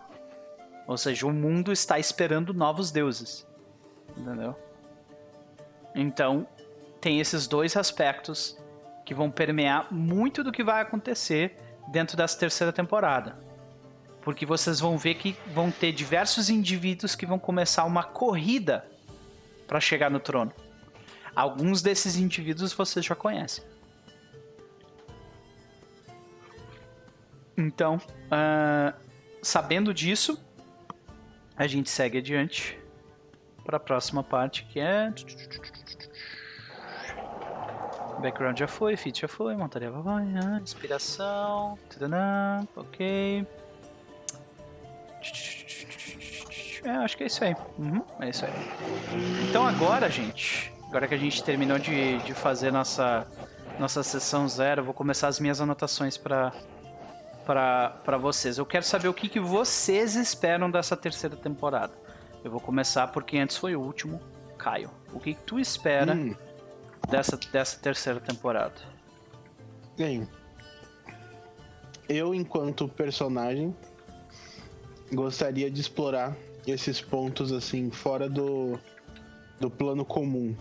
Ou 0.87 0.97
seja, 0.97 1.27
o 1.27 1.33
mundo 1.33 1.71
está 1.71 1.99
esperando 1.99 2.53
novos 2.53 2.91
deuses. 2.91 3.45
Entendeu? 4.17 4.55
Então, 5.93 6.47
tem 7.01 7.19
esses 7.19 7.45
dois 7.45 7.75
aspectos 7.75 8.57
que 9.05 9.13
vão 9.13 9.29
permear 9.29 9.93
muito 9.93 10.43
do 10.43 10.51
que 10.51 10.63
vai 10.63 10.81
acontecer 10.81 11.57
dentro 11.89 12.15
dessa 12.15 12.39
terceira 12.39 12.71
temporada. 12.71 13.37
Porque 14.21 14.45
vocês 14.45 14.79
vão 14.79 14.97
ver 14.97 15.15
que 15.15 15.35
vão 15.53 15.69
ter 15.69 15.91
diversos 15.91 16.49
indivíduos 16.49 17.15
que 17.15 17.25
vão 17.25 17.37
começar 17.37 17.83
uma 17.83 18.03
corrida 18.03 18.85
para 19.67 19.79
chegar 19.79 20.09
no 20.09 20.19
trono. 20.19 20.53
Alguns 21.35 21.81
desses 21.81 22.15
indivíduos 22.15 22.73
vocês 22.73 23.05
já 23.05 23.15
conhecem. 23.15 23.63
Então, 27.57 27.99
ah, 28.29 28.93
sabendo 29.41 29.93
disso, 29.93 30.39
a 31.57 31.65
gente 31.65 31.89
segue 31.89 32.19
adiante 32.19 32.79
para 33.65 33.77
a 33.77 33.79
próxima 33.79 34.23
parte 34.23 34.63
que 34.65 34.79
é. 34.79 35.11
Background 38.21 38.57
já 38.57 38.67
foi, 38.67 38.95
feat 38.95 39.21
já 39.21 39.27
foi, 39.27 39.55
montaria 39.55 39.91
vai, 39.91 40.25
ah, 40.43 40.59
inspiração, 40.61 41.77
tadã, 41.89 42.65
ok. 42.75 43.45
É, 46.83 46.91
acho 46.91 47.17
que 47.17 47.23
é 47.23 47.27
isso 47.27 47.43
aí. 47.43 47.55
Uhum, 47.77 48.03
é 48.19 48.29
isso 48.29 48.45
aí. 48.45 48.53
Então 49.49 49.67
agora, 49.67 50.09
gente, 50.09 50.71
agora 50.87 51.07
que 51.07 51.13
a 51.13 51.17
gente 51.17 51.43
terminou 51.43 51.77
de, 51.77 52.17
de 52.19 52.33
fazer 52.33 52.71
nossa, 52.71 53.27
nossa 53.77 54.01
sessão 54.01 54.47
zero, 54.47 54.83
vou 54.83 54.93
começar 54.93 55.27
as 55.27 55.39
minhas 55.39 55.59
anotações 55.59 56.17
para 56.17 56.53
para 57.47 58.17
vocês. 58.17 58.57
Eu 58.57 58.65
quero 58.65 58.83
saber 58.83 59.07
o 59.07 59.13
que, 59.13 59.29
que 59.29 59.39
vocês 59.39 60.15
esperam 60.15 60.69
dessa 60.69 60.97
terceira 60.97 61.35
temporada. 61.37 61.93
Eu 62.43 62.51
vou 62.51 62.59
começar 62.59 63.07
porque 63.07 63.37
antes 63.37 63.55
foi 63.55 63.75
o 63.75 63.81
último. 63.81 64.19
Caio, 64.57 64.89
o 65.13 65.19
que, 65.19 65.33
que 65.33 65.43
tu 65.43 65.59
espera 65.59 66.13
Hum, 66.13 66.35
dessa, 67.09 67.37
dessa 67.37 67.79
terceira 67.79 68.19
temporada? 68.19 68.73
bem, 69.97 70.27
eu, 72.09 72.33
enquanto 72.35 72.87
personagem, 72.87 73.75
gostaria 75.11 75.71
de 75.71 75.79
explorar 75.81 76.35
esses 76.65 77.01
pontos 77.01 77.51
assim, 77.51 77.89
fora 77.89 78.29
do, 78.29 78.79
do 79.59 79.69
plano 79.69 80.03
comum. 80.05 80.55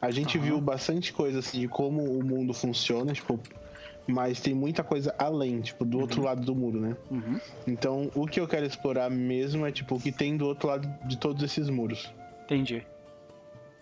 A 0.00 0.10
gente 0.10 0.36
Aham. 0.38 0.46
viu 0.46 0.60
bastante 0.60 1.12
coisa 1.12 1.38
assim 1.38 1.60
de 1.60 1.68
como 1.68 2.02
o 2.04 2.22
mundo 2.22 2.52
funciona, 2.52 3.12
tipo, 3.12 3.38
mas 4.06 4.40
tem 4.40 4.54
muita 4.54 4.82
coisa 4.84 5.14
além, 5.18 5.60
tipo, 5.60 5.84
do 5.84 5.98
outro 5.98 6.22
lado 6.22 6.42
do 6.42 6.54
muro, 6.54 6.80
né? 6.80 6.96
Uhum. 7.10 7.40
Então, 7.66 8.10
o 8.14 8.26
que 8.26 8.38
eu 8.40 8.46
quero 8.46 8.66
explorar 8.66 9.10
mesmo 9.10 9.64
é 9.66 9.72
tipo 9.72 9.94
o 9.96 10.00
que 10.00 10.12
tem 10.12 10.36
do 10.36 10.46
outro 10.46 10.68
lado 10.68 10.88
de 11.06 11.16
todos 11.16 11.42
esses 11.42 11.68
muros. 11.70 12.12
Entendi. 12.44 12.86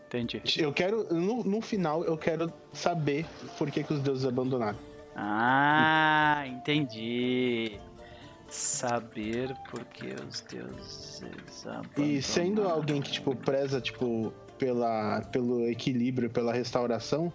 Entendi. 0.06 0.42
Eu 0.58 0.72
quero, 0.72 1.12
no, 1.12 1.42
no 1.42 1.60
final, 1.60 2.04
eu 2.04 2.16
quero 2.18 2.52
saber 2.72 3.24
por 3.58 3.70
que, 3.70 3.82
que 3.82 3.92
os 3.94 4.00
deuses 4.00 4.26
abandonaram. 4.26 4.78
Ah, 5.16 6.44
entendi. 6.46 7.78
Saber 8.48 9.54
por 9.70 9.82
que 9.86 10.14
os 10.28 10.42
deuses 10.42 11.22
E 11.96 12.20
sendo 12.20 12.60
abandonaram. 12.60 12.70
alguém 12.76 13.00
que, 13.00 13.10
tipo, 13.10 13.34
preza, 13.34 13.80
tipo, 13.80 14.30
pela, 14.58 15.22
pelo 15.32 15.66
equilíbrio, 15.68 16.28
pela 16.28 16.52
restauração, 16.52 17.32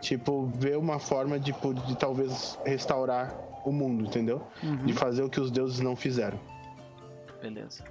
tipo, 0.00 0.46
ver 0.54 0.76
uma 0.76 0.98
forma 0.98 1.38
de, 1.38 1.52
de 1.86 1.96
talvez 1.96 2.58
restaurar 2.64 3.34
o 3.64 3.72
mundo, 3.72 4.06
entendeu? 4.06 4.46
Uhum, 4.62 4.86
De 4.86 4.92
fazer 4.92 5.22
o 5.22 5.30
que 5.30 5.40
os 5.40 5.50
deuses 5.50 5.80
não 5.80 5.96
fizeram. 5.96 6.38
Beleza. 7.40 7.84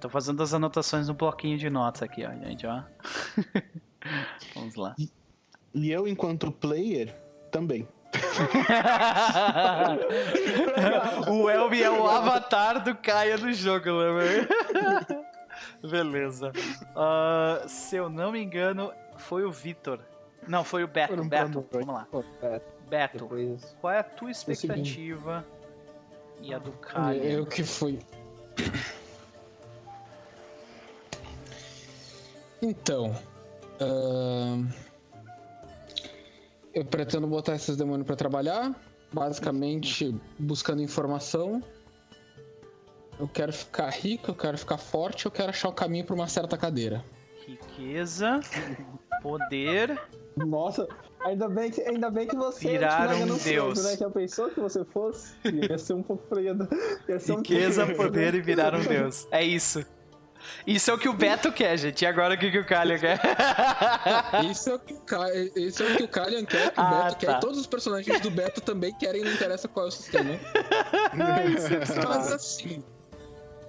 Tô 0.00 0.08
fazendo 0.08 0.42
as 0.42 0.52
anotações 0.52 1.08
no 1.08 1.14
bloquinho 1.14 1.56
de 1.56 1.70
notas 1.70 2.02
aqui, 2.02 2.26
ó, 2.26 2.30
gente, 2.30 2.66
ó. 2.66 2.82
Vamos 4.54 4.74
lá. 4.74 4.94
E 5.74 5.90
eu, 5.90 6.06
enquanto 6.06 6.52
player, 6.52 7.14
também. 7.50 7.88
o 11.28 11.50
Elvin 11.50 11.80
é 11.80 11.90
o 11.90 12.06
avatar 12.06 12.84
do 12.84 12.94
Caia 12.94 13.36
no 13.36 13.52
jogo, 13.52 13.86
né, 13.86 14.12
velho? 14.12 14.48
Beleza. 15.90 16.52
Ah, 16.94 17.62
se 17.66 17.96
eu 17.96 18.08
não 18.08 18.30
me 18.32 18.42
engano, 18.42 18.92
foi 19.24 19.44
o 19.44 19.50
Vitor. 19.50 20.00
Não, 20.46 20.62
foi 20.62 20.84
o 20.84 20.88
Beto. 20.88 21.14
Foram 21.14 21.28
Beto, 21.28 21.62
pra 21.62 21.80
vamos 21.80 21.94
lá. 21.94 22.08
Beto, 22.88 23.24
depois... 23.24 23.76
qual 23.80 23.92
é 23.92 23.98
a 24.00 24.04
tua 24.04 24.30
expectativa 24.30 25.44
e 26.40 26.52
a 26.52 26.58
do 26.58 26.72
Caia? 26.72 27.22
Eu 27.22 27.46
que 27.46 27.64
fui. 27.64 27.98
Então. 32.60 33.14
ahn, 33.80 34.68
eu 36.72 36.84
pretendo 36.84 37.26
botar 37.26 37.54
esses 37.54 37.76
demônios 37.76 38.06
pra 38.06 38.16
trabalhar. 38.16 38.74
Basicamente, 39.12 40.14
buscando 40.38 40.82
informação. 40.82 41.62
Eu 43.18 43.28
quero 43.28 43.52
ficar 43.52 43.90
rico, 43.90 44.30
eu 44.30 44.34
quero 44.34 44.58
ficar 44.58 44.76
forte, 44.76 45.26
eu 45.26 45.30
quero 45.30 45.50
achar 45.50 45.68
o 45.68 45.72
caminho 45.72 46.04
pra 46.04 46.14
uma 46.14 46.26
certa 46.26 46.56
cadeira. 46.56 47.04
Riqueza, 47.46 48.40
poder. 49.28 49.98
Nossa, 50.36 50.86
ainda 51.24 51.48
bem 51.48 51.70
que, 51.70 51.80
ainda 51.82 52.10
bem 52.10 52.26
que 52.26 52.36
você 52.36 52.68
Virar 52.72 53.10
é 53.12 53.14
um 53.14 53.18
ganancioso, 53.20 53.74
deus. 53.82 53.84
né? 53.84 53.96
Já 53.96 54.10
pensou 54.10 54.50
que 54.50 54.60
você 54.60 54.84
fosse? 54.84 55.32
Ia 55.44 55.78
ser 55.78 55.94
um 55.94 56.02
pouco 56.02 56.26
freio. 56.28 56.56
Ia 57.08 57.18
ser 57.18 57.32
um 57.32 57.36
Riqueza, 57.36 57.86
poder 57.94 58.34
e 58.34 58.40
virar 58.42 58.74
um 58.74 58.82
deus. 58.82 59.26
É 59.30 59.42
isso. 59.42 59.84
Isso 60.66 60.90
é 60.90 60.94
o 60.94 60.98
que 60.98 61.08
o 61.08 61.14
Beto 61.14 61.50
quer, 61.50 61.74
gente. 61.78 62.02
E 62.02 62.06
agora 62.06 62.34
o 62.34 62.38
que, 62.38 62.50
que 62.50 62.58
o 62.58 62.66
Caio 62.66 63.00
quer? 63.00 63.18
Isso 64.50 64.68
é 64.70 64.74
o 64.74 64.78
que 64.78 64.92
o, 64.92 65.00
Ka- 65.00 65.34
isso 65.56 65.82
é 65.82 65.86
o, 65.92 65.96
que 65.96 66.02
o 66.02 66.08
Kalian 66.08 66.44
quer, 66.44 66.70
que 66.70 66.78
o 66.78 66.82
Ah, 66.82 67.04
Beto 67.04 67.16
quer, 67.16 67.26
tá. 67.28 67.36
e 67.38 67.40
todos 67.40 67.58
os 67.58 67.66
personagens 67.66 68.20
do 68.20 68.30
Beto 68.30 68.60
também 68.60 68.92
querem, 68.92 69.24
não 69.24 69.32
interessa 69.32 69.66
qual 69.68 69.86
é 69.86 69.88
o 69.88 69.92
sistema. 69.92 70.38
Mas 71.14 72.30
assim. 72.32 72.84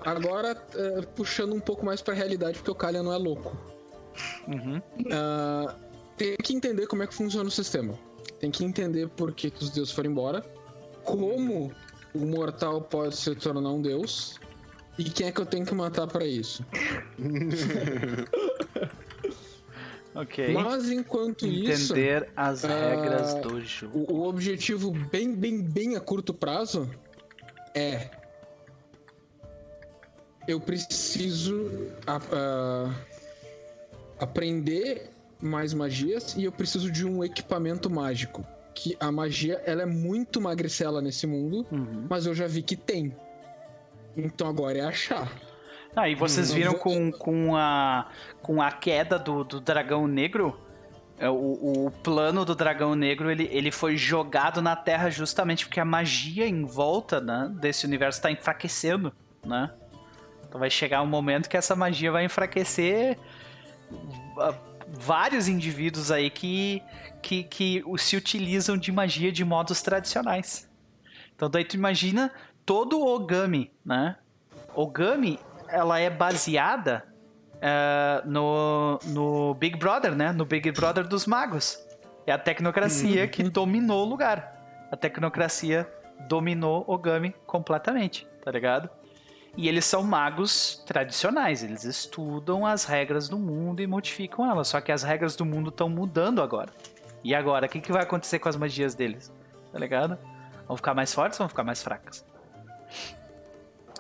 Agora, 0.02 0.58
é, 0.76 1.02
puxando 1.16 1.54
um 1.54 1.60
pouco 1.62 1.86
mais 1.86 2.02
pra 2.02 2.14
realidade, 2.14 2.58
porque 2.58 2.72
o 2.72 2.76
Kalian 2.76 3.04
não 3.04 3.14
é 3.14 3.18
louco. 3.18 3.56
Uhum. 4.48 4.82
Ah, 5.12 5.76
tem 6.18 6.36
que 6.38 6.54
entender 6.54 6.88
como 6.88 7.04
é 7.04 7.08
que 7.08 7.14
funciona 7.14 7.48
o 7.48 7.52
sistema. 7.52 7.98
Tem 8.40 8.52
que 8.52 8.64
entender 8.64 9.08
por 9.10 9.34
que, 9.34 9.50
que 9.50 9.64
os 9.64 9.70
deuses 9.70 9.94
foram 9.94 10.12
embora, 10.12 10.42
como 11.04 11.72
o 12.14 12.20
mortal 12.20 12.82
pode 12.82 13.16
se 13.16 13.34
tornar 13.36 13.70
um 13.70 13.82
deus, 13.82 14.40
e 14.98 15.04
quem 15.04 15.28
é 15.28 15.32
que 15.32 15.42
eu 15.42 15.46
tenho 15.46 15.66
que 15.66 15.74
matar 15.76 16.08
pra 16.08 16.26
isso. 16.26 16.66
Ok. 20.16 20.54
Mas 20.54 20.90
enquanto 20.90 21.46
isso, 21.46 21.92
Entender 21.92 22.30
as 22.38 22.64
ah, 22.64 22.70
regras 22.70 23.34
do 23.42 23.60
jogo. 23.60 24.06
o, 24.10 24.26
objetivo 24.30 24.90
bem, 25.12 25.36
bem, 25.36 25.62
bem 25.62 25.98
a 25.98 26.00
curto 26.00 26.34
prazo 26.34 26.90
é 27.74 28.10
eu 30.48 30.58
preciso 30.58 31.70
a- 32.08 32.96
aprender 34.20 35.10
mais 35.42 35.74
magias 35.74 36.36
e 36.36 36.44
eu 36.46 36.52
preciso 36.52 36.92
de 36.92 37.06
um 37.06 37.24
equipamento 37.24 37.90
mágico. 37.90 38.46
Que 38.74 38.96
a 39.00 39.12
magia 39.12 39.62
ela 39.66 39.84
é 39.84 39.86
muito 39.86 40.42
magricela 40.42 41.02
nesse 41.02 41.26
mundo, 41.26 41.66
Uhum. 41.72 42.08
mas 42.10 42.26
eu 42.26 42.34
já 42.36 42.46
vi 42.48 42.62
que 42.62 42.76
tem. 42.76 43.16
Então 44.18 44.48
agora 44.48 44.78
é 44.78 44.82
achar. 44.82 45.32
Ah, 45.96 46.10
e 46.10 46.16
vocês 46.16 46.52
Hum, 46.52 46.56
viram 46.56 46.74
com, 46.74 47.12
com, 47.12 47.56
a, 47.56 48.10
com 48.42 48.62
a 48.62 48.70
queda 48.72 49.18
do, 49.18 49.44
do 49.46 49.62
dragão 49.62 50.08
negro? 50.08 50.60
é, 51.18 51.30
O, 51.30 51.86
o 51.86 51.92
plano 52.04 52.44
do 52.44 52.54
dragão 52.54 52.96
negro 52.96 53.32
ele, 53.32 53.48
ele 53.50 53.72
foi 53.72 53.96
jogado 53.96 54.62
na 54.62 54.76
Terra 54.76 55.10
justamente 55.10 55.66
porque 55.66 55.80
a 55.80 55.86
magia 55.86 56.46
em 56.46 56.66
volta 56.66 57.22
né, 57.22 57.50
desse 57.62 57.86
universo 57.86 58.20
está 58.20 58.30
enfraquecendo, 58.30 59.14
né? 59.46 59.72
Então 60.48 60.60
vai 60.60 60.70
chegar 60.70 61.02
um 61.02 61.08
momento 61.08 61.48
que 61.48 61.56
essa 61.56 61.76
magia 61.78 62.12
vai 62.12 62.26
enfraquecer 62.26 63.18
vários 64.88 65.48
indivíduos 65.48 66.12
aí 66.12 66.30
que, 66.30 66.82
que, 67.22 67.44
que 67.44 67.84
se 67.98 68.16
utilizam 68.16 68.78
de 68.78 68.92
magia 68.92 69.32
de 69.32 69.44
modos 69.44 69.82
tradicionais. 69.82 70.70
Então 71.36 71.50
daí 71.50 71.66
tu 71.66 71.76
imagina 71.76 72.32
todo 72.66 73.00
o 73.00 73.16
Ogami, 73.16 73.72
né? 73.86 74.18
Ogami, 74.74 75.40
ela 75.68 76.00
é 76.00 76.10
baseada 76.10 77.06
eh, 77.62 78.22
no, 78.26 79.00
no 79.06 79.54
Big 79.56 79.78
Brother, 79.78 80.16
né? 80.16 80.32
No 80.32 80.46
Big 80.46 80.72
Brother 80.72 81.08
dos 81.08 81.26
magos. 81.26 81.80
É 82.26 82.32
a 82.32 82.38
tecnocracia 82.38 83.28
que 83.28 83.44
dominou 83.44 84.06
o 84.06 84.10
lugar. 84.10 84.88
A 84.92 84.98
tecnocracia 84.98 85.88
dominou 86.28 86.84
Ogami 86.88 87.36
completamente, 87.46 88.28
tá 88.44 88.52
ligado? 88.52 88.90
E 89.58 89.70
eles 89.70 89.86
são 89.86 90.04
magos 90.04 90.84
tradicionais, 90.86 91.64
eles 91.64 91.86
estudam 91.86 92.66
as 92.66 92.84
regras 92.84 93.30
do 93.30 93.40
mundo 93.40 93.82
e 93.82 93.88
modificam 93.88 94.50
elas. 94.50 94.68
Só 94.68 94.82
que 94.82 94.92
as 94.92 95.02
regras 95.02 95.36
do 95.36 95.46
mundo 95.46 95.70
estão 95.70 95.88
mudando 95.88 96.42
agora. 96.42 96.74
E 97.24 97.34
agora, 97.34 97.66
o 97.66 97.70
que, 97.70 97.80
que 97.80 97.92
vai 97.92 98.04
acontecer 98.04 98.40
com 98.40 98.50
as 98.50 98.56
magias 98.56 98.96
deles? 98.96 99.34
Tá 99.72 99.80
ligado? 99.80 100.18
Vão 100.68 100.76
ficar 100.76 100.94
mais 100.94 101.14
fortes 101.14 101.40
ou 101.40 101.46
vão 101.46 101.50
ficar 101.50 101.64
mais 101.64 101.82
fracas? 101.82 102.26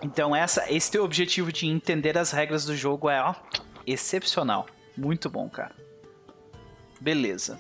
Então 0.02 0.36
essa, 0.36 0.72
esse 0.72 0.92
teu 0.92 1.04
objetivo 1.04 1.52
de 1.52 1.68
entender 1.68 2.18
as 2.18 2.32
regras 2.32 2.66
do 2.66 2.76
jogo 2.76 3.10
é, 3.10 3.22
ó, 3.22 3.34
excepcional. 3.88 4.68
Muito 4.98 5.30
bom, 5.30 5.50
cara. 5.50 5.76
Beleza. 7.00 7.60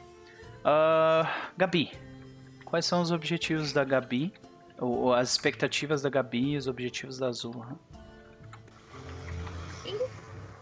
Ah, 0.63 1.49
Gabi, 1.57 1.91
quais 2.65 2.85
são 2.85 3.01
os 3.01 3.11
objetivos 3.11 3.72
da 3.72 3.84
Gabi? 3.84 4.34
As 5.15 5.31
expectativas 5.31 6.02
da 6.02 6.10
Gabi 6.10 6.52
e 6.53 6.57
os 6.57 6.68
objetivos 6.68 7.18
da 7.18 7.27
Azul? 7.27 7.65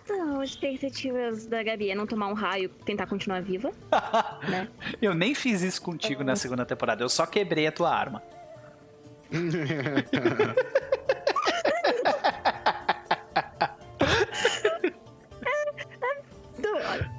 Então, 0.03 0.41
as 0.41 0.49
expectativas 0.49 1.48
da 1.48 1.64
Gabi 1.64 1.90
é 1.90 1.95
não 1.95 2.06
tomar 2.06 2.27
um 2.27 2.34
raio 2.34 2.65
e 2.65 2.68
tentar 2.84 3.07
continuar 3.07 3.41
viva. 3.41 3.72
né? 4.49 4.68
Eu 5.02 5.14
nem 5.14 5.34
fiz 5.34 5.61
isso 5.61 5.81
contigo 5.81 6.23
na 6.23 6.35
segunda 6.35 6.65
temporada, 6.65 7.03
eu 7.03 7.10
só 7.10 7.26
quebrei 7.26 7.68
a 7.68 7.72
tua 7.72 7.90
arma. 7.90 8.22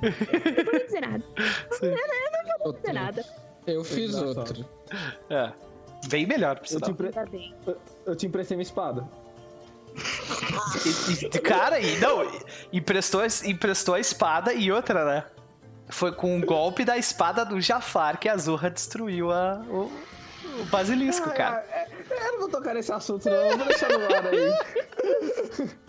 Não 0.05 0.65
vou 0.65 0.81
dizer 0.85 1.01
nada. 1.01 1.25
Não 2.47 2.59
vou 2.63 2.73
dizer 2.75 2.93
nada. 2.93 3.25
Eu 3.67 3.85
fiz 3.85 4.15
outro. 4.15 4.69
É. 5.31 5.53
Bem 6.09 6.27
melhor, 6.27 6.59
por 6.59 6.71
Eu 6.73 6.81
te, 6.81 6.91
empre- 6.91 7.11
Tá 7.11 7.25
eu- 7.67 7.81
eu 8.07 8.17
te 8.17 8.27
emprestei 8.27 8.57
minha 8.57 8.63
espada. 8.65 9.07
E- 10.85 11.27
e- 11.27 11.39
cara, 11.41 11.79
e, 11.81 11.99
não, 12.01 12.29
emprestou, 12.73 13.21
a- 13.21 13.27
emprestou 13.49 13.95
a 13.95 14.01
espada 14.01 14.53
e 14.53 14.71
outra, 14.73 15.05
né? 15.05 15.25
Foi 15.89 16.13
com 16.13 16.35
um 16.37 16.41
golpe 16.41 16.85
da 16.85 16.97
espada 16.99 17.45
do 17.45 17.61
Jafar 17.61 18.19
que 18.19 18.29
a 18.29 18.33
Azurra 18.33 18.71
destruiu 18.71 19.31
a, 19.31 19.63
o, 19.69 19.93
o 20.61 20.65
basilisco, 20.67 21.29
Ah, 21.29 21.33
cara. 21.33 21.65
é- 21.71 21.87
é- 22.11 22.27
eu 22.29 22.33
não 22.33 22.41
vou 22.41 22.49
tocar 22.49 22.75
nesse 22.75 22.93
assunto, 22.93 23.27
não. 23.29 23.35
Eu 23.37 23.57
vou 23.59 23.67
deixar 23.67 23.89
no 23.91 24.05
ar 24.05 24.27
aí. 24.27 25.75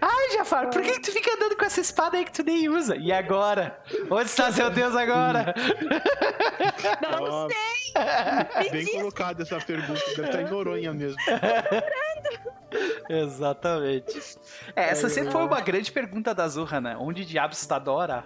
Ai, 0.00 0.30
Jafar, 0.32 0.68
por 0.70 0.82
que, 0.82 0.92
que 0.94 1.00
tu 1.00 1.12
fica 1.12 1.32
andando 1.34 1.56
com 1.56 1.64
essa 1.64 1.80
espada 1.80 2.16
aí 2.16 2.24
que 2.24 2.32
tu 2.32 2.42
nem 2.42 2.68
usa? 2.68 2.96
E 2.96 3.12
agora? 3.12 3.78
Onde 4.10 4.24
está 4.24 4.50
seu 4.50 4.68
Deus 4.70 4.96
agora? 4.96 5.54
Não 7.02 7.48
sei! 7.48 7.83
Bem 8.70 8.86
colocado 8.86 9.42
essa 9.42 9.58
pergunta. 9.60 10.00
Deve 10.16 10.22
estar 10.28 10.42
em 10.42 10.50
Noronha 10.50 10.92
mesmo. 10.92 11.18
Exatamente. 13.08 14.18
É, 14.74 14.90
essa 14.90 15.08
sempre 15.08 15.30
foi 15.30 15.42
uma 15.44 15.60
grande 15.60 15.92
pergunta 15.92 16.34
da 16.34 16.44
Azurra, 16.44 16.80
né? 16.80 16.96
Onde 16.98 17.24
diabos 17.24 17.60
está 17.60 17.78
Dora? 17.78 18.24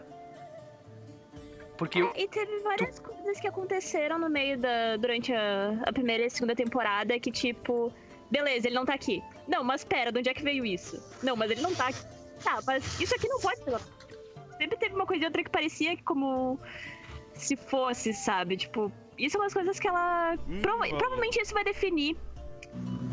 Porque 1.76 2.00
eu- 2.00 2.12
E 2.16 2.26
teve 2.28 2.58
várias 2.60 2.98
coisas 2.98 3.38
que 3.38 3.46
aconteceram 3.46 4.18
no 4.18 4.28
meio 4.28 4.58
da. 4.58 4.96
durante 4.96 5.32
a, 5.32 5.78
a 5.86 5.92
primeira 5.92 6.24
e 6.24 6.26
a 6.26 6.30
segunda 6.30 6.54
temporada 6.54 7.18
que, 7.20 7.30
tipo, 7.30 7.92
beleza, 8.30 8.66
ele 8.66 8.74
não 8.74 8.84
tá 8.84 8.94
aqui. 8.94 9.22
Não, 9.46 9.62
mas 9.62 9.84
pera, 9.84 10.10
de 10.10 10.18
onde 10.18 10.28
é 10.28 10.34
que 10.34 10.42
veio 10.42 10.64
isso? 10.64 11.00
Não, 11.22 11.36
mas 11.36 11.50
ele 11.50 11.60
não 11.60 11.74
tá 11.74 11.88
aqui. 11.88 12.00
Tá, 12.42 12.58
mas 12.66 13.00
isso 13.00 13.14
aqui 13.14 13.28
não 13.28 13.40
pode 13.40 13.62
ser. 13.62 13.70
lá. 13.70 13.80
Sempre 14.58 14.76
teve 14.76 14.94
uma 14.94 15.06
coisa 15.06 15.22
e 15.24 15.26
outra 15.26 15.42
que 15.44 15.50
parecia 15.50 15.96
como 16.04 16.58
se 17.34 17.54
fosse, 17.56 18.12
sabe? 18.12 18.56
Tipo, 18.56 18.90
isso 19.18 19.36
é 19.36 19.40
umas 19.40 19.52
coisas 19.54 19.78
que 19.80 19.88
ela. 19.88 20.36
prova- 20.62 20.86
provavelmente 20.88 21.40
isso 21.40 21.52
vai 21.54 21.64
definir. 21.64 22.16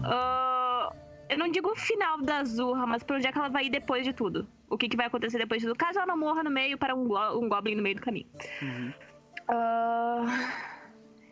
ah, 0.03 0.91
eu 1.29 1.37
não 1.37 1.49
digo 1.49 1.71
o 1.71 1.75
final 1.75 2.21
da 2.21 2.37
Azurra, 2.37 2.85
mas 2.85 3.01
pra 3.03 3.15
onde 3.17 3.27
é 3.27 3.31
que 3.31 3.37
ela 3.37 3.49
vai 3.49 3.65
ir 3.65 3.69
depois 3.69 4.03
de 4.05 4.13
tudo. 4.13 4.47
O 4.69 4.77
que, 4.77 4.87
que 4.89 4.97
vai 4.97 5.07
acontecer 5.07 5.37
depois 5.37 5.61
de 5.61 5.67
tudo, 5.67 5.77
caso 5.77 5.97
ela 5.99 6.07
não 6.07 6.17
morra 6.17 6.43
no 6.43 6.49
meio 6.51 6.77
para 6.77 6.93
um, 6.95 7.07
go- 7.07 7.39
um 7.39 7.47
Goblin 7.49 7.75
no 7.75 7.83
meio 7.83 7.95
do 7.95 8.01
caminho. 8.01 8.27
Ah, 9.47 10.25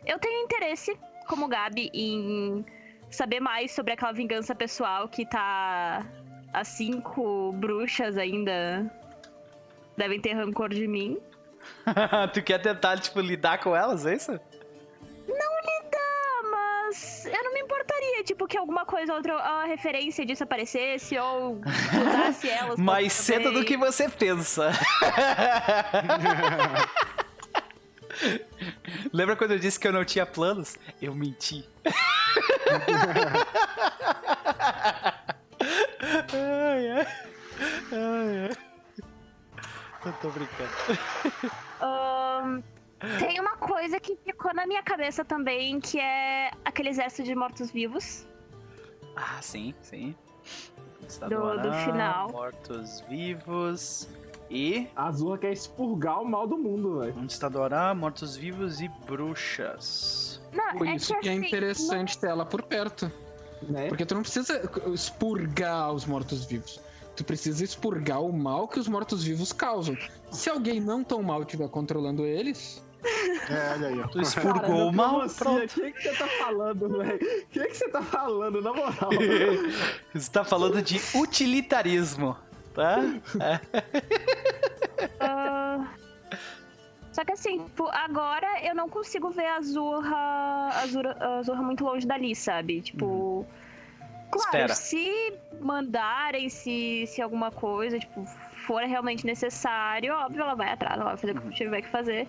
eu 0.06 0.18
tenho 0.18 0.44
interesse, 0.44 0.96
como 1.28 1.48
Gabi, 1.48 1.90
em 1.92 2.64
saber 3.10 3.40
mais 3.40 3.72
sobre 3.72 3.92
aquela 3.92 4.12
vingança 4.12 4.54
pessoal 4.54 5.08
que 5.08 5.26
tá. 5.26 6.06
As 6.52 6.68
cinco 6.68 7.52
bruxas 7.54 8.16
ainda 8.16 8.88
devem 9.96 10.20
ter 10.20 10.34
rancor 10.34 10.68
de 10.68 10.86
mim. 10.86 11.18
tu 12.32 12.42
quer 12.42 12.58
tentar, 12.62 12.98
tipo, 13.00 13.18
lidar 13.20 13.58
com 13.58 13.74
elas, 13.74 14.06
é 14.06 14.14
isso? 14.14 14.38
Mas 16.94 17.26
eu 17.26 17.42
não 17.42 17.52
me 17.52 17.60
importaria, 17.60 18.22
tipo, 18.22 18.46
que 18.46 18.56
alguma 18.56 18.86
coisa 18.86 19.10
ou 19.12 19.18
outra, 19.18 19.34
a 19.34 19.64
referência 19.64 20.24
disso 20.24 20.44
aparecesse 20.44 21.18
ou 21.18 21.60
usasse 21.60 22.48
elas. 22.48 22.78
Mais 22.78 23.12
cedo 23.12 23.50
do 23.52 23.64
que 23.64 23.76
você 23.76 24.08
pensa. 24.08 24.70
Lembra 29.12 29.34
quando 29.34 29.50
eu 29.52 29.58
disse 29.58 29.80
que 29.80 29.88
eu 29.88 29.92
não 29.92 30.04
tinha 30.04 30.24
planos? 30.24 30.76
Eu 31.02 31.12
menti. 31.16 31.68
ai, 36.32 36.90
ai. 36.90 37.06
Ai, 37.90 38.50
ai. 38.50 38.56
Eu 40.06 40.12
tô 40.20 40.28
brincando. 40.28 40.70
Ahn, 41.80 42.62
tem 43.18 43.40
uma 43.40 43.56
coisa 43.56 43.98
que 44.00 44.16
ficou 44.16 44.52
na 44.54 44.66
minha 44.66 44.82
cabeça 44.82 45.24
também, 45.24 45.80
que 45.80 45.98
é 45.98 46.50
aquele 46.64 46.88
exército 46.90 47.22
de 47.24 47.34
mortos-vivos. 47.34 48.26
Ah, 49.16 49.38
sim, 49.40 49.74
sim. 49.82 50.14
Do- 51.28 51.58
do 51.62 51.72
final. 51.84 52.30
Mortos-vivos 52.32 54.08
e. 54.50 54.88
A 54.96 55.06
Azurra 55.08 55.38
quer 55.38 55.52
expurgar 55.52 56.20
o 56.20 56.24
mal 56.24 56.46
do 56.46 56.56
mundo, 56.56 57.00
velho. 57.00 57.14
Onde 57.18 57.32
está 57.32 57.48
Dorá? 57.48 57.94
Mortos-vivos 57.94 58.80
e 58.80 58.88
bruxas. 59.06 60.40
Não, 60.52 60.78
Por 60.78 60.86
é 60.86 60.94
isso 60.94 61.18
que 61.20 61.28
é 61.28 61.32
assim, 61.32 61.46
interessante 61.46 62.18
ter 62.18 62.28
ela 62.28 62.44
por 62.46 62.62
perto. 62.62 63.10
Né? 63.62 63.88
Porque 63.88 64.04
tu 64.04 64.14
não 64.14 64.22
precisa 64.22 64.60
expurgar 64.92 65.92
os 65.92 66.04
mortos-vivos. 66.04 66.80
Tu 67.16 67.24
precisa 67.24 67.62
expurgar 67.62 68.20
o 68.22 68.32
mal 68.32 68.66
que 68.66 68.78
os 68.78 68.88
mortos-vivos 68.88 69.52
causam. 69.52 69.96
Se 70.32 70.50
alguém 70.50 70.80
não 70.80 71.04
tão 71.04 71.22
mal 71.22 71.42
estiver 71.42 71.68
controlando 71.68 72.24
eles, 72.26 72.83
É, 73.50 73.72
olha 73.74 73.88
aí, 73.88 74.00
ó. 74.00 74.08
Tu 74.08 74.20
expurgou 74.20 74.88
o 74.88 74.92
mal, 74.92 75.28
pronto. 75.28 75.64
O 75.64 75.68
que, 75.68 75.92
que 75.92 76.02
você 76.02 76.14
tá 76.14 76.26
falando, 76.26 76.98
velho? 76.98 77.14
O 77.16 77.46
que, 77.48 77.66
que 77.66 77.76
você 77.76 77.88
tá 77.88 78.02
falando, 78.02 78.62
na 78.62 78.72
moral? 78.72 79.10
Você 80.14 80.30
tá 80.30 80.44
falando 80.44 80.80
de 80.80 81.00
utilitarismo, 81.16 82.36
tá? 82.74 82.98
Ah, 85.20 85.86
Só 87.12 87.24
que 87.24 87.32
assim, 87.32 87.64
tipo, 87.64 87.88
agora 87.88 88.64
eu 88.64 88.74
não 88.74 88.88
consigo 88.88 89.30
ver 89.30 89.46
a 89.46 89.60
Zorra, 89.60 90.68
a 90.68 90.86
Zorra, 90.86 91.16
a 91.20 91.42
Zorra 91.42 91.62
muito 91.62 91.84
longe 91.84 92.06
dali, 92.06 92.34
sabe? 92.34 92.80
Tipo. 92.80 93.46
Claro, 94.30 94.48
Espera. 94.48 94.74
se 94.74 95.32
mandarem, 95.60 96.48
se, 96.48 97.06
se 97.06 97.22
alguma 97.22 97.52
coisa, 97.52 98.00
tipo, 98.00 98.26
for 98.66 98.82
realmente 98.82 99.24
necessário, 99.24 100.12
óbvio, 100.12 100.42
ela 100.42 100.54
vai 100.54 100.70
atrás, 100.70 100.94
ela 100.94 101.04
vai 101.04 101.16
fazer 101.16 101.36
o 101.36 101.40
que 101.40 101.50
tiver 101.50 101.82
que 101.82 101.88
fazer. 101.88 102.26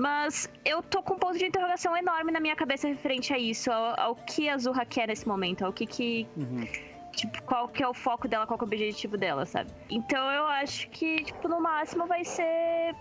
Mas 0.00 0.48
eu 0.64 0.82
tô 0.82 1.02
com 1.02 1.12
um 1.12 1.18
ponto 1.18 1.36
de 1.36 1.44
interrogação 1.44 1.94
enorme 1.94 2.32
na 2.32 2.40
minha 2.40 2.56
cabeça 2.56 2.88
referente 2.88 3.34
a 3.34 3.38
isso, 3.38 3.70
ao, 3.70 4.00
ao 4.00 4.16
que 4.16 4.48
a 4.48 4.56
Zorra 4.56 4.86
quer 4.86 5.06
nesse 5.06 5.28
momento, 5.28 5.62
ao 5.62 5.74
que 5.74 5.84
que 5.84 6.26
Uhum. 6.36 6.66
Tipo, 7.12 7.42
qual 7.42 7.68
que 7.68 7.82
é 7.82 7.88
o 7.88 7.92
foco 7.92 8.28
dela, 8.28 8.46
qual 8.46 8.56
que 8.56 8.64
é 8.64 8.66
o 8.66 8.68
objetivo 8.68 9.18
dela, 9.18 9.44
sabe? 9.44 9.68
Então 9.90 10.30
eu 10.30 10.46
acho 10.46 10.88
que, 10.90 11.24
tipo, 11.24 11.48
no 11.48 11.60
máximo 11.60 12.06
vai 12.06 12.24
ser 12.24 12.94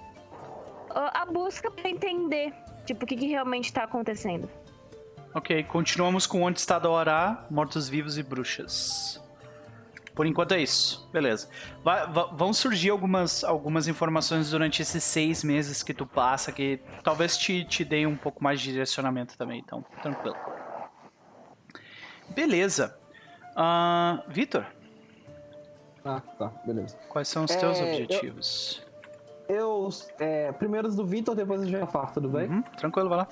a 0.89 1.25
busca 1.27 1.69
pra 1.69 1.87
entender, 1.87 2.51
tipo, 2.85 3.05
o 3.05 3.07
que, 3.07 3.15
que 3.15 3.27
realmente 3.27 3.71
tá 3.71 3.83
acontecendo. 3.83 4.49
Ok, 5.33 5.63
continuamos 5.65 6.25
com 6.25 6.41
onde 6.41 6.59
está 6.59 6.79
Dorá, 6.79 7.45
mortos-vivos 7.51 8.17
e 8.17 8.23
bruxas. 8.23 9.23
Por 10.19 10.25
enquanto 10.27 10.51
é 10.51 10.59
isso. 10.61 11.07
Beleza. 11.13 11.47
Va- 11.81 12.03
vão 12.33 12.51
surgir 12.51 12.89
algumas, 12.89 13.41
algumas 13.41 13.87
informações 13.87 14.51
durante 14.51 14.81
esses 14.81 15.01
seis 15.01 15.45
meses 15.45 15.81
que 15.81 15.93
tu 15.93 16.05
passa 16.05 16.51
que 16.51 16.81
talvez 17.05 17.37
te, 17.37 17.63
te 17.63 17.85
deem 17.85 18.05
um 18.05 18.17
pouco 18.17 18.43
mais 18.43 18.59
de 18.59 18.69
direcionamento 18.69 19.37
também, 19.37 19.61
então 19.65 19.81
tranquilo. 20.01 20.35
Beleza. 22.35 22.99
Ah, 23.55 24.21
Vitor, 24.27 24.65
Ah, 26.03 26.19
tá, 26.37 26.51
beleza. 26.65 26.97
quais 27.07 27.29
são 27.29 27.45
os 27.45 27.55
teus 27.55 27.79
É, 27.79 27.81
eu- 27.81 27.87
objetivos? 28.03 28.83
Eu. 29.47 29.87
É, 30.19 30.51
primeiros 30.51 30.97
do 30.97 31.05
Vitor, 31.05 31.33
depois 31.33 31.61
do 31.61 31.69
Jafar, 31.69 32.11
tudo 32.11 32.27
bem? 32.27 32.49
Uhum, 32.49 32.61
tranquilo, 32.61 33.07
vai 33.07 33.19
lá. 33.19 33.27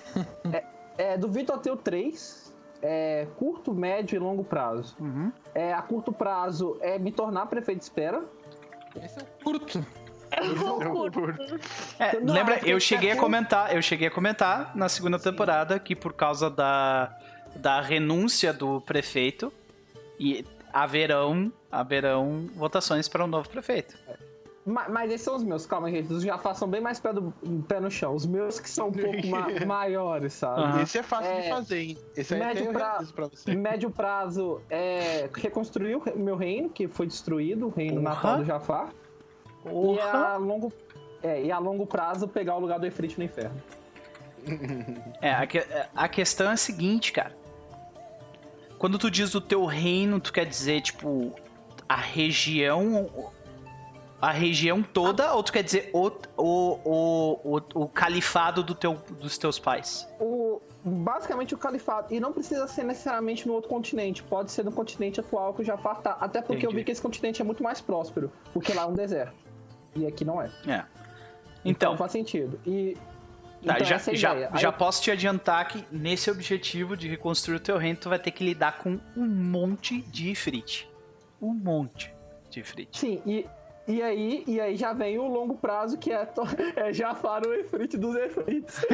É, 0.98 1.18
do 1.18 1.28
Vitor 1.28 1.58
eu 1.58 1.62
tenho 1.62 1.76
três. 1.76 2.47
É, 2.82 3.28
curto, 3.38 3.74
médio 3.74 4.16
e 4.16 4.20
longo 4.20 4.44
prazo. 4.44 4.96
Uhum. 5.00 5.32
É, 5.54 5.74
a 5.74 5.82
curto 5.82 6.12
prazo 6.12 6.78
é 6.82 7.00
me 7.00 7.12
tornar 7.12 7.48
prefeito 7.48 7.80
de 7.80 7.86
espera. 7.86 8.24
Esse 8.96 9.20
é 9.20 9.24
o 9.24 9.44
curto. 9.44 9.86
É, 12.00 12.20
Não, 12.20 12.34
lembra, 12.34 12.56
acho 12.56 12.66
que 12.66 12.72
eu 12.72 12.80
cheguei 12.80 13.12
a 13.12 13.16
comentar, 13.16 13.74
eu 13.74 13.82
cheguei 13.82 14.08
a 14.08 14.12
comentar 14.12 14.76
na 14.76 14.90
segunda 14.90 15.18
temporada 15.18 15.80
que 15.80 15.96
por 15.96 16.14
causa 16.14 16.50
da, 16.50 17.18
da 17.56 17.82
renúncia 17.82 18.52
do 18.52 18.82
prefeito 18.82 19.52
e 20.20 20.46
haverão, 20.74 21.52
haverão 21.72 22.50
votações 22.56 23.08
para 23.08 23.24
um 23.24 23.28
novo 23.28 23.50
prefeito. 23.50 23.98
Ma- 24.68 24.90
Mas 24.90 25.10
esses 25.12 25.22
são 25.24 25.36
os 25.38 25.44
meus, 25.44 25.66
calma, 25.66 25.90
gente. 25.90 26.12
Os 26.12 26.22
Jafar 26.24 26.54
são 26.54 26.68
bem 26.68 26.82
mais 26.82 27.00
pé, 27.00 27.14
do, 27.14 27.34
pé 27.70 27.80
no 27.80 27.90
chão. 27.90 28.14
Os 28.14 28.26
meus 28.26 28.60
que 28.60 28.70
são 28.70 28.90
um 28.90 28.92
pouco 28.92 29.26
ma- 29.28 29.48
maiores, 29.66 30.34
sabe? 30.34 30.62
Aham. 30.62 30.82
Esse 30.82 30.98
é 30.98 31.04
fácil 31.04 31.34
de 31.34 31.40
É, 31.40 31.50
fazer, 31.50 31.80
hein? 31.80 31.98
Esse 32.18 32.34
aí 32.34 32.40
médio 32.42 32.74
pra- 32.74 33.04
pra 33.16 33.28
você. 33.28 33.56
Médio 33.56 33.90
prazo 33.90 34.62
é 34.70 35.30
reconstruir 35.34 35.96
o 35.96 36.20
meu 36.20 36.36
reino, 36.36 36.70
que 36.70 36.88
foi 36.88 37.08
destruído, 37.08 37.68
o 37.68 37.70
reino 37.70 38.02
Porra. 38.02 38.14
natal 38.16 38.38
do 38.40 38.46
Jafar. 38.46 38.90
E 39.66 40.00
a 40.00 40.36
longo, 40.38 40.72
é, 41.24 41.44
e 41.44 41.52
a 41.52 41.60
longo 41.60 41.86
prazo 41.88 42.28
pegar 42.28 42.56
o 42.56 42.60
lugar 42.60 42.78
do 42.80 42.86
Efrit 42.86 43.18
no 43.18 43.24
inferno. 43.24 43.56
É, 45.22 45.32
a, 45.34 45.48
que- 45.48 45.66
a 45.96 46.08
questão 46.08 46.50
é 46.50 46.54
a 46.54 46.58
seguinte, 46.58 47.12
cara. 47.12 47.36
Quando 48.78 48.98
tu 49.00 49.10
diz 49.10 49.34
o 49.34 49.42
teu 49.42 49.66
reino, 49.66 50.20
tu 50.20 50.32
quer 50.32 50.46
dizer, 50.46 50.82
tipo, 50.82 51.34
a 51.90 51.96
região. 51.96 53.10
A 54.20 54.32
região 54.32 54.82
toda, 54.82 55.34
ou 55.34 55.44
tu 55.44 55.54
quer 55.54 55.64
dizer 55.64 55.92
o, 55.94 56.12
o, 56.36 57.40
o, 57.44 57.62
o, 57.76 57.88
califado 57.88 58.64
do 58.64 58.74
teu, 58.74 58.96
dos 59.20 59.38
teus 59.38 59.60
pais? 59.60 60.08
O, 60.20 60.60
basicamente 60.84 61.54
o 61.54 61.58
califado. 61.58 62.14
E 62.14 62.20
não 62.20 62.34
precisa 62.34 62.68
ser 62.68 62.84
necessariamente 62.84 63.48
no 63.48 63.54
outro 63.54 63.70
continente. 63.70 64.24
Pode 64.24 64.52
ser 64.52 64.66
no 64.66 64.72
continente 64.72 65.20
atual 65.20 65.54
que 65.54 65.62
o 65.62 65.66
Jafar 65.66 66.02
tá. 66.02 66.18
Até 66.20 66.42
porque 66.42 66.66
eu 66.66 66.70
Entendi. 66.70 66.76
vi 66.78 66.84
que 66.84 66.92
esse 66.92 67.02
continente 67.02 67.42
é 67.42 67.46
muito 67.46 67.62
mais 67.62 67.80
próspero. 67.80 68.32
Porque 68.52 68.74
lá 68.74 68.84
é 68.84 68.86
um 68.88 68.94
deserto. 68.94 69.36
E 69.96 70.08
aqui 70.08 70.26
não 70.26 70.42
é. 70.42 70.50
É. 70.68 70.84
Então, 71.64 71.96
faz 71.98 72.12
sentido. 72.12 72.60
E. 72.66 72.98
Tá, 73.66 73.74
então 73.74 73.86
já, 73.86 73.96
é 73.96 74.16
já, 74.16 74.32
ideia. 74.34 74.52
Já 74.56 74.68
eu- 74.70 74.74
posso 74.74 75.02
te 75.02 75.12
adiantar 75.12 75.68
que 75.68 75.84
nesse 75.92 76.30
objetivo 76.30 76.96
de 76.96 77.08
reconstruir 77.08 77.58
o 77.58 77.60
teu 77.60 77.78
reino, 77.78 78.00
tu 78.00 78.10
vai 78.10 78.20
ter 78.20 78.32
que 78.32 78.44
lidar 78.44 78.78
com 78.78 79.00
um 79.16 79.26
monte 79.26 80.02
de 80.02 80.32
Ifrit. 80.32 80.90
Um 81.42 81.54
monte 81.54 82.14
de 82.50 82.60
Ifrit. 82.62 82.98
Sim, 82.98 83.22
e, 83.26 83.46
e, 83.88 84.02
aí, 84.02 84.44
e 84.48 84.60
aí 84.60 84.76
já 84.76 84.94
vem 84.94 85.18
o 85.18 85.28
longo 85.28 85.56
prazo, 85.56 85.98
que 85.98 86.12
é, 86.12 86.26
to- 86.26 86.42
é 86.76 86.92
Jafar 86.94 87.46
o 87.46 87.54
Efrit 87.54 87.98
dos 87.98 88.16
Efrits. 88.16 88.82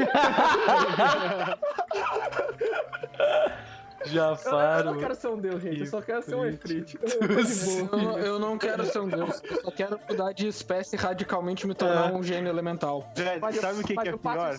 Já 4.05 4.37
Eu, 4.45 4.59
eu 4.59 4.83
não 4.83 4.97
quero 4.99 5.15
ser 5.15 5.27
um 5.29 5.37
deus, 5.39 5.61
gente. 5.61 5.79
Eu 5.79 5.85
só 5.87 6.01
quero 6.01 6.21
ser 6.21 6.35
um 6.35 6.45
Efrit. 6.45 6.99
Eu. 7.01 8.17
Eu, 8.17 8.39
não- 8.39 8.57
quero 8.57 8.85
ser 8.85 8.99
um 8.99 9.07
deus. 9.07 9.41
Eu 9.49 9.61
só 9.61 9.71
quero 9.71 9.97
mudar 10.09 10.33
de 10.33 10.45
espécie 10.47 10.95
e 10.95 10.99
radicalmente 10.99 11.65
me 11.65 11.73
tornar 11.73 12.09
É. 12.09 12.13
um 12.13 12.21
gênio 12.21 12.49
elemental. 12.49 13.09
Sabe 13.61 13.79
o 13.79 13.83
que, 13.83 13.93
mas 13.93 14.09
que 14.09 14.15
é 14.15 14.17
pior? 14.17 14.55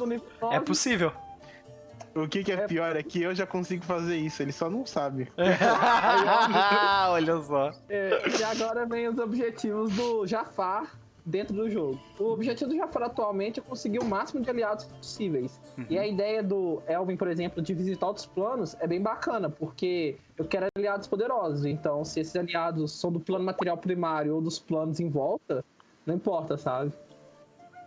É 0.53 0.61
possível. 0.61 1.13
O 2.15 2.29
que, 2.29 2.45
que 2.45 2.53
é 2.53 2.67
pior 2.67 2.97
é 2.97 3.03
que 3.03 3.23
eu 3.23 3.35
já 3.35 3.47
consigo 3.47 3.85
fazer 3.85 4.17
isso, 4.17 4.43
ele 4.43 4.53
só 4.53 4.71
não 4.71 4.87
sabe. 4.87 5.29
Olha 7.11 7.41
só. 7.43 7.73
É, 7.89 8.23
e 8.39 8.45
agora 8.45 8.87
vem 8.87 9.09
os 9.09 9.19
objetivos 9.19 9.93
do 9.95 10.27
Jafar 10.27 10.93
dentro 11.25 11.55
do 11.55 11.71
jogo. 11.71 11.99
O 12.19 12.33
objetivo 12.33 12.71
do 12.71 12.77
Jafar 12.77 13.05
atualmente 13.05 13.59
é 13.59 13.63
conseguir 13.63 13.99
o 13.99 14.05
máximo 14.05 14.43
de 14.43 14.51
aliados 14.51 14.85
possíveis. 14.85 15.61
E 15.89 15.99
a 15.99 16.07
ideia 16.07 16.43
do 16.43 16.83
Elvin, 16.87 17.17
por 17.17 17.29
exemplo, 17.29 17.63
de 17.63 17.75
visitar 17.75 18.07
outros 18.07 18.27
planos 18.27 18.77
é 18.79 18.87
bem 18.87 19.01
bacana, 19.01 19.49
porque 19.49 20.17
eu 20.37 20.45
quero 20.45 20.67
aliados 20.77 21.07
poderosos. 21.07 21.65
Então, 21.65 22.05
se 22.05 22.21
esses 22.21 22.37
aliados 22.37 22.93
são 22.93 23.11
do 23.11 23.19
plano 23.19 23.45
material 23.45 23.79
primário 23.79 24.35
ou 24.35 24.41
dos 24.41 24.59
planos 24.59 25.01
em 25.01 25.09
volta, 25.09 25.65
não 26.05 26.15
importa, 26.15 26.57
sabe? 26.57 26.93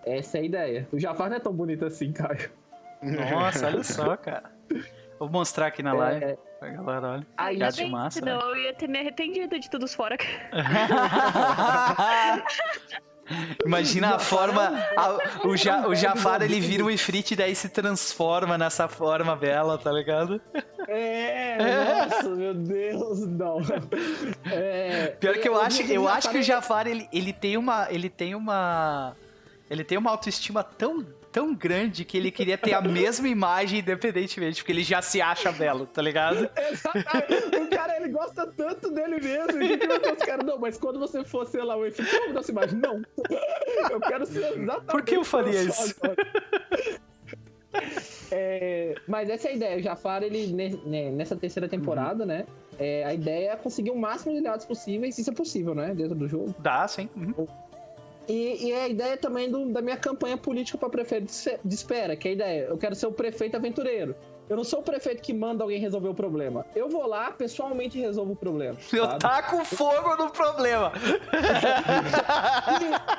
Essa 0.04 0.38
é 0.38 0.42
a 0.42 0.44
ideia. 0.44 0.88
O 0.92 1.00
Jafar 1.00 1.30
não 1.30 1.38
é 1.38 1.40
tão 1.40 1.54
bonito 1.54 1.86
assim, 1.86 2.12
Caio. 2.12 2.50
Nossa, 3.02 3.68
olha 3.68 3.84
só, 3.84 4.16
cara. 4.18 4.52
Vou 5.20 5.30
mostrar 5.30 5.68
aqui 5.68 5.82
na 5.84 5.94
live. 5.94 6.24
É, 6.26 6.38
Pra 6.60 6.70
galera, 6.70 7.08
olha. 7.10 7.28
aí, 7.38 7.54
Ainda 7.54 7.72
bem, 7.72 7.92
massa, 7.92 8.20
senão 8.20 8.40
eu 8.42 8.58
ia 8.58 8.74
ter 8.74 8.88
me 8.88 8.98
arrependido 9.00 9.60
de 9.60 9.70
todos 9.70 9.94
fora. 9.94 10.18
Imagina 13.66 14.16
a 14.16 14.20
forma. 14.20 14.72
a- 14.96 15.18
o, 15.46 15.56
ja, 15.58 15.88
o 15.88 15.94
Jafar 15.94 16.42
ele 16.42 16.60
vira 16.62 16.84
um 16.84 16.90
Ifrit 16.90 17.32
e 17.34 17.36
daí 17.36 17.54
se 17.56 17.68
transforma 17.70 18.58
nessa 18.58 18.88
forma 18.88 19.36
bela, 19.36 19.78
tá 19.78 19.92
ligado? 19.92 20.42
É, 20.88 21.58
nossa, 22.08 22.30
meu 22.30 22.54
Deus, 22.54 23.28
não. 23.28 23.58
É, 24.50 25.08
Pior 25.20 25.36
que 25.36 25.48
eu 25.50 25.54
o 25.56 25.60
acho, 25.60 25.82
eu 25.84 26.08
acho 26.08 26.30
que 26.30 26.38
o 26.38 26.44
Jafar 26.44 26.86
Jafar 26.86 26.88
ele, 26.88 27.08
ele 27.12 27.34
tem 27.34 27.58
uma, 27.58 27.88
ele 27.92 28.10
tem 28.10 28.34
uma, 28.34 29.14
ele 29.70 29.84
tem 29.84 29.98
uma 29.98 30.10
autoestima 30.10 30.64
tão, 30.64 31.06
tão 31.32 31.54
grande 31.54 32.04
que 32.06 32.18
ele 32.18 32.32
queria 32.32 32.58
ter 32.58 32.74
a 32.74 32.82
mesma 32.82 33.28
imagem 33.28 33.80
independentemente, 33.80 34.62
porque 34.62 34.72
ele 34.72 34.84
já 34.84 35.02
se 35.02 35.22
acha 35.22 35.52
belo, 35.52 35.86
tá 35.86 36.02
ligado? 36.02 36.50
Exatamente. 36.72 37.56
O 37.58 37.70
cara, 37.70 37.98
ele 37.98 38.10
gosta 38.10 38.48
tanto 38.48 38.90
dele 38.92 39.20
mesmo. 39.22 39.62
E 39.62 39.78
que 39.78 39.88
os 39.88 40.24
caras, 40.24 40.46
não, 40.46 40.58
mas 40.60 40.78
quando 40.78 41.00
você 41.00 41.24
for, 41.24 41.46
sei 41.48 41.64
lá, 41.64 41.76
o 41.76 41.86
efeito 41.86 42.10
como 42.28 42.44
sua 42.44 42.52
imagem? 42.52 42.80
Não. 42.80 43.02
Eu 43.92 44.00
quero 44.02 44.26
ser 44.26 44.58
exatamente. 44.58 44.86
Por 44.92 45.02
que 45.04 45.16
eu 45.16 45.24
faria 45.24 45.62
isso? 45.64 45.94
É, 48.32 48.96
mas 49.08 49.30
essa 49.30 49.48
é 49.48 49.52
a 49.52 49.56
ideia. 49.56 49.78
O 49.78 49.82
Jafar, 49.82 50.24
ele, 50.24 50.48
ne- 50.52 51.12
nessa 51.12 51.36
terceira 51.36 51.68
temporada, 51.70 52.26
né? 52.26 52.46
é, 52.80 53.04
a 53.04 53.14
ideia 53.14 53.52
é 53.52 53.56
conseguir 53.56 53.92
o 53.92 53.98
máximo 53.98 54.32
de 54.34 54.40
aliados 54.40 54.66
possíveis, 54.66 55.18
isso 55.18 55.30
é 55.30 55.34
possível, 55.34 55.74
né? 55.74 55.94
Dentro 55.96 56.16
do 56.16 56.28
jogo. 56.28 56.54
Dá, 56.60 56.88
sim. 56.88 57.10
Uhum. 57.16 57.48
E, 58.28 58.68
e 58.68 58.72
é 58.72 58.84
a 58.84 58.88
ideia 58.90 59.16
também 59.18 59.50
do- 59.50 59.72
da 59.72 59.82
minha 59.82 59.96
campanha 59.98 60.38
política 60.38 60.78
para 60.78 60.90
prefeito 60.90 61.26
de 61.32 61.60
de 61.64 61.76
espera, 61.76 62.16
que 62.16 62.28
é 62.28 62.32
a 62.32 62.34
ideia. 62.34 62.62
Eu 62.70 62.78
quero 62.78 62.94
ser 62.96 63.08
o 63.08 63.12
prefeito 63.12 63.56
aventureiro. 63.56 64.16
Eu 64.50 64.56
não 64.56 64.64
sou 64.64 64.80
o 64.80 64.84
prefeito 64.84 65.22
que 65.22 65.34
manda 65.34 65.62
alguém 65.64 65.78
resolver 65.80 66.08
o 66.08 66.14
problema. 66.14 66.66
Eu 66.74 66.88
vou 66.88 67.06
lá, 67.06 67.32
pessoalmente 67.32 68.00
resolvo 68.00 68.32
o 68.32 68.36
problema. 68.36 68.78
Eu 68.94 69.06
sabe? 69.06 69.20
taco 69.20 69.66
fogo 69.66 70.16
no 70.16 70.30
problema. 70.30 70.92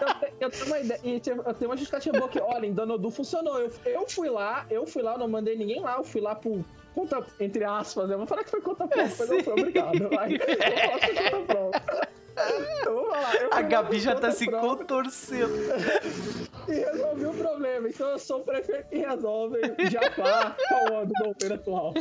eu, 0.00 0.14
te- 0.14 0.32
eu 0.40 0.50
tenho 0.50 0.66
uma 0.66 0.78
ideia, 0.80 1.00
e 1.04 1.14
eu 1.14 1.20
tenho 1.54 1.70
uma 1.70 1.76
justificativa 1.76 2.16
boa 2.18 2.28
que, 2.30 2.40
olha, 2.40 2.66
em 2.66 2.72
Danodu 2.72 3.10
funcionou. 3.10 3.58
Eu, 3.58 3.70
eu 3.84 4.08
fui 4.08 4.28
lá, 4.30 4.66
eu 4.70 4.86
fui 4.86 5.02
lá, 5.02 5.12
eu 5.14 5.18
não 5.18 5.28
mandei 5.28 5.56
ninguém 5.56 5.80
lá, 5.80 5.96
eu 5.98 6.04
fui 6.04 6.20
lá 6.20 6.34
por 6.34 6.64
conta, 6.94 7.24
entre 7.38 7.62
aspas, 7.64 8.10
eu 8.10 8.16
vou 8.18 8.26
falar 8.26 8.44
que 8.44 8.50
foi 8.50 8.60
conta 8.62 8.86
própria, 8.88 9.14
mas 9.18 9.28
não 9.28 9.42
foi 9.44 9.52
obrigado. 9.52 10.08
Vai. 10.08 10.32
Eu 10.34 10.98
foi 11.00 11.14
conta 11.30 11.40
própria. 11.54 12.08
Falar, 13.18 13.34
eu 13.36 13.52
A 13.52 13.62
Gabi 13.62 13.98
já 13.98 14.14
tá 14.14 14.30
se 14.30 14.46
contorcendo. 14.50 15.54
E 16.68 16.72
resolvi 16.72 17.26
o 17.26 17.34
problema. 17.34 17.88
Então 17.88 18.08
eu 18.08 18.18
sou 18.18 18.40
o 18.40 18.44
prefeito 18.44 18.88
que 18.88 18.98
resolve 18.98 19.60
qual 20.68 21.00
ano 21.00 21.12
do 21.12 21.24
governo 21.24 21.54
atual. 21.54 21.94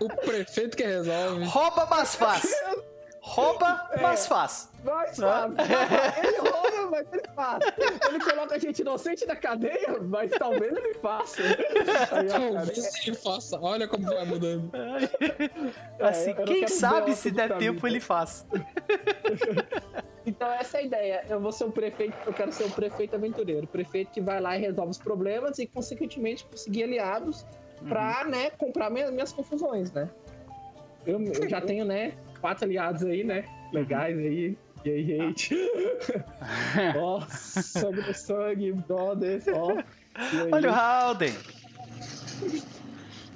O 0.00 0.08
prefeito 0.08 0.76
que 0.76 0.84
resolve. 0.84 1.44
Rouba, 1.44 1.86
mas 1.90 2.14
faz. 2.14 2.42
Rouba, 3.32 3.88
mas 4.00 4.26
faz. 4.26 4.70
Mas, 4.84 5.16
sabe, 5.16 5.56
ele 6.22 6.38
rouba, 6.38 6.90
mas 6.90 7.12
ele 7.12 7.22
faz. 7.34 7.64
Ele 8.08 8.20
coloca 8.20 8.54
a 8.56 8.58
gente 8.58 8.80
inocente 8.80 9.24
na 9.24 9.36
cadeia, 9.36 9.98
mas 10.02 10.30
talvez 10.32 10.76
ele 10.76 10.94
faça. 10.94 11.40
Aí, 12.12 12.28
ó, 12.28 12.30
cara, 12.30 12.52
Talvez 12.52 13.06
ele 13.06 13.16
faça. 13.16 13.58
Olha 13.58 13.88
como 13.88 14.04
vai 14.04 14.24
mudando. 14.26 14.70
Assim, 15.98 16.30
eu 16.30 16.36
não 16.36 16.44
quem 16.44 16.68
sabe 16.68 17.14
se 17.14 17.30
der 17.30 17.56
tempo 17.56 17.80
caminho. 17.80 17.86
ele 17.86 18.00
faz. 18.00 18.46
Então 20.24 20.48
essa 20.52 20.76
é 20.76 20.80
a 20.80 20.84
ideia. 20.84 21.24
Eu 21.28 21.40
vou 21.40 21.50
ser 21.50 21.64
o 21.64 21.72
prefeito, 21.72 22.16
eu 22.24 22.32
quero 22.32 22.52
ser 22.52 22.62
o 22.62 22.70
prefeito 22.70 23.16
aventureiro. 23.16 23.66
Prefeito 23.66 24.12
que 24.12 24.20
vai 24.20 24.40
lá 24.40 24.56
e 24.56 24.60
resolve 24.60 24.92
os 24.92 24.98
problemas 24.98 25.58
e, 25.58 25.66
consequentemente, 25.66 26.44
conseguir 26.44 26.84
aliados 26.84 27.44
pra, 27.88 28.24
né, 28.24 28.50
comprar 28.50 28.88
minhas, 28.88 29.10
minhas 29.10 29.32
confusões, 29.32 29.90
né? 29.90 30.08
Eu, 31.04 31.20
eu 31.20 31.48
já 31.48 31.60
tenho, 31.60 31.84
né, 31.84 32.12
quatro 32.42 32.64
aliados 32.64 33.02
aí, 33.04 33.24
né? 33.24 33.44
Legais 33.72 34.18
aí. 34.18 34.58
E 34.84 34.90
aí, 34.90 35.06
gente? 35.06 35.56
ó, 36.98 37.20
sangue 37.28 38.02
do 38.02 38.12
sangue, 38.12 38.72
brothers, 38.72 39.46
ó. 39.46 39.78
Aí? 40.14 40.50
Olha 40.50 40.70
o 40.70 40.74
Halden. 40.74 41.32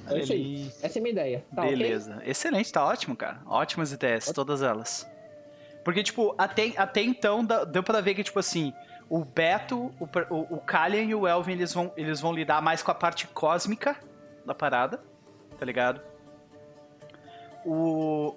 É 0.09 0.19
isso 0.19 0.33
aí. 0.33 0.71
Essa 0.83 0.99
é 0.99 1.01
a 1.01 1.03
minha 1.03 1.13
ideia. 1.13 1.45
Tá? 1.55 1.63
Beleza. 1.63 2.21
Excelente, 2.27 2.73
tá 2.73 2.85
ótimo, 2.85 3.17
cara. 3.17 3.41
Ótimas 3.47 3.93
ideias, 3.93 4.27
todas 4.33 4.61
elas. 4.61 5.09
Porque, 5.85 6.03
tipo, 6.03 6.35
até, 6.37 6.73
até 6.77 7.01
então 7.01 7.47
deu 7.71 7.83
pra 7.83 8.01
ver 8.01 8.15
que, 8.15 8.25
tipo 8.25 8.41
assim, 8.41 8.73
o 9.09 9.25
Beto, 9.25 9.95
o, 10.01 10.09
o, 10.35 10.57
o 10.57 10.61
Kalian 10.61 11.05
e 11.05 11.15
o 11.15 11.29
Elvin, 11.29 11.53
eles 11.53 11.73
vão, 11.73 11.93
eles 11.97 12.21
vão 12.21 12.33
lidar 12.33 12.61
mais 12.61 12.83
com 12.83 12.91
a 12.91 12.95
parte 12.95 13.29
cósmica 13.29 13.97
da 14.45 14.53
parada, 14.53 15.01
tá 15.57 15.65
ligado? 15.65 16.01
O, 17.65 18.35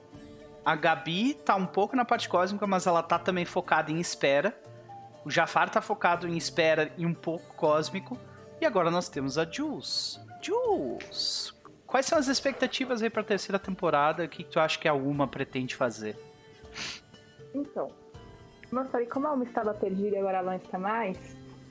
a 0.69 0.75
Gabi 0.75 1.33
tá 1.33 1.55
um 1.55 1.65
pouco 1.65 1.95
na 1.95 2.05
parte 2.05 2.29
cósmica, 2.29 2.67
mas 2.67 2.85
ela 2.85 3.01
tá 3.01 3.17
também 3.17 3.43
focada 3.43 3.91
em 3.91 3.99
espera. 3.99 4.55
O 5.25 5.29
Jafar 5.31 5.67
tá 5.67 5.81
focado 5.81 6.27
em 6.27 6.37
espera 6.37 6.91
e 6.95 7.07
um 7.07 7.13
pouco 7.13 7.55
cósmico. 7.55 8.15
E 8.61 8.65
agora 8.67 8.91
nós 8.91 9.09
temos 9.09 9.35
a 9.39 9.45
Jules. 9.49 10.19
Jules, 10.43 11.55
quais 11.87 12.05
são 12.05 12.19
as 12.19 12.27
expectativas 12.27 13.01
aí 13.01 13.09
pra 13.09 13.23
terceira 13.23 13.57
temporada? 13.57 14.23
O 14.25 14.29
que, 14.29 14.43
tu 14.43 14.59
acha 14.59 14.77
que 14.77 14.87
a 14.87 14.93
Uma 14.93 15.27
pretende 15.27 15.75
fazer? 15.75 16.15
Então, 17.55 17.87
como 18.69 18.81
eu 18.83 18.85
falei, 18.89 19.07
como 19.07 19.25
a 19.25 19.31
Alma 19.31 19.45
estava 19.45 19.73
perdida 19.73 20.17
e 20.17 20.19
agora 20.19 20.37
ela 20.37 20.51
não 20.51 20.57
está 20.57 20.77
mais, 20.77 21.17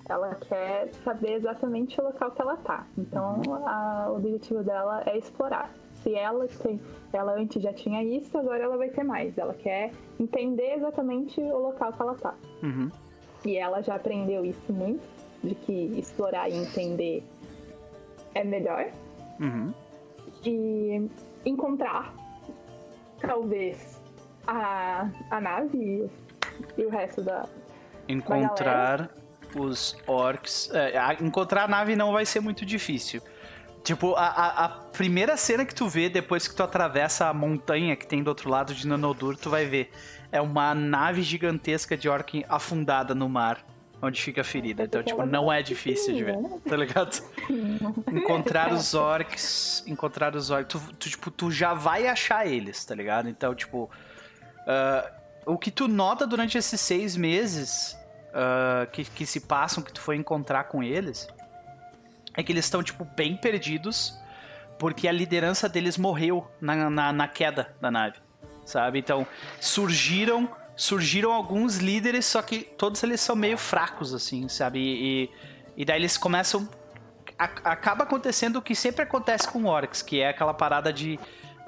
ela 0.08 0.34
quer 0.34 0.90
saber 1.04 1.34
exatamente 1.34 2.00
o 2.00 2.04
local 2.04 2.32
que 2.32 2.42
ela 2.42 2.56
tá. 2.56 2.84
Então, 2.98 3.40
a- 3.64 4.08
o 4.10 4.16
objetivo 4.16 4.64
dela 4.64 5.04
é 5.06 5.16
explorar. 5.16 5.70
Se 6.08 6.14
ela 6.14 6.48
tem, 6.62 6.80
ela 7.12 7.34
antes 7.34 7.62
já 7.62 7.70
tinha 7.70 8.02
isso, 8.02 8.38
agora 8.38 8.64
ela 8.64 8.78
vai 8.78 8.88
ter 8.88 9.02
mais. 9.04 9.36
Ela 9.36 9.52
quer 9.52 9.90
entender 10.18 10.76
exatamente 10.76 11.38
o 11.38 11.58
local 11.58 11.92
que 11.92 12.00
ela 12.00 12.14
tá. 12.14 12.34
Uhum. 12.62 12.90
E 13.44 13.58
ela 13.58 13.82
já 13.82 13.96
aprendeu 13.96 14.42
isso 14.42 14.72
muito, 14.72 15.02
de 15.44 15.54
que 15.54 15.72
explorar 15.98 16.48
e 16.48 16.56
entender 16.56 17.22
é 18.34 18.42
melhor. 18.42 18.86
Uhum. 19.38 19.74
E 20.46 21.10
encontrar, 21.44 22.14
talvez, 23.20 24.00
a, 24.46 25.10
a 25.30 25.40
nave 25.42 25.76
e, 25.76 26.10
e 26.80 26.86
o 26.86 26.88
resto 26.88 27.20
da, 27.20 27.46
Encontrar 28.08 29.10
os 29.54 29.94
orcs. 30.06 30.70
é, 30.72 31.22
encontrar 31.22 31.64
a 31.64 31.68
nave 31.68 31.94
não 31.94 32.12
vai 32.12 32.24
ser 32.24 32.40
muito 32.40 32.64
difícil. 32.64 33.20
Tipo, 33.88 34.14
a, 34.16 34.26
a- 34.26 34.64
a 34.66 34.68
primeira 34.68 35.34
cena 35.38 35.64
que 35.64 35.74
tu 35.74 35.88
vê 35.88 36.10
depois 36.10 36.46
que 36.46 36.54
tu 36.54 36.62
atravessa 36.62 37.26
a 37.26 37.32
montanha 37.32 37.96
que 37.96 38.06
tem 38.06 38.22
do 38.22 38.28
outro 38.28 38.50
lado 38.50 38.74
de 38.74 38.86
Nanodur, 38.86 39.34
tu 39.34 39.48
vai 39.48 39.64
ver. 39.64 39.90
É 40.30 40.42
uma 40.42 40.74
nave 40.74 41.22
gigantesca 41.22 41.96
de 41.96 42.06
orc 42.06 42.44
afundada 42.50 43.14
no 43.14 43.30
mar, 43.30 43.64
onde 44.02 44.20
fica 44.20 44.42
a 44.42 44.44
ferida. 44.44 44.82
Então, 44.82 45.02
tipo, 45.02 45.24
não 45.24 45.50
é 45.50 45.62
difícil 45.62 46.14
de 46.14 46.22
ver, 46.22 46.36
tá 46.68 46.76
ligado? 46.76 47.18
encontrar 48.12 48.74
os 48.74 48.92
orcs, 48.92 49.82
encontrar 49.86 50.36
os 50.36 50.50
orcs, 50.50 50.68
tu, 50.70 50.92
tu, 50.98 51.08
tipo, 51.08 51.30
tu 51.30 51.50
já 51.50 51.72
vai 51.72 52.06
achar 52.08 52.46
eles, 52.46 52.84
tá 52.84 52.94
ligado? 52.94 53.26
Então, 53.30 53.54
tipo, 53.54 53.90
ah, 54.66 55.10
o 55.46 55.56
que 55.56 55.70
tu 55.70 55.88
nota 55.88 56.26
durante 56.26 56.58
esses 56.58 56.78
seis 56.78 57.16
meses 57.16 57.96
ah, 58.34 58.86
que, 58.92 59.02
que 59.02 59.24
se 59.24 59.40
passam, 59.40 59.82
que 59.82 59.94
tu 59.94 60.00
foi 60.02 60.16
encontrar 60.16 60.64
com 60.64 60.82
eles, 60.82 61.26
é 62.36 62.42
que 62.42 62.52
eles 62.52 62.64
estão, 62.64 62.82
tipo, 62.82 63.04
bem 63.16 63.36
perdidos, 63.36 64.18
porque 64.78 65.08
a 65.08 65.12
liderança 65.12 65.68
deles 65.68 65.98
morreu 65.98 66.48
na, 66.60 66.88
na, 66.88 67.12
na 67.12 67.28
queda 67.28 67.74
da 67.80 67.90
nave, 67.90 68.18
sabe? 68.64 68.98
Então, 68.98 69.26
surgiram 69.60 70.48
surgiram 70.76 71.32
alguns 71.32 71.78
líderes, 71.78 72.24
só 72.24 72.40
que 72.40 72.60
todos 72.60 73.02
eles 73.02 73.20
são 73.20 73.34
meio 73.34 73.58
fracos, 73.58 74.14
assim, 74.14 74.48
sabe? 74.48 74.78
E, 74.78 75.30
e 75.76 75.84
daí 75.84 75.98
eles 76.00 76.16
começam 76.16 76.68
a- 77.36 77.72
acaba 77.72 78.04
acontecendo 78.04 78.56
o 78.56 78.62
que 78.62 78.76
sempre 78.76 79.02
acontece 79.02 79.48
com 79.48 79.64
orcs, 79.64 80.02
que 80.02 80.20
é 80.20 80.28
aquela 80.28 80.54
parada 80.54 80.92
de 80.92 81.18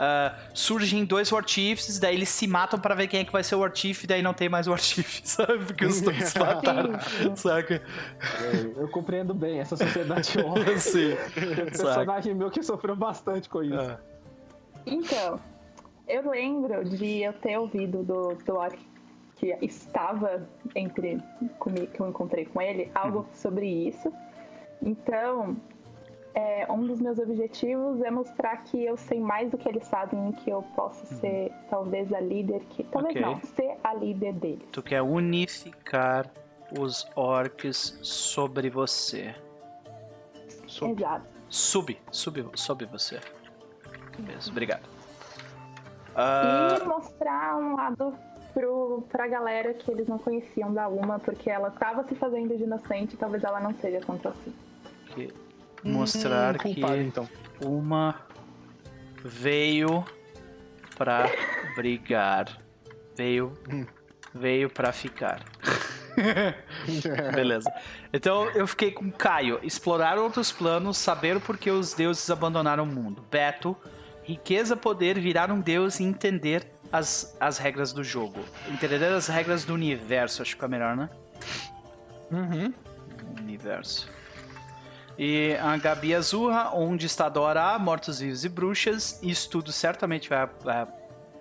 ah, 0.03 0.35
surgem 0.55 1.05
dois 1.05 1.31
Warchiefs, 1.31 1.99
daí 1.99 2.15
eles 2.15 2.31
se 2.31 2.47
matam 2.47 2.81
pra 2.81 2.95
ver 2.95 3.07
quem 3.07 3.21
é 3.21 3.25
que 3.25 3.31
vai 3.31 3.45
ser 3.45 3.55
o 3.55 3.59
Warchief, 3.61 4.07
daí 4.07 4.23
não 4.23 4.33
tem 4.33 4.49
mais 4.49 4.67
Warchief, 4.67 5.21
sabe? 5.29 5.59
Porque 5.67 5.85
os 5.85 6.01
dois 6.01 6.25
se 6.25 6.39
mataram, 6.41 6.99
saca? 7.37 7.83
Eu 8.77 8.89
compreendo 8.89 9.35
bem 9.35 9.61
essa 9.61 9.77
sociedade 9.77 10.39
orc. 10.43 10.79
Sim, 10.81 11.15
Tem 11.35 11.75
saca? 11.75 11.95
personagem 11.95 12.35
meu 12.35 12.51
que 12.51 12.63
sofreu 12.63 12.97
bastante 12.97 13.47
com 13.49 13.63
isso. 13.63 13.75
Ah, 13.79 13.99
Então, 14.87 15.39
eu 16.09 16.31
lembro 16.31 16.83
de 16.83 17.23
eu 17.23 17.35
ter 17.35 17.59
ouvido 17.59 18.03
do, 18.03 18.35
do 18.35 18.55
orc 18.57 18.79
que 19.37 19.55
estava 19.63 20.49
entre 20.75 21.19
comigo, 21.59 21.87
que 21.89 22.01
eu 22.01 22.09
encontrei 22.09 22.47
com 22.47 22.61
ele, 22.63 22.91
algo 22.95 23.27
sobre 23.35 23.67
isso. 23.67 24.11
Então, 24.83 25.57
é, 26.35 26.67
um 26.71 26.87
dos 26.87 27.01
meus 27.01 27.19
objetivos 27.19 28.01
é 28.03 28.11
mostrar 28.11 28.57
que 28.59 28.85
eu 28.85 28.97
sei 28.97 29.19
mais 29.21 29.51
do 29.51 29.59
que 29.59 29.69
eles 29.69 29.85
sabem 29.87 30.31
e 30.31 30.33
que 30.35 30.51
eu 30.51 30.63
posso 30.77 31.05
ser 31.17 31.53
talvez 31.69 32.13
a 32.13 32.21
líder 32.21 32.61
que. 32.71 32.85
Talvez 32.85 33.17
Ok. 33.17 33.23
não, 33.27 33.41
ser 33.41 33.77
a 33.83 33.95
líder 33.95 34.33
deles. 34.35 34.69
tu 34.73 34.83
quer 34.83 35.03
unificar 35.03 36.27
os 36.79 37.07
orcs 37.17 37.99
sobre 38.03 38.71
você. 38.71 39.35
Sub. 40.67 40.93
Exato. 40.93 41.27
Sub, 41.49 41.99
sub, 42.13 42.47
sob 42.55 42.87
você. 42.87 43.19
Beleza, 44.17 44.51
obrigado. 44.51 44.89
Ah, 46.15 46.79
E 46.81 46.85
mostrar 46.87 47.57
um 47.57 47.75
lado 47.77 48.15
pro, 48.55 49.03
pra 49.11 49.27
galera 49.27 49.75
que 49.75 49.91
eles 49.91 50.07
não 50.07 50.19
conheciam 50.19 50.73
da 50.73 50.87
Uma, 50.89 51.19
porque 51.19 51.51
ela 51.51 51.71
tava 51.71 52.05
se 52.05 52.15
fazendo 52.15 52.57
de 52.57 52.65
inocente, 52.65 53.17
talvez 53.17 53.43
ela 53.45 53.61
não 53.61 53.75
seja 53.75 54.01
tanto 54.01 54.29
assim. 54.29 54.53
que- 55.15 55.33
mostrar 55.83 56.57
Hum, 56.57 56.59
que 56.59 56.75
culpado, 56.75 57.01
então. 57.01 57.29
uma 57.65 58.21
veio 59.25 60.05
pra 60.97 61.31
brigar. 61.77 62.59
Veio, 63.17 63.53
veio 64.35 64.71
pra 64.71 64.93
ficar. 64.93 65.43
Beleza. 67.35 67.71
Então 68.13 68.49
eu 68.51 68.67
fiquei 68.67 68.91
com 68.91 69.11
Caio. 69.11 69.59
Explorar 69.63 70.19
outros 70.19 70.51
planos, 70.53 70.99
saber 70.99 71.41
por 71.41 71.57
que 71.59 71.71
os 71.71 71.95
deuses 71.95 72.29
abandonaram 72.31 72.85
o 72.85 72.87
mundo. 72.87 73.25
Beto, 73.31 73.77
riqueza, 74.23 74.77
poder, 74.77 75.19
virar 75.19 75.51
um 75.51 75.61
deus 75.61 76.01
e 76.01 76.05
entender 76.05 76.67
as, 76.93 77.37
as 77.39 77.59
regras 77.59 77.93
do 77.93 78.03
jogo. 78.03 78.41
Entender 78.69 79.05
as 79.05 79.29
regras 79.29 79.65
do 79.65 79.75
universo, 79.75 80.43
acho 80.43 80.57
que 80.57 80.65
é 80.65 80.69
melhor, 80.69 80.97
né? 80.97 81.09
Uhum. 82.31 82.73
Universo. 83.39 84.09
E 85.23 85.55
a 85.57 85.77
Gabi 85.77 86.15
Azurra, 86.15 86.71
onde 86.73 87.05
está 87.05 87.29
Dora, 87.29 87.79
Mortos-Vivos 87.79 88.43
e 88.47 88.49
Bruxas. 88.49 89.21
Isso 89.23 89.51
tudo 89.51 89.71
certamente 89.71 90.31
vai, 90.31 90.49
vai, 90.65 90.87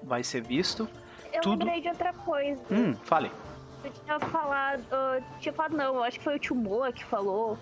vai 0.03 0.21
ser 0.23 0.41
visto. 0.41 0.85
Eu 1.31 1.39
Tudo- 1.39 1.63
lembrei 1.63 1.81
de 1.81 1.87
outra 1.87 2.11
coisa. 2.11 2.59
Hum, 2.69 2.93
fale. 3.05 3.31
Eu 3.81 3.89
tinha 4.03 4.19
falado. 4.19 4.83
ah, 4.91 5.19
tinha 5.39 5.53
falado 5.53 5.77
não, 5.77 5.95
eu 5.95 6.03
acho 6.03 6.17
que 6.17 6.23
foi 6.25 6.35
o 6.35 6.39
tio 6.39 6.57
que 6.93 7.05
falou. 7.05 7.57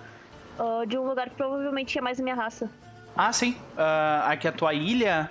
ah, 0.58 0.86
de 0.88 0.98
um 0.98 1.08
lugar 1.08 1.30
que 1.30 1.36
provavelmente 1.36 1.90
tinha 1.92 2.02
mais 2.02 2.20
a 2.20 2.24
minha 2.24 2.34
raça. 2.36 2.68
Ah, 3.16 3.32
sim. 3.32 3.56
Ah, 3.78 4.26
aqui 4.28 4.48
a 4.48 4.52
tua 4.52 4.74
ilha. 4.74 5.30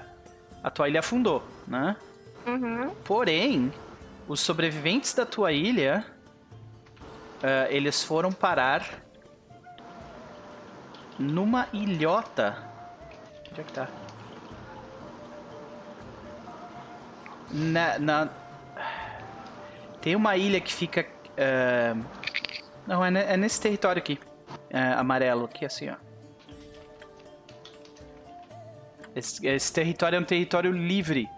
A 0.62 0.70
tua 0.70 0.88
ilha 0.88 1.00
afundou, 1.00 1.42
né? 1.66 1.96
Uhum. 2.46 2.90
Porém, 3.04 3.72
os 4.28 4.38
sobreviventes 4.38 5.12
da 5.14 5.26
tua 5.26 5.50
ilha. 5.50 6.06
ah, 7.42 7.66
eles 7.70 8.04
foram 8.04 8.30
parar. 8.30 9.04
Numa 11.18 11.68
ilhota. 11.72 12.56
Onde 13.50 13.60
é 13.60 13.64
que 13.64 13.72
tá? 13.72 13.88
Na. 17.50 17.98
na- 17.98 18.28
Tem 20.00 20.14
uma 20.14 20.36
ilha 20.36 20.60
que 20.60 20.72
fica. 20.72 21.06
ah, 21.38 21.96
Não, 22.86 23.04
é, 23.04 23.32
é 23.32 23.36
nesse 23.36 23.60
território 23.60 24.00
aqui. 24.00 24.18
ah, 24.72 25.00
amarelo, 25.00 25.46
aqui 25.46 25.64
assim, 25.64 25.88
ó. 25.90 25.94
Esse, 29.14 29.46
esse 29.46 29.72
território 29.72 30.16
é 30.16 30.20
um 30.20 30.24
território 30.24 30.70
livre. 30.70 31.28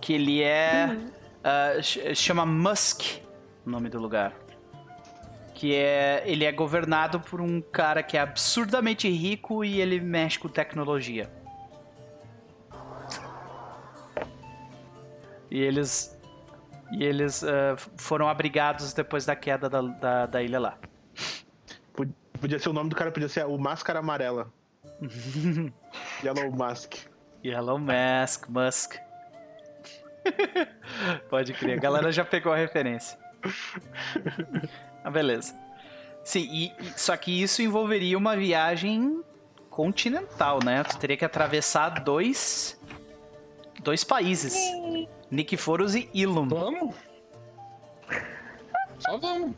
Que 0.00 0.14
ele 0.14 0.42
é. 0.42 0.96
ah, 1.44 1.80
ch- 1.82 2.14
chama 2.16 2.44
Musk 2.44 3.20
o 3.66 3.70
nome 3.70 3.88
do 3.88 3.98
lugar. 4.00 4.32
Que 5.58 5.74
é. 5.74 6.22
Ele 6.24 6.44
é 6.44 6.52
governado 6.52 7.18
por 7.18 7.40
um 7.40 7.60
cara 7.60 8.00
que 8.02 8.16
é 8.16 8.20
absurdamente 8.20 9.08
rico 9.08 9.64
e 9.64 9.80
ele 9.80 9.98
mexe 10.00 10.38
com 10.38 10.48
tecnologia. 10.48 11.28
E 15.50 15.60
eles. 15.60 16.16
E 16.92 17.02
eles 17.04 17.42
f- 17.42 17.90
foram 17.98 18.28
abrigados 18.28 18.92
depois 18.94 19.26
da 19.26 19.34
queda 19.36 19.68
da, 19.68 19.82
da, 19.82 20.26
da 20.26 20.42
ilha 20.42 20.58
lá. 20.60 20.78
Pod- 21.92 22.14
Podia 22.40 22.58
ser 22.58 22.68
o 22.68 22.72
nome 22.72 22.88
do 22.88 22.96
cara, 22.96 23.10
podia 23.10 23.28
ser 23.28 23.44
o 23.44 23.58
Máscara 23.58 23.98
Amarela. 23.98 24.48
Yellow 26.24 26.50
Mask. 26.56 26.94
Yellow 27.44 27.78
Mask, 27.78 28.48
Musk. 28.48 28.94
Pode 31.28 31.52
crer, 31.54 31.78
a 31.78 31.80
galera 31.80 32.10
já 32.12 32.24
pegou 32.24 32.52
a 32.52 32.56
referência. 32.56 33.18
Ah, 35.04 35.10
beleza. 35.10 35.54
Sim, 36.24 36.40
e, 36.50 36.66
e- 36.80 36.92
só 36.96 37.16
que 37.16 37.42
isso 37.42 37.62
envolveria 37.62 38.16
uma 38.18 38.36
viagem 38.36 39.22
continental, 39.70 40.58
né? 40.64 40.82
Tu 40.84 40.98
teria 40.98 41.16
que 41.16 41.24
atravessar 41.24 41.88
dois 42.02 42.78
dois 43.82 44.02
países, 44.04 44.54
Nikiforos 45.30 45.94
e 45.94 46.10
Ilum. 46.12 46.48
Vamos? 46.48 46.94
Só 48.98 49.16
vamos. 49.18 49.54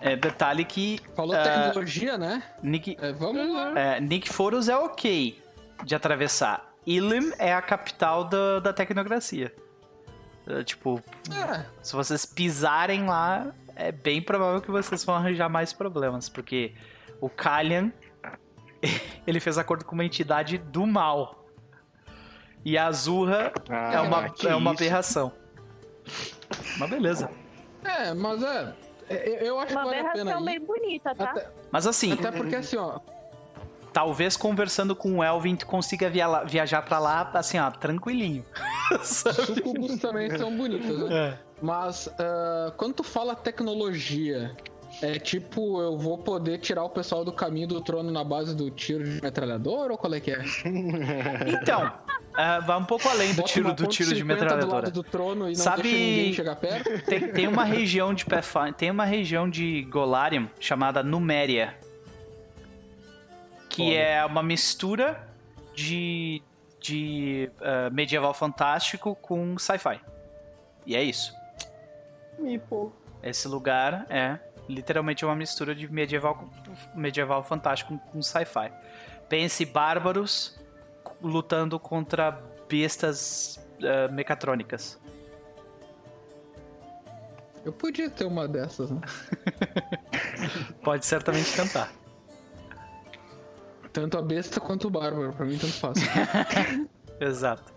É, 0.00 0.16
detalhe 0.16 0.64
que 0.64 1.00
Falou 1.14 1.36
Ah. 1.36 1.42
tecnologia, 1.42 2.18
né? 2.18 2.42
Nik, 2.62 2.96
É, 3.00 3.12
vamos 3.12 3.52
lá. 3.54 3.78
é, 3.78 4.00
Nikiforos 4.00 4.68
é 4.68 4.76
ok 4.76 5.40
de 5.84 5.94
atravessar. 5.94 6.72
Ilum 6.86 7.32
é 7.38 7.52
a 7.52 7.62
capital 7.62 8.24
da, 8.24 8.58
da 8.60 8.72
tecnocracia. 8.72 9.54
É, 10.48 10.64
tipo, 10.64 11.00
É, 11.30 11.64
se 11.80 11.94
vocês 11.94 12.24
pisarem 12.26 13.04
lá, 13.06 13.52
é 13.76 13.92
bem 13.92 14.20
provável 14.22 14.60
que 14.60 14.70
vocês 14.70 15.04
vão 15.04 15.14
arranjar 15.14 15.48
mais 15.48 15.72
problemas, 15.72 16.28
porque 16.28 16.74
o 17.20 17.28
Kalian 17.28 17.92
ele 19.26 19.40
fez 19.40 19.58
acordo 19.58 19.84
com 19.84 19.94
uma 19.94 20.04
entidade 20.04 20.58
do 20.58 20.86
mal. 20.86 21.46
E 22.64 22.78
a 22.78 22.86
Azurra 22.86 23.52
é 23.92 24.00
uma, 24.00 24.28
que 24.30 24.46
é 24.46 24.54
uma 24.54 24.72
isso. 24.72 24.82
aberração. 24.82 25.32
Mas 26.78 26.90
beleza. 26.90 27.30
é, 27.84 28.14
mas 28.14 28.42
é. 28.42 28.74
é, 29.10 29.48
Eu 29.48 29.58
acho 29.58 29.68
que 29.68 29.72
Uma 29.74 29.84
vale 29.84 29.98
a 29.98 30.02
pena 30.12 30.12
aberração 30.22 30.40
ir. 30.42 30.44
bem 30.44 30.60
bonita, 30.60 31.14
tá? 31.14 31.24
Até, 31.30 31.50
Mas 31.72 31.86
assim, 31.86 32.12
até 32.12 32.30
porque 32.30 32.54
assim, 32.54 32.76
ó. 32.76 33.00
talvez 33.92 34.36
conversando 34.36 34.94
com 34.94 35.18
o 35.18 35.24
Elvin 35.24 35.56
tu 35.56 35.66
consiga 35.66 36.08
via- 36.08 36.44
viajar 36.44 36.82
pra 36.82 36.98
lá, 37.00 37.28
assim, 37.34 37.58
ó, 37.58 37.70
tranquilinho. 37.70 38.44
Sucubus 39.02 39.98
também 40.00 40.36
são 40.36 40.56
bonitas, 40.56 40.98
né? 41.08 41.14
É. 41.28 41.38
Mas 41.60 42.08
ah, 42.18 42.72
quando 42.76 42.94
tu 42.94 43.02
fala 43.04 43.34
tecnologia, 43.34 44.54
é 45.00 45.18
tipo, 45.18 45.80
eu 45.80 45.96
vou 45.96 46.18
poder 46.18 46.58
tirar 46.58 46.84
o 46.84 46.90
pessoal 46.90 47.24
do 47.24 47.32
caminho 47.32 47.66
do 47.68 47.80
trono 47.80 48.10
na 48.10 48.22
base 48.24 48.54
do 48.54 48.70
tiro 48.70 49.04
de 49.04 49.22
metralhador 49.22 49.90
ou 49.90 49.96
qual 49.98 50.12
é 50.14 50.20
que 50.20 50.30
é? 50.30 50.42
Então, 51.62 51.90
é, 52.36 52.60
vai 52.60 52.78
um 52.78 52.84
pouco 52.84 53.08
além 53.08 53.30
do 53.30 53.36
Bota 53.36 53.48
tiro, 53.48 53.72
do 53.74 53.86
tiro 53.86 54.10
de 54.14 54.16
.50 54.16 54.18
do 54.20 54.26
metralhadora. 54.26 54.90
do 54.90 55.02
trono 55.02 55.44
e 55.50 55.54
não 55.54 55.62
Sabe- 55.62 55.82
deixa 55.82 55.96
ninguém 55.98 56.32
chegar 56.34 56.56
perto? 56.56 57.04
Tem, 57.04 57.28
tem 57.32 57.46
uma 57.48 57.64
região 57.64 58.12
de 58.12 58.24
Pathfinder, 58.26 58.74
tem 58.74 58.90
uma 58.90 59.04
região 59.04 59.48
de 59.48 59.82
Golarium 59.90 60.48
chamada 60.60 61.02
Numéria. 61.02 61.74
Que 63.68 63.82
Foda. 63.84 63.94
é 63.96 64.24
uma 64.26 64.42
mistura 64.42 65.26
de, 65.74 66.42
de 66.82 67.50
ah, 67.60 67.88
medieval 67.90 68.34
fantástico 68.34 69.14
com 69.16 69.56
sci-fi. 69.58 70.00
E 70.84 70.96
é 70.96 71.02
isso. 71.02 71.34
Mipo. 72.38 72.92
Esse 73.22 73.46
lugar 73.46 74.04
é 74.10 74.38
literalmente 74.68 75.24
uma 75.24 75.34
mistura 75.36 75.74
de 75.74 75.90
medieval, 75.90 76.50
medieval 76.94 77.42
fantástico 77.44 77.98
com, 78.10 78.20
sci-fi. 78.20 78.72
Pense 79.28 79.64
bárbaros 79.64 80.58
lutando 81.22 81.78
contra 81.78 82.42
bestas 82.68 83.64
ah, 83.82 84.08
mecatrônicas. 84.08 85.00
Eu 87.64 87.72
podia 87.72 88.10
ter 88.10 88.24
uma 88.24 88.48
dessas, 88.48 88.90
né? 88.90 89.00
Pode 90.82 91.06
certamente 91.06 91.54
tentar. 91.54 92.01
Tanto 93.92 94.16
a 94.18 94.22
besta 94.22 94.58
quanto 94.60 94.86
o 94.88 94.90
bárbaro, 94.90 95.32
pra 95.32 95.44
mim 95.44 95.58
tanto 95.58 95.74
faz. 95.74 95.98
Exato. 97.20 97.72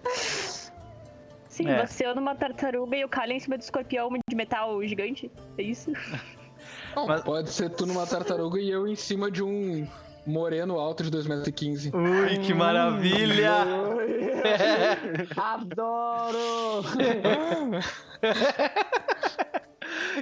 Sim, 1.49 1.69
É. 1.69 1.85
você 1.85 2.05
anda 2.05 2.19
uma 2.19 2.35
tartaruga 2.35 2.95
e 2.97 3.03
o 3.05 3.09
Kali 3.09 3.33
em 3.33 3.39
cima 3.39 3.57
do 3.57 3.61
escorpião 3.61 4.09
de 4.29 4.35
metal 4.35 4.81
gigante. 4.85 5.31
É 5.57 5.61
isso? 5.63 5.91
Bom, 6.95 7.07
Mas- 7.07 7.21
pode 7.21 7.49
ser 7.49 7.69
tu 7.69 7.85
numa 7.85 8.05
tartaruga 8.07 8.59
e 8.59 8.69
eu 8.69 8.87
em 8.87 8.95
cima 8.95 9.29
de 9.29 9.43
um 9.43 9.87
moreno 10.25 10.79
alto 10.79 11.03
de 11.03 11.11
2,15m. 11.11 11.93
Ui, 11.93 12.37
que 12.39 12.53
maravilha! 12.53 13.51
Adoro! 15.37 16.83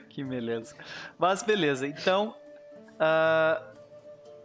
que 0.10 0.24
beleza. 0.24 0.76
Mas 1.18 1.44
beleza, 1.44 1.88
então. 1.88 2.36
ah, 3.00 3.62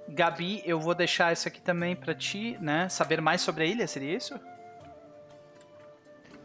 Gabi, 0.08 0.62
eu 0.64 0.80
vou 0.80 0.94
deixar 0.94 1.32
isso 1.32 1.46
aqui 1.46 1.60
também 1.60 1.94
pra 1.94 2.14
ti, 2.14 2.56
né? 2.60 2.88
Saber 2.88 3.20
mais 3.20 3.40
sobre 3.42 3.64
a 3.64 3.66
ilha, 3.66 3.86
seria 3.86 4.16
isso? 4.16 4.38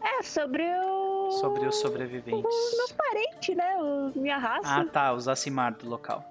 É, 0.02 0.22
sobre 0.22 0.62
o. 0.84 1.30
Sobre 1.40 1.66
os 1.66 1.76
sobreviventes. 1.76 2.44
Os 2.44 2.76
meus 2.76 2.92
parentes, 2.92 3.56
né? 3.56 3.76
O, 3.78 4.12
minha 4.14 4.36
raça. 4.36 4.68
Ah, 4.68 4.84
tá, 4.84 5.12
os 5.14 5.26
Acimar 5.28 5.72
do 5.72 5.88
local. 5.88 6.30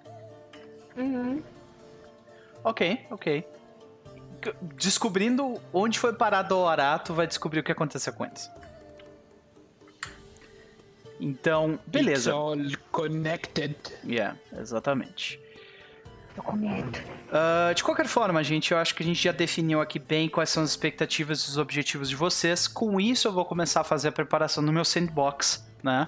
Uhum. 0.96 1.42
Ok, 2.64 3.06
ok. 3.10 3.48
Descobrindo 4.62 5.60
onde 5.74 5.98
foi 5.98 6.14
parado 6.14 6.56
o 6.56 7.00
tu 7.04 7.14
vai 7.14 7.26
descobrir 7.26 7.62
o 7.62 7.64
que 7.64 7.72
aconteceu 7.72 8.14
com 8.14 8.26
eles. 8.26 8.52
Então, 11.20 11.80
beleza. 11.88 12.30
It's 12.30 12.38
all 12.38 12.58
connected. 12.92 13.76
Yeah, 14.06 14.38
exatamente. 14.58 15.43
Documento. 16.36 17.02
Ah, 17.32 17.74
de 17.74 17.84
qualquer 17.84 18.08
forma, 18.08 18.44
gente, 18.44 18.72
eu 18.72 18.78
acho 18.78 18.94
que 18.94 19.04
a 19.04 19.06
gente 19.06 19.22
já 19.22 19.32
definiu 19.32 19.82
aqui 19.82 20.00
bem 20.00 20.30
quais 20.30 20.50
são 20.50 20.64
as 20.64 20.70
expectativas 20.70 21.42
e 21.42 21.50
os 21.50 21.58
objetivos 21.58 22.10
de 22.10 22.16
vocês. 22.16 22.68
Com 22.68 23.00
isso, 23.00 23.28
eu 23.28 23.32
vou 23.32 23.46
começar 23.46 23.82
a 23.82 23.84
fazer 23.84 24.10
a 24.10 24.12
preparação 24.12 24.64
no 24.64 24.72
meu 24.72 24.86
sandbox, 24.86 25.68
né? 25.82 26.08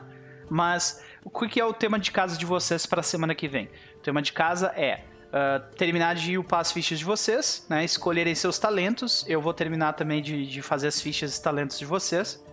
Mas 0.49 1.03
o 1.23 1.29
que 1.29 1.59
é 1.59 1.65
o 1.65 1.73
tema 1.73 1.99
de 1.99 2.11
casa 2.11 2.37
de 2.37 2.45
vocês 2.45 2.85
para 2.85 2.99
a 2.99 3.03
semana 3.03 3.33
que 3.33 3.47
vem? 3.47 3.69
O 3.97 3.99
tema 3.99 4.21
de 4.21 4.31
casa 4.31 4.67
é 4.75 5.03
ah, 5.33 5.61
terminar 5.77 6.15
de 6.15 6.37
upar 6.37 6.59
as 6.59 6.71
fichas 6.71 6.99
de 6.99 7.05
vocês, 7.05 7.65
né? 7.69 7.83
Escolherem 7.83 8.33
seus 8.35 8.57
talentos. 8.57 9.25
Eu 9.27 9.41
vou 9.41 9.53
terminar 9.53 9.93
também 9.93 10.21
de, 10.21 10.45
de 10.45 10.61
fazer 10.61 10.87
as 10.87 11.01
fichas 11.01 11.37
e 11.37 11.41
talentos 11.41 11.77
de 11.77 11.85
vocês. 11.85 12.43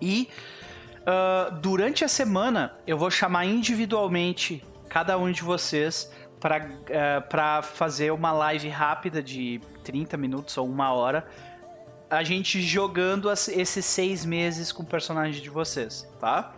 E 0.00 0.28
ah, 1.04 1.50
durante 1.60 2.04
a 2.04 2.08
semana 2.08 2.74
eu 2.86 2.96
vou 2.96 3.10
chamar 3.10 3.44
individualmente 3.44 4.64
cada 4.88 5.16
um 5.18 5.30
de 5.30 5.42
vocês 5.42 6.10
para 6.40 7.62
fazer 7.62 8.10
uma 8.12 8.32
live 8.32 8.68
rápida 8.68 9.22
de 9.22 9.60
30 9.84 10.16
minutos 10.16 10.56
ou 10.56 10.66
uma 10.66 10.92
hora. 10.92 11.26
A 12.08 12.22
gente 12.24 12.60
jogando 12.60 13.28
as- 13.30 13.48
esses 13.48 13.84
seis 13.84 14.24
meses 14.24 14.72
com 14.72 14.82
o 14.82 14.86
personagem 14.86 15.40
de 15.40 15.50
vocês, 15.50 16.08
tá? 16.18 16.52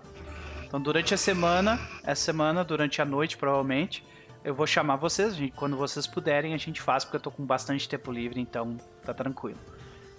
Então 0.64 0.80
durante 0.80 1.12
a 1.12 1.16
semana, 1.18 1.78
essa 2.04 2.22
semana, 2.24 2.64
durante 2.64 3.02
a 3.02 3.04
noite 3.04 3.36
provavelmente, 3.36 4.02
eu 4.44 4.54
vou 4.54 4.66
chamar 4.66 4.96
vocês, 4.96 5.36
gente, 5.36 5.52
quando 5.52 5.76
vocês 5.76 6.06
puderem 6.06 6.54
a 6.54 6.56
gente 6.56 6.80
faz, 6.80 7.04
porque 7.04 7.16
eu 7.16 7.20
tô 7.20 7.30
com 7.30 7.44
bastante 7.44 7.88
tempo 7.88 8.10
livre, 8.10 8.40
então 8.40 8.76
tá 9.04 9.12
tranquilo. 9.12 9.58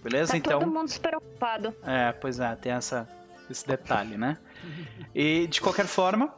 Beleza? 0.04 0.34
Tá 0.34 0.38
então. 0.38 0.60
todo 0.60 0.72
mundo 0.72 0.90
super 0.90 1.16
ocupado. 1.16 1.74
É, 1.84 2.12
pois 2.12 2.40
é, 2.40 2.56
tem 2.56 2.74
essa, 2.74 3.08
esse 3.50 3.66
detalhe, 3.66 4.18
né? 4.18 4.38
E 5.16 5.48
de 5.48 5.60
qualquer 5.62 5.88
forma, 5.88 6.34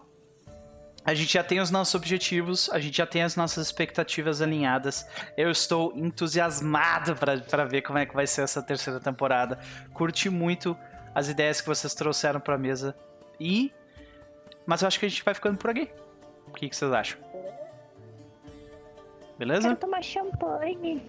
a 1.06 1.14
gente 1.14 1.34
já 1.34 1.44
tem 1.44 1.60
os 1.60 1.70
nossos 1.70 1.94
objetivos, 1.94 2.68
a 2.72 2.80
gente 2.80 2.98
já 2.98 3.06
tem 3.06 3.22
as 3.22 3.36
nossas 3.36 3.68
expectativas 3.68 4.42
alinhadas. 4.42 5.08
Eu 5.38 5.52
estou 5.52 5.94
entusiasmado 5.96 7.16
para 7.16 7.66
ver 7.66 7.84
como 7.84 8.00
é 8.00 8.08
que 8.08 8.16
vai 8.16 8.26
ser 8.26 8.42
essa 8.42 8.62
terceira 8.62 9.00
temporada. 9.00 9.60
Curti 9.94 10.32
muito 10.32 10.76
as 11.14 11.30
ideias 11.30 11.62
que 11.62 11.68
vocês 11.68 11.94
trouxeram 11.94 12.40
pra 12.40 12.58
mesa. 12.58 12.96
E. 13.40 13.72
Mas 14.66 14.82
eu 14.82 14.88
acho 14.88 15.00
que 15.00 15.06
a 15.06 15.10
gente 15.10 15.24
vai 15.24 15.36
ficando 15.36 15.58
por 15.58 15.70
aqui. 15.70 15.92
O 16.48 16.52
que, 16.52 16.68
que 16.68 16.76
vocês 16.76 16.92
acham? 16.92 17.20
Beleza? 19.38 19.68
Quero 19.68 19.80
tomar 19.80 20.02
champanhe. 20.02 21.04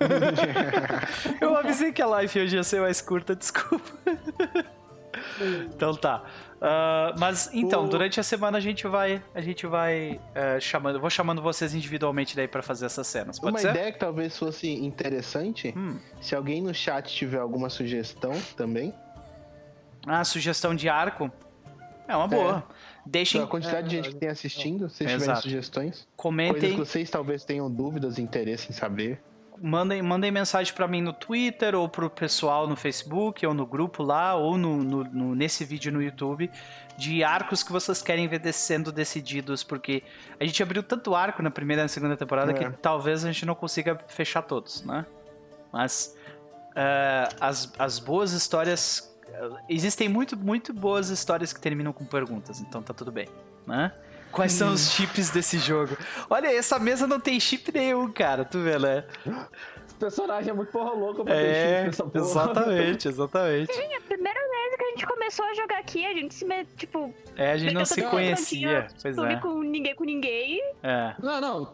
Eu 1.40 1.56
avisei 1.56 1.92
que 1.92 2.02
a 2.02 2.06
live 2.06 2.40
hoje 2.40 2.56
ia 2.56 2.64
ser 2.64 2.80
mais 2.80 3.00
curta, 3.00 3.34
desculpa. 3.34 3.90
então 5.74 5.94
tá. 5.94 6.24
Ah, 6.60 7.14
mas 7.18 7.50
então, 7.52 7.84
O- 7.84 7.88
durante 7.88 8.18
a 8.18 8.22
semana 8.22 8.56
a 8.58 8.60
gente 8.60 8.86
vai, 8.86 9.22
a 9.34 9.40
gente 9.40 9.66
vai 9.66 10.18
eh, 10.34 10.58
chamando, 10.60 10.98
vou 11.00 11.10
chamando 11.10 11.42
vocês 11.42 11.74
individualmente 11.74 12.34
daí 12.34 12.48
pra 12.48 12.62
fazer 12.62 12.86
essas 12.86 13.06
cenas. 13.06 13.38
Pode 13.38 13.52
Uma 13.52 13.58
ser? 13.58 13.70
ideia 13.70 13.92
que 13.92 13.98
talvez 13.98 14.38
fosse 14.38 14.68
interessante, 14.72 15.74
Hum. 15.76 15.98
se 16.20 16.34
alguém 16.34 16.62
no 16.62 16.72
chat 16.74 17.12
tiver 17.14 17.38
alguma 17.38 17.68
sugestão 17.68 18.32
também, 18.56 18.94
Ah, 20.06 20.22
sugestão 20.24 20.74
de 20.74 20.88
arco. 20.88 21.30
É 22.06 22.14
uma 22.14 22.28
boa. 22.28 22.64
Deixem, 23.06 23.40
a 23.42 23.46
quantidade 23.46 23.86
É, 23.86 23.88
de 23.88 23.96
gente 23.96 24.08
que 24.10 24.16
tem 24.16 24.28
assistindo, 24.28 24.88
se 24.90 25.04
tiverem 25.06 25.36
sugestões, 25.36 25.90
coisas 25.90 26.06
comentem, 26.16 26.70
que 26.72 26.76
vocês 26.78 27.08
talvez 27.10 27.42
tenham 27.44 27.70
dúvidas, 27.70 28.18
interesse 28.18 28.68
em 28.70 28.74
saber. 28.74 29.22
Mandem, 29.60 30.02
mandem 30.02 30.30
mensagem 30.30 30.72
pra 30.74 30.86
mim 30.88 31.00
no 31.00 31.12
Twitter 31.12 31.74
ou 31.74 31.88
pro 31.88 32.08
pessoal 32.10 32.66
no 32.66 32.76
Facebook 32.76 33.44
ou 33.46 33.54
no 33.54 33.64
grupo 33.66 34.02
lá 34.02 34.34
ou 34.34 34.56
no, 34.58 34.82
no- 34.82 35.04
no- 35.04 35.34
nesse 35.34 35.64
vídeo 35.64 35.92
no 35.92 36.02
YouTube 36.02 36.50
de 36.96 37.24
arcos 37.24 37.62
que 37.62 37.72
vocês 37.72 38.00
querem 38.02 38.28
ver 38.28 38.40
sendo 38.52 38.92
decididos, 38.92 39.62
porque 39.64 40.02
a 40.38 40.44
gente 40.44 40.62
abriu 40.62 40.82
tanto 40.82 41.14
arco 41.14 41.42
na 41.42 41.50
primeira 41.50 41.82
e 41.82 41.84
na 41.84 41.88
segunda 41.88 42.16
temporada 42.16 42.52
É. 42.52 42.54
que 42.54 42.70
talvez 42.78 43.24
a 43.24 43.32
gente 43.32 43.44
não 43.46 43.54
consiga 43.54 43.98
fechar 44.08 44.42
todos, 44.42 44.82
né? 44.84 45.04
Mas 45.72 46.16
eh, 46.76 47.28
as, 47.40 47.72
as 47.78 47.98
boas 47.98 48.32
histórias 48.32 49.12
existem 49.68 50.08
muito, 50.08 50.36
muito 50.36 50.72
boas 50.72 51.08
histórias 51.08 51.52
que 51.52 51.60
terminam 51.60 51.92
com 51.92 52.04
perguntas, 52.04 52.60
então 52.60 52.80
tá 52.82 52.94
tudo 52.94 53.10
bem, 53.10 53.28
né? 53.66 53.92
Quais 54.34 54.52
são 54.52 54.72
os 54.72 54.90
chips 54.90 55.30
desse 55.30 55.58
jogo? 55.58 55.96
Olha, 56.28 56.48
essa 56.48 56.78
mesa 56.78 57.06
não 57.06 57.20
tem 57.20 57.38
chip 57.38 57.70
nenhum, 57.72 58.10
cara, 58.10 58.44
tu 58.44 58.58
vê, 58.60 58.78
né? 58.78 59.04
Esse 59.86 59.94
personagem 59.96 60.50
é 60.50 60.52
muito 60.52 60.72
porra 60.72 60.92
louca 60.92 61.22
pra 61.24 61.34
ter 61.34 61.40
É, 61.40 61.76
chip 61.76 61.86
nessa 61.86 62.04
porra. 62.04 62.24
exatamente, 62.24 63.08
exatamente. 63.08 63.72
Sim, 63.72 63.94
a 63.94 64.00
primeira 64.00 64.40
vez 64.40 64.76
que 64.76 64.82
a 64.82 64.88
gente 64.90 65.06
começou 65.06 65.44
a 65.44 65.54
jogar 65.54 65.78
aqui, 65.78 66.04
a 66.04 66.12
gente 66.12 66.34
se 66.34 66.44
met... 66.44 66.68
tipo, 66.76 67.14
É, 67.36 67.52
a 67.52 67.56
gente 67.56 67.74
não 67.74 67.84
se 67.84 68.02
conhecia, 68.02 68.88
pois 69.00 69.14
clube 69.14 69.32
é. 69.34 69.36
com 69.36 69.60
ninguém 69.62 69.94
com 69.94 70.04
ninguém. 70.04 70.60
É, 70.82 71.14
Não, 71.22 71.40
não, 71.40 71.64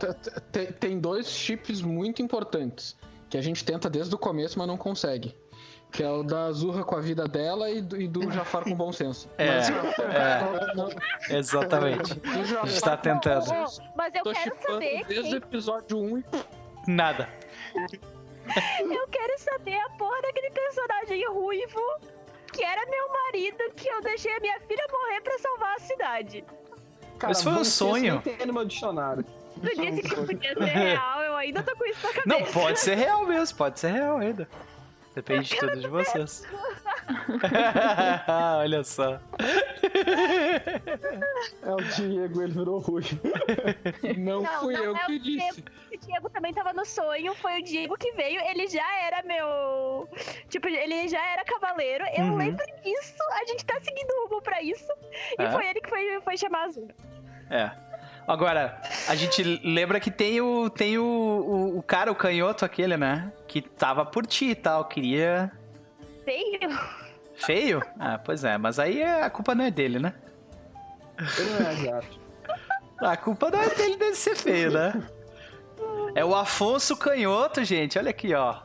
tem 0.78 0.99
dois 1.01 1.28
chips 1.31 1.81
muito 1.81 2.20
importantes 2.23 2.97
que 3.28 3.39
a 3.39 3.43
gente 3.43 3.65
tenta 3.65 3.89
desde 3.89 4.15
o 4.15 4.19
começo, 4.19 4.59
mas 4.59 4.66
não 4.69 4.77
consegue. 4.77 5.35
Que 5.93 6.03
é 6.05 6.09
o 6.11 6.23
da 6.23 6.45
Azurra 6.45 6.85
com 6.85 6.95
a 6.97 7.01
vida 7.01 7.27
dela 7.27 7.69
e 7.71 7.81
do, 7.83 8.01
e 8.01 8.07
do 8.07 8.31
Jafar 8.31 8.62
com 8.65 8.75
bom 8.75 8.93
senso. 8.93 9.29
É, 9.37 9.49
Mas, 9.49 9.69
é. 9.69 10.75
não- 10.75 10.89
não- 10.89 10.91
exatamente. 11.37 12.21
Jafar 12.47 12.65
A 12.65 12.69
gente 12.69 12.81
tá 12.81 12.97
tentando. 12.97 13.43
senso, 13.45 13.83
Mas 13.97 14.15
eu 14.15 14.23
Tô 14.23 14.33
quero 14.33 14.57
saber 14.62 15.05
desde 15.07 15.35
o 15.35 15.39
episódio 15.39 15.99
1 15.99 16.19
e 16.19 16.25
Nada. 16.87 17.29
Eu 18.81 19.07
quero 19.09 19.39
saber 19.39 19.79
a 19.79 19.91
porra 19.91 20.23
daquele 20.23 20.51
personagem 20.51 21.25
ruivo 21.29 21.81
que 22.53 22.65
era 22.65 22.85
meu 22.91 23.09
marido, 23.12 23.59
que 23.77 23.87
eu 23.89 24.01
deixei 24.01 24.35
a 24.37 24.41
minha 24.41 24.59
filha 24.61 24.85
morrer 24.91 25.21
pra 25.21 25.39
salvar 25.39 25.77
a 25.77 25.79
cidade. 25.79 26.45
Cara, 27.19 27.29
Mas 27.33 27.43
foi 27.45 27.53
um 27.53 27.65
sonho. 27.65 28.21
tem 28.23 28.45
no 28.47 28.53
meu 28.53 28.65
dicionário. 28.65 29.25
Tu 29.61 29.77
disse 29.77 30.03
que 30.03 30.17
podia 30.17 30.55
ser 30.55 30.65
real, 30.65 31.21
eu 31.23 31.37
ainda 31.37 31.62
tô 31.62 31.77
com 31.77 31.85
isso 31.85 32.05
na 32.05 32.12
cabeça. 32.12 32.29
Não, 32.29 32.53
pode 32.53 32.81
ser 32.81 32.95
real 32.97 33.25
mesmo, 33.27 33.57
pode 33.59 33.79
ser 33.79 33.93
real 33.93 34.17
ainda. 34.19 34.49
Depende 35.15 35.49
de 35.49 35.57
tudo 35.59 35.81
de 35.81 35.89
vocês. 35.89 36.45
Olha 38.61 38.85
só. 38.85 39.19
É 41.62 41.70
o 41.74 41.77
Diego, 41.97 42.43
ele 42.43 42.53
virou 42.53 42.78
ruim. 42.78 43.05
não, 44.19 44.43
Não, 44.43 44.61
fui 44.61 44.74
não 44.74 44.85
eu 44.85 44.97
é 44.97 45.07
que 45.07 45.12
o 45.16 45.19
disse. 45.19 45.65
O 45.93 45.99
Diego 45.99 46.31
também 46.31 46.55
tava 46.55 46.73
no 46.73 46.85
sonho, 46.85 47.35
foi 47.35 47.61
o 47.61 47.65
Diego 47.65 47.97
que 47.97 48.12
veio, 48.12 48.41
ele 48.43 48.69
já 48.69 48.87
era 49.03 49.23
meu. 49.24 50.09
Tipo, 50.49 50.69
ele 50.69 51.09
já 51.09 51.24
era 51.32 51.45
cavaleiro, 51.45 52.05
eu 52.16 52.24
Uhum. 52.27 52.37
lembro 52.37 52.65
disso, 52.85 53.15
a 53.43 53.45
gente 53.47 53.65
tá 53.65 53.78
seguindo 53.82 54.11
o 54.11 54.28
rumo 54.28 54.43
pra 54.43 54.62
isso. 54.62 54.93
E 55.39 55.43
É? 55.43 55.51
foi 55.51 55.66
ele 55.69 55.81
que 55.81 55.89
foi, 55.89 56.20
foi 56.20 56.37
chamar 56.37 56.61
a 56.61 56.65
Azul. 56.66 56.89
É. 57.51 57.70
Agora, 58.31 58.81
a 59.09 59.16
gente 59.16 59.43
lembra 59.65 59.98
que 59.98 60.09
tem 60.09 60.40
o 60.40 60.70
tem 60.70 60.97
o, 60.97 61.02
o, 61.02 61.78
o 61.78 61.82
cara, 61.82 62.12
o 62.12 62.15
canhoto 62.15 62.65
aquele, 62.65 62.97
né? 62.97 63.32
Que 63.48 63.61
tava 63.61 64.07
por 64.07 64.24
ti 64.24 64.51
e 64.51 64.55
tal, 64.55 64.85
queria. 64.85 65.51
Feio. 66.24 66.78
Feio? 67.35 67.82
Ah, 67.98 68.20
pois 68.24 68.44
é, 68.44 68.57
mas 68.57 68.78
aí 68.78 69.02
a 69.02 69.28
culpa 69.28 69.52
não 69.52 69.65
é 69.65 69.70
dele, 69.73 69.98
né? 69.98 70.15
Ele 71.19 71.51
não 71.51 71.98
é. 71.98 72.02
A 73.01 73.16
culpa 73.16 73.51
não 73.51 73.61
é 73.61 73.69
dele 73.74 73.97
de 73.97 74.15
ser 74.15 74.36
feio, 74.36 74.70
né? 74.70 74.93
É 76.15 76.24
o 76.24 76.32
Afonso 76.32 76.97
Canhoto, 76.97 77.65
gente. 77.65 77.98
Olha 77.98 78.11
aqui, 78.11 78.32
ó. 78.32 78.61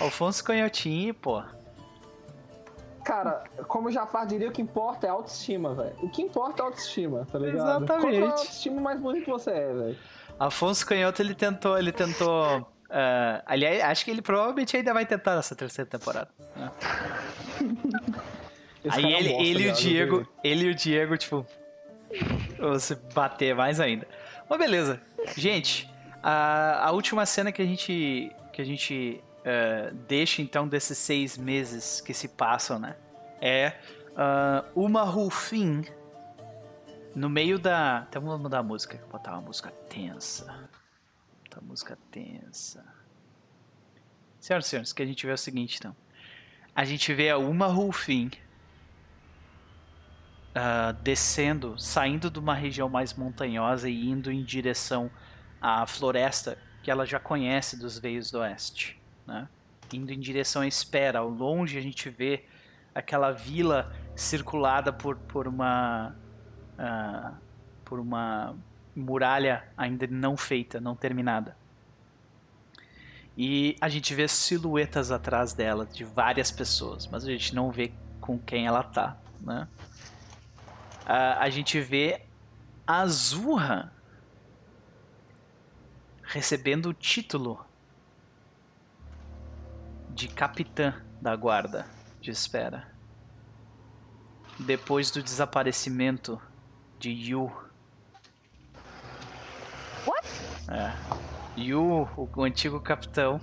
Alfonso 0.00 0.42
Canhotinho, 0.42 1.12
pô. 1.12 1.42
Cara, 3.06 3.44
como 3.68 3.86
o 3.86 3.92
Jafar 3.92 4.26
diria, 4.26 4.48
o 4.48 4.52
que 4.52 4.60
importa 4.60 5.06
é 5.06 5.10
autoestima, 5.10 5.72
velho. 5.76 5.94
O 6.02 6.10
que 6.10 6.22
importa 6.22 6.60
é 6.60 6.66
autoestima, 6.66 7.24
tá 7.30 7.38
ligado? 7.38 7.84
Exatamente. 7.84 8.18
Quanto 8.18 8.32
autoestima, 8.32 8.80
mais 8.80 9.00
bonito 9.00 9.30
você 9.30 9.50
é, 9.52 9.72
velho. 9.72 9.96
Afonso 10.40 10.84
Canhoto, 10.84 11.22
ele 11.22 11.32
tentou, 11.32 11.78
ele 11.78 11.92
tentou. 11.92 12.68
ah, 12.90 13.44
aliás, 13.46 13.80
acho 13.84 14.04
que 14.04 14.10
ele 14.10 14.20
provavelmente 14.20 14.76
ainda 14.76 14.92
vai 14.92 15.06
tentar 15.06 15.36
nessa 15.36 15.54
terceira 15.54 15.88
temporada. 15.88 16.28
né? 16.56 16.72
Aí 18.90 19.14
é 19.14 19.20
ele, 19.20 19.28
bosta, 19.28 19.44
ele 19.44 19.62
e 19.62 19.70
o 19.70 19.72
Diego, 19.72 20.28
ele 20.42 20.64
e 20.64 20.70
o 20.70 20.74
Diego, 20.74 21.16
tipo, 21.16 21.46
vão 22.58 22.78
se 22.78 22.96
bater 23.14 23.54
mais 23.54 23.78
ainda. 23.78 24.06
Mas 24.48 24.58
beleza. 24.58 25.00
Gente, 25.36 25.88
a, 26.20 26.88
a 26.88 26.90
última 26.90 27.24
cena 27.24 27.52
que 27.52 27.62
a 27.62 27.64
gente 27.64 28.32
que 28.52 28.62
a 28.62 28.64
gente 28.64 29.22
eh, 29.48 29.92
deixa 30.08 30.42
então 30.42 30.66
desses 30.66 30.98
seis 30.98 31.38
meses 31.38 32.00
que 32.00 32.12
se 32.12 32.26
passam, 32.26 32.80
né? 32.80 32.96
É 33.40 33.78
ah, 34.16 34.64
uma 34.74 35.04
Rufin 35.04 35.84
no 37.14 37.30
meio 37.30 37.56
da. 37.56 38.04
Então 38.08 38.20
vamos 38.20 38.40
mudar 38.40 38.58
a 38.58 38.62
música, 38.64 38.98
vou 39.02 39.10
botar 39.10 39.34
uma 39.34 39.42
música 39.42 39.70
tensa. 39.88 40.68
Uma 41.54 41.68
música 41.68 41.96
tensa. 42.10 42.84
Senhoras 44.40 44.66
e 44.66 44.68
senhores, 44.68 44.92
que 44.92 45.02
a 45.02 45.06
gente 45.06 45.24
vê 45.24 45.30
é 45.30 45.34
o 45.34 45.38
seguinte 45.38 45.76
então. 45.78 45.94
A 46.74 46.84
gente 46.84 47.14
vê 47.14 47.30
a 47.30 47.38
Uma 47.38 47.68
Rufin 47.68 48.30
ah, 50.54 50.90
descendo, 51.02 51.78
saindo 51.78 52.30
de 52.30 52.40
uma 52.40 52.54
região 52.54 52.88
mais 52.88 53.14
montanhosa 53.14 53.88
e 53.88 54.10
indo 54.10 54.32
em 54.32 54.42
direção 54.42 55.08
à 55.60 55.86
floresta 55.86 56.58
que 56.82 56.90
ela 56.90 57.06
já 57.06 57.20
conhece 57.20 57.78
dos 57.78 57.98
veios 57.98 58.30
do 58.30 58.38
oeste, 58.38 58.95
né? 59.26 59.48
Indo 59.92 60.12
em 60.12 60.20
direção 60.20 60.62
à 60.62 60.66
espera. 60.66 61.20
Ao 61.20 61.28
longe 61.28 61.78
a 61.78 61.80
gente 61.80 62.08
vê 62.08 62.44
aquela 62.94 63.30
vila 63.30 63.92
circulada 64.14 64.92
por, 64.92 65.16
por 65.16 65.46
uma 65.46 66.14
ah, 66.78 67.34
por 67.84 68.00
uma 68.00 68.56
muralha 68.94 69.68
ainda 69.76 70.06
não 70.06 70.36
feita, 70.36 70.80
não 70.80 70.96
terminada. 70.96 71.56
E 73.36 73.76
a 73.80 73.88
gente 73.88 74.14
vê 74.14 74.26
silhuetas 74.26 75.10
atrás 75.10 75.52
dela 75.52 75.84
de 75.84 76.04
várias 76.04 76.50
pessoas, 76.50 77.06
mas 77.06 77.24
a 77.24 77.30
gente 77.30 77.54
não 77.54 77.70
vê 77.70 77.92
com 78.20 78.38
quem 78.38 78.66
ela 78.66 78.82
tá, 78.82 79.16
né? 79.40 79.68
Ah, 81.04 81.38
a 81.40 81.50
gente 81.50 81.78
vê 81.80 82.22
a 82.86 83.00
Azurra 83.00 83.92
recebendo 86.22 86.86
o 86.86 86.94
título 86.94 87.64
de 90.16 90.28
capitã 90.28 90.94
da 91.20 91.36
guarda 91.36 91.84
de 92.22 92.30
espera. 92.30 92.90
Depois 94.58 95.10
do 95.10 95.22
desaparecimento 95.22 96.40
de 96.98 97.10
Yu. 97.10 97.52
What? 100.06 100.26
É. 100.70 101.60
Yu, 101.60 102.08
o, 102.16 102.42
antigo 102.42 102.80
capitão 102.80 103.38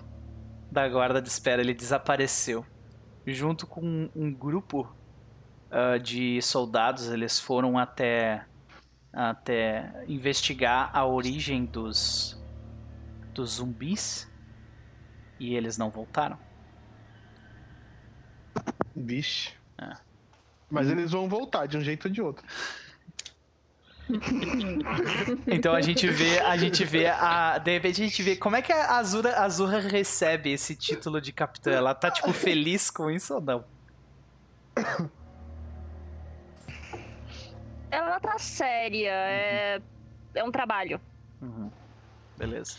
da 0.72 0.90
guarda 0.90 1.22
de 1.22 1.30
espera, 1.30 1.62
ele 1.62 1.76
desapareceu. 1.76 2.66
Junto 3.28 3.68
com 3.68 4.10
um, 4.16 4.34
grupo 4.34 4.92
ah, 5.70 6.00
de 6.00 6.42
soldados, 6.42 7.08
eles 7.08 7.40
foram 7.40 7.78
até 7.78 8.48
até 9.14 10.04
investigar 10.08 10.90
a 10.92 11.06
origem 11.06 11.66
dos 11.66 12.42
dos 13.32 13.58
zumbis 13.58 14.28
e 15.40 15.54
eles 15.54 15.78
não 15.78 15.92
voltaram. 15.92 16.40
Vixe. 18.96 19.52
É. 19.78 19.96
Mas 20.70 20.90
eles 20.90 21.12
vão 21.12 21.28
voltar 21.28 21.68
de 21.68 21.78
um 21.78 21.82
jeito 21.82 22.08
ou 22.08 22.12
de 22.12 22.22
outro. 22.22 22.46
Então 25.48 25.74
a 25.74 25.82
gente 25.82 26.08
vê, 26.08 26.40
a 26.40 26.58
gente 26.58 26.84
vê 26.84 27.08
a, 27.08 27.58
de 27.58 27.72
repente 27.72 28.02
a 28.02 28.06
gente 28.06 28.22
vê 28.22 28.36
como 28.36 28.56
é 28.56 28.62
que 28.62 28.72
a 28.72 28.98
Azura, 28.98 29.38
a 29.38 29.44
Azura 29.44 29.80
recebe 29.80 30.52
esse 30.52 30.76
título 30.76 31.22
de 31.22 31.32
capitã. 31.32 31.72
Ela 31.72 31.96
tá 31.96 32.12
tipo 32.12 32.34
feliz 32.34 32.90
com 32.90 33.10
isso 33.10 33.36
ou 33.36 33.42
não? 33.42 33.66
Ela 37.90 38.20
tá 38.20 38.38
séria, 38.40 39.12
é, 39.12 39.82
é 40.34 40.44
um 40.44 40.52
trabalho. 40.52 41.00
Uhum. 41.42 41.72
É 42.36 42.40
Beleza. 42.40 42.78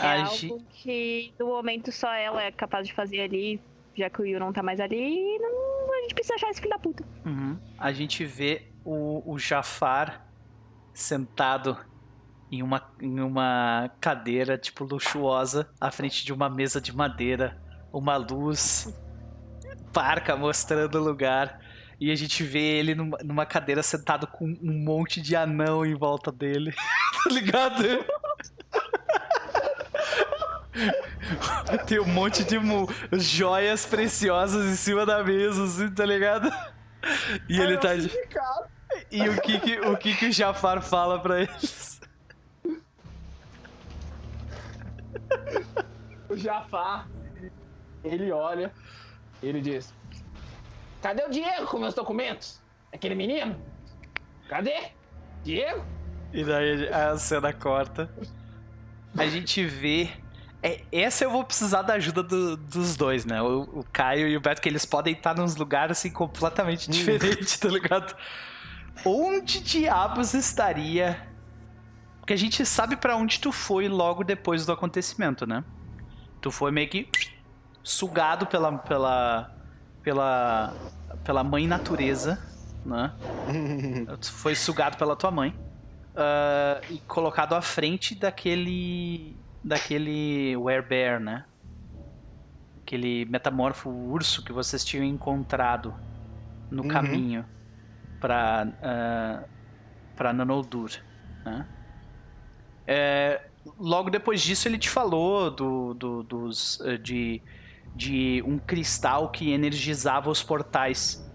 A 0.00 0.22
algo 0.24 0.62
que 0.70 1.32
no 1.38 1.46
momento 1.46 1.90
só 1.90 2.12
ela 2.12 2.42
é 2.42 2.52
capaz 2.52 2.86
de 2.86 2.92
fazer 2.92 3.22
ali, 3.22 3.60
já 3.98 4.08
que 4.08 4.22
o 4.22 4.24
Yu 4.24 4.38
não 4.38 4.52
tá 4.52 4.62
mais 4.62 4.80
ali, 4.80 5.38
não, 5.38 5.92
a 5.92 6.02
gente 6.02 6.14
precisa 6.14 6.34
achar 6.34 6.50
esse 6.50 6.60
filho 6.60 6.70
da 6.70 6.78
puta. 6.78 7.04
Uhum. 7.26 7.58
A 7.76 7.92
gente 7.92 8.24
vê 8.24 8.70
o, 8.84 9.32
o 9.32 9.38
Jafar 9.38 10.26
sentado 10.94 11.76
em 12.50 12.62
uma, 12.62 12.90
em 13.00 13.20
uma 13.20 13.90
cadeira, 14.00 14.56
tipo, 14.56 14.84
luxuosa, 14.84 15.68
à 15.80 15.90
frente 15.90 16.24
de 16.24 16.32
uma 16.32 16.48
mesa 16.48 16.80
de 16.80 16.94
madeira, 16.94 17.60
uma 17.92 18.16
luz 18.16 18.94
parca 19.92 20.36
mostrando 20.36 20.94
o 20.96 21.04
lugar. 21.04 21.60
E 22.00 22.12
a 22.12 22.14
gente 22.14 22.44
vê 22.44 22.78
ele 22.78 22.94
numa, 22.94 23.18
numa 23.24 23.44
cadeira 23.44 23.82
sentado 23.82 24.26
com 24.28 24.44
um 24.44 24.84
monte 24.84 25.20
de 25.20 25.34
anão 25.34 25.84
em 25.84 25.96
volta 25.96 26.30
dele. 26.30 26.72
tá 27.24 27.30
ligado? 27.30 27.82
Tem 31.86 31.98
um 31.98 32.06
monte 32.06 32.44
de 32.44 32.58
mo- 32.58 32.88
joias 33.12 33.84
preciosas 33.86 34.66
em 34.66 34.76
cima 34.76 35.04
da 35.04 35.22
mesa, 35.24 35.64
assim, 35.64 35.90
tá 35.90 36.04
ligado? 36.04 36.50
E 37.48 37.60
ele 37.60 37.76
tá. 37.78 37.94
de- 37.94 38.10
E 39.10 39.28
o 39.28 39.40
que 39.40 39.60
que 39.60 39.80
o, 39.80 39.96
que 39.96 40.14
que 40.16 40.26
o 40.26 40.32
Jafar 40.32 40.80
fala 40.82 41.18
pra 41.20 41.42
eles? 41.42 42.00
O 46.28 46.36
Jafar, 46.36 47.08
ele 48.04 48.30
olha, 48.30 48.72
ele 49.42 49.60
diz: 49.60 49.94
Cadê 51.02 51.24
o 51.24 51.30
Diego 51.30 51.66
com 51.66 51.78
meus 51.78 51.94
documentos? 51.94 52.60
Aquele 52.92 53.14
menino? 53.14 53.60
Cadê? 54.48 54.90
Diego? 55.42 55.84
E 56.32 56.44
daí 56.44 56.88
a 56.88 57.16
cena 57.16 57.52
corta. 57.52 58.10
A 59.16 59.26
gente 59.26 59.64
vê. 59.64 60.10
É, 60.62 60.80
essa 60.90 61.24
eu 61.24 61.30
vou 61.30 61.44
precisar 61.44 61.82
da 61.82 61.94
ajuda 61.94 62.22
do- 62.22 62.56
dos 62.56 62.96
dois, 62.96 63.24
né? 63.24 63.40
O, 63.40 63.62
o 63.80 63.84
Caio 63.92 64.26
e 64.26 64.36
o 64.36 64.40
Beto, 64.40 64.60
que 64.60 64.68
eles 64.68 64.84
podem 64.84 65.14
estar 65.14 65.34
nos 65.36 65.54
lugares 65.56 65.98
assim 65.98 66.10
completamente 66.10 66.90
diferentes, 66.90 67.56
tá 67.58 67.68
ligado? 67.68 68.16
Onde 69.04 69.60
diabos 69.60 70.34
estaria. 70.34 71.26
Porque 72.18 72.32
a 72.32 72.36
gente 72.36 72.66
sabe 72.66 72.96
pra 72.96 73.16
onde 73.16 73.38
tu 73.38 73.52
foi 73.52 73.88
logo 73.88 74.24
depois 74.24 74.66
do 74.66 74.72
acontecimento, 74.72 75.46
né? 75.46 75.62
Tu 76.40 76.50
foi 76.50 76.70
meio 76.72 76.88
que 76.88 77.08
sugado 77.82 78.46
pela. 78.46 78.76
pela. 78.78 79.56
pela. 80.02 80.74
pela 81.24 81.44
mãe 81.44 81.66
natureza, 81.68 82.38
né? 82.84 83.12
Tu 84.20 84.32
foi 84.32 84.54
sugado 84.56 84.96
pela 84.96 85.14
tua 85.14 85.30
mãe 85.30 85.54
ah, 86.16 86.80
e 86.90 86.98
colocado 87.06 87.54
à 87.54 87.62
frente 87.62 88.14
daquele 88.16 89.36
daquele 89.62 90.56
werebear, 90.56 91.20
né? 91.20 91.44
Aquele 92.82 93.24
metamorfo 93.26 93.90
urso 93.90 94.42
que 94.44 94.52
vocês 94.52 94.84
tinham 94.84 95.04
encontrado 95.04 95.94
no 96.70 96.82
Uhum. 96.82 96.88
caminho 96.88 97.46
para 98.20 98.66
para 100.16 100.32
Nanoldur, 100.32 100.90
né? 101.44 101.68
É, 102.86 103.50
logo 103.78 104.10
depois 104.10 104.40
disso 104.42 104.66
ele 104.68 104.78
te 104.78 104.88
falou 104.88 105.50
do, 105.50 105.94
do- 105.94 106.22
dos 106.22 106.80
eh, 106.80 106.96
de 106.98 107.42
de 107.94 108.42
um 108.46 108.58
cristal 108.58 109.30
que 109.30 109.50
energizava 109.50 110.30
os 110.30 110.42
portais 110.42 111.26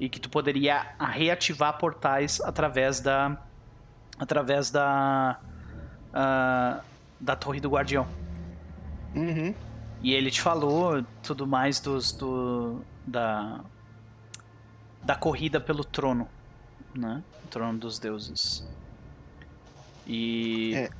e 0.00 0.08
que 0.08 0.18
tu 0.20 0.30
poderia 0.30 0.94
reativar 0.98 1.78
portais 1.78 2.40
através 2.40 3.00
da 3.00 3.36
através 4.18 4.70
da 4.70 5.40
ah, 6.12 6.84
da 7.20 7.34
torre 7.36 7.60
do 7.60 7.68
guardião 7.70 8.06
Uhum. 9.14 9.54
e 10.02 10.12
ele 10.12 10.30
te 10.30 10.40
falou 10.42 11.02
tudo 11.22 11.46
mais 11.46 11.80
dos 11.80 12.12
do 12.12 12.80
da 13.06 13.60
da 15.02 15.14
corrida 15.14 15.60
pelo 15.60 15.84
trono 15.84 16.28
né 16.94 17.22
o 17.44 17.48
trono 17.48 17.78
dos 17.78 17.98
deuses 17.98 18.66
e 20.06 20.74
É. 20.74 20.90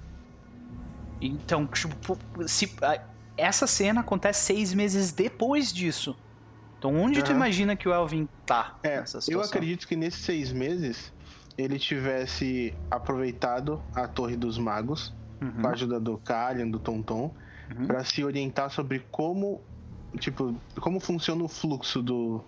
então 1.20 1.66
tipo, 1.66 2.18
se 2.46 2.74
essa 3.36 3.66
cena 3.66 4.00
acontece 4.00 4.44
seis 4.44 4.72
meses 4.72 5.12
depois 5.12 5.72
disso 5.72 6.16
então 6.78 6.94
onde 6.96 7.22
tu 7.22 7.28
Aham. 7.30 7.36
imagina 7.36 7.76
que 7.76 7.88
o 7.88 7.92
Elvin 7.92 8.28
tá 8.46 8.78
É, 8.82 9.02
eu 9.28 9.40
acredito 9.42 9.86
que 9.86 9.96
nesses 9.96 10.20
seis 10.24 10.52
meses 10.52 11.12
ele 11.58 11.78
tivesse 11.78 12.74
aproveitado 12.90 13.82
a 13.94 14.06
Torre 14.06 14.36
dos 14.36 14.58
Magos, 14.58 15.14
Uhum, 15.40 15.62
com 15.62 15.68
a 15.68 15.70
ajuda 15.70 16.00
do 16.00 16.16
Kalian, 16.18 16.70
do 16.70 16.78
Tonton, 16.78 17.34
uhum. 17.70 17.86
pra 17.86 18.04
se 18.04 18.24
orientar 18.24 18.70
sobre 18.70 19.00
como, 19.10 19.60
tipo, 20.18 20.54
como 20.80 20.98
funciona 21.00 21.42
o 21.44 21.48
fluxo 21.48 22.02
do, 22.02 22.42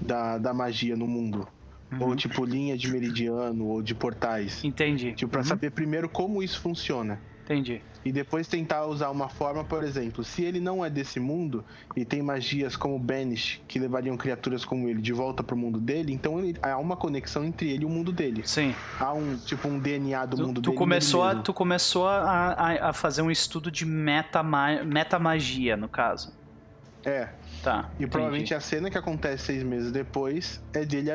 da, 0.00 0.38
da 0.38 0.52
magia 0.52 0.96
no 0.96 1.06
mundo. 1.06 1.48
Uhum. 1.92 2.08
Ou 2.08 2.16
tipo 2.16 2.44
linha 2.44 2.76
de 2.78 2.88
meridiano, 2.88 3.66
ou 3.66 3.82
de 3.82 3.94
portais. 3.94 4.62
entendi 4.62 5.12
Tipo, 5.12 5.32
pra 5.32 5.40
Uhum, 5.40 5.46
saber 5.46 5.70
primeiro 5.72 6.08
como 6.08 6.42
isso 6.42 6.60
funciona. 6.60 7.20
Entendi 7.50 7.82
E 8.04 8.10
depois 8.12 8.46
tentar 8.48 8.86
usar 8.86 9.10
uma 9.10 9.28
forma, 9.28 9.62
por 9.64 9.84
exemplo, 9.84 10.24
se 10.24 10.42
ele 10.42 10.58
não 10.60 10.82
é 10.84 10.88
desse 10.88 11.20
mundo 11.20 11.62
e 11.96 12.04
tem 12.04 12.22
magias 12.22 12.74
como 12.76 12.98
Banish 12.98 13.60
que 13.68 13.78
levariam 13.78 14.16
criaturas 14.16 14.64
como 14.64 14.88
ele 14.88 15.02
de 15.02 15.12
volta 15.12 15.42
pro 15.42 15.56
mundo 15.56 15.78
dele, 15.78 16.12
então 16.12 16.38
ele- 16.38 16.56
há 16.62 16.78
uma 16.78 16.96
conexão 16.96 17.44
entre 17.44 17.68
ele 17.70 17.82
e 17.82 17.86
o 17.86 17.90
mundo 17.90 18.10
dele. 18.12 18.42
sim 18.46 18.74
Há 18.98 19.12
um 19.12 19.36
tipo 19.36 19.68
um 19.68 19.78
DNA 19.78 20.24
do 20.26 20.36
Tu, 20.36 20.42
mundo 20.46 20.60
tu 20.62 20.70
dele. 20.70 20.76
começou, 20.78 21.22
a, 21.22 21.34
tu 21.34 21.52
começou 21.52 22.06
a, 22.08 22.52
a, 22.52 22.88
a 22.88 22.92
fazer 22.92 23.20
um 23.22 23.30
estudo 23.30 23.70
de 23.70 23.84
metama, 23.84 24.82
metamagia, 24.84 25.76
no 25.76 25.88
caso. 25.88 26.32
É. 27.04 27.28
Tá. 27.62 27.90
E 27.98 28.06
provavelmente 28.06 28.44
entendi. 28.52 28.54
a 28.54 28.60
cena 28.60 28.90
que 28.90 28.96
acontece 28.96 29.44
seis 29.46 29.62
meses 29.62 29.90
depois 29.92 30.62
é 30.72 30.84
dele 30.84 31.10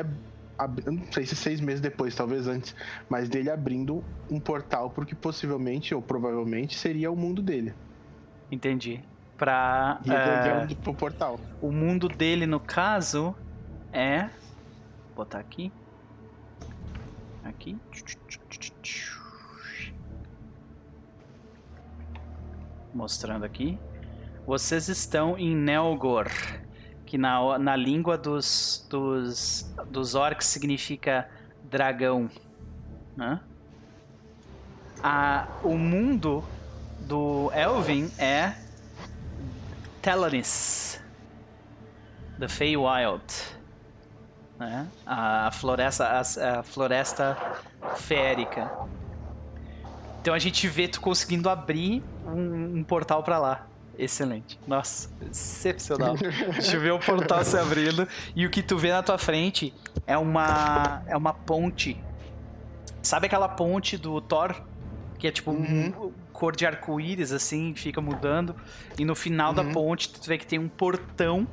não 0.86 1.12
sei 1.12 1.26
se 1.26 1.36
seis 1.36 1.60
meses 1.60 1.80
depois, 1.80 2.14
talvez 2.14 2.46
antes, 2.48 2.74
mas 3.08 3.28
dele 3.28 3.50
abrindo 3.50 4.02
um 4.30 4.40
portal 4.40 4.90
porque 4.90 5.14
possivelmente 5.14 5.94
ou 5.94 6.00
provavelmente 6.00 6.76
seria 6.76 7.10
o 7.10 7.16
mundo 7.16 7.42
dele. 7.42 7.74
Entendi. 8.50 9.02
Pra. 9.36 10.00
E 10.04 10.10
é, 10.10 10.74
pro 10.76 10.94
portal. 10.94 11.38
o 11.60 11.70
mundo 11.70 12.08
dele, 12.08 12.46
no 12.46 12.58
caso, 12.58 13.34
é. 13.92 14.30
Vou 15.08 15.24
botar 15.24 15.38
aqui. 15.38 15.70
Aqui. 17.44 17.76
Mostrando 22.94 23.44
aqui. 23.44 23.78
Vocês 24.46 24.88
estão 24.88 25.36
em 25.36 25.54
Nelgor, 25.54 26.30
que 27.06 27.16
na, 27.16 27.58
na 27.58 27.76
língua 27.76 28.18
dos, 28.18 28.86
dos, 28.90 29.72
dos 29.88 30.14
orcs 30.14 30.46
significa 30.46 31.28
dragão. 31.64 32.28
Né? 33.16 33.40
A, 35.02 35.46
o 35.62 35.78
mundo 35.78 36.44
do 37.00 37.50
Elvin 37.54 38.10
é 38.18 38.54
Telenis. 40.02 41.00
The 42.38 42.48
Feywild. 42.48 43.24
Né? 44.58 44.88
A 45.06 45.50
floresta, 45.52 46.04
a, 46.04 46.58
a 46.58 46.62
floresta 46.62 47.38
férica. 47.96 48.70
Então 50.20 50.34
a 50.34 50.38
gente 50.40 50.66
vê 50.66 50.88
tu 50.88 51.00
conseguindo 51.00 51.48
abrir 51.48 52.02
um, 52.26 52.78
um 52.78 52.84
portal 52.84 53.22
pra 53.22 53.38
lá. 53.38 53.66
Excelente. 53.98 54.58
Nossa, 54.66 55.08
excepcional. 55.30 56.16
Deixa 56.52 56.76
eu 56.76 56.80
ver 56.80 56.92
o 56.92 56.98
portal 56.98 57.44
se 57.44 57.56
abrindo. 57.58 58.06
E 58.34 58.44
o 58.44 58.50
que 58.50 58.62
tu 58.62 58.76
vê 58.76 58.90
na 58.92 59.02
tua 59.02 59.18
frente 59.18 59.72
é 60.06 60.16
uma, 60.18 61.02
é 61.06 61.16
uma 61.16 61.32
ponte. 61.32 61.98
Sabe 63.02 63.26
aquela 63.26 63.48
ponte 63.48 63.96
do 63.96 64.20
Thor? 64.20 64.54
Que 65.18 65.28
é 65.28 65.30
tipo 65.30 65.50
Uhum. 65.50 65.94
um, 66.08 66.12
cor 66.32 66.54
de 66.54 66.66
arco-íris, 66.66 67.32
assim, 67.32 67.74
fica 67.74 68.00
mudando. 68.00 68.54
E 68.98 69.04
no 69.04 69.14
final 69.14 69.54
da 69.54 69.62
Uhum. 69.62 69.72
ponte, 69.72 70.10
tu 70.12 70.26
vê 70.28 70.36
que 70.36 70.46
tem 70.46 70.58
um 70.58 70.68
portão 70.68 71.46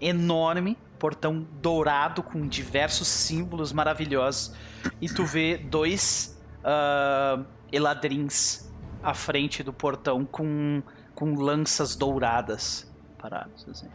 enorme, 0.00 0.78
portão 1.00 1.44
dourado 1.60 2.22
com 2.22 2.46
diversos 2.46 3.08
símbolos 3.08 3.72
maravilhosos. 3.72 4.54
E 5.00 5.08
tu 5.08 5.24
vê 5.24 5.56
dois 5.56 6.40
ah, 6.62 7.40
eladrins 7.72 8.68
à 9.02 9.14
frente 9.14 9.62
do 9.62 9.72
portão 9.72 10.24
com, 10.24 10.82
com 11.18 11.34
lanças 11.34 11.96
douradas 11.96 12.88
parados, 13.18 13.66
assim. 13.68 13.88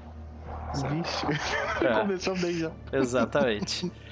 Vixe. 0.89 1.25
É. 1.81 1.93
Começou 2.01 2.37
bem 2.37 2.57
já. 2.59 2.71
Exatamente. 2.91 3.89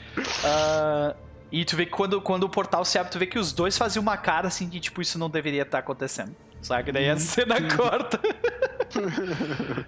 Ah, 0.43 1.15
e 1.49 1.63
tu 1.63 1.77
vê 1.77 1.85
que 1.85 1.91
quando, 1.93 2.21
quando 2.21 2.43
o 2.43 2.49
portal 2.49 2.83
se 2.83 2.99
abre, 2.99 3.09
tu 3.09 3.17
vê 3.17 3.25
que 3.25 3.39
os 3.39 3.53
dois 3.53 3.77
faziam 3.77 4.01
uma 4.01 4.17
cara 4.17 4.49
assim 4.49 4.67
de 4.67 4.77
tipo, 4.77 5.01
isso 5.01 5.17
não 5.17 5.29
deveria 5.29 5.61
estar 5.61 5.79
acontecendo. 5.79 6.35
Sabe? 6.61 6.91
Daí 6.91 7.09
a 7.09 7.15
cena 7.15 7.55
corta. 7.73 8.19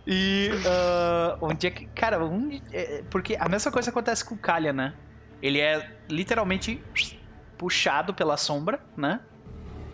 e 0.08 0.50
ah, 0.66 1.38
onde 1.42 1.68
é 1.68 1.72
que. 1.72 1.88
Cara, 1.88 2.24
onde, 2.24 2.64
é, 2.72 3.04
porque 3.10 3.36
a 3.38 3.50
mesma 3.50 3.70
coisa 3.70 3.90
acontece 3.90 4.24
com 4.24 4.36
o 4.36 4.38
Kalia, 4.38 4.72
né? 4.72 4.94
Ele 5.42 5.60
é 5.60 5.94
literalmente 6.10 6.82
puxado 7.58 8.14
pela 8.14 8.38
sombra, 8.38 8.80
né? 8.96 9.20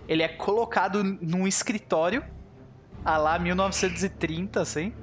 Ele 0.07 0.22
é 0.22 0.27
colocado 0.27 1.03
num 1.03 1.47
escritório, 1.47 2.23
a 3.04 3.18
lá 3.18 3.40
1930, 3.40 4.62
assim. 4.62 4.98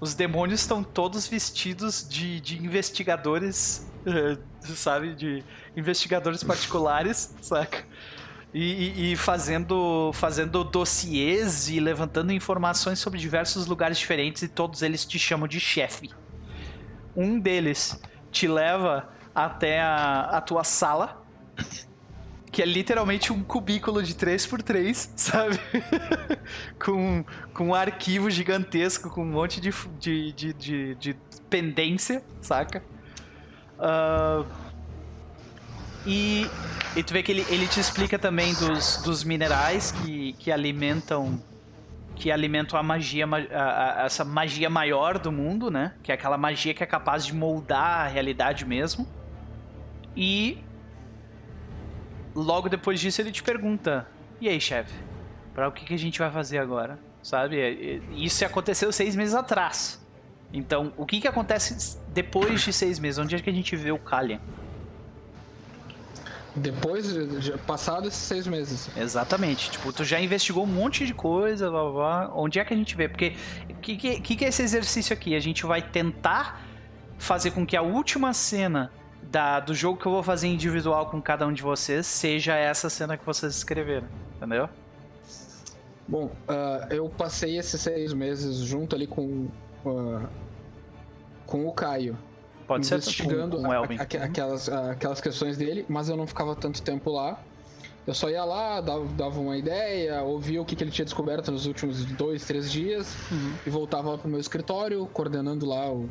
Os 0.00 0.14
demônios 0.14 0.60
estão 0.60 0.84
todos 0.84 1.26
vestidos 1.28 2.06
de, 2.08 2.40
de 2.40 2.58
investigadores, 2.64 3.92
eh, 4.06 4.38
sabe? 4.60 5.14
De 5.16 5.44
investigadores 5.76 6.44
particulares, 6.44 7.36
saca? 7.42 7.86
E, 8.52 9.10
e- 9.10 9.12
e 9.12 9.16
fazendo, 9.16 10.12
fazendo 10.14 10.64
dossiês 10.64 11.68
e 11.68 11.80
levantando 11.80 12.32
informações 12.32 12.98
sobre 13.00 13.18
diversos 13.20 13.66
lugares 13.66 13.98
diferentes 13.98 14.42
e 14.42 14.48
todos 14.48 14.82
eles 14.82 15.04
te 15.06 15.18
chamam 15.18 15.48
de 15.48 15.60
chefe. 15.60 16.16
Um 17.14 17.40
deles 17.40 18.00
te 18.30 18.46
leva 18.48 19.10
até 19.34 19.80
a, 19.80 20.22
a 20.38 20.40
tua 20.40 20.64
sala, 20.64 21.26
que 22.50 22.62
é 22.62 22.64
literalmente 22.66 23.32
um 23.32 23.42
cubículo 23.42 24.02
de 24.02 24.14
3x3, 24.14 25.10
sabe? 25.16 25.58
com, 26.82 27.24
com 27.52 27.68
um 27.68 27.74
arquivo 27.74 28.30
gigantesco, 28.30 29.10
com 29.10 29.22
um 29.22 29.30
monte 29.32 29.60
de, 29.60 29.70
de, 29.98 30.32
de, 30.32 30.52
de, 30.54 30.94
de 30.94 31.16
pendência, 31.50 32.22
saca? 32.40 32.82
Ah, 33.78 34.44
e, 36.06 36.46
e 36.94 37.02
tu 37.02 37.12
vê 37.12 37.22
que 37.22 37.32
ele, 37.32 37.44
ele 37.50 37.66
te 37.66 37.80
explica 37.80 38.18
também 38.18 38.54
dos, 38.54 39.02
dos 39.02 39.24
minerais 39.24 39.90
que, 39.92 40.32
que 40.34 40.50
alimentam 40.52 41.42
que 42.14 42.30
alimentam 42.32 42.78
a 42.78 42.82
magia, 42.82 43.26
ma- 43.26 43.36
a- 43.52 44.02
a- 44.02 44.06
essa 44.06 44.24
magia 44.24 44.70
maior 44.70 45.18
do 45.18 45.30
mundo, 45.30 45.70
né? 45.70 45.92
Que 46.02 46.10
é 46.10 46.14
aquela 46.14 46.38
magia 46.38 46.72
que 46.72 46.82
é 46.82 46.86
capaz 46.86 47.26
de 47.26 47.34
moldar 47.34 48.06
a 48.06 48.08
realidade 48.08 48.64
mesmo. 48.64 49.06
E 50.16 50.64
logo 52.36 52.68
depois 52.68 53.00
disso 53.00 53.20
ele 53.20 53.32
te 53.32 53.42
pergunta: 53.42 54.06
E 54.40 54.48
aí, 54.48 54.60
chefe? 54.60 54.92
Pra 55.54 55.68
o 55.68 55.72
que, 55.72 55.84
que 55.86 55.94
a 55.94 55.98
gente 55.98 56.18
vai 56.18 56.30
fazer 56.30 56.58
agora? 56.58 56.98
Sabe? 57.22 57.56
E- 57.56 58.02
e- 58.12 58.24
Isso 58.26 58.44
aconteceu 58.44 58.92
seis 58.92 59.16
meses 59.16 59.34
atrás. 59.34 60.04
Então, 60.52 60.92
o 60.96 61.04
que, 61.04 61.20
que 61.20 61.26
acontece 61.26 61.98
depois 62.08 62.62
de 62.62 62.72
seis 62.72 62.98
meses? 62.98 63.18
Onde 63.18 63.34
é 63.34 63.38
que 63.40 63.50
a 63.50 63.52
gente 63.52 63.74
vê 63.74 63.90
o 63.90 63.98
Kalian? 63.98 64.38
Depois, 66.54 67.06
já 67.44 67.58
passados 67.58 68.08
esses 68.08 68.20
seis 68.22 68.46
meses. 68.46 68.88
Exatamente. 68.96 69.70
Tipo, 69.70 69.92
tu 69.92 70.04
já 70.04 70.18
investigou 70.20 70.64
um 70.64 70.66
monte 70.68 71.04
de 71.06 71.12
coisa, 71.12 71.70
blá, 71.70 71.82
blá, 71.82 71.92
blá. 71.92 72.32
Onde 72.34 72.58
é 72.58 72.64
que 72.64 72.72
a 72.72 72.76
gente 72.76 72.96
vê? 72.96 73.08
Porque 73.08 73.34
o 73.68 73.74
que, 73.74 73.96
que 74.20 74.36
que 74.36 74.44
é 74.44 74.48
esse 74.48 74.62
exercício 74.62 75.12
aqui? 75.12 75.34
A 75.34 75.40
gente 75.40 75.66
vai 75.66 75.82
tentar 75.82 76.62
fazer 77.18 77.50
com 77.50 77.66
que 77.66 77.76
a 77.76 77.82
última 77.82 78.32
cena 78.32 78.90
da, 79.30 79.60
do 79.60 79.74
jogo 79.74 79.98
que 79.98 80.06
eu 80.06 80.12
vou 80.12 80.22
fazer 80.22 80.48
individual 80.48 81.06
com 81.06 81.20
cada 81.20 81.46
um 81.46 81.52
de 81.52 81.62
vocês 81.62 82.06
seja 82.06 82.54
essa 82.54 82.88
cena 82.88 83.16
que 83.16 83.24
vocês 83.26 83.54
escreveram. 83.56 84.06
Entendeu? 84.36 84.68
Bom, 86.08 86.30
ah, 86.48 86.86
eu 86.90 87.08
passei 87.08 87.58
esses 87.58 87.80
seis 87.80 88.12
meses 88.12 88.58
junto 88.58 88.94
ali 88.94 89.06
com, 89.06 89.48
ah, 89.84 90.26
com 91.46 91.66
o 91.66 91.72
Caio. 91.72 92.16
Pode 92.66 92.86
ser 92.86 92.96
investigando 92.96 93.56
com, 93.56 93.62
com 93.64 93.68
o 93.68 93.72
a- 93.72 93.84
aque- 94.00 94.16
aquelas, 94.16 94.68
aquelas 94.68 95.20
questões 95.20 95.56
dele, 95.56 95.84
mas 95.88 96.08
eu 96.08 96.16
não 96.16 96.26
ficava 96.26 96.54
tanto 96.54 96.82
tempo 96.82 97.10
lá. 97.10 97.38
Eu 98.06 98.14
só 98.14 98.30
ia 98.30 98.44
lá, 98.44 98.80
dava, 98.80 99.04
dava 99.16 99.40
uma 99.40 99.56
ideia, 99.56 100.22
ouvia 100.22 100.62
o 100.62 100.64
que, 100.64 100.76
que 100.76 100.84
ele 100.84 100.92
tinha 100.92 101.04
descoberto 101.04 101.50
nos 101.50 101.66
últimos 101.66 102.04
dois, 102.04 102.44
três 102.44 102.70
dias 102.70 103.12
Uhum. 103.32 103.52
e 103.66 103.70
voltava 103.70 104.10
lá 104.10 104.18
pro 104.18 104.28
meu 104.28 104.38
escritório, 104.38 105.04
coordenando 105.12 105.66
lá 105.66 105.90
o- 105.90 106.08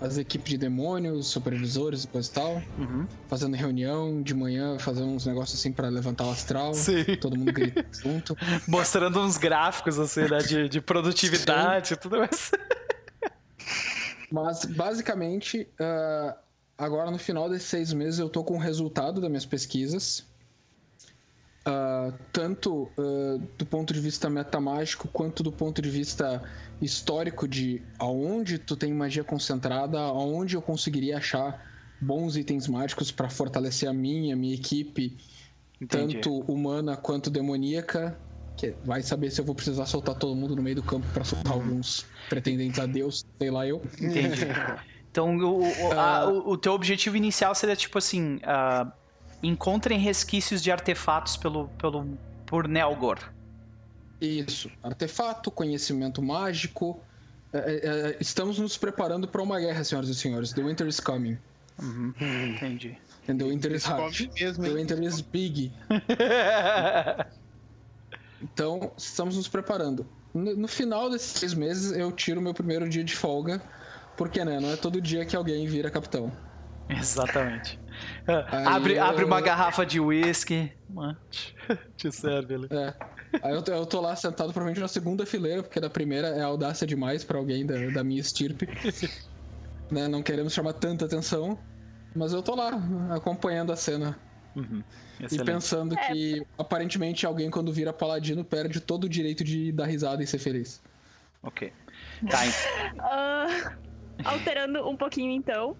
as 0.00 0.18
equipes 0.18 0.50
de 0.50 0.58
demônios, 0.58 1.28
supervisores 1.28 2.04
e 2.04 2.08
coisa 2.08 2.28
e 2.28 2.32
tal, 2.32 2.62
Uhum. 2.78 3.06
fazendo 3.28 3.54
reunião 3.56 4.22
de 4.22 4.34
manhã, 4.34 4.78
fazendo 4.78 5.08
uns 5.08 5.24
negócios 5.26 5.58
assim 5.58 5.72
pra 5.72 5.88
levantar 5.88 6.24
o 6.26 6.30
astral, 6.30 6.74
Sim. 6.74 7.04
todo 7.20 7.36
mundo 7.36 7.52
gritando 7.52 7.86
junto. 8.02 8.36
Mostrando 8.68 9.20
uns 9.20 9.36
gráficos 9.38 9.98
assim, 9.98 10.22
né? 10.28 10.38
De, 10.38 10.68
de 10.68 10.80
produtividade 10.80 11.94
e 11.94 11.96
tudo 11.96 12.18
mais. 12.18 12.50
Mas 14.30 14.64
basicamente, 14.64 15.68
ah, 15.80 16.36
agora 16.76 17.10
no 17.10 17.18
final 17.18 17.48
desses 17.48 17.68
seis 17.68 17.92
meses 17.92 18.18
eu 18.18 18.28
tô 18.28 18.42
com 18.42 18.54
o 18.54 18.58
resultado 18.58 19.20
das 19.20 19.30
minhas 19.30 19.46
pesquisas. 19.46 20.24
Ah, 21.66 22.12
tanto 22.30 22.90
ah, 22.98 23.38
do 23.56 23.64
ponto 23.64 23.94
de 23.94 24.00
vista 24.00 24.28
metamágico 24.28 25.08
quanto 25.08 25.42
do 25.42 25.50
ponto 25.50 25.80
de 25.80 25.88
vista 25.88 26.42
histórico 26.80 27.48
de 27.48 27.80
aonde 27.98 28.58
tu 28.58 28.76
tem 28.76 28.92
magia 28.92 29.24
concentrada, 29.24 29.98
aonde 29.98 30.56
eu 30.56 30.62
conseguiria 30.62 31.16
achar 31.16 31.64
bons 32.00 32.36
itens 32.36 32.68
mágicos 32.68 33.10
para 33.10 33.30
fortalecer 33.30 33.88
a 33.88 33.92
minha, 33.94 34.36
minha 34.36 34.54
equipe, 34.54 35.16
Entendi. 35.80 36.14
tanto 36.16 36.40
humana 36.40 36.96
quanto 36.96 37.30
demoníaca. 37.30 38.18
Que 38.56 38.72
vai 38.84 39.02
saber 39.02 39.30
se 39.30 39.40
eu 39.40 39.44
vou 39.44 39.54
precisar 39.54 39.84
soltar 39.86 40.14
todo 40.16 40.34
mundo 40.36 40.54
no 40.54 40.62
meio 40.62 40.76
do 40.76 40.82
campo 40.82 41.06
para 41.12 41.24
soltar 41.24 41.52
alguns 41.54 42.06
pretendentes 42.28 42.78
a 42.78 42.86
Deus, 42.86 43.24
sei 43.38 43.50
lá 43.50 43.66
eu. 43.66 43.80
Entendi. 44.00 44.42
Então, 45.10 45.36
o, 45.38 45.60
o, 45.62 45.92
a- 45.92 46.28
o- 46.28 46.50
o 46.50 46.58
teu 46.58 46.72
objetivo 46.72 47.16
inicial 47.16 47.54
seria 47.54 47.76
tipo 47.76 47.96
assim: 47.98 48.40
ah, 48.42 48.92
encontrem 49.44 49.98
resquícios 49.98 50.62
de 50.62 50.70
artefatos 50.70 51.36
pelo, 51.36 51.68
pelo, 51.78 52.06
por 52.46 52.66
Nelgor. 52.66 53.18
Isso, 54.20 54.70
artefato, 54.82 55.50
conhecimento 55.50 56.22
mágico. 56.22 57.00
É, 57.52 57.58
é, 57.58 58.10
é, 58.10 58.16
estamos 58.20 58.58
nos 58.58 58.76
preparando 58.76 59.28
para 59.28 59.42
uma 59.42 59.60
guerra, 59.60 59.84
senhoras 59.84 60.08
e 60.08 60.14
senhores. 60.14 60.52
The 60.52 60.62
winter 60.62 60.86
is 60.86 60.98
coming. 60.98 61.38
Uhum, 61.80 62.14
entendi. 62.20 62.98
And 63.28 63.38
the 63.38 63.44
winter 63.44 63.72
is 63.72 63.84
hard. 63.84 64.30
Mesmo, 64.40 64.64
The 64.64 64.74
winter 64.74 65.02
is 65.02 65.20
big. 65.20 65.72
Então, 68.44 68.92
estamos 68.94 69.36
nos 69.38 69.48
preparando. 69.48 70.06
No, 70.34 70.54
no 70.54 70.68
final 70.68 71.08
desses 71.08 71.38
seis 71.38 71.54
meses, 71.54 71.96
eu 71.96 72.12
tiro 72.12 72.42
meu 72.42 72.52
primeiro 72.52 72.86
dia 72.86 73.02
de 73.02 73.16
folga. 73.16 73.62
Porque, 74.18 74.44
né? 74.44 74.60
Não 74.60 74.70
é 74.70 74.76
todo 74.76 75.00
dia 75.00 75.24
que 75.24 75.34
alguém 75.34 75.66
vira 75.66 75.90
capitão. 75.90 76.30
Exatamente. 76.88 77.78
Aí 78.26 78.64
abre, 78.66 78.94
eu- 78.96 79.04
abre 79.04 79.24
uma 79.24 79.40
garrafa 79.40 79.84
de 79.84 80.00
whisky. 80.00 80.72
mano, 80.88 81.16
Te 81.96 82.10
serve 82.12 82.54
ali. 82.54 82.68
É. 82.70 82.94
Aí 83.42 83.52
eu, 83.54 83.62
tô- 83.62 83.72
eu 83.72 83.84
tô 83.86 84.00
lá 84.00 84.14
sentado 84.14 84.52
provavelmente 84.52 84.80
na 84.80 84.88
segunda 84.88 85.26
fileira, 85.26 85.62
porque 85.62 85.80
da 85.80 85.90
primeira 85.90 86.28
é 86.28 86.42
audácia 86.42 86.86
demais 86.86 87.24
pra 87.24 87.38
alguém 87.38 87.66
da, 87.66 87.74
da 87.90 88.04
minha 88.04 88.20
estirpe. 88.20 88.68
né? 89.90 90.08
Não 90.08 90.22
queremos 90.22 90.52
chamar 90.52 90.72
tanta 90.74 91.04
atenção. 91.04 91.58
Mas 92.14 92.32
eu 92.32 92.42
tô 92.42 92.54
lá, 92.54 92.70
acompanhando 93.10 93.72
a 93.72 93.76
cena. 93.76 94.16
Uhum. 94.54 94.84
E 95.32 95.44
pensando 95.44 95.98
É. 95.98 96.12
que 96.12 96.46
aparentemente 96.56 97.26
alguém 97.26 97.50
quando 97.50 97.72
vira 97.72 97.92
paladino 97.92 98.44
perde 98.44 98.78
todo 98.80 99.04
o 99.04 99.08
direito 99.08 99.42
de 99.42 99.72
dar 99.72 99.86
risada 99.86 100.22
e 100.22 100.26
ser 100.26 100.38
feliz. 100.38 100.80
Ok. 101.42 101.72
Tá, 102.30 102.38
Ah, 103.00 103.72
alterando 104.24 104.88
um 104.88 104.96
pouquinho 104.96 105.32
então. 105.32 105.76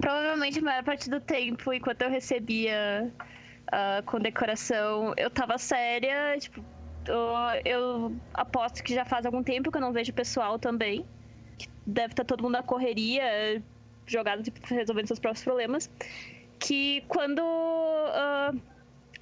Provavelmente 0.00 0.58
a 0.60 0.62
maior 0.62 0.84
parte 0.84 1.10
do 1.10 1.20
tempo, 1.20 1.72
enquanto 1.72 2.02
eu 2.02 2.10
recebia 2.10 3.12
a 3.70 4.02
condecoração, 4.02 5.12
eu 5.16 5.28
tava 5.28 5.58
séria, 5.58 6.36
tipo, 6.38 6.64
eu, 7.64 8.16
aposto 8.34 8.82
que 8.82 8.94
já 8.94 9.04
faz 9.04 9.26
algum 9.26 9.42
tempo 9.42 9.70
que 9.70 9.76
eu 9.76 9.80
não 9.80 9.92
vejo 9.92 10.12
o 10.12 10.14
pessoal 10.14 10.58
também. 10.58 11.04
Deve 11.86 12.12
estar 12.12 12.24
todo 12.24 12.42
mundo 12.42 12.52
na 12.52 12.62
correria, 12.62 13.62
jogado, 14.06 14.42
tipo, 14.42 14.60
resolvendo 14.72 15.06
seus 15.06 15.18
próprios 15.18 15.44
problemas. 15.44 15.90
Que 16.58 17.02
quando 17.08 17.40
ah, 17.42 18.52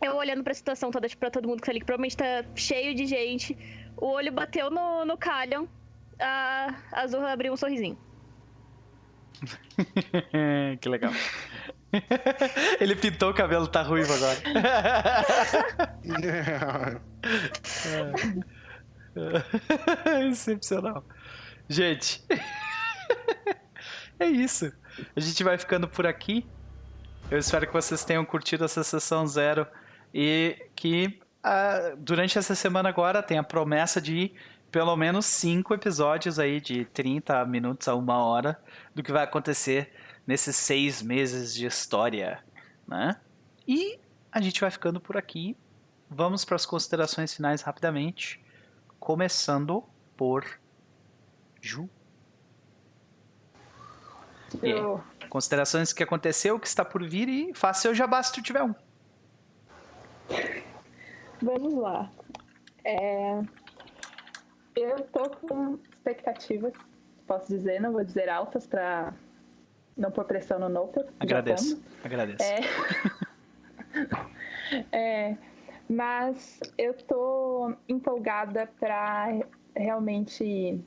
eu 0.02 0.16
olhando 0.16 0.42
pra 0.42 0.52
situação 0.54 0.90
toda, 0.90 1.08
tipo, 1.08 1.20
pra 1.20 1.30
todo 1.30 1.48
mundo 1.48 1.60
que 1.60 1.66
tá 1.66 1.72
ali, 1.72 1.80
que 1.80 1.86
provavelmente 1.86 2.16
tá 2.16 2.44
cheio 2.54 2.94
de 2.94 3.06
gente, 3.06 3.56
o 3.96 4.06
olho 4.06 4.32
bateu 4.32 4.70
no, 4.70 5.04
no 5.04 5.16
Calion, 5.16 5.66
a 6.18 6.74
Azurra 6.92 7.32
abriu 7.32 7.52
um 7.52 7.56
sorrisinho. 7.56 7.96
que 10.80 10.88
legal. 10.88 11.12
Ele 12.80 12.96
pintou 12.96 13.30
o 13.30 13.34
cabelo, 13.34 13.66
tá 13.66 13.82
ruivo 13.82 14.12
agora. 14.12 14.38
Excepcional. 20.30 21.04
Gente, 21.68 22.22
é 24.18 24.26
isso. 24.26 24.72
A 25.14 25.20
gente 25.20 25.42
vai 25.42 25.58
ficando 25.58 25.88
por 25.88 26.06
aqui. 26.06 26.46
Eu 27.30 27.38
espero 27.38 27.66
que 27.66 27.72
vocês 27.72 28.04
tenham 28.04 28.24
curtido 28.24 28.64
essa 28.64 28.84
sessão 28.84 29.26
zero 29.26 29.66
e 30.14 30.56
que 30.74 31.18
ah, 31.42 31.94
durante 31.98 32.38
essa 32.38 32.54
semana 32.54 32.88
agora 32.88 33.22
tem 33.22 33.38
a 33.38 33.42
promessa 33.42 34.00
de 34.00 34.32
pelo 34.76 34.94
menos 34.94 35.24
cinco 35.24 35.72
episódios 35.72 36.38
aí 36.38 36.60
de 36.60 36.84
30 36.84 37.46
minutos 37.46 37.88
a 37.88 37.94
uma 37.94 38.18
hora 38.22 38.60
do 38.94 39.02
que 39.02 39.10
vai 39.10 39.24
acontecer 39.24 39.90
nesses 40.26 40.54
seis 40.54 41.00
meses 41.00 41.54
de 41.54 41.64
história, 41.64 42.44
né? 42.86 43.18
E 43.66 43.98
a 44.30 44.38
gente 44.38 44.60
vai 44.60 44.70
ficando 44.70 45.00
por 45.00 45.16
aqui. 45.16 45.56
Vamos 46.10 46.44
para 46.44 46.56
as 46.56 46.66
considerações 46.66 47.32
finais 47.32 47.62
rapidamente, 47.62 48.38
começando 49.00 49.82
por 50.14 50.44
Ju. 51.62 51.88
Eu- 54.62 55.02
Considerações 55.30 55.90
que 55.94 56.02
aconteceu, 56.02 56.60
que 56.60 56.66
está 56.66 56.84
por 56.84 57.02
vir 57.02 57.30
e 57.30 57.54
faça 57.54 57.80
seu 57.80 57.94
jabá 57.94 58.22
se 58.22 58.30
tu 58.34 58.42
tiver 58.42 58.62
um. 58.62 58.74
Vamos 61.40 61.72
lá. 61.74 62.10
É, 62.84 63.40
Eu 64.76 65.00
tô 65.04 65.30
com 65.30 65.78
expectativas, 65.90 66.74
posso 67.26 67.48
dizer, 67.48 67.80
não 67.80 67.92
vou 67.92 68.04
dizer 68.04 68.28
altas 68.28 68.66
pra 68.66 69.14
não 69.96 70.10
pôr 70.10 70.24
pressão 70.24 70.58
no 70.58 70.68
Noper. 70.68 71.06
Agradeço. 71.18 71.82
Agradeço. 72.04 72.42
É... 72.42 72.60
é, 75.32 75.36
mas 75.88 76.60
eu 76.76 76.92
tô 76.92 77.74
empolgada 77.88 78.68
pra 78.78 79.28
realmente 79.74 80.78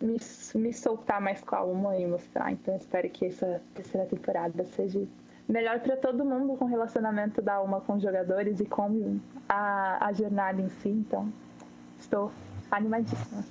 me, 0.00 0.16
me 0.54 0.72
soltar 0.72 1.20
mais 1.20 1.40
com 1.42 1.56
a 1.56 1.64
Uma 1.64 1.96
e 1.96 2.06
mostrar. 2.06 2.52
Então 2.52 2.76
espero 2.76 3.08
que 3.08 3.26
essa 3.26 3.62
terceira 3.74 4.06
temporada 4.06 4.64
seja 4.66 5.02
melhor 5.48 5.80
pra 5.80 5.96
todo 5.96 6.24
mundo 6.24 6.56
com 6.56 6.66
o 6.66 6.68
relacionamento 6.68 7.40
da 7.40 7.62
Uma 7.62 7.80
com 7.80 7.94
os 7.94 8.02
jogadores 8.02 8.60
e 8.60 8.66
com 8.66 9.18
a, 9.48 10.06
a 10.06 10.12
jornada 10.12 10.60
em 10.60 10.68
si. 10.68 10.90
Então 10.90 11.32
estou 11.98 12.30
animadíssima. 12.76 13.44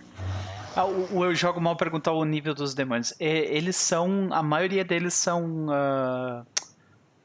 Ah, 0.76 0.86
o, 0.86 1.18
o 1.18 1.26
Eu 1.26 1.36
Jogo 1.36 1.60
Mal 1.60 1.76
perguntou 1.76 2.20
o 2.20 2.26
nível 2.26 2.54
dos 2.54 2.74
demônios. 2.74 3.14
E- 3.20 3.26
eles 3.26 3.76
são. 3.76 4.30
A 4.32 4.42
maioria 4.42 4.84
deles 4.86 5.14
são. 5.14 5.68
ah, 5.70 6.46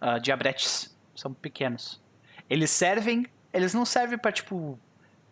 ah, 0.00 0.18
diabretes. 0.18 0.94
São 1.14 1.32
pequenos. 1.32 2.00
Eles 2.50 2.70
servem. 2.70 3.26
Eles 3.52 3.72
não 3.72 3.84
servem 3.84 4.18
pra, 4.18 4.32
tipo. 4.32 4.78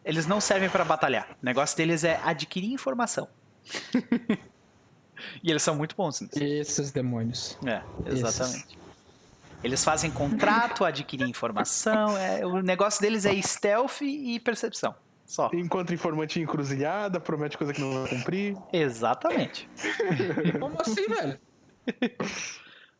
Eles 0.04 0.26
não 0.26 0.40
servem 0.40 0.68
pra 0.70 0.84
batalhar. 0.84 1.30
O 1.42 1.44
negócio 1.44 1.76
deles 1.76 2.04
é 2.04 2.20
adquirir 2.24 2.72
informação. 2.72 3.28
e 5.42 5.50
eles 5.50 5.62
são 5.62 5.74
muito 5.74 5.96
bons 5.96 6.20
nisso. 6.20 6.42
Esses 6.42 6.92
demônios. 6.92 7.58
É, 7.66 7.82
exatamente. 8.06 8.78
Eles 9.62 9.82
fazem 9.82 10.10
contrato, 10.10 10.84
adquirir 10.84 11.26
informação. 11.26 12.16
É, 12.18 12.44
o 12.44 12.60
negócio 12.60 13.00
deles 13.00 13.24
é 13.24 13.40
stealth 13.40 14.02
e 14.02 14.38
percepção. 14.40 14.94
Só. 15.34 15.50
Encontra 15.52 15.92
informante 15.92 16.38
em 16.38 16.44
encruzilhada, 16.44 17.18
promete 17.18 17.58
coisa 17.58 17.72
que 17.72 17.80
não 17.80 17.92
vai 17.92 18.08
cumprir. 18.08 18.56
Exatamente. 18.72 19.68
Como 20.60 20.80
assim, 20.80 21.08
velho? 21.08 21.40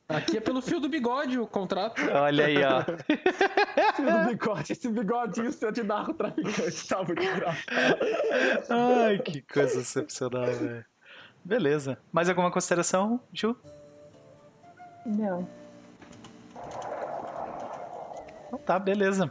Aqui 0.09 0.39
é 0.39 0.41
pelo 0.41 0.61
fio 0.61 0.81
do 0.81 0.89
bigode 0.89 1.39
o 1.39 1.47
contrato. 1.47 2.03
Olha 2.13 2.47
aí, 2.47 2.57
ó. 2.57 2.83
Fio 3.95 4.19
do 4.19 4.27
bigode, 4.27 4.73
esse 4.73 4.89
bigodinho 4.89 5.53
seu 5.53 5.71
de 5.71 5.85
narcotraficante 5.85 6.89
tá 6.89 7.05
muito 7.05 7.23
engraçado. 7.23 7.63
Ai, 8.69 9.19
que 9.21 9.41
coisa 9.43 9.81
excepcional, 9.81 10.47
velho. 10.47 10.85
Beleza. 11.45 11.99
Mais 12.11 12.29
alguma 12.29 12.51
consideração, 12.51 13.21
Ju? 13.33 13.57
Não. 15.07 15.49
Então 18.49 18.59
tá, 18.59 18.77
beleza. 18.81 19.31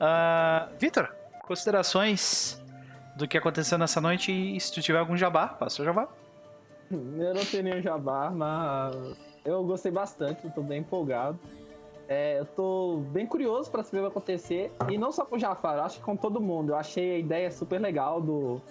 Ah, 0.00 0.70
Vitor, 0.78 1.17
considerações 1.48 2.62
do 3.16 3.26
que 3.26 3.36
aconteceu 3.36 3.78
nessa 3.78 4.00
noite 4.00 4.30
e 4.30 4.60
se 4.60 4.72
tu 4.72 4.82
tiver 4.82 4.98
algum 4.98 5.16
jabá, 5.16 5.48
passa 5.48 5.82
o 5.82 5.84
jabá. 5.84 6.06
Eu 6.90 7.34
não 7.34 7.44
tenho 7.44 7.64
nenhum 7.64 7.82
jabá, 7.82 8.30
mas 8.30 8.94
eu 9.44 9.64
gostei 9.64 9.90
bastante, 9.90 10.44
eu 10.44 10.50
tô 10.50 10.62
bem 10.62 10.80
empolgado. 10.80 11.38
É, 12.06 12.38
eu 12.38 12.46
tô 12.46 13.02
bem 13.10 13.26
curioso 13.26 13.70
pra 13.70 13.82
saber 13.82 13.98
o 13.98 14.00
que 14.00 14.02
vai 14.02 14.10
acontecer. 14.10 14.72
E 14.88 14.96
não 14.96 15.10
só 15.10 15.24
com 15.24 15.36
o 15.36 15.38
Jafar, 15.38 15.78
acho 15.80 15.98
que 15.98 16.04
com 16.04 16.16
todo 16.16 16.40
mundo. 16.40 16.72
Eu 16.72 16.76
achei 16.76 17.16
a 17.16 17.18
ideia 17.18 17.50
super 17.50 17.78
legal 17.78 18.20
do, 18.20 18.62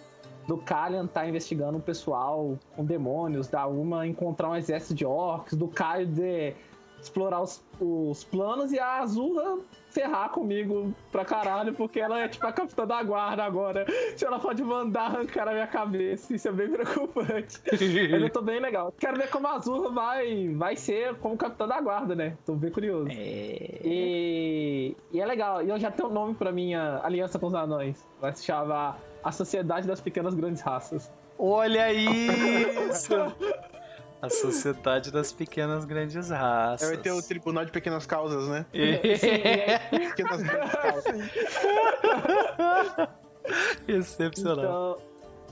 do 0.48 0.58
Kalian 0.58 1.06
estar 1.06 1.22
tá 1.22 1.28
investigando 1.28 1.78
o 1.78 1.82
pessoal 1.82 2.58
com 2.76 2.84
demônios, 2.84 3.48
da 3.48 3.68
Uma 3.68 4.08
encontrar 4.08 4.50
um 4.50 4.56
exército 4.56 4.96
de 4.96 5.06
orcs, 5.06 5.54
do 5.54 5.68
Caio 5.68 6.08
de 6.08 6.56
explorar 7.02 7.42
os, 7.42 7.64
os 7.80 8.24
planos 8.24 8.72
e 8.72 8.80
a 8.80 9.00
Azula 9.00 9.60
ferrar 9.90 10.30
comigo 10.30 10.94
pra 11.12 11.26
caralho, 11.26 11.74
porque 11.74 12.00
ela 12.00 12.20
é 12.20 12.28
tipo 12.28 12.46
a 12.46 12.52
capitã 12.52 12.86
da 12.86 13.02
guarda 13.02 13.44
agora. 13.44 13.86
Se 14.16 14.26
ela 14.26 14.40
pode 14.40 14.64
mandar 14.64 15.06
arrancar 15.06 15.48
a 15.48 15.54
minha 15.54 15.68
cabeça, 15.68 16.36
isso 16.36 16.48
é 16.48 16.52
bem 16.52 16.70
preocupante. 16.72 17.60
Mas 17.72 18.22
eu 18.22 18.30
tô 18.30 18.42
bem 18.42 18.60
legal. 18.60 18.94
Quero 19.00 19.18
ver 19.18 19.30
como 19.30 19.48
a 19.48 19.54
Azula 19.54 19.92
vai, 19.92 20.50
vai 20.50 20.76
ser 20.76 21.16
como 21.16 21.38
capitã 21.38 21.68
da 21.68 21.82
guarda, 21.82 22.14
né? 22.16 22.38
Tô 22.46 22.54
bem 22.54 22.72
curioso. 22.72 23.10
É... 23.10 23.82
E, 23.84 24.96
e 25.12 25.20
é 25.20 25.26
legal. 25.26 25.64
E 25.64 25.70
eu 25.70 25.80
já 25.80 25.90
tenho 25.90 26.10
um 26.10 26.14
nome 26.14 26.36
pra 26.36 26.52
minha 26.52 27.00
aliança 27.04 27.40
com 27.40 27.48
os 27.48 27.56
anões. 27.56 28.06
Vai 28.22 28.34
se 28.34 28.46
chamar 28.46 29.00
A 29.24 29.32
Sociedade 29.32 29.88
das 29.88 30.02
Pequenas 30.02 30.34
Grandes 30.36 30.62
Raças. 30.62 31.12
Olha 31.40 31.92
isso! 31.94 33.14
A 34.22 34.30
Sociedade 34.30 35.12
das 35.12 35.32
Pequenas 35.32 35.86
Grandes 35.86 36.30
Raças. 36.30 36.88
Vai 36.88 36.98
ter 36.98 37.12
o 37.12 37.22
Tribunal 37.22 37.64
de 37.66 37.72
Pequenas 37.72 38.06
Causas, 38.06 38.48
né? 38.50 38.66
Sim, 38.74 39.30
é- 39.30 39.80
Pequenas 40.10 40.42
Grandes 40.42 40.72
Causas. 40.76 41.30
Excepcional. 43.88 44.58
Então, 44.58 44.98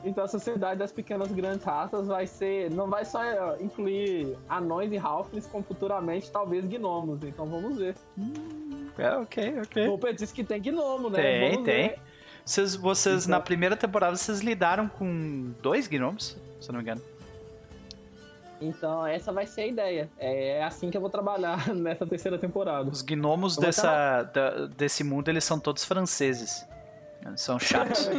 então 0.03 0.23
a 0.23 0.27
sociedade 0.27 0.79
das 0.79 0.91
pequenas 0.91 1.31
grandes 1.31 1.63
raças 1.63 2.07
vai 2.07 2.27
ser. 2.27 2.69
Não 2.71 2.89
vai 2.89 3.05
só 3.05 3.23
eh, 3.23 3.57
incluir 3.61 4.35
anões 4.49 4.91
e 4.91 4.97
halflings, 4.97 5.47
como 5.47 5.63
futuramente 5.63 6.31
talvez 6.31 6.65
gnomos. 6.65 7.19
Então 7.23 7.45
vamos 7.45 7.77
ver. 7.77 7.95
É, 8.97 9.09
ok, 9.17 9.59
ok. 9.61 9.87
O 9.89 9.97
Pedro 9.97 10.15
disse 10.17 10.33
que 10.33 10.43
tem 10.43 10.61
gnomo, 10.61 11.09
né? 11.09 11.21
Tem, 11.21 11.51
Vamos 11.51 11.65
tem. 11.65 11.89
ver. 11.89 11.99
Vocês, 12.43 12.75
vocês 12.75 13.25
Então- 13.25 13.37
na 13.37 13.43
primeira 13.43 13.75
temporada, 13.75 14.15
vocês 14.15 14.41
lidaram 14.41 14.87
com 14.87 15.53
dois 15.61 15.87
gnomos, 15.87 16.37
se 16.59 16.69
eu 16.69 16.73
não 16.73 16.79
me 16.79 16.83
engano. 16.83 17.01
Então 18.61 19.05
essa 19.05 19.31
vai 19.33 19.45
ser 19.45 19.61
a 19.61 19.67
ideia. 19.67 20.09
É 20.17 20.63
assim 20.63 20.89
que 20.89 20.97
eu 20.97 21.01
vou 21.01 21.09
trabalhar 21.09 21.67
nessa 21.75 22.05
terceira 22.05 22.37
temporada. 22.37 22.89
Os 22.89 23.01
gnomos 23.01 23.57
dessa, 23.57 24.23
da- 24.23 24.65
desse 24.67 25.03
mundo, 25.03 25.27
eles 25.29 25.43
são 25.43 25.59
todos 25.59 25.83
franceses. 25.83 26.65
Eles 27.25 27.41
São 27.41 27.59
chatos. 27.59 28.09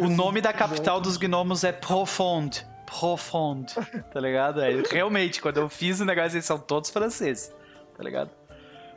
O 0.00 0.08
nome 0.08 0.40
da 0.40 0.52
capital 0.52 1.00
dos 1.00 1.16
gnomos 1.16 1.64
é 1.64 1.72
Profonde. 1.72 2.66
Profonde, 2.86 3.74
tá 4.12 4.20
ligado? 4.20 4.60
É, 4.60 4.70
realmente, 4.90 5.40
quando 5.40 5.56
eu 5.58 5.68
fiz 5.68 6.00
o 6.00 6.04
negócio, 6.04 6.36
eles 6.36 6.44
são 6.44 6.58
todos 6.58 6.90
franceses, 6.90 7.52
tá 7.96 8.02
ligado? 8.04 8.30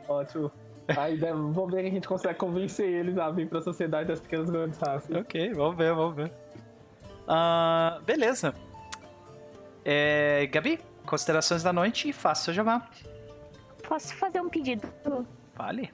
Ótimo. 0.08 0.50
Aí 0.96 1.16
deve- 1.18 1.32
vamos 1.32 1.70
ver 1.72 1.82
se 1.82 1.86
a 1.88 1.90
gente 1.90 2.08
consegue 2.08 2.34
convencer 2.38 2.86
eles 2.88 3.18
a 3.18 3.30
vir 3.30 3.48
pra 3.48 3.60
sociedade 3.60 4.08
das 4.08 4.20
pequenas 4.20 4.48
grandes 4.50 4.78
raças. 4.78 5.14
Ok, 5.16 5.52
vamos 5.54 5.76
ver, 5.76 5.94
vamos 5.94 6.14
ver. 6.16 6.32
Ah, 7.26 7.98
beleza. 8.06 8.54
É, 9.90 10.46
Gabi, 10.52 10.78
considerações 11.06 11.62
da 11.62 11.72
noite 11.72 12.10
e 12.10 12.12
faça 12.12 12.44
seu 12.44 12.52
jabá. 12.52 12.86
Posso 13.88 14.14
fazer 14.16 14.38
um 14.38 14.50
pedido? 14.50 14.86
Vale. 15.54 15.90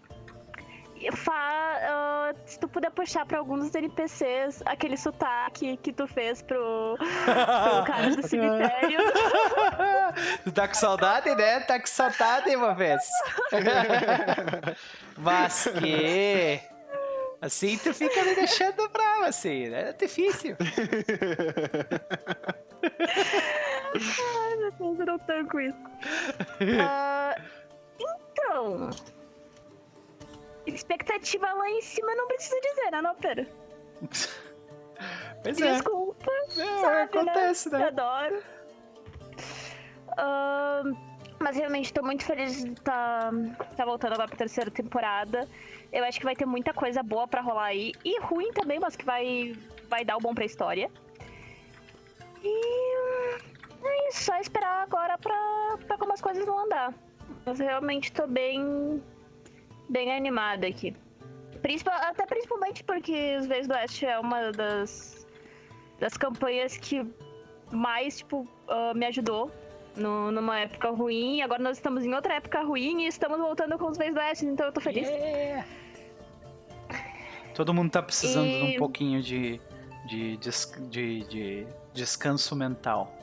Fa, 1.13 1.33
ah, 1.33 2.35
se 2.45 2.59
tu 2.59 2.67
puder 2.67 2.91
puxar 2.91 3.25
pra 3.25 3.39
alguns 3.39 3.67
dos 3.67 3.75
NPCs 3.75 4.63
aquele 4.67 4.97
sotaque 4.97 5.77
que 5.77 5.93
tu 5.93 6.09
fez 6.09 6.43
pro, 6.43 6.97
pro 6.97 7.85
cara 7.87 8.17
do 8.17 8.27
cemitério. 8.27 8.99
tá 10.53 10.67
com 10.67 10.75
saudade, 10.75 11.33
né? 11.37 11.61
Tá 11.61 11.79
com 11.79 11.87
saudade, 11.87 12.57
uma 12.57 12.75
vez. 12.75 13.01
Mas 15.19 15.69
que... 15.79 16.61
Assim 17.41 17.79
tu 17.79 17.95
fica 17.95 18.25
me 18.25 18.35
deixando 18.35 18.89
bravo, 18.89 19.27
assim, 19.27 19.69
né? 19.69 19.91
É 19.91 19.93
difícil. 19.93 20.57
Ai, 23.95 24.57
meu 24.57 24.73
Deus, 24.73 25.01
eu 25.01 25.07
não 25.07 25.19
tanco 25.21 25.61
isso. 25.61 25.79
Ah, 26.81 27.35
então. 27.99 28.91
Expectativa 30.67 31.53
lá 31.53 31.71
em 31.71 31.83
cima 31.83 32.15
não 32.15 32.27
preciso 32.27 32.61
dizer, 32.61 32.91
né, 32.91 33.03
não, 33.03 33.15
pera? 33.15 33.47
Pois 35.43 35.61
é. 35.61 35.73
Desculpa. 35.73 36.31
É, 36.31 36.81
sabe, 36.81 37.01
acontece, 37.03 37.71
né? 37.71 37.79
né? 37.79 37.85
Eu 37.85 37.89
adoro. 37.89 38.43
Ahn, 40.17 40.97
mas 41.39 41.57
realmente 41.57 41.93
tô 41.93 42.03
muito 42.03 42.25
feliz 42.25 42.65
de 42.65 42.73
estar 42.73 43.31
tá, 43.77 43.85
voltando 43.85 44.15
agora 44.15 44.29
pra 44.29 44.37
terceira 44.39 44.71
temporada. 44.71 45.47
Eu 45.93 46.05
acho 46.05 46.19
que 46.19 46.25
vai 46.25 46.35
ter 46.35 46.47
muita 46.47 46.73
coisa 46.73 47.03
boa 47.03 47.29
pra 47.29 47.43
rolar 47.43 47.67
aí. 47.67 47.93
E 48.05 48.19
ruim 48.21 48.51
também, 48.53 48.81
mas 48.81 48.97
que 48.97 49.05
vai, 49.05 49.55
vai 49.89 50.05
dar 50.05 50.17
o 50.17 50.21
bom 50.21 50.35
pra 50.35 50.45
história. 50.45 50.91
E 52.43 53.14
é 53.87 54.11
só 54.13 54.37
esperar 54.39 54.83
agora 54.83 55.17
pra, 55.19 55.79
pra 55.87 55.99
como 55.99 56.13
as 56.13 56.21
coisas 56.21 56.45
vão 56.47 56.59
andar. 56.65 56.95
Mas 57.45 57.59
realmente 57.59 58.13
tô 58.13 58.27
bem, 58.27 59.03
bem 59.89 60.15
animada 60.15 60.67
aqui. 60.67 60.95
Principal, 61.63 61.95
até 61.95 62.27
principalmente 62.27 62.85
porque 62.85 63.37
os 63.39 63.47
Vezes 63.47 63.67
do 63.67 63.75
Oeste 63.75 64.05
é 64.07 64.19
uma 64.19 64.51
das, 64.53 65.27
das 65.99 66.17
campanhas 66.17 66.77
que 66.77 67.07
mais, 67.73 68.19
tipo, 68.19 68.47
ah, 68.69 68.93
me 68.95 69.07
ajudou 69.07 69.51
no- 69.97 70.31
numa 70.31 70.61
época 70.61 70.91
ruim. 70.91 71.41
Agora 71.43 71.63
nós 71.63 71.77
estamos 71.79 72.05
em 72.05 72.13
outra 72.15 72.35
época 72.35 72.63
ruim 72.63 73.03
e 73.03 73.07
estamos 73.07 73.39
voltando 73.39 73.79
com 73.79 73.87
os 73.87 73.97
Vezes 73.99 74.15
do 74.15 74.21
Oeste, 74.21 74.47
então 74.47 74.67
eu 74.67 74.73
tô 74.73 74.81
feliz. 74.81 75.09
Todo 77.55 77.73
mundo 77.73 77.91
tá 77.91 78.03
precisando 78.03 78.49
de 78.49 78.63
um 78.63 78.69
E- 78.71 78.79
pouquinho 78.79 79.23
de, 79.23 79.61
de, 80.07 80.37
des- 80.39 80.73
de, 80.91 81.21
de 81.25 81.67
descanso 81.93 82.57
mental. 82.57 83.14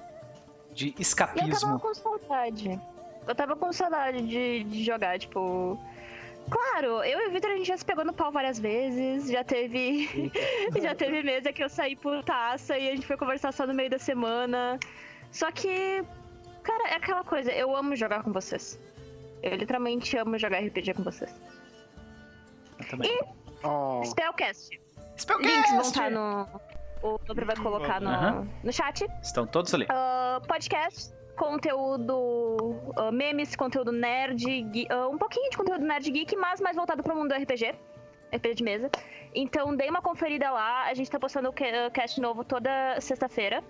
De 0.73 0.85
E 0.85 0.89
eu 0.89 0.93
tava 0.93 1.01
escapismo. 1.01 1.79
com 1.79 1.93
saudade. 1.93 2.79
Eu 3.27 3.35
tava 3.35 3.55
com 3.55 3.71
saudade 3.71 4.21
de, 4.27 4.63
de 4.63 4.83
jogar, 4.83 5.19
tipo. 5.19 5.79
Claro, 6.49 7.03
eu 7.03 7.19
e 7.19 7.27
o 7.27 7.31
Victor 7.31 7.51
a 7.51 7.55
gente 7.55 7.67
já 7.67 7.77
se 7.77 7.85
pegou 7.85 8.03
no 8.03 8.13
pau 8.13 8.31
várias 8.31 8.59
vezes, 8.59 9.29
já 9.29 9.43
teve. 9.43 10.31
já 10.81 10.95
teve 10.95 11.21
mesa 11.23 11.53
que 11.53 11.63
eu 11.63 11.69
saí 11.69 11.95
por 11.95 12.23
taça 12.23 12.77
e 12.77 12.89
a 12.89 12.95
gente 12.95 13.05
foi 13.05 13.15
conversar 13.15 13.51
só 13.53 13.65
no 13.67 13.73
meio 13.73 13.89
da 13.89 13.99
semana. 13.99 14.79
Só 15.31 15.51
que. 15.51 16.03
Cara, 16.63 16.89
é 16.89 16.95
aquela 16.95 17.23
coisa, 17.23 17.51
eu 17.51 17.75
amo 17.75 17.95
jogar 17.95 18.23
com 18.23 18.31
vocês. 18.31 18.79
Eu 19.41 19.55
literalmente 19.55 20.15
amo 20.17 20.37
jogar 20.37 20.59
RPG 20.59 20.93
com 20.93 21.03
vocês. 21.03 21.33
Eu 22.79 22.87
também. 22.87 23.19
Oh, 23.63 24.03
Spellcast. 24.05 24.79
Spellcast! 25.17 25.55
Links 25.55 25.71
vão 25.71 25.81
estar 25.81 26.11
no. 26.11 26.47
O 27.03 27.17
Dobre 27.25 27.45
vai 27.45 27.55
colocar 27.55 27.99
no, 27.99 28.09
Aham. 28.09 28.47
no 28.63 28.71
chat. 28.71 29.05
Estão 29.21 29.47
todos 29.47 29.73
ali. 29.73 29.85
Ah, 29.89 30.39
podcast, 30.47 31.11
conteúdo 31.37 32.75
ah, 32.97 33.11
memes, 33.11 33.55
conteúdo 33.55 33.91
nerd, 33.91 34.43
ah, 34.89 35.07
um 35.07 35.17
pouquinho 35.17 35.49
de 35.49 35.57
conteúdo 35.57 35.83
nerd 35.83 36.09
geek, 36.11 36.35
mas 36.35 36.61
mais 36.61 36.75
voltado 36.75 37.01
pro 37.03 37.15
mundo 37.15 37.29
do 37.29 37.35
RPG, 37.35 37.73
RPG 38.33 38.53
de 38.55 38.63
mesa. 38.63 38.89
Então 39.33 39.75
dei 39.75 39.89
uma 39.89 40.01
conferida 40.01 40.51
lá, 40.51 40.83
a 40.83 40.93
gente 40.93 41.09
tá 41.09 41.19
postando 41.19 41.49
o 41.49 41.53
ca- 41.53 41.89
cast 41.93 42.19
novo 42.21 42.43
toda 42.43 42.99
sexta-feira. 42.99 43.63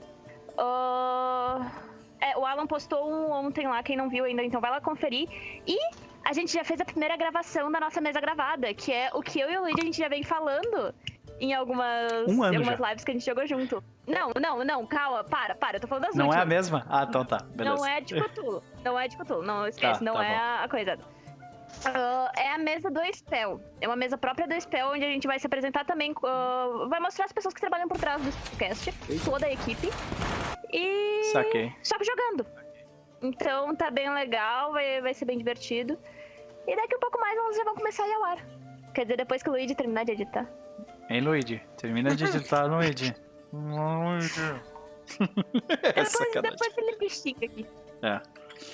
Ah, 0.58 1.72
é, 2.20 2.38
o 2.38 2.46
Alan 2.46 2.68
postou 2.68 3.10
um 3.10 3.32
ontem 3.32 3.68
lá, 3.68 3.82
quem 3.84 3.96
não 3.98 4.10
viu 4.10 4.26
ainda, 4.26 4.44
então 4.44 4.60
vai 4.62 4.72
lá 4.72 4.82
conferir. 4.82 5.28
E 5.68 5.78
a 6.24 6.32
a 6.32 6.34
gente 6.34 6.54
já 6.54 6.64
fez 6.64 6.80
a 6.80 6.86
primeira 6.86 7.18
gravação 7.18 7.72
da 7.72 7.80
nossa 7.80 8.00
mesa 8.00 8.22
gravada, 8.22 8.72
que 8.76 8.94
é 8.94 9.10
o 9.12 9.22
que 9.24 9.40
eu 9.40 9.50
e 9.50 9.58
o 9.58 9.62
Luigi 9.62 9.80
a 9.82 9.84
gente 9.86 9.98
já 9.98 10.08
vem 10.08 10.22
falando 10.22 10.94
em 11.42 11.54
algumas, 11.54 12.12
Um 12.28 12.44
ano 12.44 12.58
algumas 12.58 12.80
já. 12.80 12.90
lives 12.90 13.04
que 13.04 13.12
a 13.12 13.14
gente 13.14 13.26
jogou 13.26 13.46
junto. 13.48 13.84
Não, 14.08 14.32
não, 14.40 14.64
não, 14.64 14.86
calma, 14.86 15.24
para, 15.24 15.56
para, 15.56 15.78
eu 15.78 15.82
tô 15.82 15.88
falando 15.88 16.06
das 16.06 16.16
Não 16.16 16.26
é 16.26 16.38
a 16.38 16.40
últimas. 16.42 16.48
mesma? 16.48 16.86
Ah, 16.90 17.06
então 17.10 17.26
tá. 17.26 17.38
Beleza. 17.56 17.76
Não 17.76 17.86
é 17.86 18.00
de 18.02 18.14
Cthulhu. 18.22 18.64
Não 18.84 19.00
é 19.00 19.08
de 19.08 19.18
Cthulhu. 19.18 19.42
Não 19.44 19.68
esquece, 19.68 20.00
Tá, 20.00 20.06
não 20.06 20.14
tá 20.16 20.26
é 20.26 20.30
bom. 20.38 20.64
a, 20.64 20.70
coisa. 20.70 20.98
Ah, 21.86 22.32
é 22.38 22.52
a 22.54 22.58
mesa 22.58 22.90
do 22.92 23.00
Spell. 23.14 23.60
É 23.80 23.88
uma 23.88 23.96
mesa 23.96 24.18
própria 24.18 24.48
do 24.48 24.60
Spell, 24.62 24.90
onde 24.90 25.04
a 25.06 25.10
gente 25.10 25.26
vai 25.28 25.40
se 25.40 25.48
apresentar 25.48 25.84
também. 25.86 26.14
ah, 26.24 26.86
vai 26.90 27.00
mostrar 27.00 27.26
as 27.26 27.32
pessoas 27.32 27.54
que 27.54 27.62
trabalham 27.62 27.88
por 27.88 27.98
trás 27.98 28.22
do 28.22 28.32
podcast, 28.32 28.94
toda 29.26 29.46
a 29.48 29.52
equipe. 29.52 29.90
E. 30.72 31.24
Saquei. 31.32 31.74
Só 31.84 31.98
que 31.98 32.04
jogando. 32.06 32.46
Então 33.22 33.76
tá 33.76 33.92
bem 33.92 34.12
legal, 34.14 34.72
vai, 34.74 35.02
vai 35.02 35.14
ser 35.14 35.26
bem 35.26 35.38
divertido. 35.38 35.98
E 36.68 36.76
daqui 36.76 36.96
um 36.96 37.00
pouco 37.00 37.20
mais 37.20 37.38
elas 37.38 37.56
já 37.56 37.64
vão 37.64 37.76
começar 37.76 38.04
a 38.04 38.08
ir 38.08 38.14
ao 38.14 38.24
ar. 38.26 38.38
Quer 38.94 39.04
dizer, 39.04 39.18
depois 39.18 39.42
que 39.44 39.50
o 39.50 39.54
Luigi 39.54 39.74
terminar 39.76 40.06
de 40.06 40.12
editar. 40.12 40.48
Hein, 41.10 41.22
Luigi? 41.22 41.62
Termina 41.78 42.16
de 42.16 42.24
editar, 42.36 42.66
Luigi. 42.66 43.14
Luigi. 43.54 44.42
é 45.70 45.94
depois, 45.94 46.10
sacanagem. 46.10 46.58
depois 46.58 46.78
ele 46.78 47.10
xinga 47.10 47.46
aqui. 47.46 47.66
É. 48.02 48.22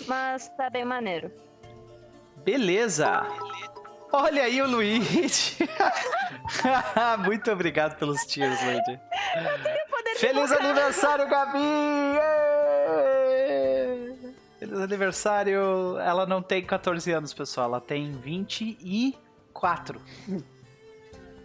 Mas 0.08 0.50
tá 0.50 0.70
bem 0.70 0.86
maneiro. 0.86 1.32
Beleza. 2.44 3.26
Olha 4.12 4.44
aí 4.44 4.62
o 4.62 4.68
Luigi. 4.68 5.58
Muito 7.26 7.52
obrigado 7.52 7.98
pelos 7.98 8.26
tiros, 8.26 8.58
Luigi. 8.62 9.00
Feliz 10.18 10.52
aniversário, 10.52 11.28
Gabi! 11.28 11.60
Feliz 14.60 14.80
aniversário. 14.80 15.98
Ela 16.00 16.26
não 16.26 16.42
tem 16.42 16.64
14 16.64 17.12
anos, 17.12 17.34
pessoal. 17.34 17.68
Ela 17.68 17.82
tem 17.82 18.12
24. 18.14 20.02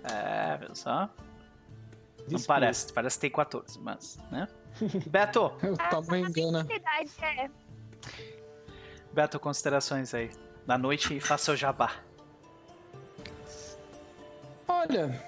É, 0.05 0.57
viu 0.57 0.75
só? 0.75 1.09
Não 2.29 2.41
parece. 2.41 2.93
Parece 2.93 3.17
que 3.17 3.21
tem 3.23 3.31
14, 3.31 3.79
mas, 3.81 4.19
né? 4.31 4.49
Beto, 5.07 5.47
O 5.63 5.77
tamanho 5.91 6.29
engana. 6.29 6.67
É. 7.21 7.51
Beto, 9.13 9.39
considerações 9.39 10.15
aí. 10.15 10.31
Da 10.67 10.79
noite 10.79 11.17
e 11.17 11.21
faça 11.21 11.53
o 11.53 11.57
jabá. 11.57 11.93
Olha, 14.69 15.23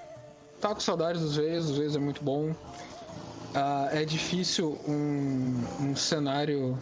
tá 0.59 0.73
com 0.73 0.79
saudades 0.79 1.21
dos 1.21 1.35
vezes, 1.35 1.69
os 1.69 1.77
vezes 1.77 1.95
é 1.95 1.99
muito 1.99 2.23
bom. 2.23 2.55
Ah, 3.53 3.89
é 3.91 4.03
difícil 4.03 4.79
um, 4.87 5.63
um 5.81 5.95
cenário 5.95 6.77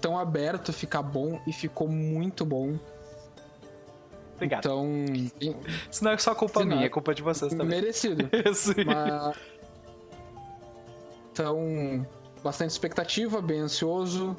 tão 0.00 0.18
aberto 0.18 0.72
ficar 0.72 1.02
bom 1.02 1.40
e 1.46 1.52
ficou 1.52 1.88
muito 1.88 2.44
bom. 2.44 2.78
Obrigado. 4.36 4.60
Então, 4.60 5.04
Isso 5.90 6.04
não 6.04 6.12
é 6.12 6.18
só 6.18 6.34
culpa 6.34 6.60
De 6.60 6.66
minha, 6.66 6.86
é 6.86 6.88
culpa 6.88 7.14
de 7.14 7.22
vocês 7.22 7.52
também. 7.52 7.80
merecido. 7.80 8.28
Isso. 8.48 8.72
Mas... 8.84 9.36
Então, 11.32 12.06
bastante 12.42 12.70
expectativa, 12.70 13.40
bem 13.42 13.60
ansioso. 13.60 14.36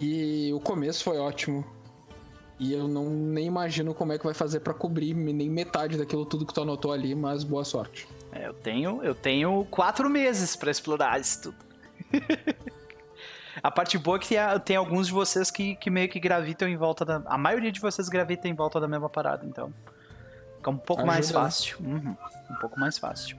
E 0.00 0.52
o 0.52 0.60
começo 0.60 1.02
foi 1.02 1.18
ótimo. 1.18 1.64
E 2.58 2.72
eu 2.72 2.86
não 2.86 3.10
nem 3.10 3.46
imagino 3.46 3.94
como 3.94 4.12
é 4.12 4.18
que 4.18 4.24
vai 4.24 4.34
fazer 4.34 4.60
pra 4.60 4.72
cobrir 4.72 5.12
nem 5.14 5.50
metade 5.50 5.98
daquilo 5.98 6.24
tudo 6.24 6.46
que 6.46 6.54
tu 6.54 6.62
anotou 6.62 6.92
ali, 6.92 7.14
mas 7.14 7.42
boa 7.42 7.64
sorte. 7.64 8.06
É, 8.32 8.46
eu 8.46 8.54
tenho, 8.54 9.02
eu 9.02 9.14
tenho 9.14 9.66
quatro 9.70 10.08
meses 10.08 10.54
pra 10.54 10.70
explorar 10.70 11.20
isso 11.20 11.42
tudo. 11.42 11.56
A 13.62 13.70
parte 13.70 13.96
boa 13.98 14.16
é 14.16 14.20
que 14.20 14.36
tem, 14.64 14.76
alguns 14.76 15.08
de 15.08 15.12
vocês 15.12 15.50
que, 15.50 15.76
que 15.76 15.90
meio 15.90 16.08
que 16.08 16.18
gravitam 16.18 16.68
em 16.68 16.76
volta 16.76 17.04
da. 17.04 17.22
A 17.26 17.38
maioria 17.38 17.70
de 17.70 17.80
vocês 17.80 18.08
gravita 18.08 18.48
em 18.48 18.54
volta 18.54 18.80
da 18.80 18.88
mesma 18.88 19.08
parada, 19.08 19.44
então. 19.46 19.72
Fica 20.56 20.70
um 20.70 20.78
pouco 20.78 21.06
mais 21.06 21.26
Ajuda, 21.26 21.38
né? 21.38 21.44
fácil. 21.44 21.78
Uhum, 21.80 22.16
um 22.50 22.54
pouco 22.56 22.80
mais 22.80 22.98
fácil. 22.98 23.36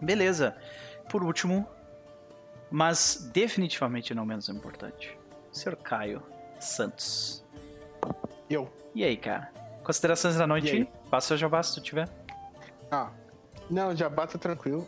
Beleza. 0.00 0.56
Por 1.08 1.22
último, 1.22 1.66
mas 2.70 3.30
definitivamente 3.32 4.14
não 4.14 4.24
menos 4.24 4.48
importante, 4.48 5.18
Sr. 5.52 5.76
Caio 5.76 6.22
Santos. 6.58 7.44
Eu. 8.48 8.72
E 8.94 9.04
aí, 9.04 9.16
cara? 9.16 9.50
Considerações 9.82 10.36
da 10.36 10.46
noite? 10.46 10.88
Passa 11.10 11.34
o 11.34 11.36
jabá 11.36 11.62
se 11.62 11.74
tu 11.74 11.80
tiver. 11.80 12.08
Ah. 12.90 13.10
Não, 13.70 13.94
já 13.94 14.08
bata 14.08 14.36
tranquilo. 14.36 14.86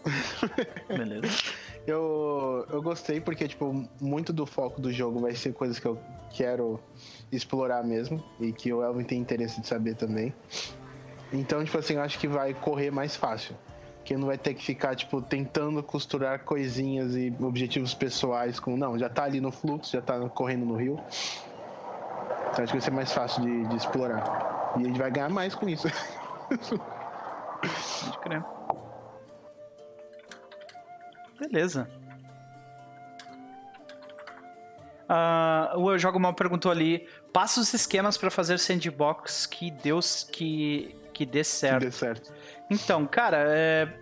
Beleza. 0.89 1.29
Eu, 1.87 2.65
eu 2.71 2.81
gostei 2.81 3.21
porque, 3.21 3.49
tipo, 3.49 3.89
muito 4.01 4.33
do 4.33 4.47
foco 4.47 4.81
do 4.81 4.93
jogo 4.93 5.21
vai 5.21 5.35
ser 5.35 5.53
coisas 5.53 5.79
que 5.79 5.87
eu 5.87 5.99
quero 6.31 6.81
explorar 7.31 7.83
mesmo. 7.83 8.23
E 8.41 8.53
que 8.53 8.73
o 8.73 8.83
Elvin 8.83 9.05
tem 9.05 9.19
interesse 9.19 9.61
de 9.61 9.67
saber 9.67 9.97
também. 9.97 10.33
Então, 11.33 11.65
tipo 11.65 11.79
assim, 11.79 11.95
eu 11.95 12.03
acho 12.03 12.19
que 12.19 12.29
vai 12.29 12.55
correr 12.55 12.91
mais 12.91 13.17
fácil. 13.17 13.57
Que 14.05 14.17
não 14.17 14.27
vai 14.27 14.39
ter 14.39 14.55
que 14.55 14.65
ficar, 14.65 14.95
tipo, 14.95 15.21
tentando 15.23 15.83
costurar 15.83 16.45
coisinhas 16.45 17.17
e 17.17 17.35
objetivos 17.41 17.95
pessoais 17.95 18.61
com. 18.61 18.77
Não, 18.77 18.99
já 18.99 19.09
tá 19.09 19.25
ali 19.25 19.41
no 19.41 19.51
fluxo, 19.51 19.93
já 19.93 20.03
tá 20.03 20.19
correndo 20.29 20.67
no 20.67 20.77
rio. 20.77 20.99
Então 22.51 22.65
acho 22.65 22.73
que 22.73 22.79
vai 22.79 22.81
ser 22.81 22.91
mais 22.91 23.13
fácil 23.13 23.43
de, 23.43 23.65
de 23.67 23.77
explorar. 23.77 24.75
E 24.77 24.85
a 24.85 24.87
gente 24.87 24.99
vai 24.99 25.11
ganhar 25.11 25.31
mais 25.31 25.55
com 25.55 25.69
isso. 25.69 25.89
Pode 26.49 28.19
crer. 28.19 28.45
Beleza. 31.43 31.91
Ah, 35.09 35.73
o 35.77 35.91
Eu 35.91 35.99
Jogo 35.99 36.21
Mal 36.21 36.33
perguntou 36.35 36.71
ali: 36.71 37.09
passa 37.33 37.61
os 37.61 37.75
esquemas 37.75 38.17
pra 38.17 38.31
fazer 38.31 38.59
sandbox 38.59 39.45
que 39.47 39.71
Deus 39.71 40.23
que, 40.23 40.95
que 41.13 41.27
dê 41.27 41.43
certo. 41.43 41.83
der 41.83 41.93
certo. 41.93 42.33
Então, 42.71 43.05
cara, 43.07 43.45
é, 43.49 43.93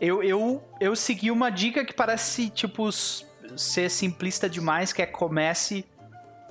eu, 0.00 0.22
eu, 0.22 0.62
eu 0.80 0.94
segui 0.94 1.32
uma 1.32 1.50
dica 1.50 1.84
que 1.84 1.92
parece, 1.92 2.48
tipo, 2.48 2.90
ser 2.92 3.90
simplista 3.90 4.48
demais, 4.48 4.92
que 4.92 5.02
é 5.02 5.06
comece, 5.06 5.84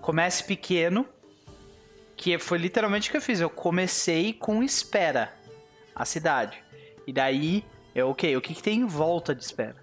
comece 0.01 0.43
pequeno, 0.43 1.07
que 2.17 2.38
foi 2.38 2.57
literalmente 2.57 3.07
o 3.07 3.11
que 3.11 3.17
eu 3.17 3.21
fiz. 3.21 3.39
Eu 3.39 3.49
comecei 3.49 4.33
com 4.33 4.61
espera 4.61 5.33
a 5.95 6.03
cidade. 6.03 6.61
E 7.07 7.13
daí, 7.13 7.63
eu, 7.95 8.09
ok, 8.09 8.35
o 8.35 8.41
que, 8.41 8.53
que 8.53 8.61
tem 8.61 8.81
em 8.81 8.85
volta 8.85 9.33
de 9.33 9.43
espera? 9.43 9.81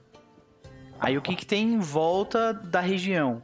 Aí 1.00 1.16
o 1.16 1.22
que, 1.22 1.36
que 1.36 1.46
tem 1.46 1.74
em 1.74 1.78
volta 1.78 2.52
da 2.52 2.80
região? 2.80 3.42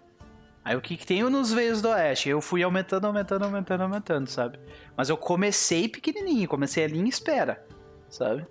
Aí 0.65 0.75
o 0.77 0.81
que, 0.81 0.97
que 0.97 1.07
tem 1.07 1.23
nos 1.25 1.53
veios 1.53 1.83
do 1.83 1.89
oeste? 1.91 2.29
Eu 2.29 2.41
fui 2.41 2.63
aumentando, 2.63 3.07
aumentando, 3.07 3.45
aumentando, 3.45 3.83
aumentando, 3.83 4.31
sabe? 4.31 4.59
Mas 4.97 5.11
eu 5.11 5.17
comecei 5.17 5.89
pequenininho, 5.89 6.49
comecei 6.49 6.85
ali 6.85 6.99
em 6.99 7.07
espera, 7.07 7.65
sabe? 8.09 8.47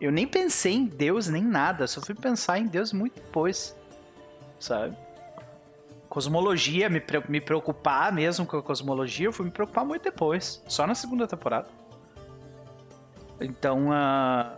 Eu 0.00 0.10
nem 0.10 0.26
pensei 0.26 0.72
em 0.72 0.86
Deus 0.86 1.28
nem 1.28 1.42
nada, 1.42 1.86
só 1.86 2.00
fui 2.00 2.14
pensar 2.14 2.58
em 2.58 2.66
Deus 2.66 2.92
muito 2.92 3.16
depois, 3.16 3.76
sabe? 4.58 4.96
Cosmologia, 6.08 6.88
me, 6.88 7.02
me 7.28 7.40
preocupar 7.40 8.10
mesmo 8.10 8.46
com 8.46 8.56
a 8.56 8.62
cosmologia, 8.62 9.26
eu 9.26 9.32
fui 9.32 9.44
me 9.44 9.52
preocupar 9.52 9.84
muito 9.84 10.02
depois, 10.02 10.62
só 10.66 10.86
na 10.86 10.94
segunda 10.94 11.26
temporada. 11.26 11.68
Então, 13.38 13.92
ah, 13.92 14.56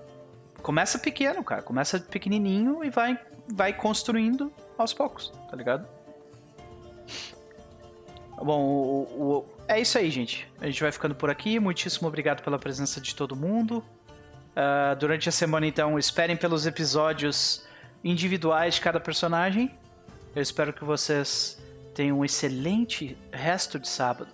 começa 0.63 1.01
pequeno, 1.01 1.43
cara, 1.43 1.63
começa 1.63 1.99
pequenininho 1.99 2.85
e 2.85 2.91
vai, 2.91 3.19
vai 3.49 3.73
construindo 3.73 4.53
aos 4.79 4.93
poucos, 4.93 5.33
tá 5.51 5.57
ligado? 5.57 5.87
Bom, 8.37 8.61
o- 8.61 9.03
o- 9.23 9.47
é 9.69 9.81
isso 9.81 9.97
aí, 9.99 10.11
gente. 10.11 10.49
A 10.61 10.67
gente 10.67 10.83
vai 10.83 10.91
ficando 10.91 11.15
por 11.15 11.31
aqui. 11.31 11.61
Muitíssimo 11.61 12.09
obrigado 12.09 12.43
pela 12.43 12.59
presença 12.59 13.01
de 13.01 13.15
todo 13.15 13.37
mundo. 13.37 13.85
Ah, 14.57 14.95
durante 14.95 15.29
a 15.29 15.33
semana, 15.33 15.67
então, 15.67 15.99
esperem 15.99 16.37
pelos 16.37 16.67
episódios 16.67 17.65
individuais 18.03 18.75
de 18.75 18.81
cada 18.81 18.99
personagem. 18.99 19.71
Eu 20.35 20.43
espero 20.43 20.73
que 20.73 20.85
vocês 20.85 21.63
tenham 21.95 22.19
um 22.19 22.25
excelente 22.25 23.17
resto 23.31 23.79
de 23.79 23.89
sábado. 23.89 24.33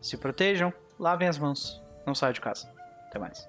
Se 0.00 0.16
protejam, 0.16 0.72
lavem 0.98 1.28
as 1.28 1.36
mãos. 1.38 1.82
Não 2.06 2.14
saiam 2.14 2.32
de 2.32 2.40
casa. 2.40 2.72
Até 3.08 3.18
mais. 3.18 3.46